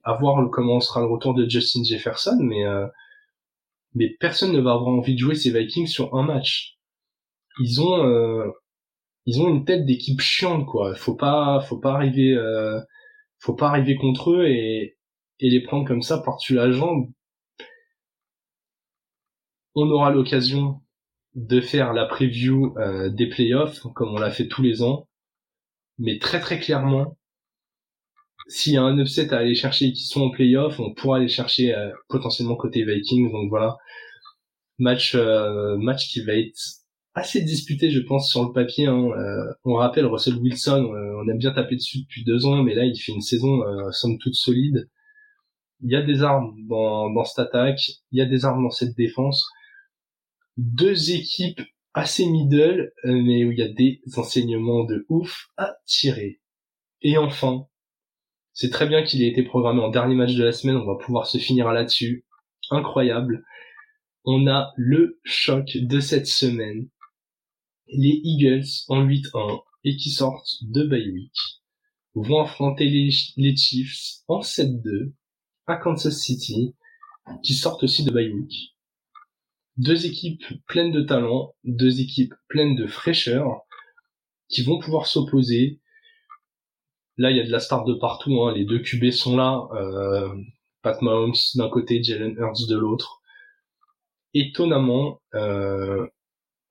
à 0.04 0.12
voir 0.14 0.50
comment 0.50 0.80
sera 0.80 1.00
le 1.00 1.06
retour 1.06 1.34
de 1.34 1.48
Justin 1.48 1.82
Jefferson, 1.84 2.38
mais 2.40 2.66
euh, 2.66 2.86
mais 3.94 4.16
personne 4.20 4.52
ne 4.52 4.60
va 4.60 4.72
avoir 4.72 4.88
envie 4.88 5.14
de 5.14 5.18
jouer 5.18 5.34
ces 5.34 5.50
Vikings 5.50 5.86
sur 5.86 6.14
un 6.14 6.22
match. 6.22 6.76
Ils 7.60 7.80
ont 7.80 8.04
euh, 8.06 8.50
ils 9.26 9.40
ont 9.42 9.48
une 9.48 9.64
tête 9.64 9.84
d'équipe 9.86 10.20
chiante 10.20 10.66
quoi. 10.66 10.94
Faut 10.94 11.16
pas 11.16 11.60
faut 11.60 11.78
pas 11.78 11.92
arriver 11.94 12.34
euh, 12.34 12.80
faut 13.40 13.54
pas 13.54 13.68
arriver 13.68 13.96
contre 13.96 14.32
eux 14.32 14.46
et 14.46 14.96
et 15.40 15.50
les 15.50 15.62
prendre 15.62 15.86
comme 15.86 16.02
ça 16.02 16.18
par-dessus 16.18 16.54
la 16.54 16.70
jambe. 16.70 17.10
On 19.74 19.88
aura 19.90 20.10
l'occasion 20.10 20.82
de 21.34 21.60
faire 21.60 21.92
la 21.92 22.06
preview 22.06 22.76
euh, 22.78 23.10
des 23.10 23.28
playoffs 23.28 23.80
comme 23.94 24.10
on 24.14 24.18
l'a 24.18 24.30
fait 24.30 24.48
tous 24.48 24.62
les 24.62 24.82
ans, 24.82 25.08
mais 25.98 26.18
très 26.18 26.40
très 26.40 26.60
clairement, 26.60 27.16
s'il 28.48 28.74
y 28.74 28.76
a 28.76 28.82
un 28.82 28.98
upset 28.98 29.32
à 29.32 29.38
aller 29.38 29.54
chercher 29.54 29.92
qui 29.92 30.04
sont 30.04 30.22
en 30.22 30.30
playoff, 30.30 30.80
on 30.80 30.94
pourra 30.94 31.18
aller 31.18 31.28
chercher 31.28 31.74
euh, 31.74 31.90
potentiellement 32.08 32.56
côté 32.56 32.84
Vikings. 32.84 33.30
Donc 33.30 33.50
voilà, 33.50 33.76
match 34.78 35.14
euh, 35.14 35.76
match 35.78 36.08
qui 36.08 36.22
va 36.22 36.34
être 36.34 36.58
assez 37.14 37.42
disputé, 37.42 37.90
je 37.90 38.00
pense, 38.00 38.30
sur 38.30 38.44
le 38.44 38.52
papier. 38.52 38.86
Hein. 38.86 39.10
Euh, 39.10 39.52
on 39.64 39.74
rappelle 39.74 40.06
Russell 40.06 40.36
Wilson, 40.36 40.84
on 40.84 41.28
a 41.28 41.34
bien 41.34 41.52
tapé 41.52 41.76
dessus 41.76 42.00
depuis 42.02 42.24
deux 42.24 42.46
ans, 42.46 42.62
mais 42.62 42.74
là 42.74 42.84
il 42.84 42.96
fait 42.96 43.12
une 43.12 43.20
saison 43.20 43.62
somme 43.92 44.18
toute 44.18 44.34
solide. 44.34 44.88
Il 45.82 45.90
y 45.90 45.96
a 45.96 46.02
des 46.02 46.22
armes 46.22 46.54
dans, 46.68 47.10
dans 47.12 47.24
cette 47.24 47.38
attaque, 47.38 47.80
il 48.12 48.18
y 48.18 48.22
a 48.22 48.26
des 48.26 48.44
armes 48.44 48.64
dans 48.64 48.70
cette 48.70 48.96
défense. 48.96 49.46
Deux 50.56 51.12
équipes 51.12 51.60
assez 51.98 52.26
middle, 52.26 52.92
mais 53.04 53.44
où 53.44 53.52
il 53.52 53.58
y 53.58 53.62
a 53.62 53.68
des 53.68 54.00
enseignements 54.16 54.84
de 54.84 55.04
ouf 55.08 55.48
à 55.56 55.76
tirer. 55.84 56.40
Et 57.02 57.18
enfin, 57.18 57.66
c'est 58.52 58.70
très 58.70 58.86
bien 58.86 59.02
qu'il 59.02 59.22
ait 59.22 59.28
été 59.28 59.42
programmé 59.42 59.80
en 59.80 59.90
dernier 59.90 60.14
match 60.14 60.34
de 60.34 60.44
la 60.44 60.52
semaine, 60.52 60.76
on 60.76 60.86
va 60.86 60.96
pouvoir 60.96 61.26
se 61.26 61.38
finir 61.38 61.70
là-dessus. 61.72 62.24
Incroyable. 62.70 63.44
On 64.24 64.46
a 64.46 64.72
le 64.76 65.20
choc 65.24 65.76
de 65.76 66.00
cette 66.00 66.26
semaine. 66.26 66.88
Les 67.88 68.20
Eagles 68.22 68.66
en 68.88 69.04
8-1 69.04 69.60
et 69.84 69.96
qui 69.96 70.10
sortent 70.10 70.56
de 70.62 70.84
bye 70.84 71.10
week 71.10 71.32
vont 72.14 72.42
affronter 72.42 72.88
les, 72.88 73.56
Chiefs 73.56 74.22
en 74.28 74.40
7-2 74.40 75.12
à 75.66 75.76
Kansas 75.76 76.18
City 76.18 76.74
qui 77.42 77.54
sortent 77.54 77.82
aussi 77.84 78.04
de 78.04 78.10
bye 78.10 78.32
week. 78.32 78.76
Deux 79.78 80.06
équipes 80.06 80.44
pleines 80.66 80.92
de 80.92 81.02
talent, 81.02 81.54
deux 81.64 82.00
équipes 82.00 82.34
pleines 82.48 82.76
de 82.76 82.86
fraîcheur 82.86 83.62
qui 84.48 84.62
vont 84.62 84.78
pouvoir 84.78 85.06
s'opposer 85.06 85.80
Là, 87.18 87.32
il 87.32 87.36
y 87.36 87.40
a 87.40 87.44
de 87.44 87.50
la 87.50 87.58
start 87.58 87.86
de 87.86 87.94
partout. 87.94 88.42
Hein. 88.42 88.54
Les 88.54 88.64
deux 88.64 88.78
QB 88.78 89.10
sont 89.10 89.36
là. 89.36 89.68
Euh, 89.74 90.32
Pat 90.82 91.02
Mahomes 91.02 91.34
d'un 91.56 91.68
côté, 91.68 92.02
Jalen 92.02 92.36
Hurts 92.38 92.68
de 92.68 92.76
l'autre. 92.76 93.20
Étonnamment, 94.34 95.20
euh, 95.34 96.06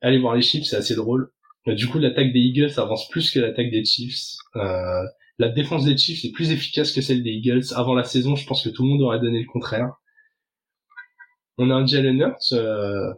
allez 0.02 0.20
voir 0.20 0.36
les 0.36 0.42
Chiefs, 0.42 0.66
c'est 0.66 0.78
assez 0.78 0.96
drôle. 0.96 1.32
Du 1.66 1.88
coup, 1.88 2.00
l'attaque 2.00 2.32
des 2.32 2.40
Eagles 2.40 2.72
avance 2.78 3.10
plus 3.10 3.30
que 3.30 3.40
l'attaque 3.40 3.70
des 3.72 3.84
Chiefs. 3.84 4.38
Euh, 4.56 5.04
la 5.38 5.50
défense 5.50 5.84
des 5.84 5.98
Chiefs 5.98 6.24
est 6.24 6.32
plus 6.32 6.52
efficace 6.52 6.94
que 6.94 7.02
celle 7.02 7.24
des 7.24 7.32
Eagles. 7.32 7.74
Avant 7.76 7.94
la 7.94 8.06
saison, 8.06 8.38
je 8.38 8.48
pense 8.48 8.64
que 8.64 8.70
tout 8.70 8.84
le 8.84 8.90
monde 8.90 9.02
aurait 9.02 9.20
donné 9.20 9.42
le 9.42 9.48
contraire. 9.48 9.92
On 11.58 11.70
a 11.70 11.76
un 11.76 11.86
Jalen 11.86 12.20
Hurts. 12.20 12.54
Euh, 12.54 13.14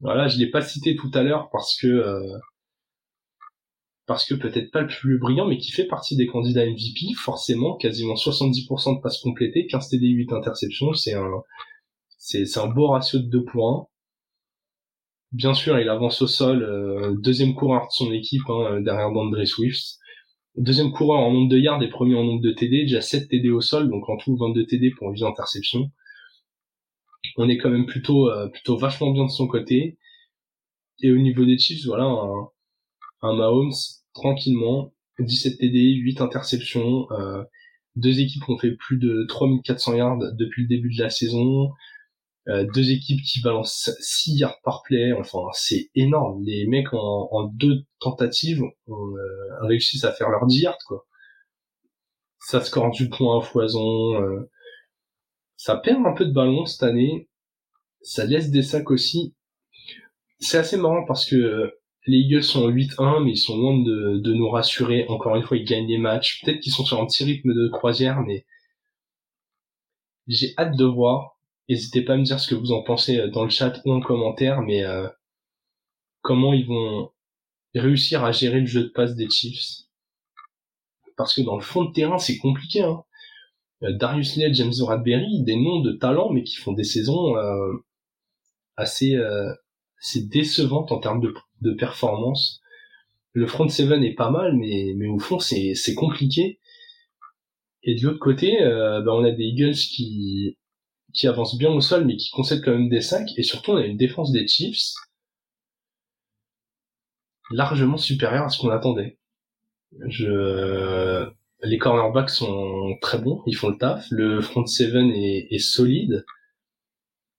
voilà, 0.00 0.28
je 0.28 0.38
l'ai 0.38 0.50
pas 0.50 0.62
cité 0.62 0.96
tout 0.96 1.10
à 1.14 1.22
l'heure 1.22 1.48
parce 1.50 1.76
que 1.76 1.86
euh, 1.86 2.38
parce 4.06 4.26
que 4.26 4.34
peut-être 4.34 4.70
pas 4.72 4.82
le 4.82 4.88
plus 4.88 5.18
brillant, 5.18 5.46
mais 5.46 5.58
qui 5.58 5.70
fait 5.70 5.86
partie 5.86 6.16
des 6.16 6.26
candidats 6.26 6.66
MVP, 6.66 7.14
forcément, 7.16 7.76
quasiment 7.76 8.14
70% 8.14 8.96
de 8.96 9.00
passes 9.00 9.18
complétées, 9.18 9.66
15 9.66 9.88
TD, 9.88 10.08
8 10.08 10.32
interceptions, 10.32 10.92
c'est 10.92 11.14
un, 11.14 11.30
c'est, 12.18 12.58
un 12.58 12.66
beau 12.66 12.88
ratio 12.88 13.20
de 13.20 13.28
2 13.28 13.44
points. 13.44 13.86
Bien 15.30 15.54
sûr, 15.54 15.78
il 15.78 15.88
avance 15.88 16.20
au 16.20 16.26
sol, 16.26 16.62
euh, 16.62 17.14
deuxième 17.22 17.54
coureur 17.54 17.86
de 17.86 17.92
son 17.92 18.12
équipe, 18.12 18.42
hein, 18.48 18.80
derrière 18.80 19.12
d'André 19.12 19.46
Swift. 19.46 19.98
Deuxième 20.56 20.92
coureur 20.92 21.20
en 21.20 21.32
nombre 21.32 21.48
de 21.48 21.58
yards 21.58 21.82
et 21.82 21.88
premier 21.88 22.14
en 22.14 22.24
nombre 22.24 22.42
de 22.42 22.52
TD, 22.52 22.82
déjà 22.82 23.00
7 23.00 23.28
TD 23.28 23.50
au 23.50 23.62
sol, 23.62 23.88
donc 23.88 24.08
en 24.10 24.16
tout 24.18 24.36
22 24.36 24.66
TD 24.66 24.90
pour 24.98 25.10
8 25.10 25.22
interceptions. 25.22 25.90
On 27.36 27.48
est 27.48 27.58
quand 27.58 27.70
même 27.70 27.86
plutôt, 27.86 28.28
euh, 28.30 28.48
plutôt 28.48 28.76
vachement 28.76 29.10
bien 29.12 29.24
de 29.24 29.30
son 29.30 29.46
côté. 29.46 29.98
Et 31.02 31.12
au 31.12 31.18
niveau 31.18 31.44
des 31.44 31.58
Chiefs, 31.58 31.86
voilà, 31.86 32.04
un, 32.04 32.48
un 33.22 33.34
Mahomes 33.34 33.72
tranquillement, 34.14 34.92
17 35.18 35.58
TD, 35.58 35.94
8 35.94 36.20
interceptions, 36.20 37.10
euh, 37.12 37.42
deux 37.96 38.20
équipes 38.20 38.48
ont 38.48 38.58
fait 38.58 38.72
plus 38.72 38.98
de 38.98 39.26
3400 39.28 39.94
yards 39.94 40.18
depuis 40.34 40.62
le 40.62 40.68
début 40.68 40.94
de 40.94 41.02
la 41.02 41.10
saison, 41.10 41.70
euh, 42.48 42.66
deux 42.74 42.90
équipes 42.90 43.22
qui 43.22 43.40
balancent 43.40 43.90
6 44.00 44.38
yards 44.38 44.60
par 44.64 44.82
play, 44.82 45.12
enfin 45.12 45.38
c'est 45.52 45.90
énorme. 45.94 46.42
Les 46.44 46.66
mecs 46.66 46.92
en, 46.92 47.28
en 47.30 47.44
deux 47.44 47.84
tentatives 48.00 48.62
euh, 48.88 48.94
réussi 49.62 50.04
à 50.04 50.12
faire 50.12 50.28
leurs 50.30 50.46
10 50.46 50.62
yards 50.62 50.78
quoi. 50.86 51.06
Ça 52.40 52.60
score 52.60 52.90
du 52.90 53.08
point 53.08 53.38
à 53.38 53.42
foison, 53.42 54.20
ça 55.62 55.76
perd 55.76 56.04
un 56.04 56.12
peu 56.12 56.24
de 56.24 56.32
ballon 56.32 56.66
cette 56.66 56.82
année, 56.82 57.28
ça 58.00 58.24
laisse 58.24 58.50
des 58.50 58.62
sacs 58.62 58.90
aussi. 58.90 59.32
C'est 60.40 60.58
assez 60.58 60.76
marrant 60.76 61.04
parce 61.06 61.24
que 61.24 61.78
les 62.04 62.18
Eagles 62.18 62.42
sont 62.42 62.68
8-1, 62.68 63.22
mais 63.22 63.30
ils 63.30 63.36
sont 63.36 63.56
loin 63.56 63.78
de, 63.78 64.32
nous 64.32 64.48
rassurer. 64.48 65.06
Encore 65.06 65.36
une 65.36 65.44
fois, 65.44 65.56
ils 65.56 65.64
gagnent 65.64 65.86
des 65.86 65.98
matchs. 65.98 66.42
Peut-être 66.42 66.58
qu'ils 66.58 66.72
sont 66.72 66.84
sur 66.84 67.00
un 67.00 67.06
petit 67.06 67.22
rythme 67.22 67.54
de 67.54 67.68
croisière, 67.68 68.22
mais 68.22 68.44
j'ai 70.26 70.52
hâte 70.58 70.76
de 70.76 70.84
voir. 70.84 71.38
N'hésitez 71.68 72.02
pas 72.02 72.14
à 72.14 72.16
me 72.16 72.24
dire 72.24 72.40
ce 72.40 72.48
que 72.48 72.56
vous 72.56 72.72
en 72.72 72.82
pensez 72.82 73.28
dans 73.28 73.44
le 73.44 73.50
chat 73.50 73.80
ou 73.84 73.92
en 73.92 74.00
commentaire, 74.00 74.62
mais 74.62 74.82
euh, 74.82 75.06
comment 76.22 76.54
ils 76.54 76.66
vont 76.66 77.12
réussir 77.76 78.24
à 78.24 78.32
gérer 78.32 78.58
le 78.58 78.66
jeu 78.66 78.82
de 78.82 78.88
passe 78.88 79.14
des 79.14 79.30
Chiefs? 79.30 79.84
Parce 81.16 81.34
que 81.34 81.42
dans 81.42 81.54
le 81.54 81.62
fond 81.62 81.84
de 81.84 81.92
terrain, 81.92 82.18
c'est 82.18 82.38
compliqué. 82.38 82.82
Hein. 82.82 83.04
Euh, 83.82 83.92
Darius 83.92 84.36
Led, 84.36 84.54
James 84.54 84.72
Bradbury, 84.78 85.42
des 85.42 85.56
noms 85.56 85.80
de 85.80 85.92
talent, 85.92 86.30
mais 86.30 86.42
qui 86.42 86.56
font 86.56 86.72
des 86.72 86.84
saisons 86.84 87.36
euh, 87.36 87.72
assez, 88.76 89.14
euh, 89.16 89.52
assez 90.00 90.24
décevantes 90.26 90.92
en 90.92 90.98
termes 90.98 91.20
de 91.20 91.34
de 91.62 91.72
performance. 91.72 92.60
Le 93.32 93.46
front 93.46 93.68
seven 93.68 94.04
est 94.04 94.14
pas 94.14 94.30
mal, 94.30 94.56
mais, 94.56 94.92
mais 94.96 95.08
au 95.08 95.18
fond, 95.18 95.38
c'est, 95.38 95.94
compliqué. 95.96 96.60
Et 97.82 97.94
de 97.94 98.02
l'autre 98.04 98.18
côté, 98.18 98.60
euh, 98.62 99.00
bah, 99.02 99.12
on 99.14 99.24
a 99.24 99.30
des 99.30 99.44
Eagles 99.44 99.74
qui, 99.74 100.58
qui 101.14 101.26
avancent 101.26 101.56
bien 101.56 101.70
au 101.70 101.80
sol, 101.80 102.04
mais 102.04 102.16
qui 102.16 102.30
concèdent 102.30 102.62
quand 102.64 102.72
même 102.72 102.88
des 102.90 103.00
sacs. 103.00 103.30
Et 103.38 103.42
surtout, 103.42 103.72
on 103.72 103.76
a 103.76 103.86
une 103.86 103.96
défense 103.96 104.32
des 104.32 104.46
Chiefs 104.46 104.94
largement 107.50 107.96
supérieure 107.96 108.44
à 108.44 108.48
ce 108.48 108.58
qu'on 108.58 108.70
attendait. 108.70 109.18
Je, 110.08 111.28
les 111.62 111.78
cornerbacks 111.78 112.30
sont 112.30 112.96
très 113.00 113.18
bons, 113.18 113.42
ils 113.46 113.56
font 113.56 113.70
le 113.70 113.78
taf. 113.78 114.06
Le 114.10 114.40
front 114.40 114.66
seven 114.66 115.10
est, 115.10 115.58
solide. 115.58 116.24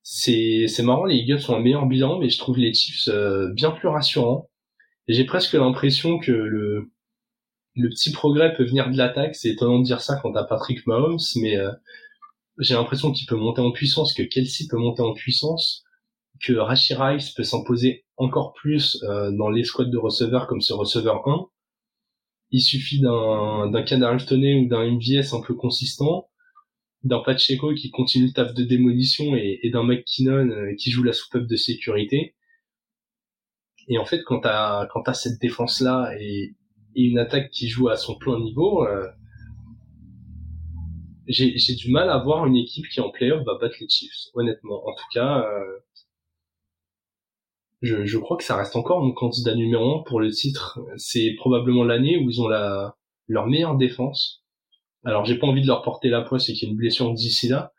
C'est 0.02 0.68
marrant 0.84 1.06
les 1.06 1.16
Eagles 1.16 1.40
ont 1.50 1.56
un 1.56 1.60
meilleur 1.60 1.86
bilan 1.86 2.20
mais 2.20 2.30
je 2.30 2.38
trouve 2.38 2.58
les 2.58 2.74
Chiefs 2.74 3.08
euh, 3.08 3.52
bien 3.54 3.72
plus 3.72 3.88
rassurants. 3.88 4.50
J'ai 5.08 5.26
presque 5.26 5.54
l'impression 5.54 6.20
que 6.20 6.32
le 6.32 6.92
le 7.76 7.90
petit 7.90 8.12
progrès 8.12 8.54
peut 8.54 8.64
venir 8.64 8.90
de 8.92 8.98
l'attaque. 8.98 9.36
C'est 9.36 9.50
étonnant 9.50 9.80
de 9.80 9.86
dire 9.86 10.02
ça 10.02 10.18
quand 10.22 10.34
t'as 10.34 10.44
Patrick 10.44 10.86
Mahomes 10.88 11.20
mais 11.38 11.58
euh, 11.58 11.72
j'ai 12.60 12.76
l'impression 12.76 13.12
qu'il 13.12 13.28
peut 13.28 13.36
monter 13.36 13.62
en 13.62 13.72
puissance 13.72 14.14
que 14.14 14.24
Kelsey 14.24 14.68
peut 14.70 14.78
monter 14.78 15.02
en 15.02 15.14
puissance 15.14 15.84
que 16.42 16.54
Rashi 16.54 16.94
Rice 16.96 17.32
peut 17.32 17.44
s'imposer 17.44 18.06
encore 18.18 18.54
plus 18.54 19.02
euh, 19.04 19.32
dans 19.32 19.50
les 19.50 19.64
squads 19.64 19.86
de 19.86 19.98
receveurs 19.98 20.48
comme 20.48 20.62
ce 20.62 20.74
receveur 20.74 21.28
1 21.28 21.48
il 22.54 22.62
suffit 22.62 23.02
d'un 23.02 23.70
d'un 23.70 23.84
Kadarius 23.84 24.30
ou 24.32 24.68
d'un 24.68 24.92
MVS 24.92 25.34
un 25.34 25.42
peu 25.42 25.56
consistant 25.56 26.30
d'un 27.04 27.20
Pacheco 27.20 27.74
qui 27.74 27.92
continue 27.92 28.28
le 28.28 28.32
taf 28.32 28.54
de 28.54 28.64
démolition 28.64 29.36
et, 29.36 29.70
d'un 29.72 29.84
McKinnon 29.84 30.50
euh, 30.50 30.74
qui 30.78 30.90
joue 30.90 31.04
la 31.04 31.12
soupape 31.12 31.48
de 31.48 31.56
sécurité. 31.58 32.36
Et 33.90 33.98
en 33.98 34.06
fait, 34.06 34.24
quand 34.24 34.40
t'as 34.40 34.88
quand 34.88 35.02
t'as 35.04 35.14
cette 35.14 35.42
défense 35.42 35.82
là 35.82 36.14
et, 36.20 36.56
une 36.96 37.18
attaque 37.18 37.50
qui 37.50 37.68
joue 37.68 37.90
à 37.90 37.98
son 37.98 38.16
plein 38.16 38.40
niveau, 38.40 38.86
euh, 38.86 39.08
j'ai 41.28 41.76
du 41.76 41.90
mal 41.90 42.10
à 42.10 42.20
voir 42.20 42.46
une 42.46 42.56
équipe 42.56 42.88
qui 42.88 43.02
en 43.02 43.10
playoff 43.10 43.44
va 43.46 43.58
battre 43.60 43.78
les 43.82 43.90
Chiefs. 43.90 44.30
Honnêtement, 44.36 44.88
en 44.88 44.94
tout 44.94 45.08
cas, 45.12 45.40
euh, 45.40 45.80
je, 47.84 48.06
je 48.06 48.18
crois 48.18 48.38
que 48.38 48.44
ça 48.44 48.56
reste 48.56 48.76
encore 48.76 49.02
mon 49.02 49.12
candidat 49.12 49.56
numéro 49.56 50.00
un 50.00 50.04
pour 50.04 50.20
le 50.22 50.32
titre. 50.32 50.80
C'est 50.98 51.36
probablement 51.38 51.84
l'année 51.84 52.18
où 52.18 52.30
ils 52.30 52.42
ont 52.42 52.48
la 52.48 52.96
leur 53.28 53.48
meilleure 53.48 53.76
défense. 53.78 54.42
Alors 55.06 55.26
j'ai 55.26 55.38
pas 55.38 55.48
envie 55.48 55.62
de 55.62 55.68
leur 55.68 55.82
porter 55.84 56.10
la 56.10 56.22
poisse 56.22 56.50
et 56.50 56.54
qu'il 56.54 56.68
y 56.68 56.72
ait 56.72 56.72
une 56.72 56.78
blessure 56.78 57.14
d'ici 57.14 57.50
là, 57.50 57.74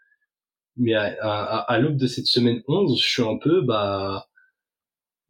mais 0.77 0.95
à, 0.95 1.05
à, 1.23 1.59
à 1.73 1.79
l'aube 1.79 1.97
de 1.97 2.07
cette 2.07 2.27
semaine 2.27 2.63
11, 2.69 3.01
je 3.01 3.09
suis 3.09 3.23
un 3.23 3.39
peu 3.39 3.63
bah 3.63 4.27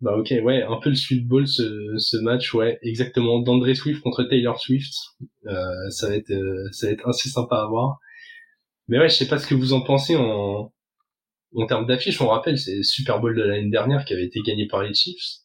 bah 0.00 0.16
ok 0.16 0.34
ouais 0.42 0.62
un 0.64 0.78
peu 0.82 0.90
le 0.90 0.96
Sweet 0.96 1.26
Ball 1.26 1.46
ce, 1.46 1.94
ce 1.98 2.16
match 2.18 2.52
ouais. 2.54 2.78
Exactement. 2.82 3.40
d'André 3.40 3.74
Swift 3.76 4.02
contre 4.02 4.24
Taylor 4.24 4.58
Swift. 4.60 4.92
Euh, 5.46 5.90
ça 5.90 6.08
va 6.08 6.16
être 6.16 6.32
euh, 6.32 6.68
ça 6.72 6.88
va 6.88 6.92
être 6.94 7.08
assez 7.08 7.28
sympa 7.28 7.56
à 7.58 7.66
voir. 7.68 7.98
Mais 8.88 8.98
ouais 8.98 9.08
je 9.08 9.14
sais 9.14 9.28
pas 9.28 9.38
ce 9.38 9.46
que 9.46 9.54
vous 9.54 9.72
en 9.72 9.82
pensez 9.82 10.16
en 10.16 10.72
en 11.62 11.66
termes 11.66 11.86
d'affiche 11.86 12.20
on 12.20 12.28
rappelle 12.28 12.58
c'est 12.58 12.82
Super 12.82 13.20
Bowl 13.20 13.36
de 13.36 13.42
l'année 13.42 13.70
dernière 13.70 14.04
qui 14.04 14.12
avait 14.12 14.26
été 14.26 14.40
gagné 14.40 14.66
par 14.66 14.82
les 14.82 14.94
Chiefs. 14.94 15.40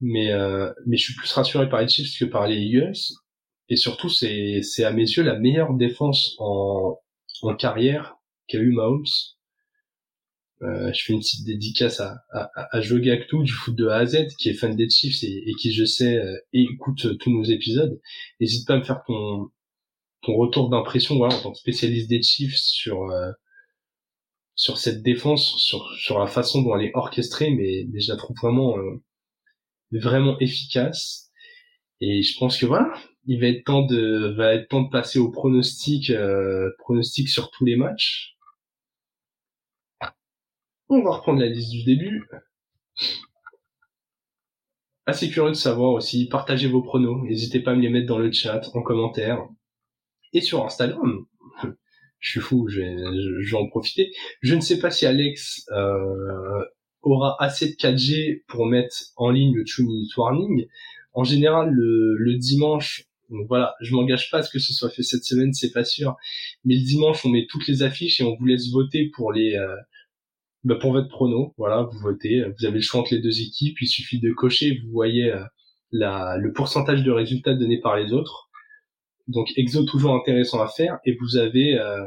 Mais 0.00 0.30
euh, 0.32 0.72
mais 0.86 0.96
je 0.96 1.04
suis 1.04 1.14
plus 1.14 1.32
rassuré 1.32 1.68
par 1.68 1.80
les 1.80 1.88
Chiefs 1.88 2.18
que 2.18 2.24
par 2.24 2.46
les 2.46 2.56
Eagles. 2.56 2.98
Et 3.68 3.76
surtout 3.76 4.08
c'est 4.10 4.60
c'est 4.62 4.84
à 4.84 4.92
mes 4.92 5.02
yeux 5.02 5.22
la 5.22 5.38
meilleure 5.38 5.74
défense 5.74 6.34
en 6.38 6.98
en 7.42 7.54
carrière 7.56 8.16
qu'a 8.48 8.58
eu 8.58 8.72
Mahomes. 8.72 9.04
Euh, 10.62 10.92
je 10.92 11.04
fais 11.04 11.12
une 11.12 11.20
petite 11.20 11.46
dédicace 11.46 12.00
à, 12.00 12.24
à, 12.32 12.50
à 12.76 12.80
Gactou 12.80 13.44
du 13.44 13.52
foot 13.52 13.76
de 13.76 13.86
A 13.86 13.98
à 13.98 14.06
Z, 14.06 14.26
qui 14.38 14.48
est 14.48 14.54
fan 14.54 14.74
des 14.74 14.90
Chiefs 14.90 15.22
et, 15.22 15.48
et 15.48 15.54
qui, 15.54 15.72
je 15.72 15.84
sais, 15.84 16.16
euh, 16.16 16.36
écoute 16.52 17.16
tous 17.18 17.30
nos 17.30 17.44
épisodes. 17.44 18.00
N'hésite 18.40 18.66
pas 18.66 18.74
à 18.74 18.78
me 18.78 18.82
faire 18.82 19.02
ton, 19.06 19.50
ton 20.22 20.34
retour 20.34 20.68
d'impression, 20.68 21.16
voilà, 21.16 21.36
en 21.36 21.42
tant 21.42 21.52
que 21.52 21.58
spécialiste 21.58 22.08
des 22.08 22.22
Chiefs 22.22 22.56
sur 22.56 23.04
euh, 23.10 23.30
sur 24.58 24.76
cette 24.76 25.02
défense, 25.02 25.56
sur 25.98 26.18
la 26.18 26.26
façon 26.26 26.62
dont 26.62 26.76
elle 26.76 26.86
est 26.86 26.96
orchestrée, 26.96 27.50
mais, 27.50 27.86
mais 27.90 28.00
je 28.00 28.10
la 28.10 28.18
trouve 28.18 28.36
vraiment 28.42 28.76
euh, 28.76 29.00
vraiment 29.92 30.38
efficace. 30.40 31.30
Et 32.00 32.22
je 32.22 32.36
pense 32.38 32.58
que 32.58 32.66
voilà, 32.66 32.92
il 33.26 33.40
va 33.40 33.46
être 33.46 33.64
temps 33.64 33.82
de 33.82 34.34
va 34.36 34.54
être 34.54 34.68
temps 34.68 34.82
de 34.82 34.90
passer 34.90 35.20
au 35.20 35.30
pronostic 35.30 36.12
pronostic 36.78 37.28
sur 37.28 37.50
tous 37.52 37.64
les 37.64 37.76
matchs. 37.76 38.36
On 40.88 41.02
va 41.02 41.12
reprendre 41.12 41.40
la 41.40 41.46
liste 41.46 41.70
du 41.70 41.84
début. 41.84 42.28
Assez 45.06 45.30
curieux 45.30 45.50
de 45.50 45.54
savoir 45.54 45.92
aussi, 45.92 46.26
partagez 46.28 46.68
vos 46.68 46.82
pronos, 46.82 47.22
n'hésitez 47.22 47.60
pas 47.60 47.70
à 47.72 47.74
me 47.76 47.80
les 47.82 47.90
mettre 47.90 48.06
dans 48.06 48.18
le 48.18 48.32
chat, 48.32 48.60
en 48.74 48.82
commentaire, 48.82 49.38
et 50.32 50.40
sur 50.40 50.64
Instagram. 50.64 51.26
Je 52.20 52.30
suis 52.30 52.40
fou, 52.40 52.68
je 52.68 52.80
vais, 52.80 53.54
en 53.54 53.68
profiter. 53.68 54.10
Je 54.40 54.54
ne 54.54 54.60
sais 54.60 54.78
pas 54.78 54.90
si 54.90 55.06
Alex 55.06 55.66
euh, 55.72 56.64
aura 57.02 57.36
assez 57.40 57.68
de 57.68 57.74
4G 57.74 58.42
pour 58.46 58.66
mettre 58.66 58.96
en 59.16 59.30
ligne 59.30 59.54
le 59.54 59.64
2 59.64 59.84
Minute 59.84 60.16
Warning. 60.16 60.66
En 61.12 61.24
général, 61.24 61.70
le, 61.70 62.36
dimanche, 62.36 63.04
voilà, 63.28 63.74
je 63.80 63.94
m'engage 63.94 64.30
pas 64.30 64.38
à 64.38 64.42
ce 64.42 64.50
que 64.50 64.58
ce 64.58 64.72
soit 64.72 64.90
fait 64.90 65.02
cette 65.02 65.24
semaine, 65.24 65.52
c'est 65.52 65.72
pas 65.72 65.84
sûr. 65.84 66.16
Mais 66.64 66.74
le 66.74 66.84
dimanche, 66.84 67.24
on 67.24 67.30
met 67.30 67.46
toutes 67.48 67.66
les 67.68 67.82
affiches 67.82 68.20
et 68.20 68.24
on 68.24 68.36
vous 68.36 68.46
laisse 68.46 68.70
voter 68.70 69.10
pour 69.14 69.32
les 69.32 69.54
euh, 69.56 69.74
bah 70.64 70.74
pour 70.74 70.92
votre 70.92 71.08
prono, 71.08 71.54
voilà, 71.56 71.82
vous 71.82 71.98
votez, 72.00 72.42
vous 72.58 72.66
avez 72.66 72.76
le 72.76 72.80
choix 72.82 73.00
entre 73.00 73.14
les 73.14 73.20
deux 73.20 73.40
équipes, 73.40 73.80
il 73.80 73.86
suffit 73.86 74.18
de 74.18 74.32
cocher, 74.32 74.80
vous 74.84 74.90
voyez 74.90 75.30
euh, 75.32 75.42
la, 75.92 76.36
le 76.36 76.52
pourcentage 76.52 77.04
de 77.04 77.10
résultats 77.10 77.54
donnés 77.54 77.80
par 77.80 77.96
les 77.96 78.12
autres. 78.12 78.47
Donc 79.28 79.52
exo 79.56 79.84
toujours 79.84 80.14
intéressant 80.14 80.60
à 80.60 80.68
faire 80.68 80.98
et 81.04 81.16
vous 81.20 81.36
avez 81.36 81.78
euh, 81.78 82.04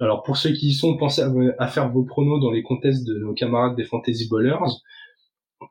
alors 0.00 0.22
pour 0.22 0.36
ceux 0.36 0.52
qui 0.52 0.68
y 0.68 0.72
sont, 0.74 0.96
pensez 0.96 1.22
à, 1.58 1.68
faire 1.68 1.90
vos 1.90 2.04
pronos 2.04 2.40
dans 2.40 2.50
les 2.50 2.62
contests 2.62 3.06
de 3.06 3.18
nos 3.18 3.34
camarades 3.34 3.76
des 3.76 3.84
Fantasy 3.84 4.28
Ballers. 4.28 4.58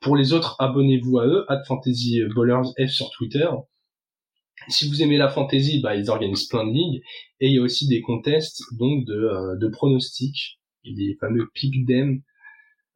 Pour 0.02 0.16
les 0.16 0.34
autres, 0.34 0.56
abonnez-vous 0.60 1.20
à 1.20 1.28
eux, 1.28 1.46
at 1.50 1.64
Fantasy 1.68 2.22
Ballers 2.36 2.70
F 2.80 2.90
sur 2.90 3.10
Twitter. 3.12 3.48
Si 4.70 4.88
vous 4.88 5.02
aimez 5.02 5.18
la 5.18 5.30
fantasy, 5.30 5.82
bah, 5.82 5.96
ils 5.96 6.10
organisent 6.10 6.48
plein 6.48 6.66
de 6.66 6.72
ligues 6.72 7.02
et 7.40 7.48
il 7.48 7.54
y 7.54 7.58
a 7.58 7.62
aussi 7.62 7.88
des 7.88 8.02
contests 8.02 8.64
donc 8.78 9.06
de, 9.06 9.14
euh, 9.14 9.58
de 9.58 9.68
pronostics 9.68 10.60
les 10.86 11.16
fameux 11.20 11.50
pics 11.54 11.86
d'em 11.86 12.22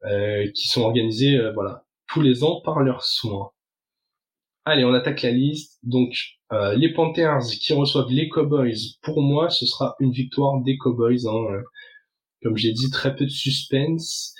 euh, 0.04 0.50
qui 0.54 0.68
sont 0.68 0.82
organisés 0.82 1.36
euh, 1.36 1.52
voilà 1.52 1.84
tous 2.08 2.20
les 2.22 2.42
ans 2.44 2.60
par 2.62 2.80
leurs 2.80 3.02
soins. 3.02 3.50
Allez, 4.64 4.84
on 4.84 4.94
attaque 4.94 5.22
la 5.22 5.30
liste. 5.30 5.78
Donc 5.82 6.14
euh, 6.52 6.74
les 6.74 6.92
Panthers 6.92 7.44
qui 7.60 7.72
reçoivent 7.72 8.10
les 8.10 8.28
Cowboys, 8.28 8.96
pour 9.02 9.22
moi, 9.22 9.50
ce 9.50 9.66
sera 9.66 9.94
une 10.00 10.12
victoire 10.12 10.60
des 10.62 10.76
Cowboys. 10.76 11.26
Hein. 11.26 11.62
Comme 12.42 12.56
j'ai 12.56 12.72
dit, 12.72 12.90
très 12.90 13.16
peu 13.16 13.24
de 13.24 13.30
suspense. 13.30 14.34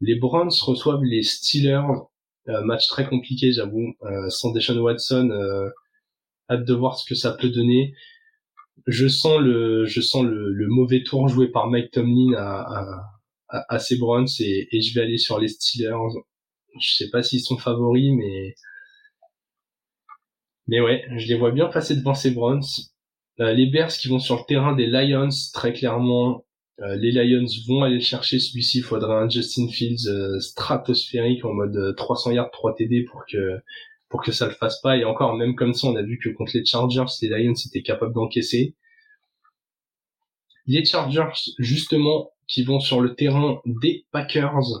Les 0.00 0.16
Browns 0.16 0.50
reçoivent 0.62 1.04
les 1.04 1.22
Steelers. 1.22 1.86
match 2.64 2.86
très 2.88 3.06
compliqué, 3.08 3.52
j'avoue. 3.52 3.94
sans 4.28 4.52
Deshaun 4.52 4.78
Watson, 4.78 5.30
hâte 6.50 6.64
de 6.64 6.74
voir 6.74 6.98
ce 6.98 7.08
que 7.08 7.14
ça 7.14 7.32
peut 7.32 7.48
donner 7.48 7.94
je 8.86 9.08
sens 9.08 9.40
le, 9.40 9.84
je 9.86 10.00
sens 10.00 10.24
le, 10.24 10.66
mauvais 10.68 11.02
tour 11.02 11.28
joué 11.28 11.48
par 11.48 11.68
Mike 11.68 11.90
Tomlin 11.92 12.34
à, 12.36 13.04
à, 13.48 13.74
à, 13.74 13.78
ses 13.78 13.98
Browns 13.98 14.28
et, 14.40 14.68
et, 14.70 14.80
je 14.80 14.94
vais 14.94 15.02
aller 15.02 15.18
sur 15.18 15.38
les 15.38 15.48
Steelers. 15.48 15.96
Je 16.80 16.94
sais 16.94 17.10
pas 17.10 17.22
s'ils 17.22 17.40
sont 17.40 17.56
favoris, 17.56 18.12
mais 18.14 18.54
mais 20.68 20.80
ouais, 20.80 21.04
je 21.16 21.26
les 21.28 21.36
vois 21.36 21.52
bien 21.52 21.66
passer 21.66 21.96
devant 21.96 22.14
ces 22.14 22.30
Browns. 22.30 22.62
Euh, 23.40 23.52
les 23.52 23.66
Bears 23.66 23.88
qui 23.88 24.08
vont 24.08 24.18
sur 24.18 24.36
le 24.36 24.42
terrain 24.46 24.74
des 24.74 24.86
Lions, 24.86 25.28
très 25.52 25.72
clairement, 25.72 26.44
euh, 26.80 26.96
les 26.96 27.12
Lions 27.12 27.46
vont 27.68 27.82
aller 27.82 28.00
chercher 28.00 28.38
celui-ci. 28.38 28.78
Il 28.78 28.84
faudra 28.84 29.20
un 29.20 29.28
Justin 29.28 29.68
Fields 29.68 30.08
euh, 30.08 30.40
stratosphérique 30.40 31.44
en 31.44 31.52
mode 31.52 31.94
300 31.96 32.32
yards, 32.32 32.50
3 32.50 32.74
TD 32.76 33.04
pour 33.04 33.24
que 33.30 33.60
pour 34.08 34.22
que 34.22 34.32
ça 34.32 34.46
le 34.46 34.52
fasse 34.52 34.80
pas. 34.80 34.96
Et 34.96 35.04
encore, 35.04 35.34
même 35.34 35.54
comme 35.54 35.74
ça, 35.74 35.88
on 35.88 35.96
a 35.96 36.02
vu 36.02 36.18
que 36.18 36.30
contre 36.30 36.52
les 36.54 36.64
Chargers, 36.64 37.04
les 37.22 37.28
Lions 37.28 37.54
étaient 37.54 37.82
capables 37.82 38.14
d'encaisser. 38.14 38.74
Les 40.66 40.84
Chargers, 40.84 41.52
justement, 41.58 42.30
qui 42.46 42.62
vont 42.64 42.80
sur 42.80 43.00
le 43.00 43.14
terrain 43.14 43.60
des 43.66 44.06
Packers. 44.12 44.80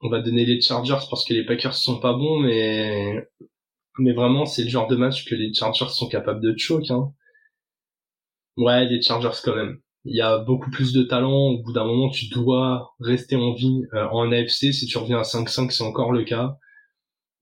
On 0.00 0.08
va 0.08 0.20
donner 0.20 0.44
les 0.44 0.60
Chargers 0.60 1.06
parce 1.10 1.24
que 1.24 1.34
les 1.34 1.44
Packers 1.44 1.74
sont 1.74 2.00
pas 2.00 2.12
bons, 2.12 2.38
mais 2.40 3.28
mais 3.98 4.12
vraiment, 4.12 4.46
c'est 4.46 4.62
le 4.64 4.70
genre 4.70 4.86
de 4.88 4.96
match 4.96 5.24
que 5.24 5.34
les 5.34 5.52
Chargers 5.52 5.88
sont 5.90 6.08
capables 6.08 6.40
de 6.40 6.56
choke. 6.56 6.90
Hein. 6.90 7.12
Ouais, 8.56 8.84
les 8.86 9.00
Chargers 9.02 9.40
quand 9.42 9.56
même 9.56 9.80
il 10.08 10.16
y 10.16 10.20
a 10.20 10.38
beaucoup 10.38 10.70
plus 10.70 10.92
de 10.92 11.02
talent. 11.02 11.50
Au 11.50 11.62
bout 11.62 11.72
d'un 11.72 11.84
moment, 11.84 12.08
tu 12.10 12.28
dois 12.28 12.94
rester 13.00 13.36
en 13.36 13.52
vie 13.52 13.82
euh, 13.94 14.08
en 14.10 14.32
AFC. 14.32 14.72
Si 14.72 14.86
tu 14.86 14.98
reviens 14.98 15.18
à 15.18 15.22
5-5, 15.22 15.70
c'est 15.70 15.84
encore 15.84 16.12
le 16.12 16.24
cas. 16.24 16.56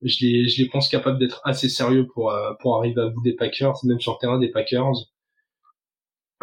Je 0.01 0.25
les, 0.25 0.47
je 0.47 0.61
les 0.61 0.69
pense 0.69 0.89
capables 0.89 1.19
d'être 1.19 1.41
assez 1.43 1.69
sérieux 1.69 2.07
pour, 2.13 2.31
euh, 2.31 2.53
pour 2.61 2.77
arriver 2.77 3.01
à 3.01 3.07
bout 3.07 3.21
des 3.23 3.33
Packers, 3.33 3.73
même 3.85 3.99
sur 3.99 4.13
le 4.13 4.17
terrain 4.19 4.39
des 4.39 4.49
Packers. 4.49 4.93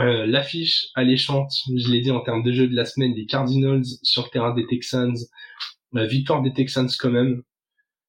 Euh, 0.00 0.26
L'affiche 0.26 0.88
alléchante, 0.94 1.52
je 1.76 1.88
l'ai 1.90 2.00
dit 2.00 2.10
en 2.10 2.20
termes 2.20 2.42
de 2.42 2.52
jeu 2.52 2.66
de 2.66 2.74
la 2.74 2.84
semaine, 2.84 3.14
des 3.14 3.26
Cardinals 3.26 3.84
sur 4.02 4.24
le 4.24 4.30
terrain 4.30 4.52
des 4.54 4.66
Texans. 4.66 5.16
La 5.94 6.06
victoire 6.06 6.42
des 6.42 6.52
Texans 6.52 6.88
quand 6.98 7.10
même. 7.10 7.42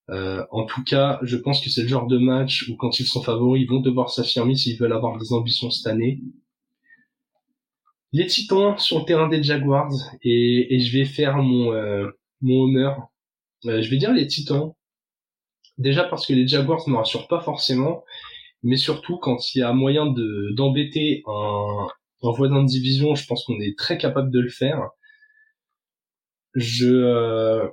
Euh, 0.09 0.43
en 0.51 0.65
tout 0.65 0.83
cas, 0.83 1.19
je 1.23 1.37
pense 1.37 1.63
que 1.63 1.69
c'est 1.69 1.81
le 1.81 1.87
genre 1.87 2.07
de 2.07 2.17
match 2.17 2.67
où 2.69 2.75
quand 2.75 2.99
ils 2.99 3.07
sont 3.07 3.23
favoris, 3.23 3.63
ils 3.63 3.69
vont 3.69 3.79
devoir 3.79 4.09
s'affirmer 4.09 4.55
s'ils 4.55 4.77
veulent 4.77 4.93
avoir 4.93 5.17
des 5.17 5.31
ambitions 5.33 5.71
cette 5.71 5.87
année 5.87 6.21
les 8.15 8.27
Titans 8.27 8.77
sur 8.77 8.99
le 8.99 9.05
terrain 9.05 9.27
des 9.27 9.43
Jaguars 9.43 9.91
et, 10.23 10.79
je 10.79 10.97
vais 10.97 11.03
faire 11.03 11.35
mon 11.37 11.73
euh, 11.73 12.09
mon 12.41 12.63
honneur. 12.63 13.09
Euh, 13.65 13.81
je 13.81 13.89
vais 13.89 13.97
dire 13.97 14.13
les 14.13 14.25
Titans. 14.25 14.71
Déjà 15.77 16.05
parce 16.05 16.25
que 16.25 16.31
les 16.31 16.47
Jaguars 16.47 16.81
ne 16.87 16.93
me 16.93 16.97
rassurent 16.97 17.27
pas 17.27 17.41
forcément, 17.41 18.05
mais 18.63 18.77
surtout 18.77 19.17
quand 19.17 19.53
il 19.53 19.59
y 19.59 19.63
a 19.63 19.73
moyen 19.73 20.05
de 20.05 20.53
d'embêter 20.55 21.23
un, 21.27 21.87
un 22.23 22.31
voisin 22.31 22.63
de 22.63 22.67
division, 22.67 23.15
je 23.15 23.27
pense 23.27 23.43
qu'on 23.43 23.59
est 23.59 23.77
très 23.77 23.97
capable 23.97 24.31
de 24.31 24.39
le 24.39 24.49
faire. 24.49 24.79
Je 26.55 26.87
euh, 26.87 27.67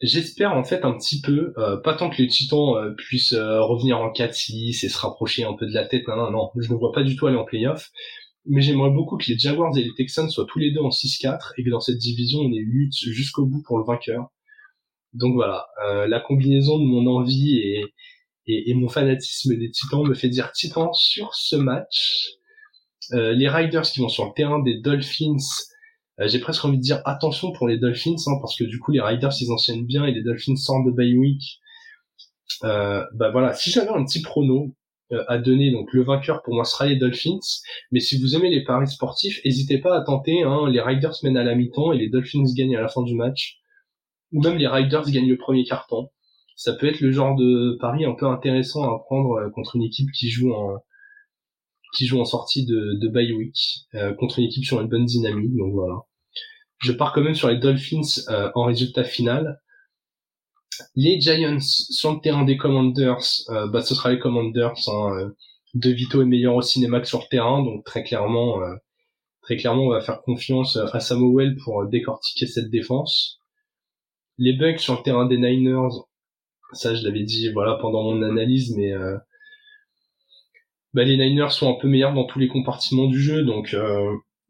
J'espère 0.00 0.52
en 0.52 0.64
fait 0.64 0.84
un 0.84 0.92
petit 0.98 1.22
peu, 1.22 1.54
pas 1.82 1.94
tant 1.94 2.10
que 2.10 2.20
les 2.20 2.28
Titans 2.28 2.94
puissent 2.96 3.32
revenir 3.32 3.98
en 3.98 4.12
4-6 4.12 4.84
et 4.84 4.88
se 4.88 4.98
rapprocher 4.98 5.44
un 5.44 5.54
peu 5.54 5.66
de 5.66 5.72
la 5.72 5.86
tête, 5.86 6.06
non, 6.08 6.16
non, 6.16 6.30
non, 6.30 6.50
je 6.58 6.70
ne 6.70 6.76
vois 6.76 6.92
pas 6.92 7.02
du 7.02 7.16
tout 7.16 7.26
aller 7.26 7.38
en 7.38 7.44
playoff, 7.44 7.90
mais 8.46 8.60
j'aimerais 8.60 8.90
beaucoup 8.90 9.16
que 9.16 9.24
les 9.28 9.38
Jaguars 9.38 9.76
et 9.78 9.82
les 9.82 9.94
Texans 9.94 10.28
soient 10.28 10.46
tous 10.46 10.58
les 10.58 10.72
deux 10.72 10.80
en 10.80 10.90
6-4 10.90 11.52
et 11.56 11.64
que 11.64 11.70
dans 11.70 11.80
cette 11.80 11.96
division 11.98 12.40
on 12.40 12.52
ait 12.52 12.58
lutte 12.58 12.92
jusqu'au 12.92 13.46
bout 13.46 13.62
pour 13.62 13.78
le 13.78 13.84
vainqueur. 13.84 14.28
Donc 15.14 15.34
voilà, 15.34 15.66
euh, 15.86 16.06
la 16.08 16.20
combinaison 16.20 16.78
de 16.78 16.84
mon 16.84 17.06
envie 17.06 17.58
et, 17.58 17.84
et, 18.46 18.74
mon 18.74 18.88
fanatisme 18.88 19.56
des 19.56 19.70
Titans 19.70 20.06
me 20.06 20.14
fait 20.14 20.28
dire 20.28 20.52
Titans 20.52 20.92
sur 20.92 21.34
ce 21.34 21.56
match. 21.56 22.26
Euh, 23.12 23.32
les 23.32 23.48
Riders 23.48 23.82
qui 23.82 24.00
vont 24.00 24.08
sur 24.08 24.26
le 24.26 24.32
terrain 24.34 24.60
des 24.60 24.80
Dolphins, 24.80 25.36
euh, 25.36 25.73
j'ai 26.20 26.38
presque 26.38 26.64
envie 26.64 26.78
de 26.78 26.82
dire 26.82 27.02
attention 27.04 27.52
pour 27.52 27.68
les 27.68 27.78
Dolphins 27.78 28.16
hein, 28.26 28.38
parce 28.40 28.56
que 28.56 28.64
du 28.64 28.78
coup 28.78 28.92
les 28.92 29.00
Riders 29.00 29.32
ils 29.40 29.50
enchaînent 29.50 29.86
bien 29.86 30.04
et 30.04 30.12
les 30.12 30.22
Dolphins 30.22 30.56
sortent 30.56 30.86
de 30.86 30.92
bye 30.92 31.16
week. 31.16 31.60
bah 32.62 33.30
voilà, 33.32 33.52
si 33.54 33.70
j'avais 33.70 33.90
un 33.90 34.04
petit 34.04 34.22
prono, 34.22 34.74
à 35.28 35.38
donner. 35.38 35.70
Donc 35.70 35.92
le 35.92 36.02
vainqueur 36.02 36.42
pour 36.42 36.54
moi 36.54 36.64
sera 36.64 36.86
les 36.86 36.96
Dolphins. 36.96 37.40
Mais 37.90 38.00
si 38.00 38.20
vous 38.20 38.34
aimez 38.34 38.50
les 38.50 38.64
paris 38.64 38.88
sportifs, 38.88 39.40
n'hésitez 39.44 39.78
pas 39.78 39.96
à 39.96 40.02
tenter. 40.02 40.42
Hein, 40.42 40.68
les 40.68 40.80
Riders 40.80 41.14
mènent 41.22 41.36
à 41.36 41.44
la 41.44 41.54
mi-temps 41.54 41.92
et 41.92 41.98
les 41.98 42.08
Dolphins 42.08 42.44
gagnent 42.56 42.76
à 42.76 42.80
la 42.80 42.88
fin 42.88 43.02
du 43.02 43.14
match. 43.14 43.58
Ou 44.32 44.42
même 44.42 44.56
les 44.56 44.66
Riders 44.66 45.10
gagnent 45.10 45.28
le 45.28 45.36
premier 45.36 45.64
quart-temps. 45.64 46.10
Ça 46.56 46.72
peut 46.74 46.86
être 46.86 47.00
le 47.00 47.10
genre 47.10 47.36
de 47.36 47.76
pari 47.80 48.04
un 48.04 48.14
peu 48.14 48.26
intéressant 48.26 48.84
à 48.84 48.98
prendre 49.00 49.50
contre 49.54 49.76
une 49.76 49.82
équipe 49.82 50.10
qui 50.12 50.30
joue 50.30 50.52
en 50.52 50.78
qui 51.96 52.06
joue 52.06 52.20
en 52.20 52.24
sortie 52.24 52.66
de, 52.66 52.98
de 53.00 53.08
bye 53.08 53.32
week 53.32 53.56
contre 54.18 54.38
une 54.38 54.46
équipe 54.46 54.64
sur 54.64 54.80
une 54.80 54.88
bonne 54.88 55.06
dynamique. 55.06 55.54
Donc 55.56 55.72
voilà. 55.72 55.94
Je 56.78 56.92
pars 56.92 57.12
quand 57.12 57.22
même 57.22 57.34
sur 57.34 57.48
les 57.48 57.58
Dolphins 57.58 58.22
en 58.54 58.64
résultat 58.64 59.04
final. 59.04 59.60
Les 60.96 61.20
Giants 61.20 61.60
sur 61.60 62.14
le 62.14 62.20
terrain 62.20 62.44
des 62.44 62.56
Commanders, 62.56 63.24
euh, 63.50 63.68
bah 63.68 63.82
ce 63.82 63.94
sera 63.94 64.10
les 64.10 64.18
Commanders. 64.18 64.74
Hein, 64.88 65.10
euh, 65.18 65.30
de 65.74 65.90
Vito 65.90 66.22
est 66.22 66.26
meilleur 66.26 66.54
au 66.54 66.62
cinéma 66.62 67.00
que 67.00 67.06
sur 67.06 67.20
le 67.20 67.28
terrain, 67.30 67.62
donc 67.62 67.84
très 67.84 68.04
clairement, 68.04 68.62
euh, 68.62 68.74
très 69.42 69.56
clairement, 69.56 69.84
on 69.84 69.90
va 69.90 70.00
faire 70.00 70.22
confiance 70.22 70.76
à 70.76 71.00
Samuel 71.00 71.56
pour 71.64 71.86
décortiquer 71.88 72.46
cette 72.46 72.70
défense. 72.70 73.40
Les 74.38 74.52
Bucks 74.52 74.80
sur 74.80 74.96
le 74.96 75.02
terrain 75.02 75.26
des 75.26 75.38
Niners, 75.38 76.04
ça 76.72 76.94
je 76.94 77.04
l'avais 77.04 77.24
dit, 77.24 77.50
voilà, 77.52 77.76
pendant 77.80 78.04
mon 78.04 78.22
analyse, 78.22 78.74
mais 78.76 78.92
bah, 80.94 81.04
les 81.04 81.16
Niners 81.16 81.50
sont 81.50 81.70
un 81.70 81.78
peu 81.78 81.88
meilleurs 81.88 82.14
dans 82.14 82.24
tous 82.24 82.38
les 82.38 82.48
compartiments 82.48 83.08
du 83.08 83.20
jeu, 83.20 83.42
donc 83.42 83.76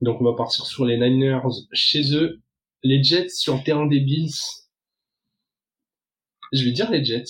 donc 0.01 0.21
on 0.21 0.25
va 0.25 0.35
partir 0.35 0.67
sur 0.67 0.85
les 0.85 0.99
Niners 0.99 1.41
chez 1.73 2.15
eux. 2.15 2.41
Les 2.83 3.03
Jets 3.03 3.31
sur 3.31 3.57
le 3.57 3.63
terrain 3.65 3.87
des 3.87 4.01
Bills, 4.01 4.35
je 6.53 6.65
vais 6.65 6.73
dire 6.73 6.91
les 6.91 7.05
Jets. 7.05 7.25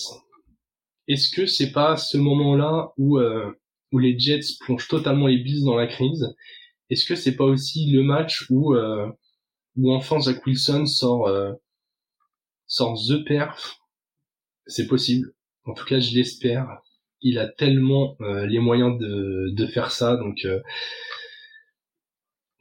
Est-ce 1.07 1.29
que 1.29 1.45
c'est 1.45 1.71
pas 1.71 1.97
ce 1.97 2.17
moment-là 2.17 2.91
où 2.97 3.17
euh, 3.17 3.51
où 3.91 3.99
les 3.99 4.19
Jets 4.19 4.57
plongent 4.59 4.87
totalement 4.87 5.27
les 5.27 5.37
Bills 5.37 5.63
dans 5.63 5.75
la 5.77 5.87
crise? 5.87 6.35
Est-ce 6.89 7.05
que 7.05 7.15
c'est 7.15 7.35
pas 7.35 7.45
aussi 7.45 7.89
le 7.91 8.03
match 8.03 8.45
où 8.49 8.73
euh, 8.73 9.09
où 9.77 9.93
enfin 9.93 10.19
Zach 10.19 10.45
Wilson 10.45 10.85
sort 10.85 11.27
euh, 11.27 11.53
sort 12.67 12.99
the 13.07 13.23
perf? 13.25 13.77
C'est 14.67 14.87
possible. 14.87 15.33
En 15.63 15.73
tout 15.73 15.85
cas, 15.85 15.99
je 15.99 16.13
l'espère. 16.13 16.81
Il 17.27 17.39
a 17.39 17.47
tellement 17.47 18.15
euh, 18.21 18.45
les 18.45 18.59
moyens 18.59 18.97
de 18.99 19.65
faire 19.67 19.91
ça, 19.91 20.15
donc 20.15 20.47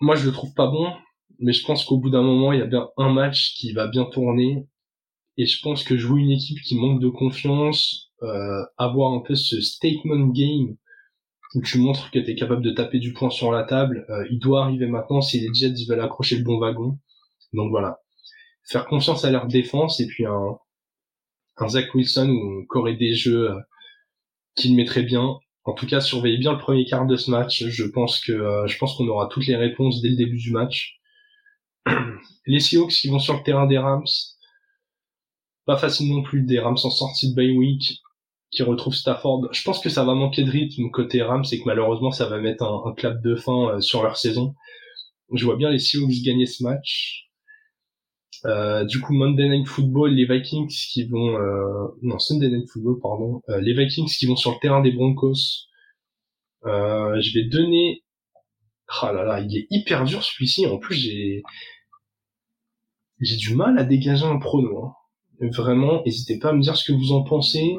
moi 0.00 0.16
je 0.16 0.26
le 0.26 0.32
trouve 0.32 0.54
pas 0.54 0.66
bon, 0.66 0.92
mais 1.38 1.52
je 1.52 1.64
pense 1.64 1.84
qu'au 1.84 1.98
bout 1.98 2.10
d'un 2.10 2.22
moment, 2.22 2.52
il 2.52 2.60
y 2.60 2.62
a 2.62 2.66
bien 2.66 2.88
un 2.96 3.12
match 3.12 3.54
qui 3.54 3.72
va 3.72 3.86
bien 3.86 4.04
tourner 4.04 4.66
et 5.36 5.46
je 5.46 5.60
pense 5.62 5.82
que 5.82 5.96
jouer 5.96 6.20
une 6.20 6.30
équipe 6.30 6.60
qui 6.62 6.76
manque 6.76 7.00
de 7.00 7.08
confiance, 7.08 8.12
euh, 8.22 8.62
avoir 8.78 9.12
un 9.12 9.20
peu 9.20 9.34
ce 9.34 9.60
statement 9.60 10.28
game 10.28 10.76
où 11.54 11.62
tu 11.62 11.78
montres 11.78 12.10
que 12.10 12.18
tu 12.18 12.30
es 12.30 12.34
capable 12.34 12.62
de 12.62 12.70
taper 12.70 12.98
du 12.98 13.12
poing 13.12 13.30
sur 13.30 13.52
la 13.52 13.64
table, 13.64 14.06
euh, 14.10 14.26
il 14.30 14.38
doit 14.38 14.64
arriver 14.64 14.86
maintenant 14.86 15.20
si 15.20 15.40
les 15.40 15.52
Jets 15.54 15.84
veulent 15.88 16.00
accrocher 16.00 16.36
le 16.36 16.44
bon 16.44 16.58
wagon. 16.58 16.98
Donc 17.52 17.70
voilà. 17.70 17.98
Faire 18.68 18.86
confiance 18.86 19.24
à 19.24 19.30
leur 19.30 19.46
défense 19.46 20.00
et 20.00 20.06
puis 20.06 20.24
un, 20.26 20.56
un 21.56 21.68
Zach 21.68 21.94
Wilson 21.94 22.28
ou 22.28 22.66
Corée 22.66 22.96
des 22.96 23.14
jeux 23.14 23.50
euh, 23.50 23.60
qu'il 24.54 24.74
mettrait 24.76 25.02
bien. 25.02 25.38
En 25.64 25.72
tout 25.72 25.86
cas, 25.86 26.00
surveillez 26.00 26.38
bien 26.38 26.52
le 26.52 26.58
premier 26.58 26.84
quart 26.84 27.06
de 27.06 27.16
ce 27.16 27.30
match. 27.30 27.64
Je 27.64 27.84
pense 27.84 28.20
que 28.20 28.32
euh, 28.32 28.66
je 28.66 28.76
pense 28.78 28.96
qu'on 28.96 29.08
aura 29.08 29.28
toutes 29.28 29.46
les 29.46 29.56
réponses 29.56 30.02
dès 30.02 30.10
le 30.10 30.16
début 30.16 30.36
du 30.36 30.52
match. 30.52 31.00
les 32.46 32.60
Seahawks 32.60 32.92
qui 32.92 33.08
vont 33.08 33.18
sur 33.18 33.34
le 33.34 33.42
terrain 33.42 33.66
des 33.66 33.78
Rams, 33.78 34.04
pas 35.66 35.76
facile 35.76 36.10
non 36.14 36.22
plus 36.22 36.42
des 36.42 36.58
Rams 36.58 36.78
en 36.82 36.90
sortie 36.90 37.30
de 37.30 37.34
bye 37.34 37.56
week 37.56 38.00
qui 38.50 38.62
retrouvent 38.62 38.94
Stafford. 38.94 39.48
Je 39.52 39.62
pense 39.62 39.80
que 39.80 39.88
ça 39.88 40.04
va 40.04 40.14
manquer 40.14 40.44
de 40.44 40.50
rythme 40.50 40.90
côté 40.90 41.22
Rams 41.22 41.44
et 41.50 41.58
que 41.58 41.64
malheureusement 41.66 42.12
ça 42.12 42.26
va 42.28 42.38
mettre 42.38 42.64
un, 42.64 42.94
clap 42.94 43.20
de 43.22 43.34
fin 43.34 43.70
euh, 43.70 43.80
sur 43.80 44.02
leur 44.02 44.16
saison. 44.16 44.54
Je 45.32 45.44
vois 45.44 45.56
bien 45.56 45.70
les 45.70 45.78
Seahawks 45.78 46.22
gagner 46.24 46.46
ce 46.46 46.62
match. 46.62 47.28
Euh, 48.46 48.84
du 48.84 49.00
coup, 49.00 49.14
Monday 49.14 49.48
Night 49.48 49.66
Football, 49.66 50.12
les 50.12 50.26
Vikings 50.26 50.68
qui 50.68 51.04
vont, 51.04 51.38
euh, 51.38 51.88
non 52.02 52.18
Sunday 52.18 52.48
Night 52.48 52.68
Football, 52.70 53.00
pardon, 53.00 53.40
les 53.48 53.74
Vikings 53.74 54.08
qui 54.08 54.26
vont 54.26 54.36
sur 54.36 54.52
le 54.52 54.58
terrain 54.60 54.82
des 54.82 54.92
Broncos. 54.92 55.68
je 56.64 57.34
vais 57.34 57.48
donner, 57.48 58.04
ah 59.02 59.12
là 59.12 59.24
là, 59.24 59.40
il 59.40 59.56
est 59.56 59.66
hyper 59.70 60.04
dur 60.04 60.22
celui-ci. 60.22 60.66
En 60.66 60.78
plus, 60.78 60.94
j'ai, 60.94 61.42
j'ai 63.20 63.36
du 63.36 63.54
mal 63.54 63.78
à 63.78 63.84
dégager 63.84 64.26
un 64.26 64.38
prono. 64.38 64.84
Hein. 64.84 64.92
Vraiment, 65.40 66.02
n'hésitez 66.04 66.38
pas 66.38 66.50
à 66.50 66.52
me 66.52 66.60
dire 66.60 66.76
ce 66.76 66.84
que 66.84 66.96
vous 66.96 67.12
en 67.12 67.22
pensez. 67.22 67.76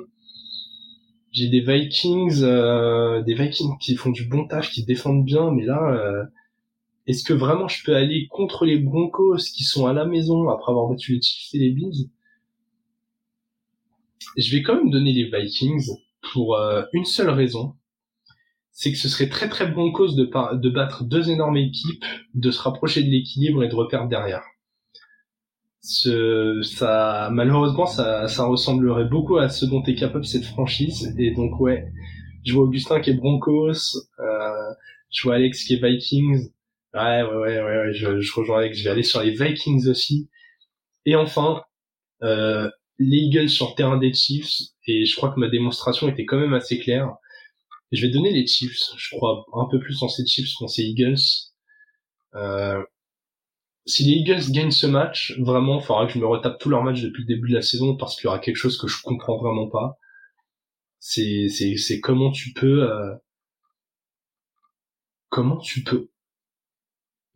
J'ai 1.31 1.49
des 1.49 1.59
Vikings, 1.59 2.41
euh, 2.43 3.21
des 3.23 3.33
Vikings 3.33 3.77
qui 3.79 3.95
font 3.95 4.09
du 4.09 4.25
bon 4.25 4.47
taf, 4.47 4.69
qui 4.69 4.85
défendent 4.85 5.25
bien, 5.25 5.51
mais 5.51 5.65
là, 5.65 5.81
euh, 5.93 6.23
est-ce 7.07 7.23
que 7.23 7.33
vraiment 7.33 7.67
je 7.67 7.83
peux 7.83 7.95
aller 7.95 8.27
contre 8.29 8.65
les 8.65 8.79
Broncos 8.79 9.37
qui 9.55 9.63
sont 9.63 9.85
à 9.87 9.93
la 9.93 10.05
maison 10.05 10.49
après 10.49 10.71
avoir 10.71 10.89
battu 10.89 11.13
les 11.13 11.21
Chiefs 11.21 11.53
et 11.53 11.59
les 11.59 11.71
Bills? 11.71 12.09
Je 14.37 14.55
vais 14.55 14.63
quand 14.63 14.75
même 14.75 14.89
donner 14.89 15.13
les 15.13 15.29
Vikings 15.29 15.89
pour 16.33 16.55
euh, 16.55 16.83
une 16.93 17.05
seule 17.05 17.29
raison, 17.29 17.75
c'est 18.71 18.91
que 18.91 18.97
ce 18.97 19.07
serait 19.07 19.29
très 19.29 19.47
très 19.47 19.67
Broncos 19.67 20.15
de, 20.15 20.69
battre 20.69 21.03
deux 21.03 21.29
énormes 21.29 21.57
équipes, 21.57 22.03
de 22.33 22.51
se 22.51 22.61
rapprocher 22.61 23.03
de 23.03 23.09
l'équilibre 23.09 23.63
et 23.63 23.69
de 23.69 23.75
reperdre 23.75 24.09
derrière 24.09 24.43
ça, 26.63 27.29
malheureusement, 27.31 27.85
ça, 27.85 28.27
ça 28.27 28.45
ressemblerait 28.45 29.05
beaucoup 29.05 29.37
à 29.37 29.49
ce 29.49 29.65
dont 29.65 29.83
est 29.83 29.95
capable 29.95 30.25
cette 30.25 30.45
franchise. 30.45 31.13
Et 31.17 31.31
donc, 31.31 31.59
ouais, 31.59 31.91
je 32.45 32.53
vois 32.53 32.63
Augustin 32.63 32.99
qui 32.99 33.11
est 33.11 33.13
Broncos, 33.13 33.97
euh, 34.19 34.73
je 35.11 35.23
vois 35.23 35.35
Alex 35.35 35.63
qui 35.63 35.75
est 35.75 35.83
Vikings. 35.83 36.49
Ouais, 36.95 37.21
ouais, 37.23 37.35
ouais, 37.35 37.61
ouais, 37.61 37.93
je, 37.93 38.19
je 38.21 38.33
rejoins 38.33 38.59
Alex. 38.59 38.77
Je 38.79 38.83
vais 38.85 38.89
aller 38.89 39.03
sur 39.03 39.21
les 39.21 39.31
Vikings 39.31 39.87
aussi. 39.87 40.29
Et 41.05 41.15
enfin, 41.15 41.63
euh, 42.23 42.69
les 42.99 43.17
Eagles 43.19 43.49
sur 43.49 43.75
terrain 43.75 43.97
des 43.97 44.13
Chiefs. 44.13 44.53
Et 44.87 45.05
je 45.05 45.15
crois 45.17 45.31
que 45.33 45.39
ma 45.39 45.49
démonstration 45.49 46.09
était 46.09 46.25
quand 46.25 46.39
même 46.39 46.53
assez 46.55 46.79
claire. 46.79 47.13
Je 47.91 48.01
vais 48.05 48.11
donner 48.13 48.31
les 48.31 48.47
Chiefs. 48.47 48.79
Je 48.97 49.15
crois 49.17 49.45
un 49.53 49.67
peu 49.71 49.79
plus 49.79 50.01
en 50.03 50.09
ces 50.09 50.25
Chiefs 50.27 50.53
qu'en 50.59 50.67
ces 50.67 50.83
Eagles. 50.83 51.17
Euh, 52.35 52.83
si 53.87 54.03
les 54.03 54.17
Eagles 54.19 54.51
gagnent 54.51 54.69
ce 54.69 54.85
match, 54.85 55.33
vraiment, 55.39 55.79
il 55.79 55.83
faudra 55.83 56.05
que 56.05 56.13
je 56.13 56.19
me 56.19 56.27
retape 56.27 56.59
tous 56.59 56.69
leurs 56.69 56.83
matchs 56.83 57.01
depuis 57.01 57.21
le 57.23 57.27
début 57.27 57.49
de 57.49 57.55
la 57.55 57.61
saison 57.63 57.95
parce 57.97 58.15
qu'il 58.15 58.25
y 58.25 58.27
aura 58.27 58.37
quelque 58.39 58.57
chose 58.57 58.77
que 58.77 58.87
je 58.87 59.01
comprends 59.01 59.37
vraiment 59.37 59.67
pas. 59.69 59.97
C'est, 60.99 61.47
c'est, 61.47 61.77
c'est 61.77 62.01
comment 62.01 62.31
tu 62.31 62.51
peux, 62.51 62.83
euh, 62.91 63.15
comment 65.29 65.57
tu 65.57 65.83
peux 65.83 66.09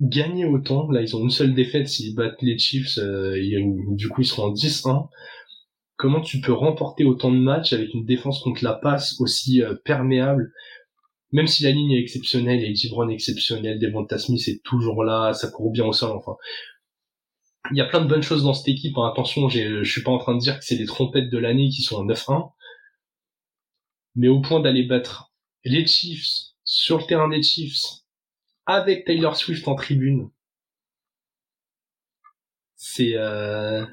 gagner 0.02 0.46
autant. 0.46 0.90
Là, 0.92 1.02
ils 1.02 1.16
ont 1.16 1.24
une 1.24 1.30
seule 1.30 1.54
défaite. 1.54 1.88
S'ils 1.88 2.16
battent 2.16 2.42
les 2.42 2.58
Chiefs, 2.58 2.98
euh, 2.98 3.36
du 3.92 4.10
coup, 4.10 4.22
ils 4.22 4.28
seront 4.28 4.50
en 4.50 4.54
10-1. 4.54 5.10
Comment 5.98 6.22
tu 6.22 6.40
peux 6.40 6.54
remporter 6.54 7.04
autant 7.04 7.32
de 7.32 7.38
matchs 7.38 7.74
avec 7.74 7.94
une 7.94 8.06
défense 8.06 8.42
contre 8.42 8.64
la 8.64 8.74
passe 8.74 9.20
aussi 9.20 9.62
euh, 9.62 9.76
perméable? 9.84 10.54
Même 11.32 11.48
si 11.48 11.64
la 11.64 11.72
ligne 11.72 11.92
est 11.92 12.00
exceptionnelle 12.00 12.64
et 12.64 12.74
Gibron 12.74 13.10
exceptionnel, 13.10 13.80
Devonta 13.80 14.18
Smith 14.18 14.48
est 14.48 14.64
toujours 14.64 15.04
là, 15.04 15.34
ça 15.34 15.50
court 15.50 15.72
bien 15.72 15.86
au 15.86 15.94
sol, 15.94 16.12
enfin. 16.12 16.36
Il 17.72 17.78
y 17.78 17.82
a 17.82 17.86
plein 17.86 18.02
de 18.02 18.08
bonnes 18.08 18.24
choses 18.24 18.44
dans 18.44 18.54
cette 18.54 18.70
équipe, 18.70 18.98
hein. 18.98 19.12
attention, 19.12 19.48
je 19.50 19.84
suis 19.84 20.02
pas 20.02 20.10
en 20.10 20.18
train 20.18 20.34
de 20.34 20.40
dire 20.40 20.58
que 20.58 20.66
c'est 20.66 20.78
les 20.78 20.86
trompettes 20.86 21.30
de 21.30 21.38
l'année 21.38 21.70
qui 21.70 21.84
sont 21.84 21.98
en 21.98 22.06
9-1, 22.06 22.52
mais 24.16 24.28
au 24.28 24.42
point 24.42 24.60
d'aller 24.60 24.84
battre 24.84 25.32
les 25.66 25.86
Chiefs 25.86 26.56
sur 26.64 26.98
le 26.98 27.04
terrain 27.04 27.30
des 27.30 27.44
Chiefs 27.44 28.00
avec 28.70 29.06
Taylor 29.06 29.36
Swift 29.36 29.68
en 29.68 29.76
tribune, 29.76 30.30
c'est 32.76 33.16
euh... 33.16 33.84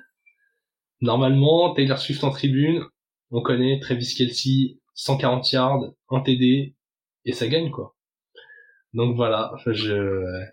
normalement 1.00 1.72
Taylor 1.74 1.98
Swift 1.98 2.22
en 2.24 2.30
tribune, 2.30 2.84
on 3.30 3.40
connaît 3.40 3.80
Travis 3.80 4.14
Kelsey 4.16 4.78
140 4.94 5.50
yards, 5.52 5.92
un 6.10 6.20
TD, 6.20 6.74
et 7.24 7.32
ça 7.32 7.48
gagne 7.48 7.70
quoi. 7.70 7.96
Donc 8.92 9.16
voilà, 9.16 9.52
je 9.66 10.46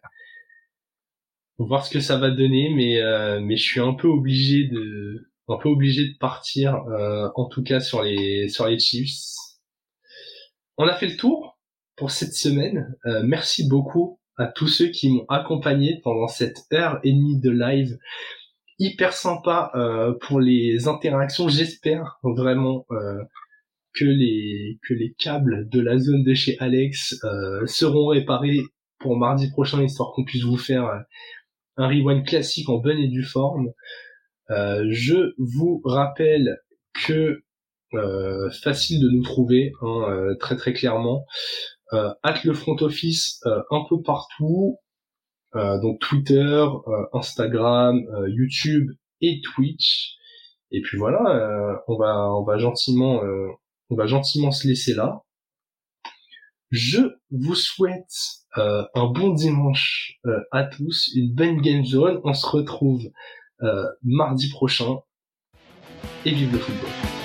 voir 1.57 1.85
ce 1.85 1.91
que 1.91 1.99
ça 1.99 2.17
va 2.17 2.31
donner, 2.31 2.69
mais 2.69 2.99
euh, 3.01 3.39
mais 3.41 3.57
je 3.57 3.63
suis 3.63 3.79
un 3.79 3.93
peu 3.93 4.07
obligé 4.07 4.65
de 4.67 5.29
un 5.49 5.57
peu 5.57 5.69
obligé 5.69 6.07
de 6.07 6.17
partir, 6.17 6.75
euh, 6.87 7.29
en 7.35 7.45
tout 7.45 7.63
cas 7.63 7.79
sur 7.81 8.03
les 8.03 8.47
sur 8.49 8.67
les 8.67 8.79
Chiefs. 8.79 9.35
On 10.77 10.87
a 10.87 10.95
fait 10.95 11.07
le 11.07 11.17
tour 11.17 11.52
pour 11.95 12.11
cette 12.11 12.33
semaine. 12.33 12.95
Euh, 13.05 13.21
merci 13.23 13.67
beaucoup 13.67 14.19
à 14.37 14.47
tous 14.47 14.67
ceux 14.67 14.87
qui 14.87 15.09
m'ont 15.11 15.25
accompagné 15.29 15.99
pendant 16.03 16.27
cette 16.27 16.65
heure 16.73 16.99
et 17.03 17.11
demie 17.11 17.39
de 17.39 17.49
live. 17.49 17.97
Hyper 18.79 19.13
sympa 19.13 19.71
pour 20.21 20.39
les 20.39 20.87
interactions, 20.87 21.47
j'espère 21.47 22.17
vraiment 22.23 22.87
que 23.93 24.05
les 24.05 24.79
que 24.87 24.93
les 24.93 25.13
câbles 25.13 25.69
de 25.69 25.79
la 25.79 25.97
zone 25.97 26.23
de 26.23 26.33
chez 26.33 26.57
Alex 26.59 27.15
euh, 27.23 27.65
seront 27.67 28.07
réparés 28.07 28.61
pour 28.99 29.17
mardi 29.17 29.49
prochain 29.51 29.81
histoire 29.83 30.11
qu'on 30.13 30.25
puisse 30.25 30.43
vous 30.43 30.57
faire 30.57 30.85
euh, 30.85 30.99
un 31.77 31.87
rewind 31.87 32.25
classique 32.25 32.69
en 32.69 32.77
bonne 32.77 32.97
et 32.97 33.07
due 33.07 33.23
forme. 33.23 33.69
Euh, 34.49 34.85
je 34.89 35.33
vous 35.37 35.81
rappelle 35.85 36.57
que 37.05 37.43
Euh, 37.95 38.49
facile 38.49 38.99
de 39.01 39.09
nous 39.09 39.21
trouver, 39.21 39.71
hein, 39.81 40.05
euh, 40.09 40.35
très 40.39 40.55
très 40.55 40.73
clairement. 40.73 41.25
Euh, 41.93 42.13
le 42.43 42.53
front 42.53 42.75
office 42.81 43.41
un 43.45 43.85
peu 43.89 44.01
partout, 44.01 44.77
donc 45.53 45.99
Twitter, 45.99 46.65
Instagram, 47.13 48.01
YouTube 48.27 48.91
et 49.21 49.41
Twitch. 49.41 50.15
Et 50.71 50.81
puis 50.81 50.97
voilà, 50.97 51.81
on 51.87 51.97
va 51.97 52.33
on 52.33 52.43
va 52.43 52.57
gentiment 52.57 53.21
on 53.89 53.95
va 53.95 54.07
gentiment 54.07 54.51
se 54.51 54.67
laisser 54.67 54.93
là. 54.93 55.21
Je 56.71 57.01
vous 57.29 57.55
souhaite 57.55 58.13
un 58.55 59.05
bon 59.05 59.29
dimanche 59.33 60.19
à 60.51 60.63
tous, 60.63 61.11
une 61.15 61.33
bonne 61.33 61.61
game 61.61 61.85
zone. 61.85 62.19
On 62.23 62.33
se 62.33 62.47
retrouve 62.47 63.11
mardi 64.01 64.49
prochain 64.49 64.97
et 66.25 66.31
vive 66.31 66.51
le 66.51 66.59
football. 66.59 67.22